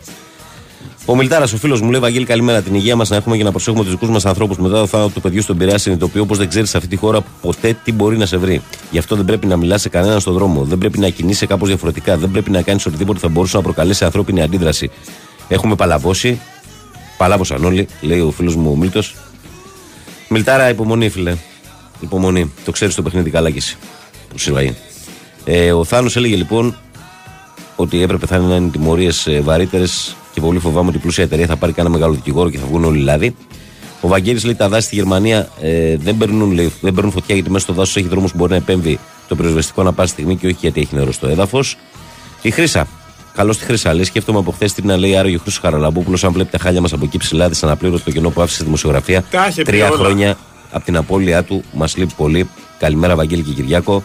Ο 1.05 1.15
Μιλτάρας, 1.15 1.53
ο 1.53 1.57
φίλος 1.57 1.81
μου, 1.81 1.91
λέει: 1.91 1.99
Βαγγέλη, 1.99 2.25
καλημέρα. 2.25 2.61
Την 2.61 2.75
υγεία 2.75 2.95
μας 2.95 3.09
να 3.09 3.15
έχουμε 3.15 3.37
και 3.37 3.43
να 3.43 3.51
προσέχουμε 3.51 3.83
τους 3.83 3.91
δικούς 3.91 4.09
μας 4.09 4.25
ανθρώπους. 4.25 4.57
Μετά 4.57 4.79
το 4.79 4.87
θάνατο 4.87 5.09
του 5.09 5.21
παιδιού 5.21 5.41
στον 5.41 5.57
Πειραιά, 5.57 5.77
συνειδητοποιώ 5.77 6.25
πω 6.25 6.35
δεν 6.35 6.49
ξέρει 6.49 6.67
σε 6.67 6.77
αυτή 6.77 6.89
τη 6.89 6.95
χώρα 6.95 7.21
ποτέ 7.41 7.77
τι 7.83 7.91
μπορεί 7.91 8.17
να 8.17 8.25
σε 8.25 8.37
βρει. 8.37 8.61
Γι' 8.91 8.97
αυτό 8.97 9.15
δεν 9.15 9.25
πρέπει 9.25 9.47
να 9.47 9.57
μιλάς 9.57 9.81
σε 9.81 9.89
κανέναν 9.89 10.19
στον 10.19 10.33
δρόμο. 10.33 10.63
Δεν 10.63 10.77
πρέπει 10.77 10.99
να 10.99 11.09
κινείσαι 11.09 11.45
κάπως 11.45 11.67
διαφορετικά. 11.67 12.17
Δεν 12.17 12.31
πρέπει 12.31 12.51
να 12.51 12.61
κάνεις 12.61 12.85
οτιδήποτε 12.85 13.19
θα 13.19 13.27
μπορούσε 13.27 13.57
να 13.57 13.63
προκαλέσει 13.63 14.05
ανθρώπινη 14.05 14.41
αντίδραση. 14.41 14.91
Έχουμε 15.47 15.75
παλαβώσει. 15.75 16.39
Παλάβωσαν 17.17 17.65
όλοι, 17.65 17.87
λέει 18.01 18.19
ο 18.19 18.31
φίλος 18.31 18.55
μου 18.55 18.71
ο 18.71 18.75
Μίλτος. 18.75 19.15
Μιλτάρα, 20.29 20.69
υπομονή, 20.69 21.09
φίλε. 21.09 21.35
Υπομονή. 21.99 22.51
Το 22.65 22.71
ξέρεις 22.71 22.95
το 22.95 23.01
παιχνίδι 23.01 23.29
καλά 23.29 23.49
κι 23.49 23.57
εσύ. 23.57 23.77
Που 24.29 24.37
συμβαίνει. 24.37 24.75
Ε, 25.45 25.71
ο 25.71 25.83
Θάνος 25.83 26.15
έλεγε 26.15 26.35
λοιπόν 26.35 26.75
ότι 27.75 28.01
έπρεπε 28.01 28.25
θα 28.25 28.35
είναι 28.35 28.69
τιμωρίες 28.71 29.27
βαρύτερες 29.41 30.15
και 30.33 30.41
πολύ 30.41 30.59
φοβάμαι 30.59 30.87
ότι 30.87 30.97
η 30.97 30.99
πλούσια 30.99 31.23
εταιρεία 31.23 31.45
θα 31.45 31.55
πάρει 31.55 31.73
κανένα 31.73 31.95
μεγάλο 31.95 32.13
δικηγόρο 32.13 32.49
και 32.49 32.57
θα 32.57 32.65
βγουν 32.65 32.83
όλοι 32.83 32.99
λάδι. 32.99 33.35
Ο 34.01 34.07
Βαγγέλης 34.07 34.43
λέει 34.43 34.55
τα 34.55 34.69
δάση 34.69 34.85
στη 34.85 34.95
Γερμανία 34.95 35.49
ε, 35.61 35.97
δεν, 35.97 36.17
παίρνουν, 36.17 36.51
λέει, 36.51 36.71
δεν 36.81 36.93
παίρνουν 36.93 37.11
φωτιά 37.11 37.35
γιατί 37.35 37.49
μέσα 37.51 37.63
στο 37.63 37.73
δάσος 37.73 37.95
έχει 37.95 38.07
δρόμους 38.07 38.31
που 38.31 38.37
μπορεί 38.37 38.51
να 38.51 38.57
επέμβει 38.57 38.99
το 39.27 39.35
πυροσβεστικό 39.35 39.83
να 39.83 39.93
πάση 39.93 40.11
στιγμή 40.11 40.35
και 40.35 40.47
όχι 40.47 40.57
γιατί 40.59 40.81
έχει 40.81 40.95
νερό 40.95 41.11
στο 41.11 41.27
έδαφος. 41.27 41.77
Η 42.41 42.51
Χρήσα. 42.51 42.87
Καλώς 43.35 43.57
τη 43.57 43.65
Χρήσα. 43.65 43.93
Λέει, 43.93 44.03
σκέφτομαι 44.03 44.39
από 44.39 44.51
χθες 44.51 44.73
τι 44.73 44.81
να 44.85 44.97
λέει 44.97 45.15
άραγε 45.15 45.35
ο 45.35 45.39
Χρήσο 45.39 45.59
Χαραλαμπόπουλος. 45.61 46.23
Αν 46.23 46.31
βλέπει 46.31 46.51
τα 46.51 46.57
χάλια 46.57 46.81
μας 46.81 46.93
από 46.93 47.05
εκεί 47.05 47.17
ψηλά, 47.17 47.49
δυσαναπλήρωτο 47.49 48.03
το 48.03 48.11
κενό 48.11 48.29
που 48.29 48.41
άφησε 48.41 48.55
στη 48.55 48.63
δημοσιογραφία. 48.63 49.23
Τα 49.31 49.47
είχε 49.49 49.61
πει 49.61 49.71
Τρία 49.71 49.89
όλα. 49.89 49.97
χρόνια 49.97 50.37
από 50.71 50.85
την 50.85 50.97
απώλειά 50.97 51.43
του 51.43 51.63
μας 51.73 51.97
λείπει 51.97 52.13
πολύ. 52.17 52.49
Καλημέρα, 52.79 53.15
Βαγγέλη 53.15 53.41
και 53.41 53.51
Κυριάκο. 53.51 54.03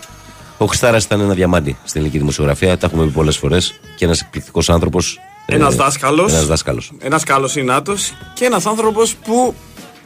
Ο 0.59 0.67
Χριστάρα 0.67 0.97
ήταν 0.97 1.21
ένα 1.21 1.35
διαμάντι 1.35 1.77
στην 1.85 2.01
ελληνική 2.01 2.19
δημοσιογραφία. 2.19 2.79
Τα 2.79 2.87
έχουμε 2.87 3.05
πει 3.05 3.11
πολλές 3.11 3.37
φορές. 3.37 3.81
Και 3.97 4.05
ένας 4.05 4.21
εκπληκτικός 4.21 4.71
άνθρωπος. 4.71 5.19
Ένας 5.47 5.75
δάσκαλος. 5.75 6.33
Ένας 6.33 6.47
δάσκαλος. 6.47 6.93
Ένας 6.99 7.25
καλός 7.25 7.51
συνάτος 7.51 8.13
και 8.35 8.45
ένας 8.45 8.67
άνθρωπος 8.67 9.15
που 9.15 9.55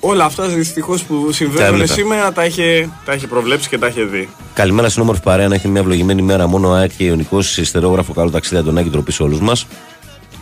όλα 0.01 0.25
αυτά 0.25 0.47
δυστυχώς 0.47 1.03
που 1.03 1.25
Τα 1.27 1.33
συμβαίνουν 1.33 1.67
έβλεπε. 1.67 1.93
σήμερα 1.93 2.33
τα 2.33 2.45
είχε, 2.45 2.89
τα 3.05 3.13
είχε 3.15 3.27
προβλέψει 3.27 3.69
και 3.69 3.79
τα 3.79 3.87
είχε 3.87 4.03
δει. 4.05 4.29
Καλημέρα 4.55 4.89
στην 4.89 5.03
όμορφη 5.03 5.23
παρέα 5.23 5.49
να 5.49 5.55
έχει 5.55 5.69
μια 5.69 5.81
ευλογημένη 5.81 6.23
μέρα. 6.23 6.47
Μόνο 6.47 6.69
ο 6.69 6.73
ΑΕΚ 6.73 6.91
και 6.97 7.05
Ιωνικό 7.05 7.39
ιστερόγραφο. 7.39 8.13
Καλό 8.13 8.31
ταξίδι, 8.31 8.57
Αντωνάκη, 8.61 8.91
ντροπή 8.91 9.13
σε 9.13 9.23
όλους 9.23 9.41
μας. 9.41 9.67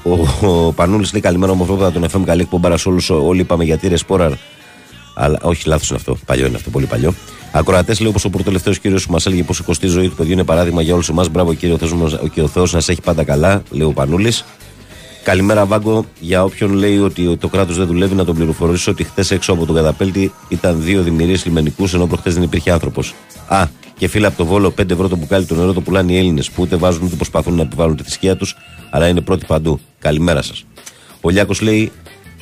Ο, 0.02 0.46
ο 0.48 0.72
Πανούλης 0.72 1.12
λέει 1.12 1.20
καλημέρα 1.22 1.52
ομορφόπεδα 1.52 1.92
τον 1.92 2.04
FM. 2.12 2.22
Καλή 2.24 2.40
εκπομπάρα 2.40 2.76
σε 2.76 2.88
όλους. 2.88 3.10
Όλοι 3.10 3.40
είπαμε 3.40 3.64
γιατί 3.64 3.88
ρε 3.88 3.96
σπόραρ. 3.96 4.32
Αλλά 5.14 5.38
όχι, 5.42 5.68
λάθος 5.68 5.88
είναι 5.88 5.98
αυτό. 5.98 6.16
Παλιό 6.26 6.46
είναι 6.46 6.56
αυτό, 6.56 6.70
πολύ 6.70 6.86
παλιό. 6.86 7.14
Ακροατές 7.52 8.00
λέει 8.00 8.08
όπως 8.08 8.24
ο 8.24 8.30
πρωτολευταίο 8.30 8.72
κύριος 8.72 9.06
που 9.06 9.12
μας 9.12 9.26
έλεγε 9.26 9.42
πόσο 9.42 9.62
κοστίζει 9.64 9.92
η 9.92 9.96
ζωή 9.98 10.08
του 10.08 10.14
παιδιού 10.16 10.32
είναι 10.32 10.44
παράδειγμα 10.44 10.82
για 10.82 10.94
όλους 10.94 11.08
εμάς. 11.08 11.28
Μπράβο 11.28 11.54
κύριε 11.54 11.74
ο 11.74 11.78
Θεός 11.78 11.92
μας- 11.94 12.18
και 12.32 12.42
ο 12.42 12.48
Θεός 12.48 12.72
να 12.72 12.80
σε 12.80 12.92
έχει 12.92 13.00
πάντα 13.00 13.24
καλά, 13.24 13.62
λέει 13.70 13.86
ο 13.86 13.92
Πανούλης. 13.92 14.44
Καλημέρα, 15.28 15.66
Βάγκο. 15.66 16.04
Για 16.20 16.44
όποιον 16.44 16.72
λέει 16.72 16.98
ότι 16.98 17.36
το 17.36 17.48
κράτος 17.48 17.76
δεν 17.76 17.86
δουλεύει, 17.86 18.14
να 18.14 18.24
τον 18.24 18.34
πληροφορήσω 18.34 18.90
ότι 18.90 19.04
χθες 19.04 19.30
έξω 19.30 19.52
από 19.52 19.66
τον 19.66 19.74
καταπέλτη 19.74 20.32
ήταν 20.48 20.82
δύο 20.82 21.02
δημιουργίες 21.02 21.44
λιμενικούς, 21.44 21.94
ενώ 21.94 22.06
προχθές 22.06 22.34
δεν 22.34 22.42
υπήρχε 22.42 22.70
άνθρωπος. 22.70 23.14
Α, 23.48 23.66
και 23.98 24.08
φίλε 24.08 24.26
από 24.26 24.36
το 24.36 24.44
Βόλο, 24.44 24.70
5 24.70 24.90
ευρώ 24.90 25.08
το 25.08 25.16
μπουκάλι 25.16 25.44
το 25.46 25.54
νερό 25.54 25.72
το 25.72 25.80
πουλάνε 25.80 26.12
οι 26.12 26.18
Έλληνες 26.18 26.50
που 26.50 26.62
ούτε 26.62 26.76
βάζουν 26.76 27.02
ούτε 27.02 27.16
προσπαθούν 27.16 27.54
να 27.54 27.62
επιβάλλουν 27.62 27.96
τη 27.96 28.02
θρησκεία 28.02 28.36
τους, 28.36 28.56
αλλά 28.90 29.08
είναι 29.08 29.20
πρώτοι 29.20 29.44
παντού. 29.46 29.80
Καλημέρα 29.98 30.42
σας. 30.42 30.64
Ο 31.20 31.30
Λιάκος 31.30 31.60
λέει 31.60 31.92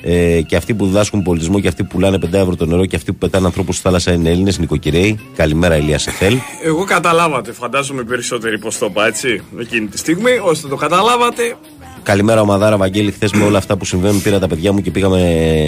ε, 0.02 0.40
και 0.40 0.56
αυτοί 0.56 0.74
που 0.74 0.86
διδάσκουν 0.86 1.22
πολιτισμό 1.22 1.60
και 1.60 1.68
αυτοί 1.68 1.82
που 1.82 1.88
πουλάνε 1.88 2.18
5 2.22 2.32
ευρώ 2.32 2.56
το 2.56 2.66
νερό 2.66 2.86
και 2.86 2.96
αυτοί 2.96 3.12
που 3.12 3.18
πετάνε 3.18 3.46
ανθρώπους 3.46 3.74
στη 3.74 3.84
θάλασσα 3.84 4.12
είναι 4.12 4.30
Έλληνες, 4.30 4.58
νοικοκυρέοι. 4.58 5.18
Καλημέρα, 5.36 5.74
Ελία 5.74 5.98
Σεφέλ. 5.98 6.38
Εγώ 6.62 6.84
καταλάβατε, 6.84 7.52
φαντάζομαι 7.52 8.02
περισσότεροι 8.02 8.58
πως 8.58 8.78
το 8.78 8.86
είπα 8.86 9.06
έτσι 9.06 9.42
εκείνη 9.58 9.86
τη 9.86 9.98
στιγμή, 9.98 10.38
ώστε 10.42 10.68
το 10.68 10.76
καταλάβατε. 10.76 11.56
Καλημέρα, 12.06 12.40
Ομαδάρα 12.40 12.76
Βαγγέλη. 12.76 13.10
Χθες 13.10 13.32
με 13.32 13.44
όλα 13.44 13.58
αυτά 13.58 13.76
που 13.76 13.84
συμβαίνουν, 13.84 14.22
πήρα 14.22 14.38
τα 14.38 14.48
παιδιά 14.48 14.72
μου 14.72 14.80
και 14.80 14.90
πήγαμε, 14.90 15.20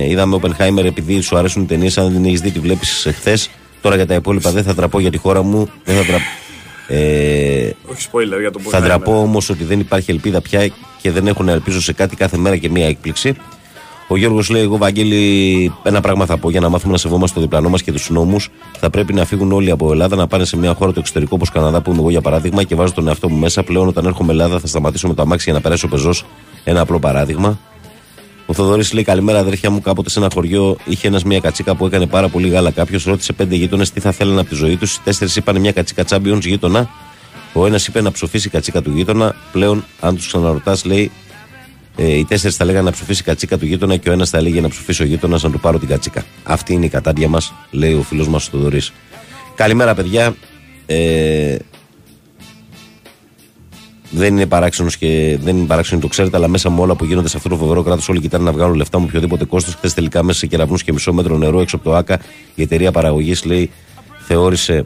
είδαμε 0.08 0.38
Oppenheimer 0.42 0.84
επειδή 0.84 1.20
σου 1.20 1.36
αρέσουν 1.36 1.62
οι 1.62 1.66
ταινίες. 1.66 1.98
Αν 1.98 2.12
δεν 2.12 2.24
έχεις 2.24 2.40
δει, 2.40 2.50
τη 2.50 2.58
βλέπεις 2.58 3.08
χθες. 3.14 3.50
Τώρα 3.80 3.96
για 3.96 4.06
τα 4.06 4.14
υπόλοιπα 4.14 4.50
δεν 4.50 4.62
θα 4.62 4.74
τραπώ 4.74 5.00
για 5.00 5.10
τη 5.10 5.18
χώρα 5.18 5.42
μου. 5.42 5.70
Δεν 5.84 5.96
θα 5.96 6.04
τραπώ. 6.04 6.24
Ε, 6.88 7.70
Όχι 7.86 8.08
spoiler 8.12 8.40
για 8.40 8.50
το 8.50 8.60
θα 8.60 8.78
Oppenheimer. 8.78 8.82
ντραπώ 8.82 9.20
όμως 9.20 9.50
ότι 9.50 9.64
δεν 9.64 9.80
υπάρχει 9.80 10.10
ελπίδα 10.10 10.40
πια 10.40 10.70
και 11.02 11.10
δεν 11.10 11.26
έχουν 11.26 11.44
να 11.44 11.52
ελπίζω 11.52 11.80
σε 11.80 11.92
κάτι 11.92 12.16
κάθε 12.16 12.36
μέρα 12.36 12.56
και 12.56 12.68
μία 12.70 12.86
έκπληξη. 12.86 13.34
Ο 14.10 14.16
Γιώργος 14.16 14.50
λέει: 14.50 14.62
Εγώ, 14.62 14.76
Βαγγέλη, 14.76 15.72
ένα 15.82 16.00
πράγμα 16.00 16.26
θα 16.26 16.36
πω 16.36 16.50
για 16.50 16.60
να 16.60 16.68
μάθουμε 16.68 16.92
να 16.92 16.98
σεβόμαστε 16.98 17.34
το 17.34 17.40
διπλανό 17.40 17.68
μας 17.68 17.82
και 17.82 17.92
τους 17.92 18.10
νόμους. 18.10 18.50
Θα 18.78 18.90
πρέπει 18.90 19.12
να 19.12 19.24
φύγουν 19.24 19.52
όλοι 19.52 19.70
από 19.70 19.92
Ελλάδα, 19.92 20.16
να 20.16 20.26
πάνε 20.26 20.44
σε 20.44 20.56
μια 20.56 20.74
χώρα 20.74 20.92
του 20.92 20.98
εξωτερικού 20.98 21.34
όπως 21.34 21.50
Καναδά 21.50 21.80
που 21.80 21.90
είμαι 21.90 22.00
εγώ 22.00 22.10
για 22.10 22.20
παράδειγμα 22.20 22.62
και 22.62 22.74
βάζω 22.74 22.92
τον 22.92 23.08
εαυτό 23.08 23.28
μου 23.28 23.36
μέσα. 23.36 23.62
Πλέον, 23.62 23.88
όταν 23.88 24.06
έρχομαι 24.06 24.32
Ελλάδα, 24.32 24.58
θα 24.58 24.66
σταματήσω 24.66 25.08
με 25.08 25.14
το 25.14 25.22
αμάξι 25.22 25.44
για 25.44 25.52
να 25.52 25.60
περάσει 25.60 25.84
ο 25.84 25.88
πεζός. 25.88 26.24
Ένα 26.64 26.80
απλό 26.80 26.98
παράδειγμα. 26.98 27.58
Ο 28.46 28.52
Θοδωρής 28.52 28.92
λέει: 28.92 29.04
Καλημέρα, 29.04 29.38
αδέρφια 29.38 29.70
μου. 29.70 29.80
Κάποτε 29.80 30.10
σε 30.10 30.18
ένα 30.18 30.28
χωριό 30.34 30.76
είχε 30.84 31.08
ένας 31.08 31.24
μια 31.24 31.40
κατσίκα 31.40 31.74
που 31.74 31.86
έκανε 31.86 32.06
πάρα 32.06 32.28
πολύ 32.28 32.48
γάλα. 32.48 32.70
Κάποιος 32.70 33.04
ρώτησε 33.04 33.32
πέντε 33.32 33.54
γείτονες 33.54 33.90
τι 33.90 34.00
θα 34.00 34.12
θέλανε 34.12 34.40
από 34.40 34.48
τη 34.48 34.54
ζωή 34.54 34.76
τους. 34.76 34.94
Οι 34.94 35.00
τέσσερις 35.04 35.36
είπαν 35.36 35.60
μια 35.60 35.72
κατσίκα 35.72 36.04
Champions 36.08 36.40
γείτονα. 36.40 36.88
Ο 37.52 37.66
ένας 37.66 37.86
είπε 37.86 38.00
να 38.00 38.10
ψοφήσει 38.10 38.46
η 38.48 38.50
κατσίκα 38.50 38.82
του 38.82 38.90
γείτονα. 38.94 39.34
Πλέον, 39.52 39.84
αν 40.00 40.14
τους 40.14 40.26
ξαναρωτάς, 40.26 40.84
λέει: 40.84 41.10
ε, 42.00 42.16
οι 42.16 42.24
τέσσερις 42.24 42.56
θα 42.56 42.64
λέγανε 42.64 42.84
να 42.84 42.90
ψοφήσει 42.90 43.20
η 43.20 43.24
κατσίκα 43.24 43.58
του 43.58 43.66
γείτονα 43.66 43.96
και 43.96 44.08
ο 44.08 44.12
ένας 44.12 44.30
θα 44.30 44.38
έλεγε 44.38 44.60
να 44.60 44.68
ψοφήσει 44.68 45.02
ο 45.02 45.06
γείτονας 45.06 45.42
να 45.42 45.50
του 45.50 45.60
πάρω 45.60 45.78
την 45.78 45.88
κατσίκα. 45.88 46.24
Αυτή 46.42 46.72
είναι 46.72 46.84
η 46.84 46.88
κατάντια 46.88 47.28
μας, 47.28 47.52
λέει 47.70 47.94
ο 47.94 48.02
φίλος 48.02 48.28
μας 48.28 48.46
ο 48.46 48.50
Θοδωρής. 48.50 48.92
Καλημέρα, 49.54 49.94
παιδιά. 49.94 50.34
Ε, 50.86 51.56
δεν 54.10 54.34
είναι 54.34 54.46
παράξενος 54.46 54.96
και 54.96 55.38
δεν 55.40 55.56
είναι 55.56 55.66
παράξενο, 55.66 56.00
το 56.00 56.06
ξέρετε, 56.06 56.36
αλλά 56.36 56.48
μέσα 56.48 56.70
με 56.70 56.80
όλα 56.80 56.94
που 56.94 57.04
γίνονται 57.04 57.28
σε 57.28 57.36
αυτό 57.36 57.48
το 57.48 57.56
φοβερό 57.56 57.82
κράτος, 57.82 58.08
όλοι 58.08 58.20
κοιτάνε 58.20 58.44
να 58.44 58.52
βγάλουν 58.52 58.76
λεφτά 58.76 58.98
με 58.98 59.04
οποιοδήποτε 59.04 59.44
κόστος. 59.44 59.74
Χθες 59.74 59.94
τελικά 59.94 60.22
μέσα 60.22 60.38
σε 60.38 60.46
κεραυνούς 60.46 60.82
και 60.82 60.92
μισό 60.92 61.12
μέτρο 61.12 61.36
νερό 61.36 61.60
έξω 61.60 61.76
από 61.76 61.84
το 61.84 61.96
ΑΚΑ, 61.96 62.20
η 62.54 62.62
εταιρεία 62.62 62.92
παραγωγής 62.92 63.44
λέει, 63.44 63.70
θεώρησε. 64.18 64.84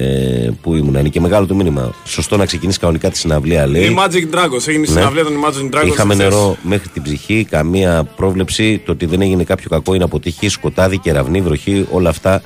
Ε, 0.00 0.50
που 0.62 0.74
ήμουν, 0.74 0.94
είναι 0.94 1.08
και 1.08 1.20
μεγάλο 1.20 1.46
το 1.46 1.54
μήνυμα. 1.54 1.94
Σωστό 2.04 2.36
να 2.36 2.46
ξεκινήσει 2.46 2.78
κανονικά 2.78 3.10
τη 3.10 3.18
συναυλία, 3.18 3.66
λέει. 3.66 3.84
Η 3.84 3.96
Magic 3.98 4.34
Dragons, 4.34 4.66
έγινε 4.68 4.74
η 4.76 4.78
Ναι. 4.78 4.86
συναυλία 4.86 5.24
των 5.24 5.32
Imagine 5.44 5.74
Dragons. 5.76 5.86
Είχαμε 5.86 6.14
χθες. 6.14 6.28
νερό 6.28 6.56
μέχρι 6.62 6.88
την 6.88 7.02
ψυχή, 7.02 7.46
καμία 7.50 8.04
πρόβλεψη. 8.16 8.78
Το 8.84 8.92
ότι 8.92 9.06
δεν 9.06 9.20
έγινε 9.22 9.44
κάποιο 9.44 9.68
κακό 9.68 9.94
είναι 9.94 10.04
αποτύχει, 10.04 10.48
σκοτάδι, 10.48 10.98
κεραυνή, 10.98 11.40
βροχή, 11.40 11.86
όλα 11.90 12.08
αυτά 12.08 12.42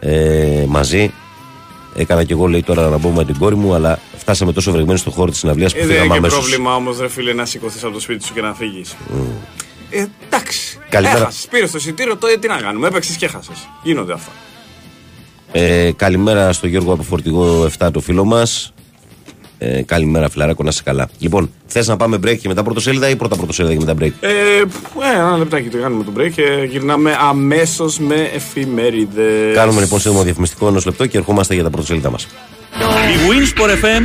ε, 0.00 0.64
μαζί. 0.68 1.10
Έκανα 1.96 2.24
και 2.24 2.32
εγώ 2.32 2.46
λέει 2.46 2.62
τώρα 2.62 2.88
να 2.88 2.96
μπω 2.98 3.10
με 3.10 3.24
την 3.24 3.38
κόρη 3.38 3.54
μου, 3.56 3.74
αλλά 3.74 3.98
φτάσαμε 4.16 4.52
τόσο 4.52 4.72
βρεγμένοι 4.72 4.98
στο 4.98 5.10
χώρο 5.10 5.30
της 5.30 5.38
συναυλίας 5.38 5.72
που 5.72 5.78
Ε, 5.78 5.86
δεν 5.86 5.90
φύγαμε 5.90 6.04
είναι 6.06 6.14
και 6.14 6.18
αμέσως. 6.18 6.38
πρόβλημα 6.38 6.74
όμως, 6.74 6.98
ρε 7.00 7.08
φίλε, 7.08 7.32
να 7.32 7.44
σηκωθείς 7.44 7.84
από 7.84 7.92
το 7.92 8.00
σπίτι 8.00 8.24
σου 8.24 8.34
και 8.34 8.40
να 8.40 8.54
φύγεις. 8.54 8.96
Ε, 9.90 10.04
εντάξει. 10.26 10.78
Καλημέρα. 10.88 11.18
Έχασες, 11.20 11.46
πήρες 11.50 11.70
το 11.70 11.78
εισιτήριο, 11.78 12.16
τώρα 12.16 12.38
τι 12.38 12.48
να 12.48 12.56
κάνουμε. 12.60 12.86
Έπαιξες 12.86 13.16
και 13.16 13.24
έχασες. 13.24 13.68
Γίνονται 13.82 14.12
αυτά. 14.12 14.30
Ε, 15.58 15.92
καλημέρα 15.96 16.52
στο 16.52 16.66
Γιώργο 16.66 16.92
από 16.92 17.02
Φορτηγό 17.02 17.70
7 17.78 17.88
το 17.92 18.00
φίλο 18.00 18.24
μας. 18.24 18.72
Ε, 19.58 19.82
καλημέρα, 19.82 20.30
φιλαράκο, 20.30 20.62
να 20.62 20.68
είσαι 20.68 20.82
καλά. 20.84 21.08
Λοιπόν, 21.18 21.50
θες 21.66 21.88
να 21.88 21.96
πάμε 21.96 22.16
break 22.16 22.36
και 22.38 22.48
μετά 22.48 22.62
πρωτοσέλιδα 22.62 23.08
ή 23.08 23.16
πρώτα 23.16 23.36
πρωτοσέλιδα 23.36 23.74
και 23.74 23.84
μετά 23.84 23.94
break; 24.00 24.12
Ε, 24.20 24.28
ε, 24.28 25.16
ένα 25.16 25.36
λεπτάκι 25.36 25.68
το 25.68 25.78
κάνουμε 25.78 26.04
το 26.04 26.12
break 26.18 26.30
και 26.30 26.42
γυρνάμε 26.70 27.16
αμέσως 27.28 27.98
με 27.98 28.30
εφημερίδες. 28.34 29.54
Κάνουμε 29.54 29.80
λοιπόν 29.80 30.00
σύντομο 30.00 30.22
διαφημιστικό 30.22 30.68
ενός 30.68 30.84
λεπτό 30.84 31.06
και 31.06 31.18
ερχόμαστε 31.18 31.54
για 31.54 31.62
τα 31.62 31.70
πρωτοσέλιδα 31.70 32.10
μας. 32.10 32.26
Η 33.12 33.16
Winsport 33.28 33.70
FM 33.84 34.04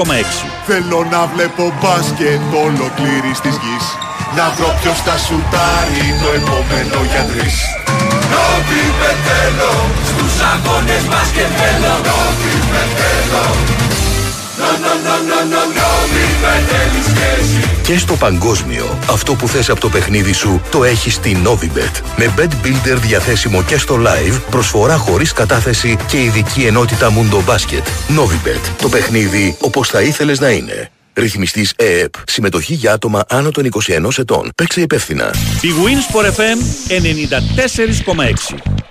94,6. 0.00 0.46
Θέλω 0.66 1.06
να 1.10 1.26
βλέπω 1.34 1.72
μπάσκετ 1.82 2.40
ολοκλήρης 2.64 3.40
της 3.40 3.54
γης 3.62 3.86
Να 4.36 4.50
βρω 4.56 4.78
ποιος 4.80 4.98
θα 5.06 5.16
σουτάρει 5.18 6.06
το 6.22 6.28
επόμενο 6.38 6.98
για 7.10 7.22
τρεις 7.30 7.56
Νόβι 8.32 8.84
πετέλο 9.00 9.72
Στους 9.82 9.91
αγώνες 10.52 11.04
μπάσκετ 11.08 11.50
θέλω 11.60 11.94
Νόβι 12.06 12.54
πετέλο 12.72 13.44
Νο 14.58 14.70
νο 14.82 14.92
νο 15.04 15.16
νο 15.28 15.38
νο 15.52 15.62
νόβι 15.76 16.24
πετέλης 16.42 17.06
και 17.18 17.26
εσύ 17.40 17.62
Και 17.82 17.98
στο 17.98 18.14
παγκόσμιο, 18.14 18.98
αυτό 19.10 19.34
που 19.34 19.48
θες 19.48 19.70
από 19.70 19.80
το 19.80 19.88
παιχνίδι 19.88 20.32
σου 20.32 20.62
το 20.70 20.84
έχεις 20.84 21.14
στη 21.14 21.42
Novibet. 21.44 22.00
Με 22.16 22.34
Bet 22.38 22.66
Builder 22.66 22.96
διαθέσιμο 22.96 23.62
και 23.62 23.76
στο 23.78 23.98
live, 24.06 24.40
προσφορά 24.50 24.96
χωρίς 24.96 25.32
κατάθεση 25.32 25.96
και 26.06 26.22
ειδική 26.22 26.62
ενότητα 26.66 27.12
Mundo 27.12 27.52
Basket. 27.52 27.82
Novibet. 28.18 28.60
Το 28.78 28.88
παιχνίδι 28.88 29.56
όπως 29.60 29.88
θα 29.88 30.00
ήθελες 30.02 30.40
να 30.40 30.50
είναι. 30.50 30.90
Ρυθμιστής 31.14 31.72
ΕΕΠ. 31.76 32.14
Συμμετοχή 32.26 32.74
για 32.74 32.92
άτομα 32.92 33.24
άνω 33.28 33.50
των 33.50 33.64
21 33.64 34.18
ετών. 34.18 34.50
Παίξε 34.56 34.80
υπεύθυνα. 34.80 35.34
Η 35.60 35.68
Wins 35.82 36.16
for 36.16 36.24
FM 36.24 36.58
94,6. 36.88 38.81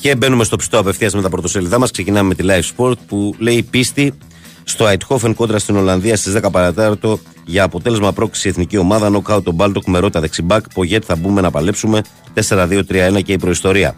Και 0.00 0.16
μπαίνουμε 0.16 0.44
στο 0.44 0.56
πιστό 0.56 0.78
απευθείας 0.78 1.14
με 1.14 1.22
τα 1.22 1.28
πρωτοσέλιδά 1.28 1.78
μας. 1.78 1.90
Ξεκινάμε 1.90 2.28
με 2.28 2.34
τη 2.34 2.44
Live 2.46 2.76
Sport 2.76 2.98
που 3.06 3.34
λέει 3.38 3.62
πίστη 3.62 4.12
στο 4.64 4.86
Αιτχόφεν 4.86 5.34
κόντρα 5.34 5.58
στην 5.58 5.76
Ολλανδία 5.76 6.16
στις 6.16 6.36
10 6.36 6.50
παρατέταρτο 6.52 7.20
για 7.44 7.62
αποτέλεσμα 7.62 8.12
πρόκληση 8.12 8.48
εθνική 8.48 8.76
ομάδα. 8.76 9.10
Νοκάου 9.10 9.42
τον 9.42 9.54
Μπάλτοκ 9.54 9.86
με 9.86 9.98
ρότα 9.98 10.20
δεξιμπάκ. 10.20 10.64
Πογέτ 10.74 11.02
θα 11.06 11.16
μπούμε 11.16 11.40
να 11.40 11.50
παλέψουμε 11.50 12.02
4-2-3-1 12.48 13.22
και 13.24 13.32
η 13.32 13.38
προϊστορία. 13.38 13.94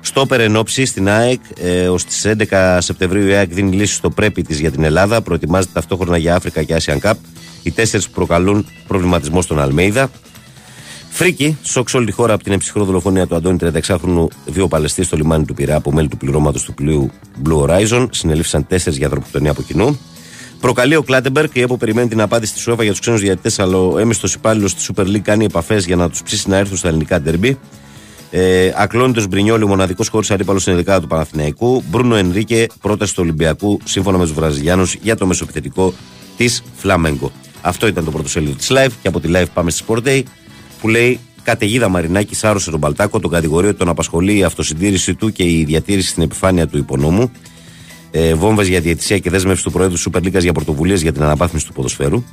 Στο 0.00 0.26
Περενόψη 0.26 0.84
στην 0.84 1.08
ΑΕΚ, 1.08 1.40
ε, 1.60 1.88
ως 1.88 2.04
τις 2.04 2.24
11 2.24 2.80
Σεπτεμβρίου 2.80 3.26
η 3.26 3.32
ΑΕΚ 3.32 3.54
δίνει 3.54 3.76
λύση 3.76 3.94
στο 3.94 4.10
πρέπει 4.10 4.42
της 4.42 4.60
για 4.60 4.70
την 4.70 4.84
Ελλάδα. 4.84 5.22
Προετοιμάζεται 5.22 5.72
ταυτόχρονα 5.74 6.16
για 6.16 6.34
Αφρικα 6.34 6.62
και 6.62 6.76
Asian 6.84 6.98
Cup. 7.00 7.14
Οι 7.62 7.70
τέσσερις 7.70 8.06
που 8.06 8.12
προκαλούν 8.12 8.66
προβληματισμό 8.86 9.42
στον 9.42 9.60
Αλμέιδα. 9.60 10.10
Φρίκη, 11.12 11.58
σοκ 11.62 11.88
σε 11.88 11.96
όλη 11.96 12.06
τη 12.06 12.12
χώρα 12.12 12.34
από 12.34 12.42
την 12.42 12.52
εμψυχρό 12.52 12.84
δολοφονία 12.84 13.26
του 13.26 13.34
Αντώνη 13.34 13.58
36χρονου 13.62 14.26
βιοπαλαιστή 14.46 15.02
στο 15.02 15.16
λιμάνι 15.16 15.44
του 15.44 15.54
Πειραιά 15.54 15.76
από 15.76 15.92
μέλη 15.92 16.08
του 16.08 16.16
πληρώματος 16.16 16.62
του 16.62 16.74
πλοίου 16.74 17.10
Blue 17.44 17.66
Horizon. 17.66 18.08
Συνελήφθησαν 18.10 18.66
τέσσερις 18.66 18.98
για 18.98 19.06
ανθρωποκτονία 19.06 19.50
από 19.50 19.62
κοινού. 19.62 19.98
Προκαλεί 20.60 20.96
ο 20.96 21.02
Κλάτεμπερκ, 21.02 21.54
η 21.56 21.60
ΕΠΟ 21.60 21.76
περιμένει 21.76 22.08
την 22.08 22.20
απάντηση 22.20 22.52
της 22.52 22.68
UEFA 22.68 22.82
για 22.82 22.90
τους 22.90 23.00
ξένους 23.00 23.20
διαιτητές, 23.20 23.58
αλλά 23.58 23.76
ο 23.78 23.98
έμιστος 23.98 24.34
υπάλληλος 24.34 24.74
της 24.74 24.90
Super 24.94 25.04
League 25.04 25.18
κάνει 25.18 25.44
επαφές 25.44 25.86
για 25.86 25.96
να 25.96 26.10
τους 26.10 26.22
ψήσει 26.22 26.48
να 26.48 26.56
έρθουν 26.56 26.76
στα 26.76 26.88
ελληνικά 26.88 27.20
ντερμπι. 27.20 27.58
Ε, 28.30 28.72
Ακλόνητο 28.76 29.26
Μπρινιόλη, 29.28 29.64
ο 29.64 29.68
μοναδικός 29.68 30.08
χώρο 30.08 30.24
αντίπαλος 30.30 30.62
στην 30.62 30.74
ειδικά 30.74 31.00
του 31.00 31.06
Παναθηναϊκού. 31.06 31.82
Μπρούνο 31.90 32.14
Ενρίκε, 32.14 32.66
πρόταση 32.80 33.14
του 33.14 33.20
Ολυμπιακού, 33.22 33.80
σύμφωνα 33.84 34.18
με 34.18 34.24
τους 34.24 34.32
Βραζιλιάνους, 34.32 34.94
για 34.94 35.16
το 35.16 35.26
μεσοπιθετικό 35.26 35.94
της 36.36 36.62
Φλαμέγκο. 36.76 37.32
Αυτό 37.60 37.86
ήταν 37.86 38.04
το 38.04 38.10
πρώτο 38.10 38.28
σελίδο 38.28 38.54
της 38.54 38.70
Live 38.70 38.90
και 39.02 39.08
από 39.08 39.20
τη 39.20 39.28
Live 39.32 39.46
πάμε 39.54 39.70
στη 39.70 39.84
Sport 39.86 40.06
Day 40.06 40.22
που 40.80 40.88
λέει 40.88 41.20
Καταιγίδα 41.42 41.88
Μαρινάκη 41.88 42.34
σάρωσε 42.34 42.70
τον 42.70 42.80
Παλτάκο, 42.80 43.20
τον 43.20 43.30
κατηγορεί 43.30 43.66
ότι 43.66 43.78
τον 43.78 43.88
απασχολεί 43.88 44.36
η 44.36 44.44
αυτοσυντήρηση 44.44 45.14
του 45.14 45.32
και 45.32 45.42
η 45.42 45.64
διατήρηση 45.64 46.08
στην 46.08 46.22
επιφάνεια 46.22 46.66
του 46.66 46.78
υπονόμου. 46.78 47.30
Ε, 48.10 48.34
Βόμβες 48.34 48.68
για 48.68 48.80
διαιτησία 48.80 49.18
και 49.18 49.30
δέσμευση 49.30 49.64
του 49.64 49.70
Προέδρου 49.70 49.96
Σούπερ 49.96 50.22
Λίγκα 50.22 50.38
για 50.38 50.52
πρωτοβουλίες 50.52 51.02
για 51.02 51.12
την 51.12 51.22
αναβάθμιση 51.22 51.66
του 51.66 51.72
ποδοσφαίρου. 51.72 52.24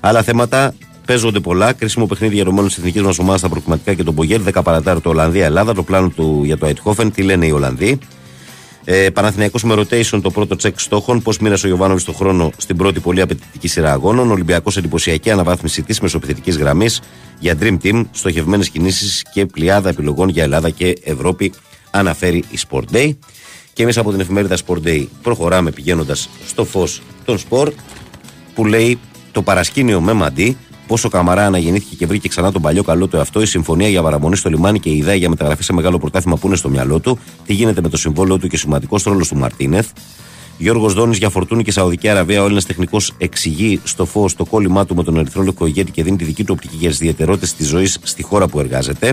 Άλλα 0.00 0.22
θέματα 0.22 0.74
παίζονται 1.06 1.40
πολλά. 1.40 1.72
Κρίσιμο 1.72 2.06
παιχνίδι 2.06 2.34
για 2.34 2.44
το 2.44 2.52
μέλλον 2.52 2.68
της 2.68 2.78
εθνικής 2.78 3.02
μας 3.02 3.18
ομάδας 3.18 3.40
στα 3.40 3.48
προκριματικά 3.48 3.94
και 3.94 4.02
τον 4.02 4.14
Πογέλ. 4.14 4.42
10 4.52 4.62
παρατάρτο 4.64 5.10
Ολλανδία-Ελλάδα. 5.10 5.74
Το 5.74 5.82
πλάνο 5.82 6.08
του 6.08 6.42
για 6.44 6.58
το 6.58 6.66
Αιτχόφεν. 6.66 7.12
Τι 7.12 7.22
λένε 7.22 7.46
οι 7.46 7.50
Ολλανδοί; 7.50 7.98
Ε, 8.84 9.10
Παναθηναϊκός 9.10 9.62
με 9.62 9.74
rotation 9.74 10.20
το 10.22 10.30
πρώτο 10.30 10.56
τσεκ 10.56 10.80
στόχων. 10.80 11.22
Πώς 11.22 11.38
μοίρασε 11.38 11.66
ο 11.66 11.68
Γιωβάνοβι 11.68 12.00
στον 12.00 12.14
χρόνο 12.14 12.50
στην 12.56 12.76
πρώτη 12.76 13.00
πολύ 13.00 13.20
απαιτητική 13.20 13.68
σειρά 13.68 13.92
αγώνων. 13.92 14.30
Ολυμπιακός 14.30 14.76
εντυπωσιακή 14.76 15.30
αναβάθμιση 15.30 15.82
της 15.82 16.00
μεσοπιθετική 16.00 16.50
γραμμής 16.50 17.00
για 17.38 17.56
Dream 17.60 17.76
Team. 17.82 18.04
Στοχευμένες 18.10 18.68
κινήσεις 18.68 19.22
και 19.32 19.46
πλειάδα 19.46 19.88
επιλογών 19.88 20.28
για 20.28 20.42
Ελλάδα 20.42 20.70
και 20.70 20.98
Ευρώπη. 21.04 21.52
Αναφέρει 21.90 22.44
η 22.50 22.58
Sport 22.68 22.84
Day. 22.92 23.16
Και 23.72 23.82
εμείς 23.82 23.98
από 23.98 24.10
την 24.10 24.20
εφημερίδα 24.20 24.56
Sport 24.66 24.86
Day 24.86 25.06
προχωράμε 25.22 25.70
πηγαίνοντας 25.70 26.28
στο 26.46 26.64
φως 26.64 27.02
των 27.24 27.38
σπορ 27.38 27.72
που 28.54 28.66
λέει 28.66 28.98
το 29.32 29.42
παρασκήνιο 29.42 30.00
με 30.00 30.12
μαντί. 30.12 30.56
Πόσο 30.86 31.08
Καμαρά 31.08 31.46
αναγεννήθηκε 31.46 31.94
και 31.94 32.06
βρήκε 32.06 32.28
ξανά 32.28 32.52
τον 32.52 32.62
παλιό 32.62 32.82
καλό 32.82 33.06
του 33.06 33.16
εαυτό, 33.16 33.40
η 33.40 33.46
συμφωνία 33.46 33.88
για 33.88 34.02
παραμονή 34.02 34.36
στο 34.36 34.48
λιμάνι 34.48 34.80
και 34.80 34.88
η 34.88 34.96
ιδέα 34.96 35.14
για 35.14 35.28
μεταγραφή 35.28 35.62
σε 35.62 35.72
μεγάλο 35.72 35.98
πρωτάθλημα 35.98 36.36
που 36.36 36.46
είναι 36.46 36.56
στο 36.56 36.68
μυαλό 36.68 37.00
του, 37.00 37.18
τι 37.46 37.52
γίνεται 37.52 37.80
με 37.80 37.88
το 37.88 37.96
συμβόλαιο 37.96 38.38
του 38.38 38.48
και 38.48 38.56
σημαντικός 38.56 39.02
ρόλος 39.02 39.28
του 39.28 39.36
Μαρτίνεθ. 39.36 39.88
Γιώργος 40.58 40.94
Δόνης 40.94 41.18
για 41.18 41.28
φορτούνη 41.28 41.62
και 41.62 41.72
Σαουδική 41.72 42.08
Αραβία. 42.08 42.40
Ο 42.40 42.44
Έλληνας 42.44 42.66
τεχνικός 42.66 43.12
εξηγεί 43.18 43.80
στο 43.84 44.04
φω 44.04 44.28
το 44.36 44.44
κόλλημά 44.44 44.86
του 44.86 44.94
με 44.94 45.02
τον 45.02 45.16
Ερυθρόλογο 45.16 45.66
ηγέτη 45.66 45.90
και 45.90 46.02
δίνει 46.02 46.16
τη 46.16 46.24
δική 46.24 46.44
του 46.44 46.54
οπτική 46.56 46.76
για 46.76 46.88
τις 46.88 47.00
ιδιαιτερότητες 47.00 47.54
της 47.54 47.66
ζωής 47.66 47.98
στη 48.02 48.22
χώρα 48.22 48.48
που 48.48 48.60
εργάζεται. 48.60 49.12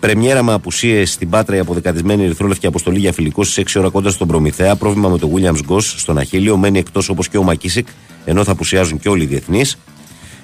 Πρεμιέρα 0.00 0.42
με 0.42 0.52
απουσίες 0.52 1.12
στην 1.12 1.30
Πάτρα 1.30 1.56
η 1.56 1.58
αποδεκατισμένη 1.58 2.24
Ερυθρόλευκη 2.24 2.66
αποστολή 2.66 2.98
για 2.98 3.12
φιλικό 3.12 3.44
στις 3.44 3.74
6 3.74 3.78
ώρα 3.80 3.88
κοντά 3.88 4.10
στον 4.10 4.28
Προμηθέα. 4.28 4.76
Πρόβλημα 4.76 5.08
με 5.08 5.18
τον 5.18 5.30
Williams 5.34 5.72
Goss 5.72 5.82
στον 5.82 6.18
Αχίλιο. 6.18 6.56
Μένει 6.56 6.78
εκτός 6.78 7.08
όπως 7.08 7.28
και 7.28 7.38
ο 7.38 7.42
Μακίσικ, 7.42 7.86
ενώ 8.24 8.44
θα 8.44 8.52
απουσιάζουν 8.52 8.98
και 8.98 9.08
όλοι 9.08 9.22
οι 9.22 9.26
διεθνείς. 9.26 9.78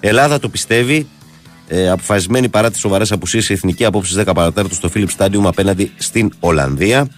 Ελλάδα 0.01 0.39
το 0.39 0.49
πιστεύει. 0.49 1.07
Ε, 1.69 1.91
αποφασισμένη 1.91 2.49
παρά 2.49 2.71
τις 2.71 2.81
σοβαρές 2.81 3.13
απουσίες 3.13 3.49
η 3.49 3.53
εθνική 3.53 3.85
απόψη 3.85 4.15
10 4.19 4.31
παρατέταρτο 4.35 4.75
στο 4.75 4.91
Philips 4.95 5.17
Stadium 5.17 5.43
απέναντι 5.45 5.93
στην 5.97 6.33
Ολλανδία. 6.41 7.09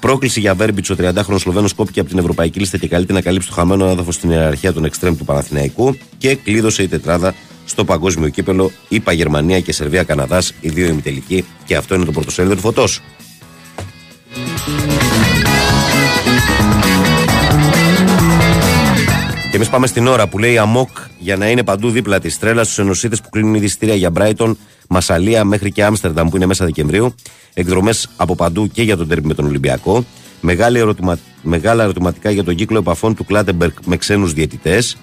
Πρόκληση 0.00 0.40
για 0.40 0.54
Βέρμπιτ, 0.54 0.90
ο 0.90 0.94
30χρονο 0.98 1.36
Σλοβαίνο 1.38 1.68
κόπηκε 1.76 2.00
από 2.00 2.08
την 2.08 2.18
Ευρωπαϊκή 2.18 2.58
Λίστα 2.58 2.78
και 2.78 2.88
καλείται 2.88 3.12
να 3.12 3.20
καλύψει 3.20 3.48
το 3.48 3.54
χαμένο 3.54 3.86
έδαφο 3.86 4.12
στην 4.12 4.30
ιεραρχία 4.30 4.72
των 4.72 4.84
εξτρέμ 4.84 5.16
του 5.16 5.24
Παναθηναϊκού 5.24 5.96
και 6.18 6.34
κλείδωσε 6.34 6.82
η 6.82 6.88
τετράδα 6.88 7.34
στο 7.64 7.84
παγκόσμιο 7.84 8.28
κύπελο. 8.28 8.70
Είπα 8.88 9.12
Γερμανία 9.12 9.60
και 9.60 9.72
Σερβία 9.72 10.02
Καναδά, 10.02 10.42
οι 10.60 10.68
δύο 10.68 10.86
ημιτελικοί. 10.86 11.44
Και 11.64 11.76
αυτό 11.76 11.94
είναι 11.94 12.04
το 12.04 12.12
πρωτοσέλιδο 12.12 12.54
του 12.54 12.60
φωτός. 12.60 13.00
Και 19.54 19.60
εμείς 19.60 19.72
πάμε 19.72 19.86
στην 19.86 20.06
ώρα 20.06 20.28
που 20.28 20.38
λέει 20.38 20.58
Αμόκ 20.58 20.88
για 21.18 21.36
να 21.36 21.50
είναι 21.50 21.62
παντού 21.62 21.90
δίπλα 21.90 22.20
της 22.20 22.38
τρέλας 22.38 22.66
στους 22.66 22.78
ενωσίτες 22.78 23.20
που 23.20 23.30
κλείνουν 23.30 23.54
ήδη 23.54 23.64
εισιτήρια 23.64 23.94
για 23.94 24.10
Μπράιτον, 24.10 24.58
Μασαλία 24.88 25.44
μέχρι 25.44 25.72
και 25.72 25.84
Άμστερνταμ 25.84 26.28
που 26.28 26.36
είναι 26.36 26.46
μέσα 26.46 26.64
Δεκεμβρίου. 26.64 27.14
Εκδρομές 27.54 28.08
από 28.16 28.34
παντού 28.34 28.68
και 28.68 28.82
για 28.82 28.96
τον 28.96 29.08
τέρμι 29.08 29.26
με 29.26 29.34
τον 29.34 29.46
Ολυμπιακό. 29.46 30.04
Μεγάλη 30.40 30.78
ερωτημα... 30.78 31.18
Μεγάλα 31.42 31.82
ερωτηματικά 31.82 32.30
για 32.30 32.44
τον 32.44 32.54
κύκλο 32.54 32.78
επαφών 32.78 33.14
του 33.14 33.24
Κλάτεμπερκ 33.24 33.76
με 33.84 33.96
ξένους 33.96 34.32
διαιτητές. 34.32 34.96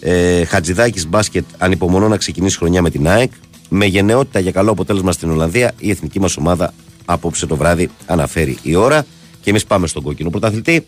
Ε, 0.00 0.44
Χατζηδάκης 0.44 1.08
μπάσκετ 1.08 1.44
ανυπομονώ 1.58 2.08
να 2.08 2.16
ξεκινήσει 2.16 2.56
χρονιά 2.56 2.82
με 2.82 2.90
την 2.90 3.08
ΑΕΚ. 3.08 3.32
Με 3.68 3.84
γενναιότητα 3.84 4.40
για 4.40 4.50
καλό 4.50 4.70
αποτέλεσμα 4.70 5.12
στην 5.12 5.30
Ολλανδία, 5.30 5.72
η 5.78 5.90
εθνική 5.90 6.20
μας 6.20 6.36
ομάδα 6.36 6.74
απόψε 7.04 7.46
το 7.46 7.56
βράδυ 7.56 7.90
αναφέρει 8.06 8.58
η 8.62 8.74
ώρα. 8.74 9.06
Και 9.40 9.50
εμείς 9.50 9.64
πάμε 9.64 9.86
στον 9.86 10.02
κόκκινο 10.02 10.30
πρωταθλητή 10.30 10.84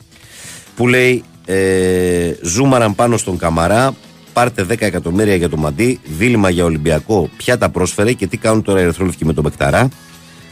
που 0.77 0.89
λέει 0.89 1.25
ε, 1.45 2.33
ζούμαραν 2.43 2.95
πάνω 2.95 3.17
στον 3.17 3.37
Καμαρά. 3.39 3.95
Πάρτε 4.33 4.67
10 4.69 4.77
εκατομμύρια 4.79 5.35
για 5.35 5.49
το 5.49 5.57
Μαντί. 5.57 6.01
Δίλημα 6.19 6.51
για 6.51 6.65
Ολυμπιακό. 6.65 7.29
Ποια 7.37 7.59
τα 7.59 7.69
πρόσφερε 7.69 8.13
και 8.13 8.27
τι 8.27 8.37
κάνουν 8.37 8.63
τώρα 8.63 8.81
οι 8.81 8.83
Ερυθρόλευκοι 8.83 9.25
με 9.25 9.33
τον 9.33 9.43
Μπεκταρά. 9.43 9.89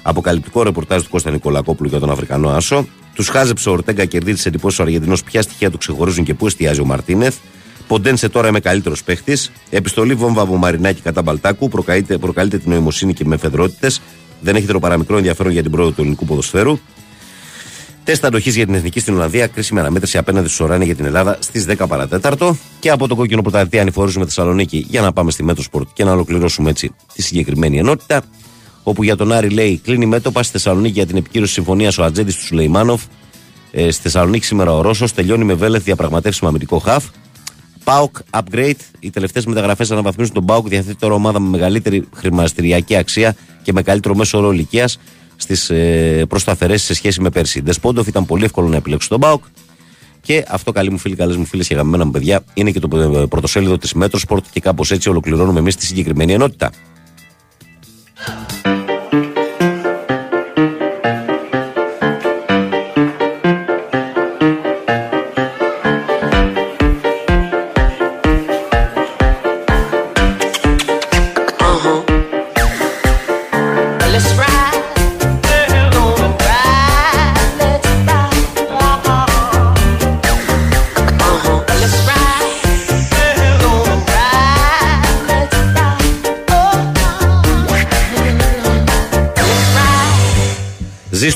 Αποκαλυπτικό 0.03 0.63
ρεπορτάζ 0.63 1.03
του 1.03 1.09
Κώστα 1.11 1.31
Νικολακόπουλου 1.31 1.89
για 1.89 1.99
τον 1.99 2.11
Αφρικανό 2.11 2.49
Άσο. 2.49 2.87
Τους 3.15 3.29
χάζεψε 3.29 3.69
ο 3.69 3.73
Ορτέγκα 3.73 4.05
κερδί 4.05 4.35
τη 4.35 4.43
εντυπώσει 4.45 4.81
ο 4.81 4.85
Αργεντινός. 4.85 5.23
Ποια 5.23 5.43
στοιχεία 5.43 5.71
του 5.71 5.79
ξεχωρίζουν 5.79 6.25
και 6.25 6.35
πού 6.35 6.47
εστιάζει 6.47 6.81
ο 6.81 6.85
Μαρτίνεθ. 6.85 7.37
Ποντένσε 7.87 8.29
τώρα 8.29 8.49
είμαι 8.49 8.61
καλύτερος 8.61 9.03
παίχτης. 9.03 9.51
Επιστολή 9.71 10.15
βόμβα 10.15 10.43
από 10.43 10.57
Μαρινάκη 10.57 11.01
κατά 11.01 11.23
Μπαλτάκου. 11.23 11.69
Προκαλείται, 11.69 12.19
προκαλείται 12.19 12.59
την 12.59 12.71
νοημοσύνη 12.71 13.13
και 13.13 13.25
με 13.25 13.37
φεδρότητες. 13.37 14.01
Δεν 14.41 14.57
έχει 14.57 14.79
παραμικρό 14.81 15.17
ενδιαφέρον 15.17 15.53
για 15.53 15.63
την 15.63 15.71
πρόοδο 15.71 15.91
του 15.91 16.01
ελληνικού 16.01 16.25
ποδοσφαίρου. 16.25 16.79
Τεστ 18.05 18.25
αντοχής 18.25 18.57
για 18.57 18.67
την 18.67 18.75
εθνική 18.75 19.01
στην 19.01 19.15
Ολλανδία. 19.15 19.47
Κρίσιμη 19.47 19.81
αναμέτρηση 19.81 20.19
απέναντι 20.19 20.47
στους 20.47 20.61
Οράνιε 20.61 20.87
για 20.87 20.95
την 20.95 21.05
Ελλάδα 21.05 21.37
στις 21.41 21.67
10 21.69 21.85
παρά 21.89 22.11
τέταρτο. 22.11 22.57
Και 22.81 22.91
από 22.91 23.09
το 23.09 23.15
κόκκινο 23.15 23.43
πρωταθλητή 23.43 23.79
ανηφορίζουμε 23.79 24.25
Θεσσαλονίκη 24.25 24.87
για 24.89 25.01
να 25.01 25.13
πάμε 25.13 25.31
στη 25.31 25.43
Μέτρο 25.43 25.63
Σπορτ 25.63 25.89
και 25.93 26.05
να 26.05 26.13
ολοκληρώσουμε 26.13 26.71
έτσι 26.71 26.95
τη 27.15 27.23
συγκεκριμένη 27.23 27.79
ενότητα. 27.79 28.23
Όπου 28.83 29.03
για 29.03 29.17
τον 29.17 29.33
Άρη 29.33 29.49
λέει 29.49 29.81
κλείνει 29.85 30.07
μέτωπα 30.07 30.43
στη 30.43 30.53
Θεσσαλονίκη 30.53 30.93
για 30.93 31.07
την 31.07 31.17
επικύρωση 31.17 31.53
συμφωνίας 31.53 31.99
ο 31.99 32.05
Ατζέντης 32.05 32.37
του 32.37 32.45
Σουλεϊμάνοφ. 32.45 33.03
Ε, 33.71 33.91
στη 33.91 34.03
Θεσσαλονίκη 34.03 34.45
σήμερα 34.45 34.73
ο 34.73 34.81
Ρώσος 34.81 35.13
τελειώνει 35.13 35.45
με 35.45 35.55
Βέλεθ 35.55 35.85
διαπραγματεύσιμο 35.85 36.49
αμυντικό 36.49 36.79
χαφ. 36.79 37.05
Πάοκ 37.85 38.17
upgrade. 38.31 38.81
Οι 39.01 39.11
τελευταίες 39.11 39.47
μεταγραφές 39.47 39.91
αναβαθμίζουν 39.91 40.35
τον 40.35 40.45
Πάοκ. 40.45 40.69
Διαθέτει 40.69 40.97
τώρα 40.97 41.15
ομάδα 41.15 41.41
με 41.41 41.49
μεγαλύτερη 41.49 42.09
χρηματιστηριακή 42.15 42.97
αξία 42.97 43.37
και 43.63 43.73
με 43.73 43.83
καλύτερο 43.83 44.15
μέσο 44.15 44.39
όρο 44.39 44.53
ηλικίας 44.53 44.99
στις 45.43 45.71
ε, 45.71 46.25
προσταθερές 46.29 46.83
σε 46.83 46.95
σχέση 46.95 47.21
με 47.21 47.31
πέρσι. 47.31 47.63
Ντεσπόντοφ 47.63 48.07
ήταν 48.07 48.27
πολύ 48.27 48.45
εύκολο 48.45 48.69
να 48.69 48.77
επιλέξει 48.77 49.09
τον 49.09 49.21
Πάοκ. 49.21 49.45
Και 50.21 50.45
αυτό, 50.49 50.73
καλοί 50.73 50.91
μου 50.91 50.99
φίλοι, 50.99 51.17
καλές 51.17 51.37
μου 51.37 51.45
φίλες 51.45 51.69
και 51.69 51.75
αγαπημένα 51.75 52.05
μου 52.05 52.11
παιδιά, 52.11 52.45
είναι 52.55 52.71
και 52.71 52.81
το 52.81 52.99
ε, 52.99 53.27
πρωτοσέλιδο 53.27 53.79
της 53.79 53.93
Μέτροσπορτ 53.93 54.45
και 54.51 54.61
κάπως 54.61 54.91
έτσι 54.91 55.09
ολοκληρώνουμε 55.09 55.59
εμείς 55.59 55.77
τη 55.77 55.85
συγκεκριμένη 55.85 56.33
ενότητα. 56.33 56.71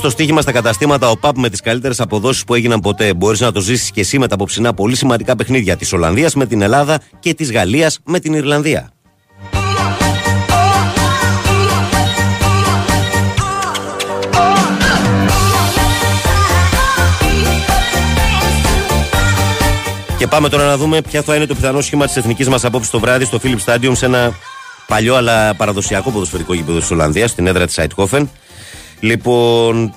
Ζει 0.07 0.13
το 0.13 0.19
στοίχημα 0.19 0.41
στα 0.41 0.51
καταστήματα 0.51 1.09
ο 1.09 1.17
ΠΑΠ 1.17 1.37
με 1.37 1.49
τις 1.49 1.61
καλύτερες 1.61 1.99
αποδόσεις 1.99 2.43
που 2.43 2.53
έγιναν 2.53 2.79
ποτέ. 2.79 3.13
Μπορείς 3.13 3.39
να 3.39 3.51
το 3.51 3.59
ζήσεις 3.59 3.91
και 3.91 3.99
εσύ 3.99 4.19
με 4.19 4.27
τα 4.27 4.35
απόψινά 4.35 4.73
πολύ 4.73 4.95
σημαντικά 4.95 5.35
παιχνίδια 5.35 5.75
της 5.75 5.93
Ολλανδίας 5.93 6.35
με 6.35 6.45
την 6.45 6.61
Ελλάδα 6.61 6.99
και 7.19 7.33
της 7.33 7.51
Γαλλίας 7.51 7.99
με 8.05 8.19
την 8.19 8.33
Ιρλανδία. 8.33 8.91
Και 20.17 20.27
πάμε 20.27 20.49
τώρα 20.49 20.65
να 20.65 20.77
δούμε 20.77 21.01
ποια 21.01 21.21
θα 21.21 21.35
είναι 21.35 21.45
το 21.45 21.55
πιθανό 21.55 21.81
σχήμα 21.81 22.05
της 22.05 22.15
εθνικής 22.15 22.47
μας 22.47 22.65
απόψης 22.65 22.91
το 22.91 22.99
βράδυ 22.99 23.25
στο 23.25 23.39
Philips 23.43 23.65
Stadium 23.65 23.91
σε 23.93 24.05
ένα 24.05 24.33
παλιό 24.87 25.15
αλλά 25.15 25.55
παραδοσιακό 25.55 26.11
ποδοσφαιρικό 26.11 26.53
γήπεδο 26.53 26.79
της 26.79 26.91
Ολλανδίας, 26.91 27.29
στην 27.29 27.47
έδρα 27.47 27.65
της 27.65 27.77
Αιτχόφεν. 27.77 28.29
Λοιπόν, 28.99 29.93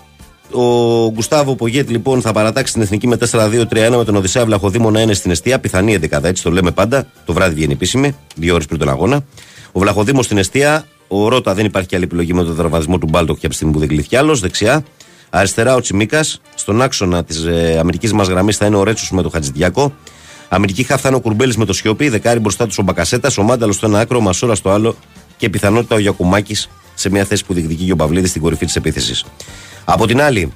ο 0.52 1.10
Γκουστάβο 1.10 1.54
Πογέτ 1.54 1.90
λοιπόν 1.90 2.20
θα 2.20 2.32
παρατάξει 2.32 2.72
την 2.72 2.82
εθνική 2.82 3.06
με 3.06 3.18
4-2-3-1 3.30 3.96
με 3.96 4.04
τον 4.04 4.16
Οδυσσέα 4.16 4.44
Βλαχοδήμο 4.44 4.90
να 4.90 5.00
είναι 5.00 5.14
στην 5.14 5.30
αιστεία. 5.30 5.58
Πιθανή 5.58 5.98
11 6.10 6.24
έτσι 6.24 6.42
το 6.42 6.50
λέμε 6.50 6.70
πάντα. 6.70 7.06
Το 7.24 7.32
βράδυ 7.32 7.54
βγαίνει 7.54 7.72
επίσημη, 7.72 8.16
δύο 8.36 8.54
ώρες 8.54 8.66
πριν 8.66 8.78
τον 8.78 8.88
αγώνα. 8.88 9.24
Ο 9.72 9.80
Βλαχοδήμος 9.80 10.24
στην 10.24 10.38
αιστεία. 10.38 10.84
Ο 11.08 11.28
Ρότα 11.28 11.54
δεν 11.54 11.64
υπάρχει 11.64 11.88
και 11.88 11.96
άλλη 11.96 12.04
επιλογή 12.04 12.32
με 12.32 12.44
τον 12.44 12.54
δραβαδισμό 12.54 12.98
του 12.98 13.06
Μπάλτοκ 13.10 13.34
και 13.34 13.40
από 13.40 13.48
τη 13.48 13.54
στιγμή 13.54 13.72
που 13.72 13.78
δεν 13.78 13.88
κλείθηκε 13.88 14.18
άλλος. 14.18 14.40
Δεξιά. 14.40 14.84
Αριστερά 15.30 15.74
ο 15.74 15.80
Τσιμίκας. 15.80 16.40
Στον 16.54 16.82
άξονα 16.82 17.24
της 17.24 17.44
ε, 17.44 17.76
αμερικής 17.80 18.12
μας 18.12 18.28
γραμμής 18.28 18.56
θα 18.56 18.66
είναι 18.66 18.76
ο 18.76 18.82
Ρέτσος 18.82 19.10
με 19.10 19.22
τον 19.22 19.30
Χατζηδιάκο. 19.30 19.92
Αμερική 20.48 20.82
χαφ 20.82 21.00
θα 21.00 21.08
είναι 21.08 21.16
ο 21.16 21.20
Κουρμπέλης 21.20 21.56
με 21.56 21.64
το 21.64 21.72
Σιωπή. 21.72 22.08
Δεκάρι 22.08 22.40
μπροστά 22.40 22.66
του 22.66 22.74
ο 22.78 22.82
Μπακασέτας. 22.82 23.38
Ο 23.38 23.42
Μάνταλος 23.42 23.74
στο 23.74 23.86
ένα 23.86 24.00
άκρο. 24.00 24.18
Ο 24.18 24.20
Μασόρας 24.20 24.58
στο 24.58 24.70
άλλο. 24.70 24.96
Και 25.36 25.48
πιθανότητα 25.48 25.94
ο 25.94 25.98
Γιακουμάκης 25.98 26.68
σε 27.00 27.10
μια 27.10 27.24
θέση 27.24 27.44
που 27.44 27.54
διεκδικεί 27.54 27.84
και 27.84 27.92
ο 27.92 27.96
Παυλίδης 27.96 28.30
στην 28.30 28.42
κορυφή 28.42 28.64
της 28.66 28.76
επίθεσης. 28.76 29.24
Από 29.84 30.06
την 30.06 30.20
άλλη, 30.20 30.52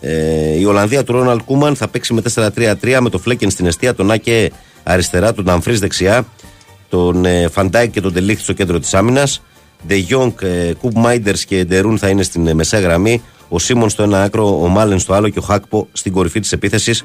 ε, 0.00 0.58
η 0.58 0.64
Ολλανδία 0.64 1.04
του 1.04 1.12
Ρόναλτ 1.12 1.40
Κούμαν 1.44 1.76
θα 1.76 1.88
παίξει 1.88 2.14
με 2.14 2.20
4-3-3 2.20 3.00
με 3.00 3.08
το 3.08 3.18
Φλέκεν 3.18 3.50
στην 3.50 3.66
εστία, 3.66 3.94
τον 3.94 4.10
Άκε 4.10 4.50
αριστερά, 4.82 5.34
τον 5.34 5.44
Νταμφρίς 5.44 5.78
δεξιά, 5.78 6.26
τον 6.88 7.24
ε, 7.24 7.48
Φαν 7.48 7.67
Ντάικ 7.67 7.90
και 7.90 8.00
τον 8.00 8.12
Ντε 8.12 8.23
Λιχτ 8.23 8.42
στο 8.42 8.52
κέντρο 8.52 8.78
της 8.78 8.94
άμυνας. 8.94 9.42
Ντε 9.86 9.94
Γιόνγκ, 9.94 10.32
ε, 10.40 10.72
Κουπμάινερς 10.80 11.34
και 11.34 11.64
Ντε 11.64 11.79
Ρουν 11.79 11.98
θα 11.98 12.08
είναι 12.08 12.22
στην 12.22 12.46
ε, 12.46 12.54
μεσαία 12.54 12.80
γραμμή. 12.80 13.22
Ο 13.48 13.58
Σίμον 13.58 13.88
στο 13.88 14.02
ένα 14.02 14.22
άκρο, 14.22 14.62
ο 14.62 14.68
Μάλεν 14.68 14.98
στο 14.98 15.12
άλλο 15.12 15.28
και 15.28 15.38
ο 15.38 15.42
Γκάκπο 15.42 15.88
στην 15.92 16.12
κορυφή 16.12 16.40
της 16.40 16.52
επίθεσης. 16.52 17.04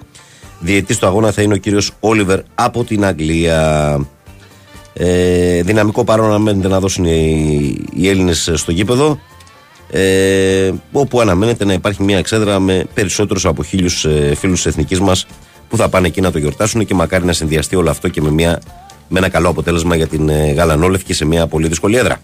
Διαιτητής 0.60 0.98
του 0.98 1.06
αγώνα 1.06 1.32
θα 1.32 1.42
είναι 1.42 1.54
ο 1.54 1.58
κύριος 1.58 1.92
Όλιβερ 2.00 2.40
από 2.56 2.84
την 2.84 3.06
Αγγλία. 3.06 4.00
Ε, 4.98 5.62
δυναμικό 5.62 6.04
παρόν 6.04 6.26
αναμένεται 6.26 6.68
να 6.68 6.80
δώσουν 6.80 7.06
οι, 7.06 7.88
οι 7.94 8.10
Έλληνες 8.10 8.52
στο 8.54 8.72
γήπεδο. 8.72 9.20
Ε, 9.92 10.72
όπου 10.92 11.22
αναμένεται 11.22 11.66
να 11.66 11.74
υπάρχει 11.74 12.04
μια 12.04 12.18
εξέδρα 12.18 12.60
με 12.60 12.86
περισσότερους 12.94 13.46
από 13.46 13.64
χίλιους 13.64 14.06
ε, 14.06 14.36
φίλους 14.36 14.62
της 14.62 14.66
εθνικής 14.66 15.00
μας 15.00 15.28
που 15.70 15.78
θα 15.78 15.90
πάνε 15.90 16.08
εκεί 16.08 16.22
να 16.22 16.32
το 16.32 16.38
γιορτάσουν 16.38 16.86
και 16.86 16.94
μακάρι 16.94 17.26
να 17.26 17.34
συνδυαστεί 17.34 17.76
όλο 17.76 17.90
αυτό 17.90 18.10
και 18.10 18.22
με, 18.22 18.32
μια, 18.32 18.62
με 19.08 19.20
ένα 19.20 19.30
καλό 19.30 19.50
αποτέλεσμα 19.50 19.96
για 19.96 20.08
την 20.08 20.30
ε, 20.30 20.52
Γαλανόλευκη 20.52 21.14
σε 21.14 21.26
μια 21.26 21.48
πολύ 21.48 21.68
δύσκολη 21.68 21.98
έδρα. 21.98 22.20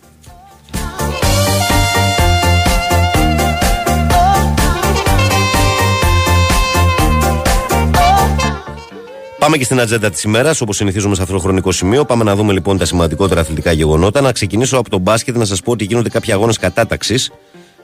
Πάμε 9.41 9.57
και 9.57 9.63
στην 9.63 9.79
ατζέντα 9.79 10.09
της 10.09 10.23
ημέρας, 10.23 10.61
όπως 10.61 10.75
συνηθίζουμε 10.75 11.15
σε 11.15 11.21
αυτό 11.21 11.33
το 11.33 11.39
χρονικό 11.39 11.71
σημείο. 11.71 12.05
Πάμε 12.05 12.23
να 12.23 12.35
δούμε 12.35 12.53
λοιπόν 12.53 12.77
τα 12.77 12.85
σημαντικότερα 12.85 13.41
αθλητικά 13.41 13.71
γεγονότα. 13.71 14.21
Να 14.21 14.31
ξεκινήσω 14.31 14.77
από 14.77 14.89
το 14.89 14.97
μπάσκετ, 14.97 15.37
να 15.37 15.45
σας 15.45 15.61
πω 15.61 15.71
ότι 15.71 15.83
γίνονται 15.83 16.09
κάποια 16.09 16.33
αγώνες 16.33 16.57
κατάταξης. 16.57 17.31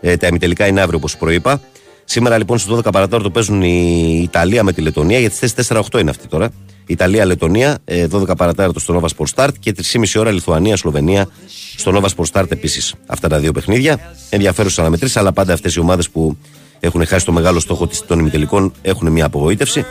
Ε, 0.01 0.17
τα 0.17 0.27
ημιτελικά 0.27 0.67
είναι 0.67 0.81
αύριο, 0.81 0.97
όπως 0.97 1.17
προείπα. 1.17 1.61
Σήμερα 2.05 2.37
λοιπόν 2.37 2.57
στις 2.57 2.73
12 2.75 2.91
παρατέταρτο 2.91 3.29
παίζουν 3.29 3.61
η 3.61 4.19
Ιταλία 4.23 4.63
με 4.63 4.73
τη 4.73 4.81
Λετωνία, 4.81 5.19
γιατί 5.19 5.35
θέσει 5.35 5.53
4-8 5.67 5.99
είναι 5.99 6.09
αυτή 6.09 6.27
τώρα. 6.27 6.49
Ιταλία-Λετωνία, 6.85 7.77
ε, 7.85 8.07
12 8.07 8.35
παρατέταρτο 8.37 8.79
στο 8.79 9.01
Nova 9.01 9.07
Sport 9.17 9.27
Start 9.35 9.49
και 9.59 9.71
3,5 9.71 10.19
ώρα 10.19 10.31
Λιθουανία-Σλοβενία 10.31 11.27
στο 11.75 11.91
Nova 12.01 12.07
Sport 12.15 12.31
Start 12.41 12.51
επίσης. 12.51 12.93
Αυτά 13.05 13.27
τα 13.27 13.39
δύο 13.39 13.51
παιχνίδια. 13.51 13.99
Ενδιαφέρουσα 14.29 14.81
αναμετρήσει, 14.81 15.19
αλλά 15.19 15.31
πάντα 15.33 15.53
αυτές 15.53 15.75
οι 15.75 15.79
ομάδες 15.79 16.09
που 16.09 16.37
έχουν 16.79 17.05
χάσει 17.05 17.25
το 17.25 17.31
μεγάλο 17.31 17.59
στόχο 17.59 17.87
της- 17.87 18.05
των 18.05 18.19
ημιτελικών 18.19 18.73
έχουν 18.81 19.11
μια 19.11 19.25
απογοήτευση. 19.25 19.85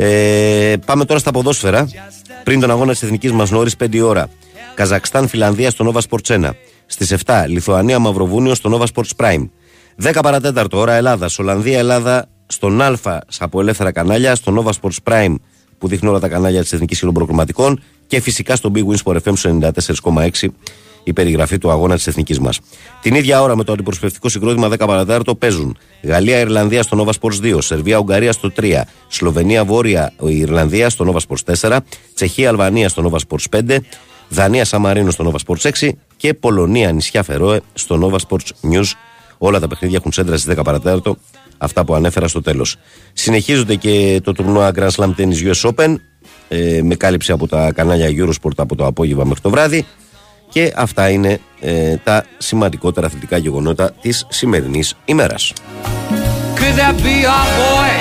Ε, 0.00 0.76
πάμε 0.86 1.04
τώρα 1.04 1.20
στα 1.20 1.30
ποδόσφαιρα. 1.30 1.88
Πριν 2.44 2.60
τον 2.60 2.70
αγώνα 2.70 2.92
της 2.92 3.02
εθνικής 3.02 3.32
μας 3.32 3.50
νωρίς 3.50 3.76
5 3.76 3.94
η 3.94 4.00
ώρα. 4.00 4.28
Καζακστάν-Φιλανδία 4.74 5.70
στο 5.70 5.92
Nova 5.92 6.00
Sports 6.08 6.34
1. 6.44 6.50
Στις 6.86 7.12
7 7.24 7.44
Λιθουανία-Μαυροβούνιο 7.46 8.54
στο 8.54 8.78
Nova 8.78 8.86
Sports 8.94 9.10
Prime. 9.16 9.48
10 10.02 10.18
παρατέταρτο 10.22 10.78
ώρα 10.78 10.94
Ελλάδας. 10.94 11.38
Ολλανδία-Ελλάδα 11.38 12.26
στον 12.46 12.82
Α 12.82 12.92
από 13.38 13.60
ελεύθερα 13.60 13.92
κανάλια. 13.92 14.34
Στο 14.34 14.64
Nova 14.64 14.70
Sports 14.80 15.12
Prime 15.12 15.34
που 15.78 15.88
δείχνει 15.88 16.08
όλα 16.08 16.18
τα 16.18 16.28
κανάλια 16.28 16.60
της 16.60 16.72
Εθνικής 16.72 16.98
Χιλομπροκροματικών. 16.98 17.82
Και 18.06 18.20
φυσικά 18.20 18.56
στο 18.56 18.70
Big 18.74 18.84
Win 18.84 18.96
Sport 19.04 19.16
FM 19.24 19.32
στο 19.36 19.50
94,6 19.50 20.48
η 21.04 21.12
περιγραφή 21.12 21.58
του 21.58 21.70
αγώνα 21.70 21.94
της 21.94 22.06
εθνικής 22.06 22.38
μας. 22.38 22.60
Την 23.02 23.14
ίδια 23.14 23.42
ώρα 23.42 23.56
με 23.56 23.64
το 23.64 23.72
αντιπροσωπευτικό 23.72 24.28
συγκρότημα 24.28 24.68
10 24.68 24.76
παρατέταρτο 24.78 25.34
παίζουν 25.34 25.76
Γαλλία-Ιρλανδία 26.02 26.82
στο 26.82 27.04
Nova 27.04 27.12
Sports 27.20 27.54
2, 27.54 27.58
Σερβία-Ουγγαρία 27.62 28.32
στο 28.32 28.52
3, 28.60 28.80
Σλοβενία-Βόρεια 29.08 30.12
Ιρλανδία 30.18 30.90
στο 30.90 31.14
Nova 31.14 31.36
Sports 31.36 31.70
4, 31.70 31.78
Τσεχία-Αλβανία 32.14 32.88
στο 32.88 33.10
Nova 33.12 33.18
Sports 33.28 33.60
5, 33.68 33.78
Δανία-Σαμαρίνο 34.28 35.10
στο 35.10 35.32
Nova 35.32 35.46
Sports 35.46 35.70
6 35.80 35.90
και 36.16 36.34
Πολωνία-Νησιά 36.34 37.22
Φερόε 37.22 37.60
στο 37.74 37.98
Nova 38.02 38.18
Sports 38.28 38.72
News. 38.72 38.92
Όλα 39.38 39.60
τα 39.60 39.68
παιχνίδια 39.68 39.96
έχουν 39.96 40.12
σέντρα 40.12 40.36
στις 40.36 40.54
10 40.58 40.60
παρατέταρτο. 40.64 41.16
Αυτά 41.58 41.84
που 41.84 41.94
ανέφερα 41.94 42.28
στο 42.28 42.42
τέλος. 42.42 42.76
Συνεχίζονται 43.12 43.74
και 43.74 44.20
το 44.24 44.32
τουρνουά 44.32 44.70
Grand 44.74 44.90
Slam 44.90 45.10
Tennis 45.16 45.52
US 45.52 45.70
Open 45.70 45.94
ε, 46.48 46.82
με 46.82 46.94
κάλυψη 46.94 47.32
από 47.32 47.48
τα 47.48 47.72
κανάλια 47.72 48.24
Eurosport 48.24 48.56
από 48.56 48.76
το 48.76 48.86
απόγευμα 48.86 49.24
μέχρι 49.24 49.40
το 49.40 49.50
βράδυ. 49.50 49.86
Και 50.58 50.72
αυτά 50.76 51.08
είναι 51.08 51.40
ε, 51.60 51.96
τα 51.96 52.24
σημαντικότερα 52.38 53.06
αθλητικά 53.06 53.36
γεγονότα 53.36 53.92
της 54.00 54.26
σημερινής 54.28 54.94
ημέρας. 55.04 55.52
Could 56.54 56.78
that 56.80 56.96
be 57.04 57.16
our 57.36 57.48
boy, 57.60 57.92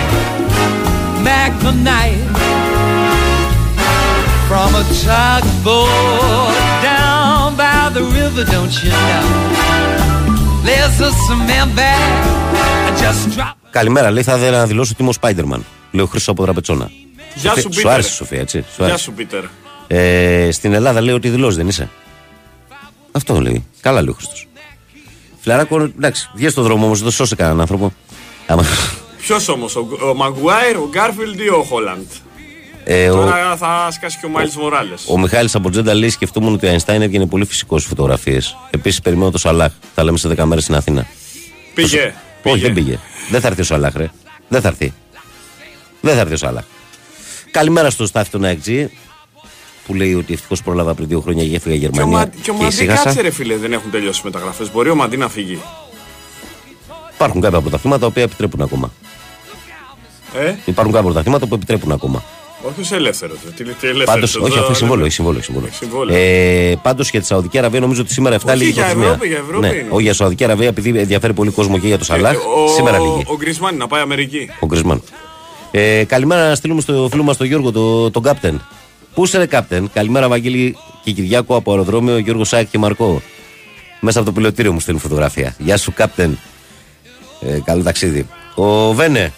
Mac 1.25 1.51
the 1.65 1.73
Knight? 1.85 2.19
From 4.49 4.71
a 4.81 4.83
tugboat 5.05 6.55
down 6.89 7.47
by 7.61 7.81
the 7.97 8.03
river, 8.17 8.43
don't 8.55 8.73
you 8.83 8.91
know? 9.07 9.25
There's 10.67 10.97
a 11.09 11.11
cement 11.25 11.69
bag, 11.79 12.11
I 12.87 12.91
just 13.03 13.37
dropped. 13.37 13.55
Καλημέρα, 13.69 14.11
λέει, 14.11 14.23
θα 14.23 14.35
ήθελα 14.37 14.57
να 14.57 14.65
δηλώσω 14.65 14.91
ότι 14.93 15.01
είμαι 15.03 15.11
ο 15.11 15.19
Spider-Man. 15.21 15.61
Λέει 15.91 16.03
ο 16.03 16.07
Χρήστος 16.07 16.27
από 16.27 16.43
Δραπετσόνα. 16.43 16.89
Γεια 17.35 17.49
Σοφία- 17.49 17.61
σου, 17.61 17.61
Σου 17.61 17.69
Πίτερ. 17.69 17.91
άρεσε, 17.91 18.09
Σοφία, 18.11 18.39
έτσι. 18.39 18.59
Σου 18.61 18.65
Γεια 18.77 18.85
άρεσε. 18.85 19.03
σου, 19.03 19.11
Πίτερ. 19.13 19.43
Ε, 19.87 20.51
στην 20.51 20.73
Ελλάδα 20.73 21.01
λέει 21.01 21.13
ό,τι 21.15 21.29
δηλώσεις, 21.29 21.57
δεν 21.57 21.67
είσαι. 21.67 21.89
Αυτό 23.17 23.41
λέει. 23.41 23.65
Καλά 23.81 24.01
λέει 24.01 24.09
ο 24.09 24.13
Χρήστος. 24.13 24.47
Φιλαράκο, 25.39 25.81
εντάξει, 25.81 26.29
βγες 26.35 26.51
στον 26.51 26.63
δρόμο 26.63 26.85
όμως, 26.85 27.01
δεν 27.01 27.11
σώσε 27.11 27.35
κανέναν 27.35 27.61
άνθρωπο. 27.61 27.93
Άμα- 28.47 28.65
Ποιος 29.17 29.47
όμως, 29.47 29.75
ο, 29.75 29.87
ο 30.09 30.13
Μαγκουάιρ, 30.15 30.77
ο 30.77 30.87
Γκάρφιλντ 30.89 31.39
ή 31.39 31.47
ο 31.49 31.63
Χόλαντ; 31.69 32.05
Ε, 32.83 33.09
ο, 33.09 33.15
Τώρα 33.15 33.57
θα 33.57 33.87
σκάσει 33.91 34.17
και 34.19 34.25
ο 34.25 34.29
Μάιλς 34.29 34.55
Μοράλες. 34.55 35.05
ο 35.07 35.19
Μιχάλης 35.19 35.55
από 35.55 35.69
Τζέντα 35.69 35.93
λέει: 35.93 36.09
Σκεφτούμουν 36.09 36.53
ότι 36.53 36.65
ο 36.65 36.69
Αϊνστάιν 36.69 37.01
έβγαινε 37.01 37.25
πολύ 37.25 37.45
φυσικός 37.45 37.81
στις 37.81 37.93
φωτογραφίες. 37.93 38.57
Επίσης, 38.69 39.01
περιμένω 39.01 39.31
το 39.31 39.37
Σαλάχ. 39.37 39.71
Θα 39.95 40.03
λέμε 40.03 40.17
σε 40.17 40.27
10 40.27 40.43
μέρες 40.45 40.63
στην 40.63 40.75
Αθήνα. 40.75 41.05
Πήγε. 41.73 42.13
Όχι, 42.43 42.59
δεν 42.61 42.73
πήγε. 42.73 42.99
Δεν 43.29 43.41
θα 43.41 43.47
έρθει 43.47 43.61
ο 43.61 43.63
Σαλάχ, 43.63 43.93
ρε. 43.95 44.09
Δεν 44.47 44.61
θα 44.61 44.67
έρθει. 44.67 44.93
Δεν 46.01 46.13
θα 46.15 46.19
έρθει 46.19 46.33
ο 46.33 46.37
Σαλάχ. 46.37 46.63
Καλημέρα 47.51 47.89
στο 47.89 48.05
Στάθη 48.05 48.29
τον 48.29 48.43
ΑΕΚΤΖΙ 48.43 48.91
που 49.87 49.93
λέει 49.93 50.13
ότι 50.13 50.33
ευτυχώς 50.33 50.63
πρόλαβα 50.63 50.93
πριν 50.93 51.07
δύο 51.07 51.19
χρόνια 51.19 51.47
και 51.47 51.55
έφυγα 51.55 51.77
Και 51.77 51.85
ο, 51.85 51.89
Γερμανία. 51.89 52.17
Μα, 52.17 52.25
και 52.41 52.51
ο 52.51 52.53
Μαντί 52.53 52.67
ησύχασα. 52.67 53.03
κάτσε 53.03 53.21
ρε 53.21 53.29
φίλε, 53.31 53.55
δεν 53.57 53.73
έχουν 53.73 53.91
τελειώσει 53.91 54.19
οι 54.19 54.25
μεταγραφές. 54.25 54.71
Μπορεί 54.71 54.89
ο 54.89 54.95
Μαντί 54.95 55.17
να 55.17 55.29
φύγει. 55.29 55.59
Υπάρχουν 57.13 57.41
κάποια 57.41 57.61
πρωταθλήματα 57.61 58.01
τα 58.01 58.07
οποία 58.07 58.23
επιτρέπουν 58.23 58.61
ακόμα. 58.61 58.91
Ε, 60.35 60.53
Υπάρχουν 60.65 60.93
κάποια 60.93 61.07
πρωταθλήματα 61.07 61.47
που 61.47 61.55
επιτρέπουν 61.55 61.91
ακόμα. 61.91 62.23
όχι 62.61 62.79
ως 62.81 62.91
ελεύθερος. 62.91 63.37
Τι, 63.55 63.63
τι 63.63 63.69
ελεύθερος. 63.87 64.05
Πάντως, 64.05 64.35
όχι, 64.35 64.57
αφού 64.57 64.67
έχει 64.67 64.75
συμβόλαιο. 64.75 65.05
Έχει 65.05 65.13
συμβόλαιο. 65.13 65.39
έχει 65.39 65.45
συμβόλαιο. 65.51 65.71
συμβόλαιο. 65.79 66.17
Ε, 66.17 66.79
Πάντως 66.81 67.09
για 67.09 67.19
τη 67.19 67.25
Σαουδική 67.25 67.57
Αραβία 67.57 67.79
νομίζω 67.79 68.01
ότι 68.01 68.11
σήμερα 68.13 68.35
7 68.35 68.39
Όχι, 68.47 68.57
λίγη 68.57 68.69
για 68.71 68.81
προθεσμία. 68.81 69.07
Ευρώπη, 69.07 69.27
για 69.27 69.37
Ευρώπη 69.37 69.67
ναι, 69.67 69.73
είναι. 69.75 69.87
όχι 69.89 70.03
για 70.03 70.13
Σαουδική 70.13 70.43
Αραβία 70.43 70.67
επειδή 70.67 70.99
ενδιαφέρει 70.99 71.33
πολύ 71.33 71.51
κόσμο 71.51 71.77
και 71.79 71.87
για 71.87 71.97
το 71.97 72.03
Σαλάχ. 72.03 72.35
ο, 72.37 72.67
Σήμερα 72.75 72.99
λίγη. 72.99 73.23
Ο 73.27 73.35
Γκρισμάνι 73.35 73.77
να 73.77 73.87
πάει 73.87 74.01
Αμερική. 74.01 74.49
Ο 74.59 74.65
Γκρισμάν. 74.65 75.01
Ε, 75.71 76.03
καλημέρα 76.03 76.47
να 76.49 76.55
στείλουμε 76.55 76.81
στο 76.81 77.07
φίλο 77.11 77.23
μας 77.23 77.37
τον 77.37 77.47
Γιώργο, 77.47 77.71
τον 77.71 78.11
το 78.11 78.19
Κάπτεν. 78.19 78.61
Πού 79.17 79.23
είσαι, 79.23 79.37
ρε 79.37 79.45
Κάπτεν; 79.45 79.89
Καλημέρα, 79.93 80.27
Βαγγέλη 80.27 80.77
και 81.03 81.11
Κυριάκο 81.11 81.55
από 81.55 81.71
αεροδρόμιο 81.71 82.17
Γιώργο 82.17 82.43
Σάικ 82.43 82.69
και 82.69 82.77
Μαρκό. 82.77 83.21
Μέσα 83.99 84.19
από 84.19 84.27
το 84.27 84.33
πιλωτήριο 84.33 84.73
μου 84.73 84.79
στέλνουν 84.79 85.03
φωτογραφία. 85.03 85.55
Γεια 85.57 85.77
σου, 85.77 85.93
Κάπτεν. 85.93 86.39
Ε, 87.41 87.59
καλό 87.63 87.83
ταξίδι. 87.83 88.27
Ο 88.55 88.93
Βένε. 88.93 89.33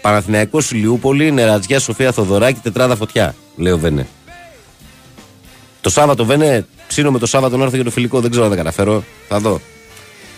Παναθηναϊκός 0.00 0.70
Ηλιούπολη, 0.70 1.30
Νερατζιά 1.30 1.80
Σοφία 1.80 2.12
Θοδωράκη, 2.12 2.60
τετράδα 2.62 2.96
φωτιά. 2.96 3.34
Λέει 3.56 3.72
ο 3.72 3.78
Βένε. 3.78 4.06
Το 5.80 5.90
Σάββατο, 5.90 6.24
Βένε, 6.24 6.66
ψήνω 6.88 7.10
με 7.10 7.18
το 7.18 7.26
Σάββατο 7.26 7.56
να 7.56 7.62
έρθω 7.62 7.74
για 7.74 7.84
το 7.84 7.90
φιλικό. 7.90 8.20
Δεν 8.20 8.30
ξέρω 8.30 8.44
αν 8.44 8.50
θα 8.50 8.56
καταφέρω. 8.56 9.04
Θα 9.28 9.38
δω. 9.38 9.60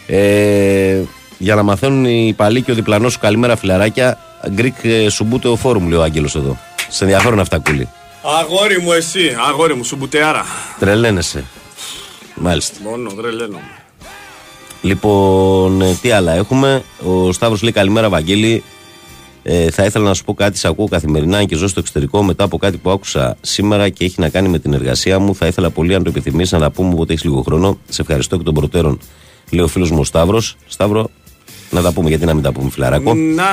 Ε, 0.07 1.01
για 1.39 1.55
να 1.55 1.63
μαθαίνουν 1.63 2.05
οι 2.05 2.35
παλιοί 2.37 2.63
και 2.63 2.71
ο 2.71 2.75
διπλανός 2.75 3.13
σου 3.13 3.19
καλημέρα 3.19 3.57
φιλαράκια. 3.57 4.19
Greek 4.57 4.83
ε, 4.83 5.09
Σουμπούτεο 5.09 5.59
Forum, 5.63 5.83
λέει 5.89 5.99
ο 5.99 6.03
Άγγελος 6.03 6.35
εδώ. 6.35 6.59
Σε 6.89 7.05
ενδιαφέρον 7.05 7.41
αυτά, 7.41 7.59
κούλι. 7.59 7.89
Αγόρι 8.23 8.81
μου 8.81 8.93
εσύ, 8.93 9.37
αγόρι 9.49 9.75
μου, 9.75 9.85
σου 9.85 9.97
μπουτεάρα. 9.97 10.45
Τρελαίνεσαι. 10.79 11.45
Μάλιστα. 12.35 12.77
Μόνο 12.83 13.11
τρελαίνω. 13.13 13.59
Λοιπόν, 14.83 15.81
ε, 15.81 15.99
τι 16.03 16.11
άλλα 16.11 16.33
έχουμε; 16.33 16.83
Ο 17.07 17.33
Σταύρος 17.33 17.63
λέει 17.63 17.73
καλημέρα, 17.73 18.09
Βαγγέλη. 18.09 18.63
Ε, 19.43 19.71
θα 19.71 19.85
ήθελα 19.85 20.05
να 20.05 20.15
σου 20.15 20.25
πω 20.25 20.35
κάτι. 20.35 20.59
Σε 20.59 20.69
ακούω 20.69 20.89
καθημερινά 20.89 21.45
και 21.45 21.57
ζω 21.57 21.69
στο 21.69 21.81
εξωτερικό 21.81 22.23
μετά 22.23 22.45
από 22.45 22.59
κάτι 22.59 22.77
που 22.77 22.91
άκουσα 22.91 23.37
σήμερα 23.41 23.89
και 23.89 24.05
έχει 24.05 24.21
να 24.21 24.29
κάνει 24.29 24.49
με 24.49 24.59
την 24.59 24.73
εργασία 24.73 25.19
μου. 25.19 25.35
Θα 25.35 25.47
ήθελα 25.47 25.71
πολύ, 25.71 25.95
αν 25.95 26.03
το 26.03 26.11
επιθυμείς, 26.11 26.53
να 26.53 26.59
τα 26.59 26.71
πούμε 26.71 26.93
όποτε 26.93 27.13
έχεις 27.13 27.25
λίγο 27.25 27.43
χρόνο. 27.43 27.79
Σε 27.89 28.01
ευχαριστώ 28.01 28.37
και 28.37 28.43
των 28.43 28.55
προτέρων, 28.55 29.01
λέει 29.51 29.65
ο 29.65 29.69
φίλος 29.69 29.91
μου 29.91 29.99
ο 30.01 30.05
Σταύρος. 30.05 30.57
Σταύρο, 30.67 31.11
να 31.71 31.83
τα 31.83 31.93
πούμε, 31.93 32.09
γιατί 32.09 32.25
να 32.25 32.35
μην 32.35 32.43
τα 32.43 32.53
πούμε, 32.53 32.71
φιλαράκο. 32.71 33.15
Να. 33.15 33.45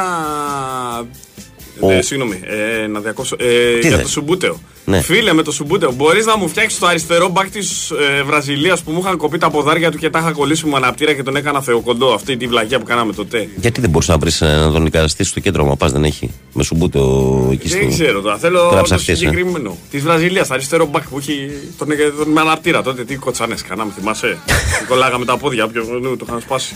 Ο- 1.79 1.91
Ε, 1.91 2.01
συγγνώμη, 2.01 2.39
ε, 2.83 2.87
να 2.87 2.99
διακόψω. 2.99 3.35
Ε, 3.39 3.79
Τι 3.79 3.87
για 3.87 3.95
θες; 3.95 4.05
το 4.05 4.11
Σουμπούτεο. 4.11 4.59
Ναι. 4.85 5.01
Φίλε, 5.01 5.33
με 5.33 5.41
το 5.43 5.51
Σουμπούτεο, 5.51 5.91
μπορείς 5.91 6.25
να 6.25 6.37
μου 6.37 6.47
φτιάξεις 6.47 6.79
το 6.79 6.85
αριστερό 6.87 7.27
μπακ 7.29 7.49
της 7.49 7.89
ε, 7.91 8.23
Βραζιλίας 8.23 8.81
που 8.81 8.91
μου 8.91 8.99
είχαν 8.99 9.17
κοπεί 9.17 9.37
τα 9.37 9.49
ποδάρια 9.49 9.91
του 9.91 9.97
και 9.97 10.09
τα 10.09 10.19
είχα 10.19 10.31
κολλήσει 10.31 10.65
με 10.65 10.75
αναπτήρα 10.75 11.13
και 11.13 11.23
τον 11.23 11.35
έκανα 11.35 11.61
θεοκοντό. 11.61 12.13
Αυτή 12.13 12.37
τη 12.37 12.47
βλακιά 12.47 12.79
που 12.79 12.85
κάναμε 12.85 13.13
τότε. 13.13 13.47
Γιατί 13.55 13.81
δεν 13.81 13.89
μπορούσε 13.89 14.11
να 14.11 14.17
βρεις 14.17 14.41
να 14.41 14.71
τον 14.71 14.85
εικαστήσει 14.85 15.29
στο 15.29 15.39
κέντρο, 15.39 15.65
μα 15.65 15.75
πας 15.75 15.91
δεν 15.91 16.03
έχει. 16.03 16.31
Με 16.53 16.63
σουμπούτο 16.63 17.49
εκεί 17.51 17.67
στο. 17.69 17.77
Δεν 17.77 17.89
ξέρω 17.89 18.21
τώρα. 18.21 18.37
Θέλω 18.37 18.59
Τώρα 18.59 18.77
το 18.77 18.83
ψαχτείς, 18.83 19.07
ε. 19.09 19.15
συγκεκριμένο. 19.15 19.77
Της 19.91 20.03
Βραζιλίας, 20.03 20.51
αριστερό 20.51 20.85
μπακ 20.85 21.03
που 21.09 21.17
έχει 21.17 21.49
τον, 21.77 21.87
τον 22.17 22.29
με 22.31 22.41
αναπτήρα 22.41 22.81
τότε. 22.81 23.03
Τι 23.03 23.15
κοτσάνες 23.15 23.61
κάναμε, 23.61 23.91
θυμάσαι; 23.95 24.37
Του 24.79 24.85
Κολλάγαμε 24.89 25.25
τα 25.25 25.37
πόδια, 25.37 25.63
όποιο 25.63 25.83
νου, 26.01 26.17
το 26.17 26.25
είχαν 26.27 26.41
σπάσει. 26.41 26.75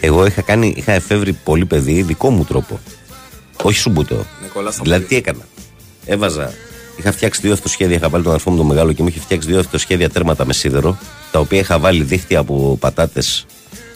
Εγώ 0.00 0.26
είχα, 0.26 0.42
κάνει, 0.42 0.74
είχα 0.76 0.92
εφεύρει 0.92 1.32
πολύ 1.32 1.64
παιδί 1.64 2.02
δικό 2.02 2.30
μου 2.30 2.44
τρόπο. 2.44 2.80
Όχι 3.62 3.78
σουμπούτο. 3.78 4.14
Ναι, 4.14 4.48
κολλάς 4.52 4.76
τα 4.76 4.82
Δηλαδή 4.82 5.04
τι 5.04 5.16
έκανα. 5.16 5.40
Έβαζα. 6.04 6.52
Είχα 6.96 7.12
φτιάξει 7.12 7.40
δύο 7.40 7.52
αυτοσχέδια. 7.52 7.96
Είχα 7.96 8.08
βάλει 8.08 8.22
τον 8.22 8.32
αδερφό 8.32 8.50
μου 8.50 8.56
το 8.56 8.64
μεγάλο 8.64 8.92
και 8.92 9.02
μου 9.02 9.08
είχε 9.08 9.20
φτιάξει 9.20 9.48
δύο 9.48 9.58
αυτοσχέδια 9.58 10.10
τέρματα 10.10 10.44
με 10.46 10.52
σίδερο. 10.52 10.98
Τα 11.30 11.38
οποία 11.38 11.58
είχα 11.58 11.78
βάλει 11.78 12.02
δίχτυα 12.02 12.38
από 12.38 12.76
πατάτες 12.80 13.46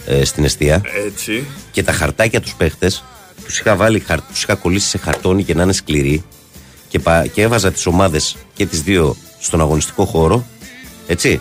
ε, 0.06 0.24
στην 0.24 0.44
αιστεία. 0.44 0.82
Έτσι. 1.06 1.44
Και 1.70 1.82
τα 1.82 1.92
χαρτάκια 1.92 2.40
τους 2.40 2.54
παίχτες 2.54 3.04
τους 3.44 3.58
είχα, 3.58 3.76
βάλει, 3.76 3.98
χαρ- 3.98 4.22
τους 4.32 4.42
είχα 4.42 4.54
κολλήσει 4.54 4.88
σε 4.88 4.98
χαρτόνι 4.98 5.44
και 5.44 5.54
να 5.54 5.62
είναι 5.62 5.72
σκληροί. 5.72 6.24
Και, 6.88 6.98
πα- 6.98 7.26
και 7.26 7.42
έβαζα 7.42 7.72
τις 7.72 7.86
ομάδες 7.86 8.36
και 8.54 8.66
τις 8.66 8.82
δύο 8.82 9.16
στον 9.40 9.60
αγωνιστικό 9.60 10.04
χώρο. 10.04 10.44
Έτσι. 11.06 11.40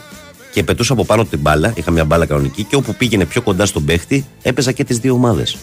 Και 0.54 0.64
πετούσα 0.64 0.94
από 0.94 1.06
πάνω 1.06 1.26
την 1.26 1.40
μπάλα. 1.40 1.74
Είχα 1.76 1.92
μια 1.92 2.06
μπάλα 2.06 2.26
κανονική. 2.26 2.64
Και 2.64 2.76
όπου 2.76 2.96
πήγαινε 2.96 3.26
πιο 3.26 3.42
κοντά 3.42 3.66
στον 3.66 3.86
παίχτη, 3.86 4.26
έπαιζα 4.42 4.72
και 4.72 4.84
τις 4.84 4.98
δύο 4.98 5.14
ομάδες. 5.14 5.58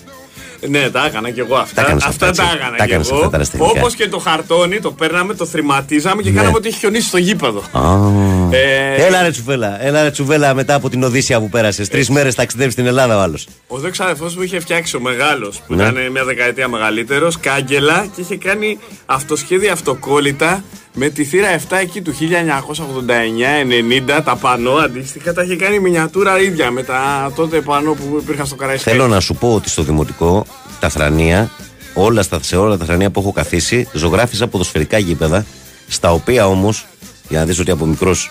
Ναι, 0.69 0.91
τα 0.91 1.07
έκανα 1.07 1.31
και 1.31 1.41
εγώ 1.41 1.57
αυτά. 1.57 1.75
Τα 1.75 1.81
έκανες 1.81 2.05
αυτά, 2.05 2.27
αυτά 2.29 2.43
έτσι. 2.45 2.55
τα 2.55 2.59
έκανα 2.59 2.77
Τα 2.77 2.85
και 2.85 2.91
έκανες 2.91 3.07
εγώ. 3.09 3.17
αυτά 3.17 3.29
τα 3.31 3.37
αεραστεχνικά. 3.37 3.81
Όπως 3.81 3.95
και 3.95 4.09
το 4.09 4.19
χαρτόνι, 4.19 4.81
το 4.81 4.93
παίρναμε, 4.93 5.35
το 5.35 5.47
θρηματίζαμε 5.47 6.23
και 6.23 6.31
Ναι. 6.31 6.37
κάναμε 6.37 6.57
ότι 6.57 6.69
έχει 6.69 6.79
χιονίσει 6.79 7.09
στο 7.09 7.17
γήπεδο. 7.19 7.63
Α. 7.73 8.57
Ε, 8.57 8.95
Έλα 9.07 9.23
ρε 9.23 9.31
τσουβέλα, 9.31 9.85
έλα 9.85 10.03
ρε 10.03 10.11
τσουβέλα 10.11 10.55
μετά 10.55 10.75
από 10.75 10.89
την 10.91 11.03
Οδύσσια 11.03 11.41
που 11.41 11.49
πέρασες. 11.49 11.89
Τρεις 11.89 12.09
μέρες 12.11 12.35
ταξιδεύεις 12.35 12.73
στην 12.73 12.87
Ελλάδα 12.87 13.17
ο 13.17 13.21
άλλος. 13.21 13.47
Ο 13.67 13.79
δε 13.79 13.91
ξαδερφό 13.91 14.31
μου 14.37 14.43
είχε 14.43 14.61
φτιάξει 14.61 14.97
ο 14.97 15.01
μεγάλος, 15.01 15.61
που 15.67 15.75
Ναι. 15.75 15.83
ήταν 15.83 16.11
μια 16.11 16.25
δεκαετία 16.25 16.69
μεγαλύτερος, 16.69 17.39
κάγκελα 17.41 18.07
και 18.15 18.21
είχε 18.21 18.37
κάνει 18.37 18.79
αυτοσχέδια 19.07 19.73
αυτοκόλλητα 19.73 20.65
με 20.95 21.09
τη 21.09 21.25
θύρα 21.25 21.59
7 21.59 21.63
εκεί 21.81 22.03
του 22.03 22.15
1989-90. 22.19 24.21
Τα 24.25 24.37
πανό 24.37 24.73
αντίστοιχα 24.73 25.33
τα 25.33 25.43
είχε 25.43 25.57
κάνει 25.57 25.79
μινιατούρα 25.79 26.41
ίδια 26.41 26.71
με 26.71 26.83
τα 26.83 27.33
τότε 27.35 27.61
πανό 27.61 27.93
που 27.93 28.19
υπήρχαν 28.23 28.47
στο 28.47 28.57
Καραϊσκάκι. 28.57 28.97
Θέλω 28.97 29.09
να 29.09 29.21
σου 29.21 29.35
πω 29.35 29.55
ότι 29.55 29.69
στο 29.69 29.83
δημοτικό 29.83 30.47
τα 30.81 30.89
θρανία, 30.89 31.51
όλα 31.95 32.23
στα, 32.23 32.43
σε 32.43 32.57
όλα 32.57 32.77
τα 32.77 32.85
θρανία 32.85 33.11
που 33.11 33.21
έχω 33.21 33.33
καθίσει, 33.33 33.89
ζωγράφιζα 33.93 34.47
ποδοσφαιρικά 34.47 34.99
γήπεδα, 34.99 35.45
στα 35.89 36.13
οποία 36.13 36.47
όμως, 36.47 36.87
για 37.29 37.39
να 37.39 37.45
δεις 37.45 37.59
ότι 37.59 37.71
από 37.71 37.87
μικρός 37.87 38.31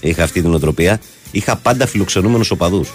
είχα 0.00 0.22
αυτή 0.22 0.42
την 0.42 0.54
οτροπία, 0.54 1.00
είχα 1.30 1.56
πάντα 1.56 1.86
φιλοξενούμενους 1.86 2.50
οπαδούς. 2.50 2.92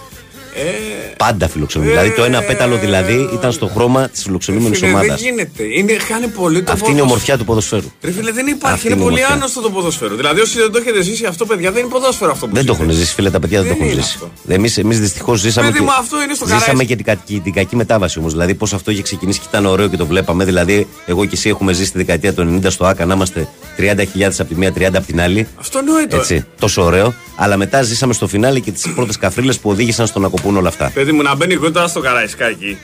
Πάντα 1.18 1.48
φιλοξενούμενου. 1.50 1.96
δηλαδή 1.98 2.16
το 2.16 2.24
ένα 2.24 2.42
πέταλο 2.42 2.78
δηλαδή 2.78 3.30
ήταν 3.34 3.52
στο 3.52 3.68
χρώμα 3.68 4.10
της 4.10 4.24
φιλοξενούμενης 4.24 4.78
Φίλε, 4.80 4.90
ομάδας. 4.92 5.08
δεν 5.08 5.18
γίνεται. 5.30 5.64
Είναι, 5.78 5.94
χάνει 6.00 6.28
πολύ 6.28 6.64
το 6.64 6.72
Αυτή 6.72 6.90
είναι 6.92 7.00
η 7.00 7.02
ποδόσφαιρο. 7.02 7.04
ομορφιά 7.04 7.38
του 7.38 7.46
ποδοσφαίρου. 7.46 7.92
Ρε 8.02 8.12
φίλε, 8.12 8.32
δεν 8.32 8.48
υπάρχει. 8.48 8.76
Αυτή 8.76 8.88
είναι 8.88 8.96
είναι 8.96 9.04
η 9.04 9.08
πολύ 9.08 9.18
ομορφιά. 9.18 9.36
άνοστο 9.36 9.62
το 9.62 9.70
ποδόσφαιρο. 9.70 10.16
Δηλαδή, 10.16 10.40
όσοι 10.40 10.58
δεν 10.60 10.72
το 10.72 10.78
έχετε 10.78 11.02
ζήσει 11.02 11.26
αυτό, 11.26 11.46
παιδιά, 11.46 11.72
δεν 11.72 11.82
είναι 11.84 11.92
ποδόσφαιρο 11.92 12.32
αυτό 12.32 12.48
που 12.48 12.54
Δεν 12.56 12.66
το 12.66 12.74
ζείτε. 12.74 12.84
έχουν 12.86 12.96
ζήσει, 12.96 13.14
φίλε, 13.14 13.30
τα 13.30 13.40
παιδιά 13.40 13.60
δεν, 13.62 13.68
Δεν 13.68 13.78
το 13.78 13.84
έχουν 13.84 13.94
είναι 13.96 14.04
ζήσει. 14.06 14.18
αυτό. 14.24 14.54
Εμείς 14.54 14.78
εμείς 14.78 15.00
δυστυχώς 15.00 15.40
ζήσαμε, 15.40 15.68
Παιδί 15.68 15.78
και, 15.80 15.84
μου, 15.86 15.92
αυτό 16.00 16.22
είναι 16.22 16.34
στο 16.34 16.46
ζήσαμε 16.46 16.64
Καράισι. 16.66 16.86
και 16.86 16.96
την, 16.96 17.06
κακή- 17.06 17.44
την 17.44 17.54
κακή 17.54 17.76
μετάβαση 17.76 18.20
όμως. 18.20 18.32
Δηλαδή, 18.32 18.54
πώς 18.54 18.74
αυτό 18.74 18.92
είχε 18.92 19.02
ξεκινήσει 19.02 19.40
και 19.40 19.46
ήταν 19.50 19.66
ωραίο 19.66 19.88
και 19.88 19.98
το 19.98 20.06
βλέπαμε. 20.06 20.46
Δηλαδή, 20.46 20.88
εγώ 21.06 21.26
και 21.26 21.36
εσύ 21.36 21.50
έχουμε 21.50 21.74
ζήσει 21.74 21.92
τη 21.92 21.98
δεκαετία 21.98 22.34
του 22.34 22.42
90 22.64 22.70
στο 22.72 22.86
ΑΚΑ 22.86 23.06
να 23.06 23.14
είμαστε 23.14 23.48
30.000 23.78 24.40
από 24.40 24.50
τη 24.50 24.56
μία, 24.56 24.72
30 24.78 24.98
από 24.98 25.06
την 25.06 25.22
άλλη. 25.22 25.48
Αυτό 25.60 25.80
εννοείται. 25.80 26.16
Έτσι, 26.16 26.46
τόσο 26.60 26.84
ωραίο. 26.84 27.14
Αλλά 27.36 27.58
μετά 27.58 27.82
ζήσαμε 27.82 28.14
στο 28.14 28.28
φινάλε 28.28 28.60
και 28.60 28.72
τις 28.72 28.88
πρώτες 28.96 29.18
καφρίλες 29.18 29.60
που 29.60 29.70
οδήγησαν 29.70 30.08
στο 30.08 30.20
να 30.42 30.48
κοπούν 30.48 30.58
όλα 30.58 30.68
αυτά. 30.68 30.92
Παιδί 30.94 31.12
μου, 31.12 31.22
να 31.22 31.36
μπαίνει 31.36 31.56
κοντά 31.56 31.88
στο 31.88 32.00
Καραϊσκάκη 32.00 32.78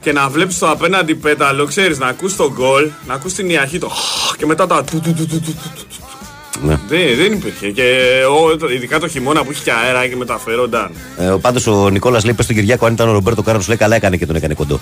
και 0.00 0.12
να 0.12 0.28
βλέπεις 0.28 0.58
το 0.58 0.70
απέναντι 0.70 1.14
πέταλο, 1.14 1.64
ξέρεις, 1.66 1.98
να 1.98 2.06
ακούς 2.06 2.36
το 2.36 2.52
γκολ, 2.52 2.88
να 3.06 3.14
ακούς 3.14 3.32
την 3.32 3.50
ιαχή 3.50 3.78
το 3.78 3.90
και 4.36 4.46
μετά 4.46 4.66
τα 4.66 4.84
του 4.84 5.00
του 5.00 5.14
του 5.14 5.26
του 5.26 5.40
του 5.40 5.52
του. 5.52 5.86
Ναι. 6.66 6.78
Δεν, 6.88 7.16
δεν 7.16 7.32
υπήρχε. 7.32 7.70
Και 7.70 7.98
ο, 8.30 8.56
το- 8.56 8.68
ειδικά 8.68 8.98
το 9.00 9.08
χειμώνα 9.08 9.44
που 9.44 9.50
είχε 9.52 9.62
και 9.64 9.72
αέρα 9.72 10.06
και 10.06 10.16
μεταφέρονταν. 10.16 10.90
Ε, 11.18 11.34
Πάντως 11.40 11.66
ο 11.66 11.88
Νικόλας 11.90 12.24
λέει: 12.24 12.34
Πες 12.34 12.44
στον 12.44 12.56
Κυριάκο, 12.56 12.86
αν 12.86 12.92
ήταν 12.92 13.08
ο 13.08 13.12
Ρομπέρτο 13.12 13.42
Κάρλος, 13.42 13.62
λέει 13.68 13.76
καλά 13.76 13.96
έκανε 13.96 14.16
και 14.16 14.26
τον 14.26 14.36
έκανε 14.36 14.54
κοντό. 14.54 14.80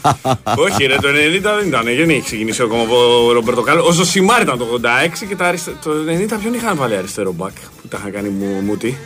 Όχι, 0.66 0.84
ρε, 0.86 0.94
το 0.94 1.08
90 1.08 1.12
δεν 1.58 1.66
ήταν. 1.66 1.84
Δεν 1.84 2.10
είχε 2.10 2.20
ξεκινήσει 2.20 2.62
ακόμα 2.62 2.82
ο 3.26 3.32
Ρομπέρτο 3.32 3.62
Κάρλος. 3.62 3.84
Ο 3.86 3.90
Ζωσιμάρ 3.92 4.40
ήταν 4.42 4.58
το 4.58 4.66
86 4.82 5.26
και 5.28 5.36
τα 5.36 5.44
αριστε... 5.46 5.72
το 5.84 5.90
90 6.36 6.38
ποιον 6.40 6.54
είχαν 6.54 6.76
βάλει 6.76 6.96
αριστερό 6.96 7.32
μπακ 7.32 7.52
που 7.82 7.88
τα 7.88 7.96
είχαν 8.00 8.12
κάνει 8.12 8.28
μου, 8.28 8.60
μούτι. 8.64 8.98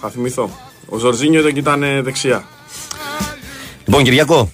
Θα 0.00 0.08
θυμηθώ. 0.10 0.67
Ο 0.88 0.98
Ζορζίνιο 0.98 1.40
ήταν 1.40 1.52
και 1.52 1.58
ήταν 1.58 1.82
ε, 1.82 2.02
δεξιά. 2.02 2.44
Λοιπόν, 3.86 4.02
Κυριακό, 4.04 4.50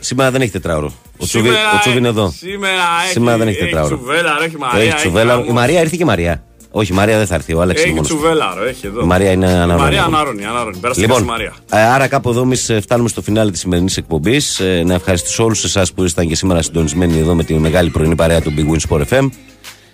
σήμερα 0.00 0.30
δεν 0.30 0.40
έχει 0.40 0.50
τετράωρο. 0.50 0.92
Ο 1.18 1.24
Τσούβι, 1.26 1.46
Σήμερα 1.48 1.70
ο 1.74 1.78
Τσούβι 1.78 1.98
είναι 1.98 2.08
έχει- 2.08 2.18
εδώ. 2.18 2.30
Σήμερα 2.36 2.70
έχει, 3.04 3.12
Σήμερα 3.12 3.36
δεν 3.38 3.48
έχει 3.48 3.56
έχει 3.56 3.64
τετράωρο. 3.66 3.96
τσουβέλα, 3.96 4.36
ρε, 4.38 4.44
έχει 4.44 4.56
Μαρία. 4.58 4.82
Έχει 4.82 4.94
τσουβέλα. 4.94 5.32
χαμός. 5.32 5.48
Η 5.48 5.52
Μαρία 5.52 5.80
ήρθε 5.80 5.96
και 5.96 6.02
η 6.02 6.06
Μαρία. 6.06 6.42
Όχι, 6.70 6.92
η 6.92 6.94
Μαρία 6.94 7.16
δεν 7.18 7.26
θα 7.26 7.34
έρθει. 7.34 7.54
Ο 7.54 7.60
Άλεξ 7.60 7.80
είναι 7.80 7.88
Έχει 7.90 7.94
μόνος 8.00 8.10
του. 8.10 8.16
τσουβέλα, 8.16 8.54
ρε, 8.62 8.68
έχει 8.68 8.86
εδώ. 8.86 9.00
Η 9.02 9.04
Μαρία 9.06 9.30
είναι 9.32 9.46
Η 9.46 9.52
ανάρρωνη. 9.52 9.80
Μαρία 9.80 10.02
ανάρρωνη, 10.04 10.44
ανάρρωνη. 10.44 10.76
Πέρασε 10.76 11.00
Λοιπόν, 11.00 11.16
και 11.16 11.22
στη 11.22 11.30
Μαρία. 11.32 11.52
ε, 11.70 11.80
άρα 11.92 12.08
κάπου 12.08 12.30
εδώ 12.30 12.42
εμείς 12.42 12.70
φτάνουμε 12.82 13.08
στο 13.08 13.22
φινάλε 13.22 13.50
της 13.50 13.60
σημερινής 13.60 13.96
εκπομπής. 13.96 14.60
Να 14.84 14.94
ευχαριστήσω 14.94 15.44
όλους 15.44 15.64
εσάς 15.64 15.92
που 15.92 16.00
ήσασταν 16.02 16.28
και 16.28 16.34
σήμερα 16.36 16.62
συντονισμένοι 16.62 17.18
εδώ 17.18 17.34
με 17.34 17.44
τη 17.44 17.54
μεγάλη 17.54 17.90
πρωινή 17.90 18.14
παρέα 18.14 18.40
του 18.42 18.52
Big 18.56 18.72
Win 18.72 18.78
Sport 18.98 19.02
FM. 19.08 19.28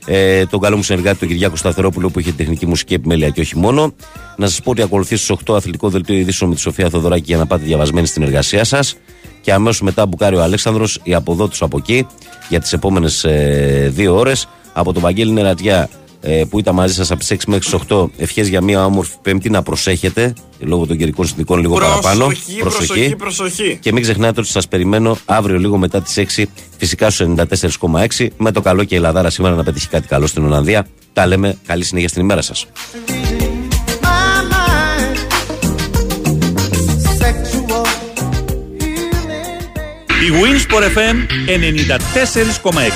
Ε, 0.06 0.46
τον 0.46 0.60
καλό 0.60 0.76
μου 0.76 0.82
συνεργάτη 0.82 1.18
τον 1.18 1.28
Κυριάκο 1.28 1.56
Σταθερόπουλο 1.56 2.10
που 2.10 2.20
είχε 2.20 2.32
τεχνική 2.32 2.66
μουσική 2.66 2.94
επιμέλεια 2.94 3.28
και 3.28 3.40
όχι 3.40 3.58
μόνο. 3.58 3.94
Να 4.36 4.46
σας 4.46 4.60
πω 4.60 4.70
ότι 4.70 4.82
ακολουθεί 4.82 5.16
στις 5.16 5.36
8 5.46 5.54
αθλητικό 5.54 5.88
δελτίο 5.88 6.16
ειδήσεων 6.16 6.50
με 6.50 6.56
τη 6.56 6.62
Σοφία 6.62 6.88
Θοδωράκη 6.88 7.24
για 7.26 7.36
να 7.36 7.46
πάτε 7.46 7.64
διαβασμένοι 7.64 8.06
στην 8.06 8.22
εργασία 8.22 8.64
σας. 8.64 8.96
Και 9.40 9.52
αμέσως 9.52 9.80
μετά 9.80 10.06
μπουκάρει 10.06 10.36
ο 10.36 10.42
Αλέξανδρος, 10.42 11.00
η 11.02 11.14
από 11.14 11.32
εδώ 11.32 11.48
του 11.48 11.64
από 11.64 11.78
εκεί, 11.78 12.06
για 12.48 12.60
τις 12.60 12.72
επόμενες 12.72 13.24
ε, 13.24 13.90
δύο 13.94 14.16
ώρες. 14.16 14.48
Από 14.72 14.92
τον 14.92 15.02
Βαγγέλη 15.02 15.32
Νερατιά 15.32 15.88
ε, 16.20 16.44
που 16.50 16.58
ήταν 16.58 16.74
μαζί 16.74 16.94
σας 16.94 17.10
από 17.10 17.20
τις 17.20 17.30
6 17.30 17.36
μέχρι 17.46 17.64
τις 17.64 17.74
8. 17.88 18.06
Ευχές 18.16 18.48
για 18.48 18.60
μια 18.60 18.84
όμορφη 18.84 19.12
Πέμπτη 19.22 19.50
να 19.50 19.62
προσέχετε 19.62 20.32
λόγω 20.58 20.86
των 20.86 20.96
καιρικών 20.96 21.26
συνθηκών 21.26 21.60
λίγο 21.60 21.74
παραπάνω. 21.74 22.24
Προσοχή, 22.26 22.58
προσοχή, 22.58 23.16
προσοχή. 23.16 23.78
Και 23.80 23.92
μην 23.92 24.02
ξεχνάτε 24.02 24.40
ότι 24.40 24.48
σας 24.48 24.68
περιμένω 24.68 25.16
αύριο 25.24 25.58
λίγο 25.58 25.78
μετά 25.78 26.02
τις 26.02 26.16
6, 26.36 26.44
φυσικά 26.78 27.10
στους 27.10 27.26
94,6. 27.26 28.28
Με 28.36 28.52
το 28.52 28.60
καλό 28.60 28.84
και 28.84 28.94
η 28.94 28.98
Ελλαδάρα 28.98 29.30
σήμερα 29.30 29.54
να 29.54 29.62
πετύχει 29.62 29.88
κάτι 29.88 30.06
καλό 30.06 30.26
στην 30.26 30.44
Ολλανδία. 30.44 30.86
Τα 31.12 31.26
λέμε. 31.26 31.56
Καλή 31.66 31.84
συνέχεια 31.84 32.08
στην 32.08 32.22
ημέρα 32.22 32.42
σας. 32.42 32.66
Η 40.20 40.32
Winsport 40.32 40.82
FM 40.82 41.16
94,6 41.46 42.90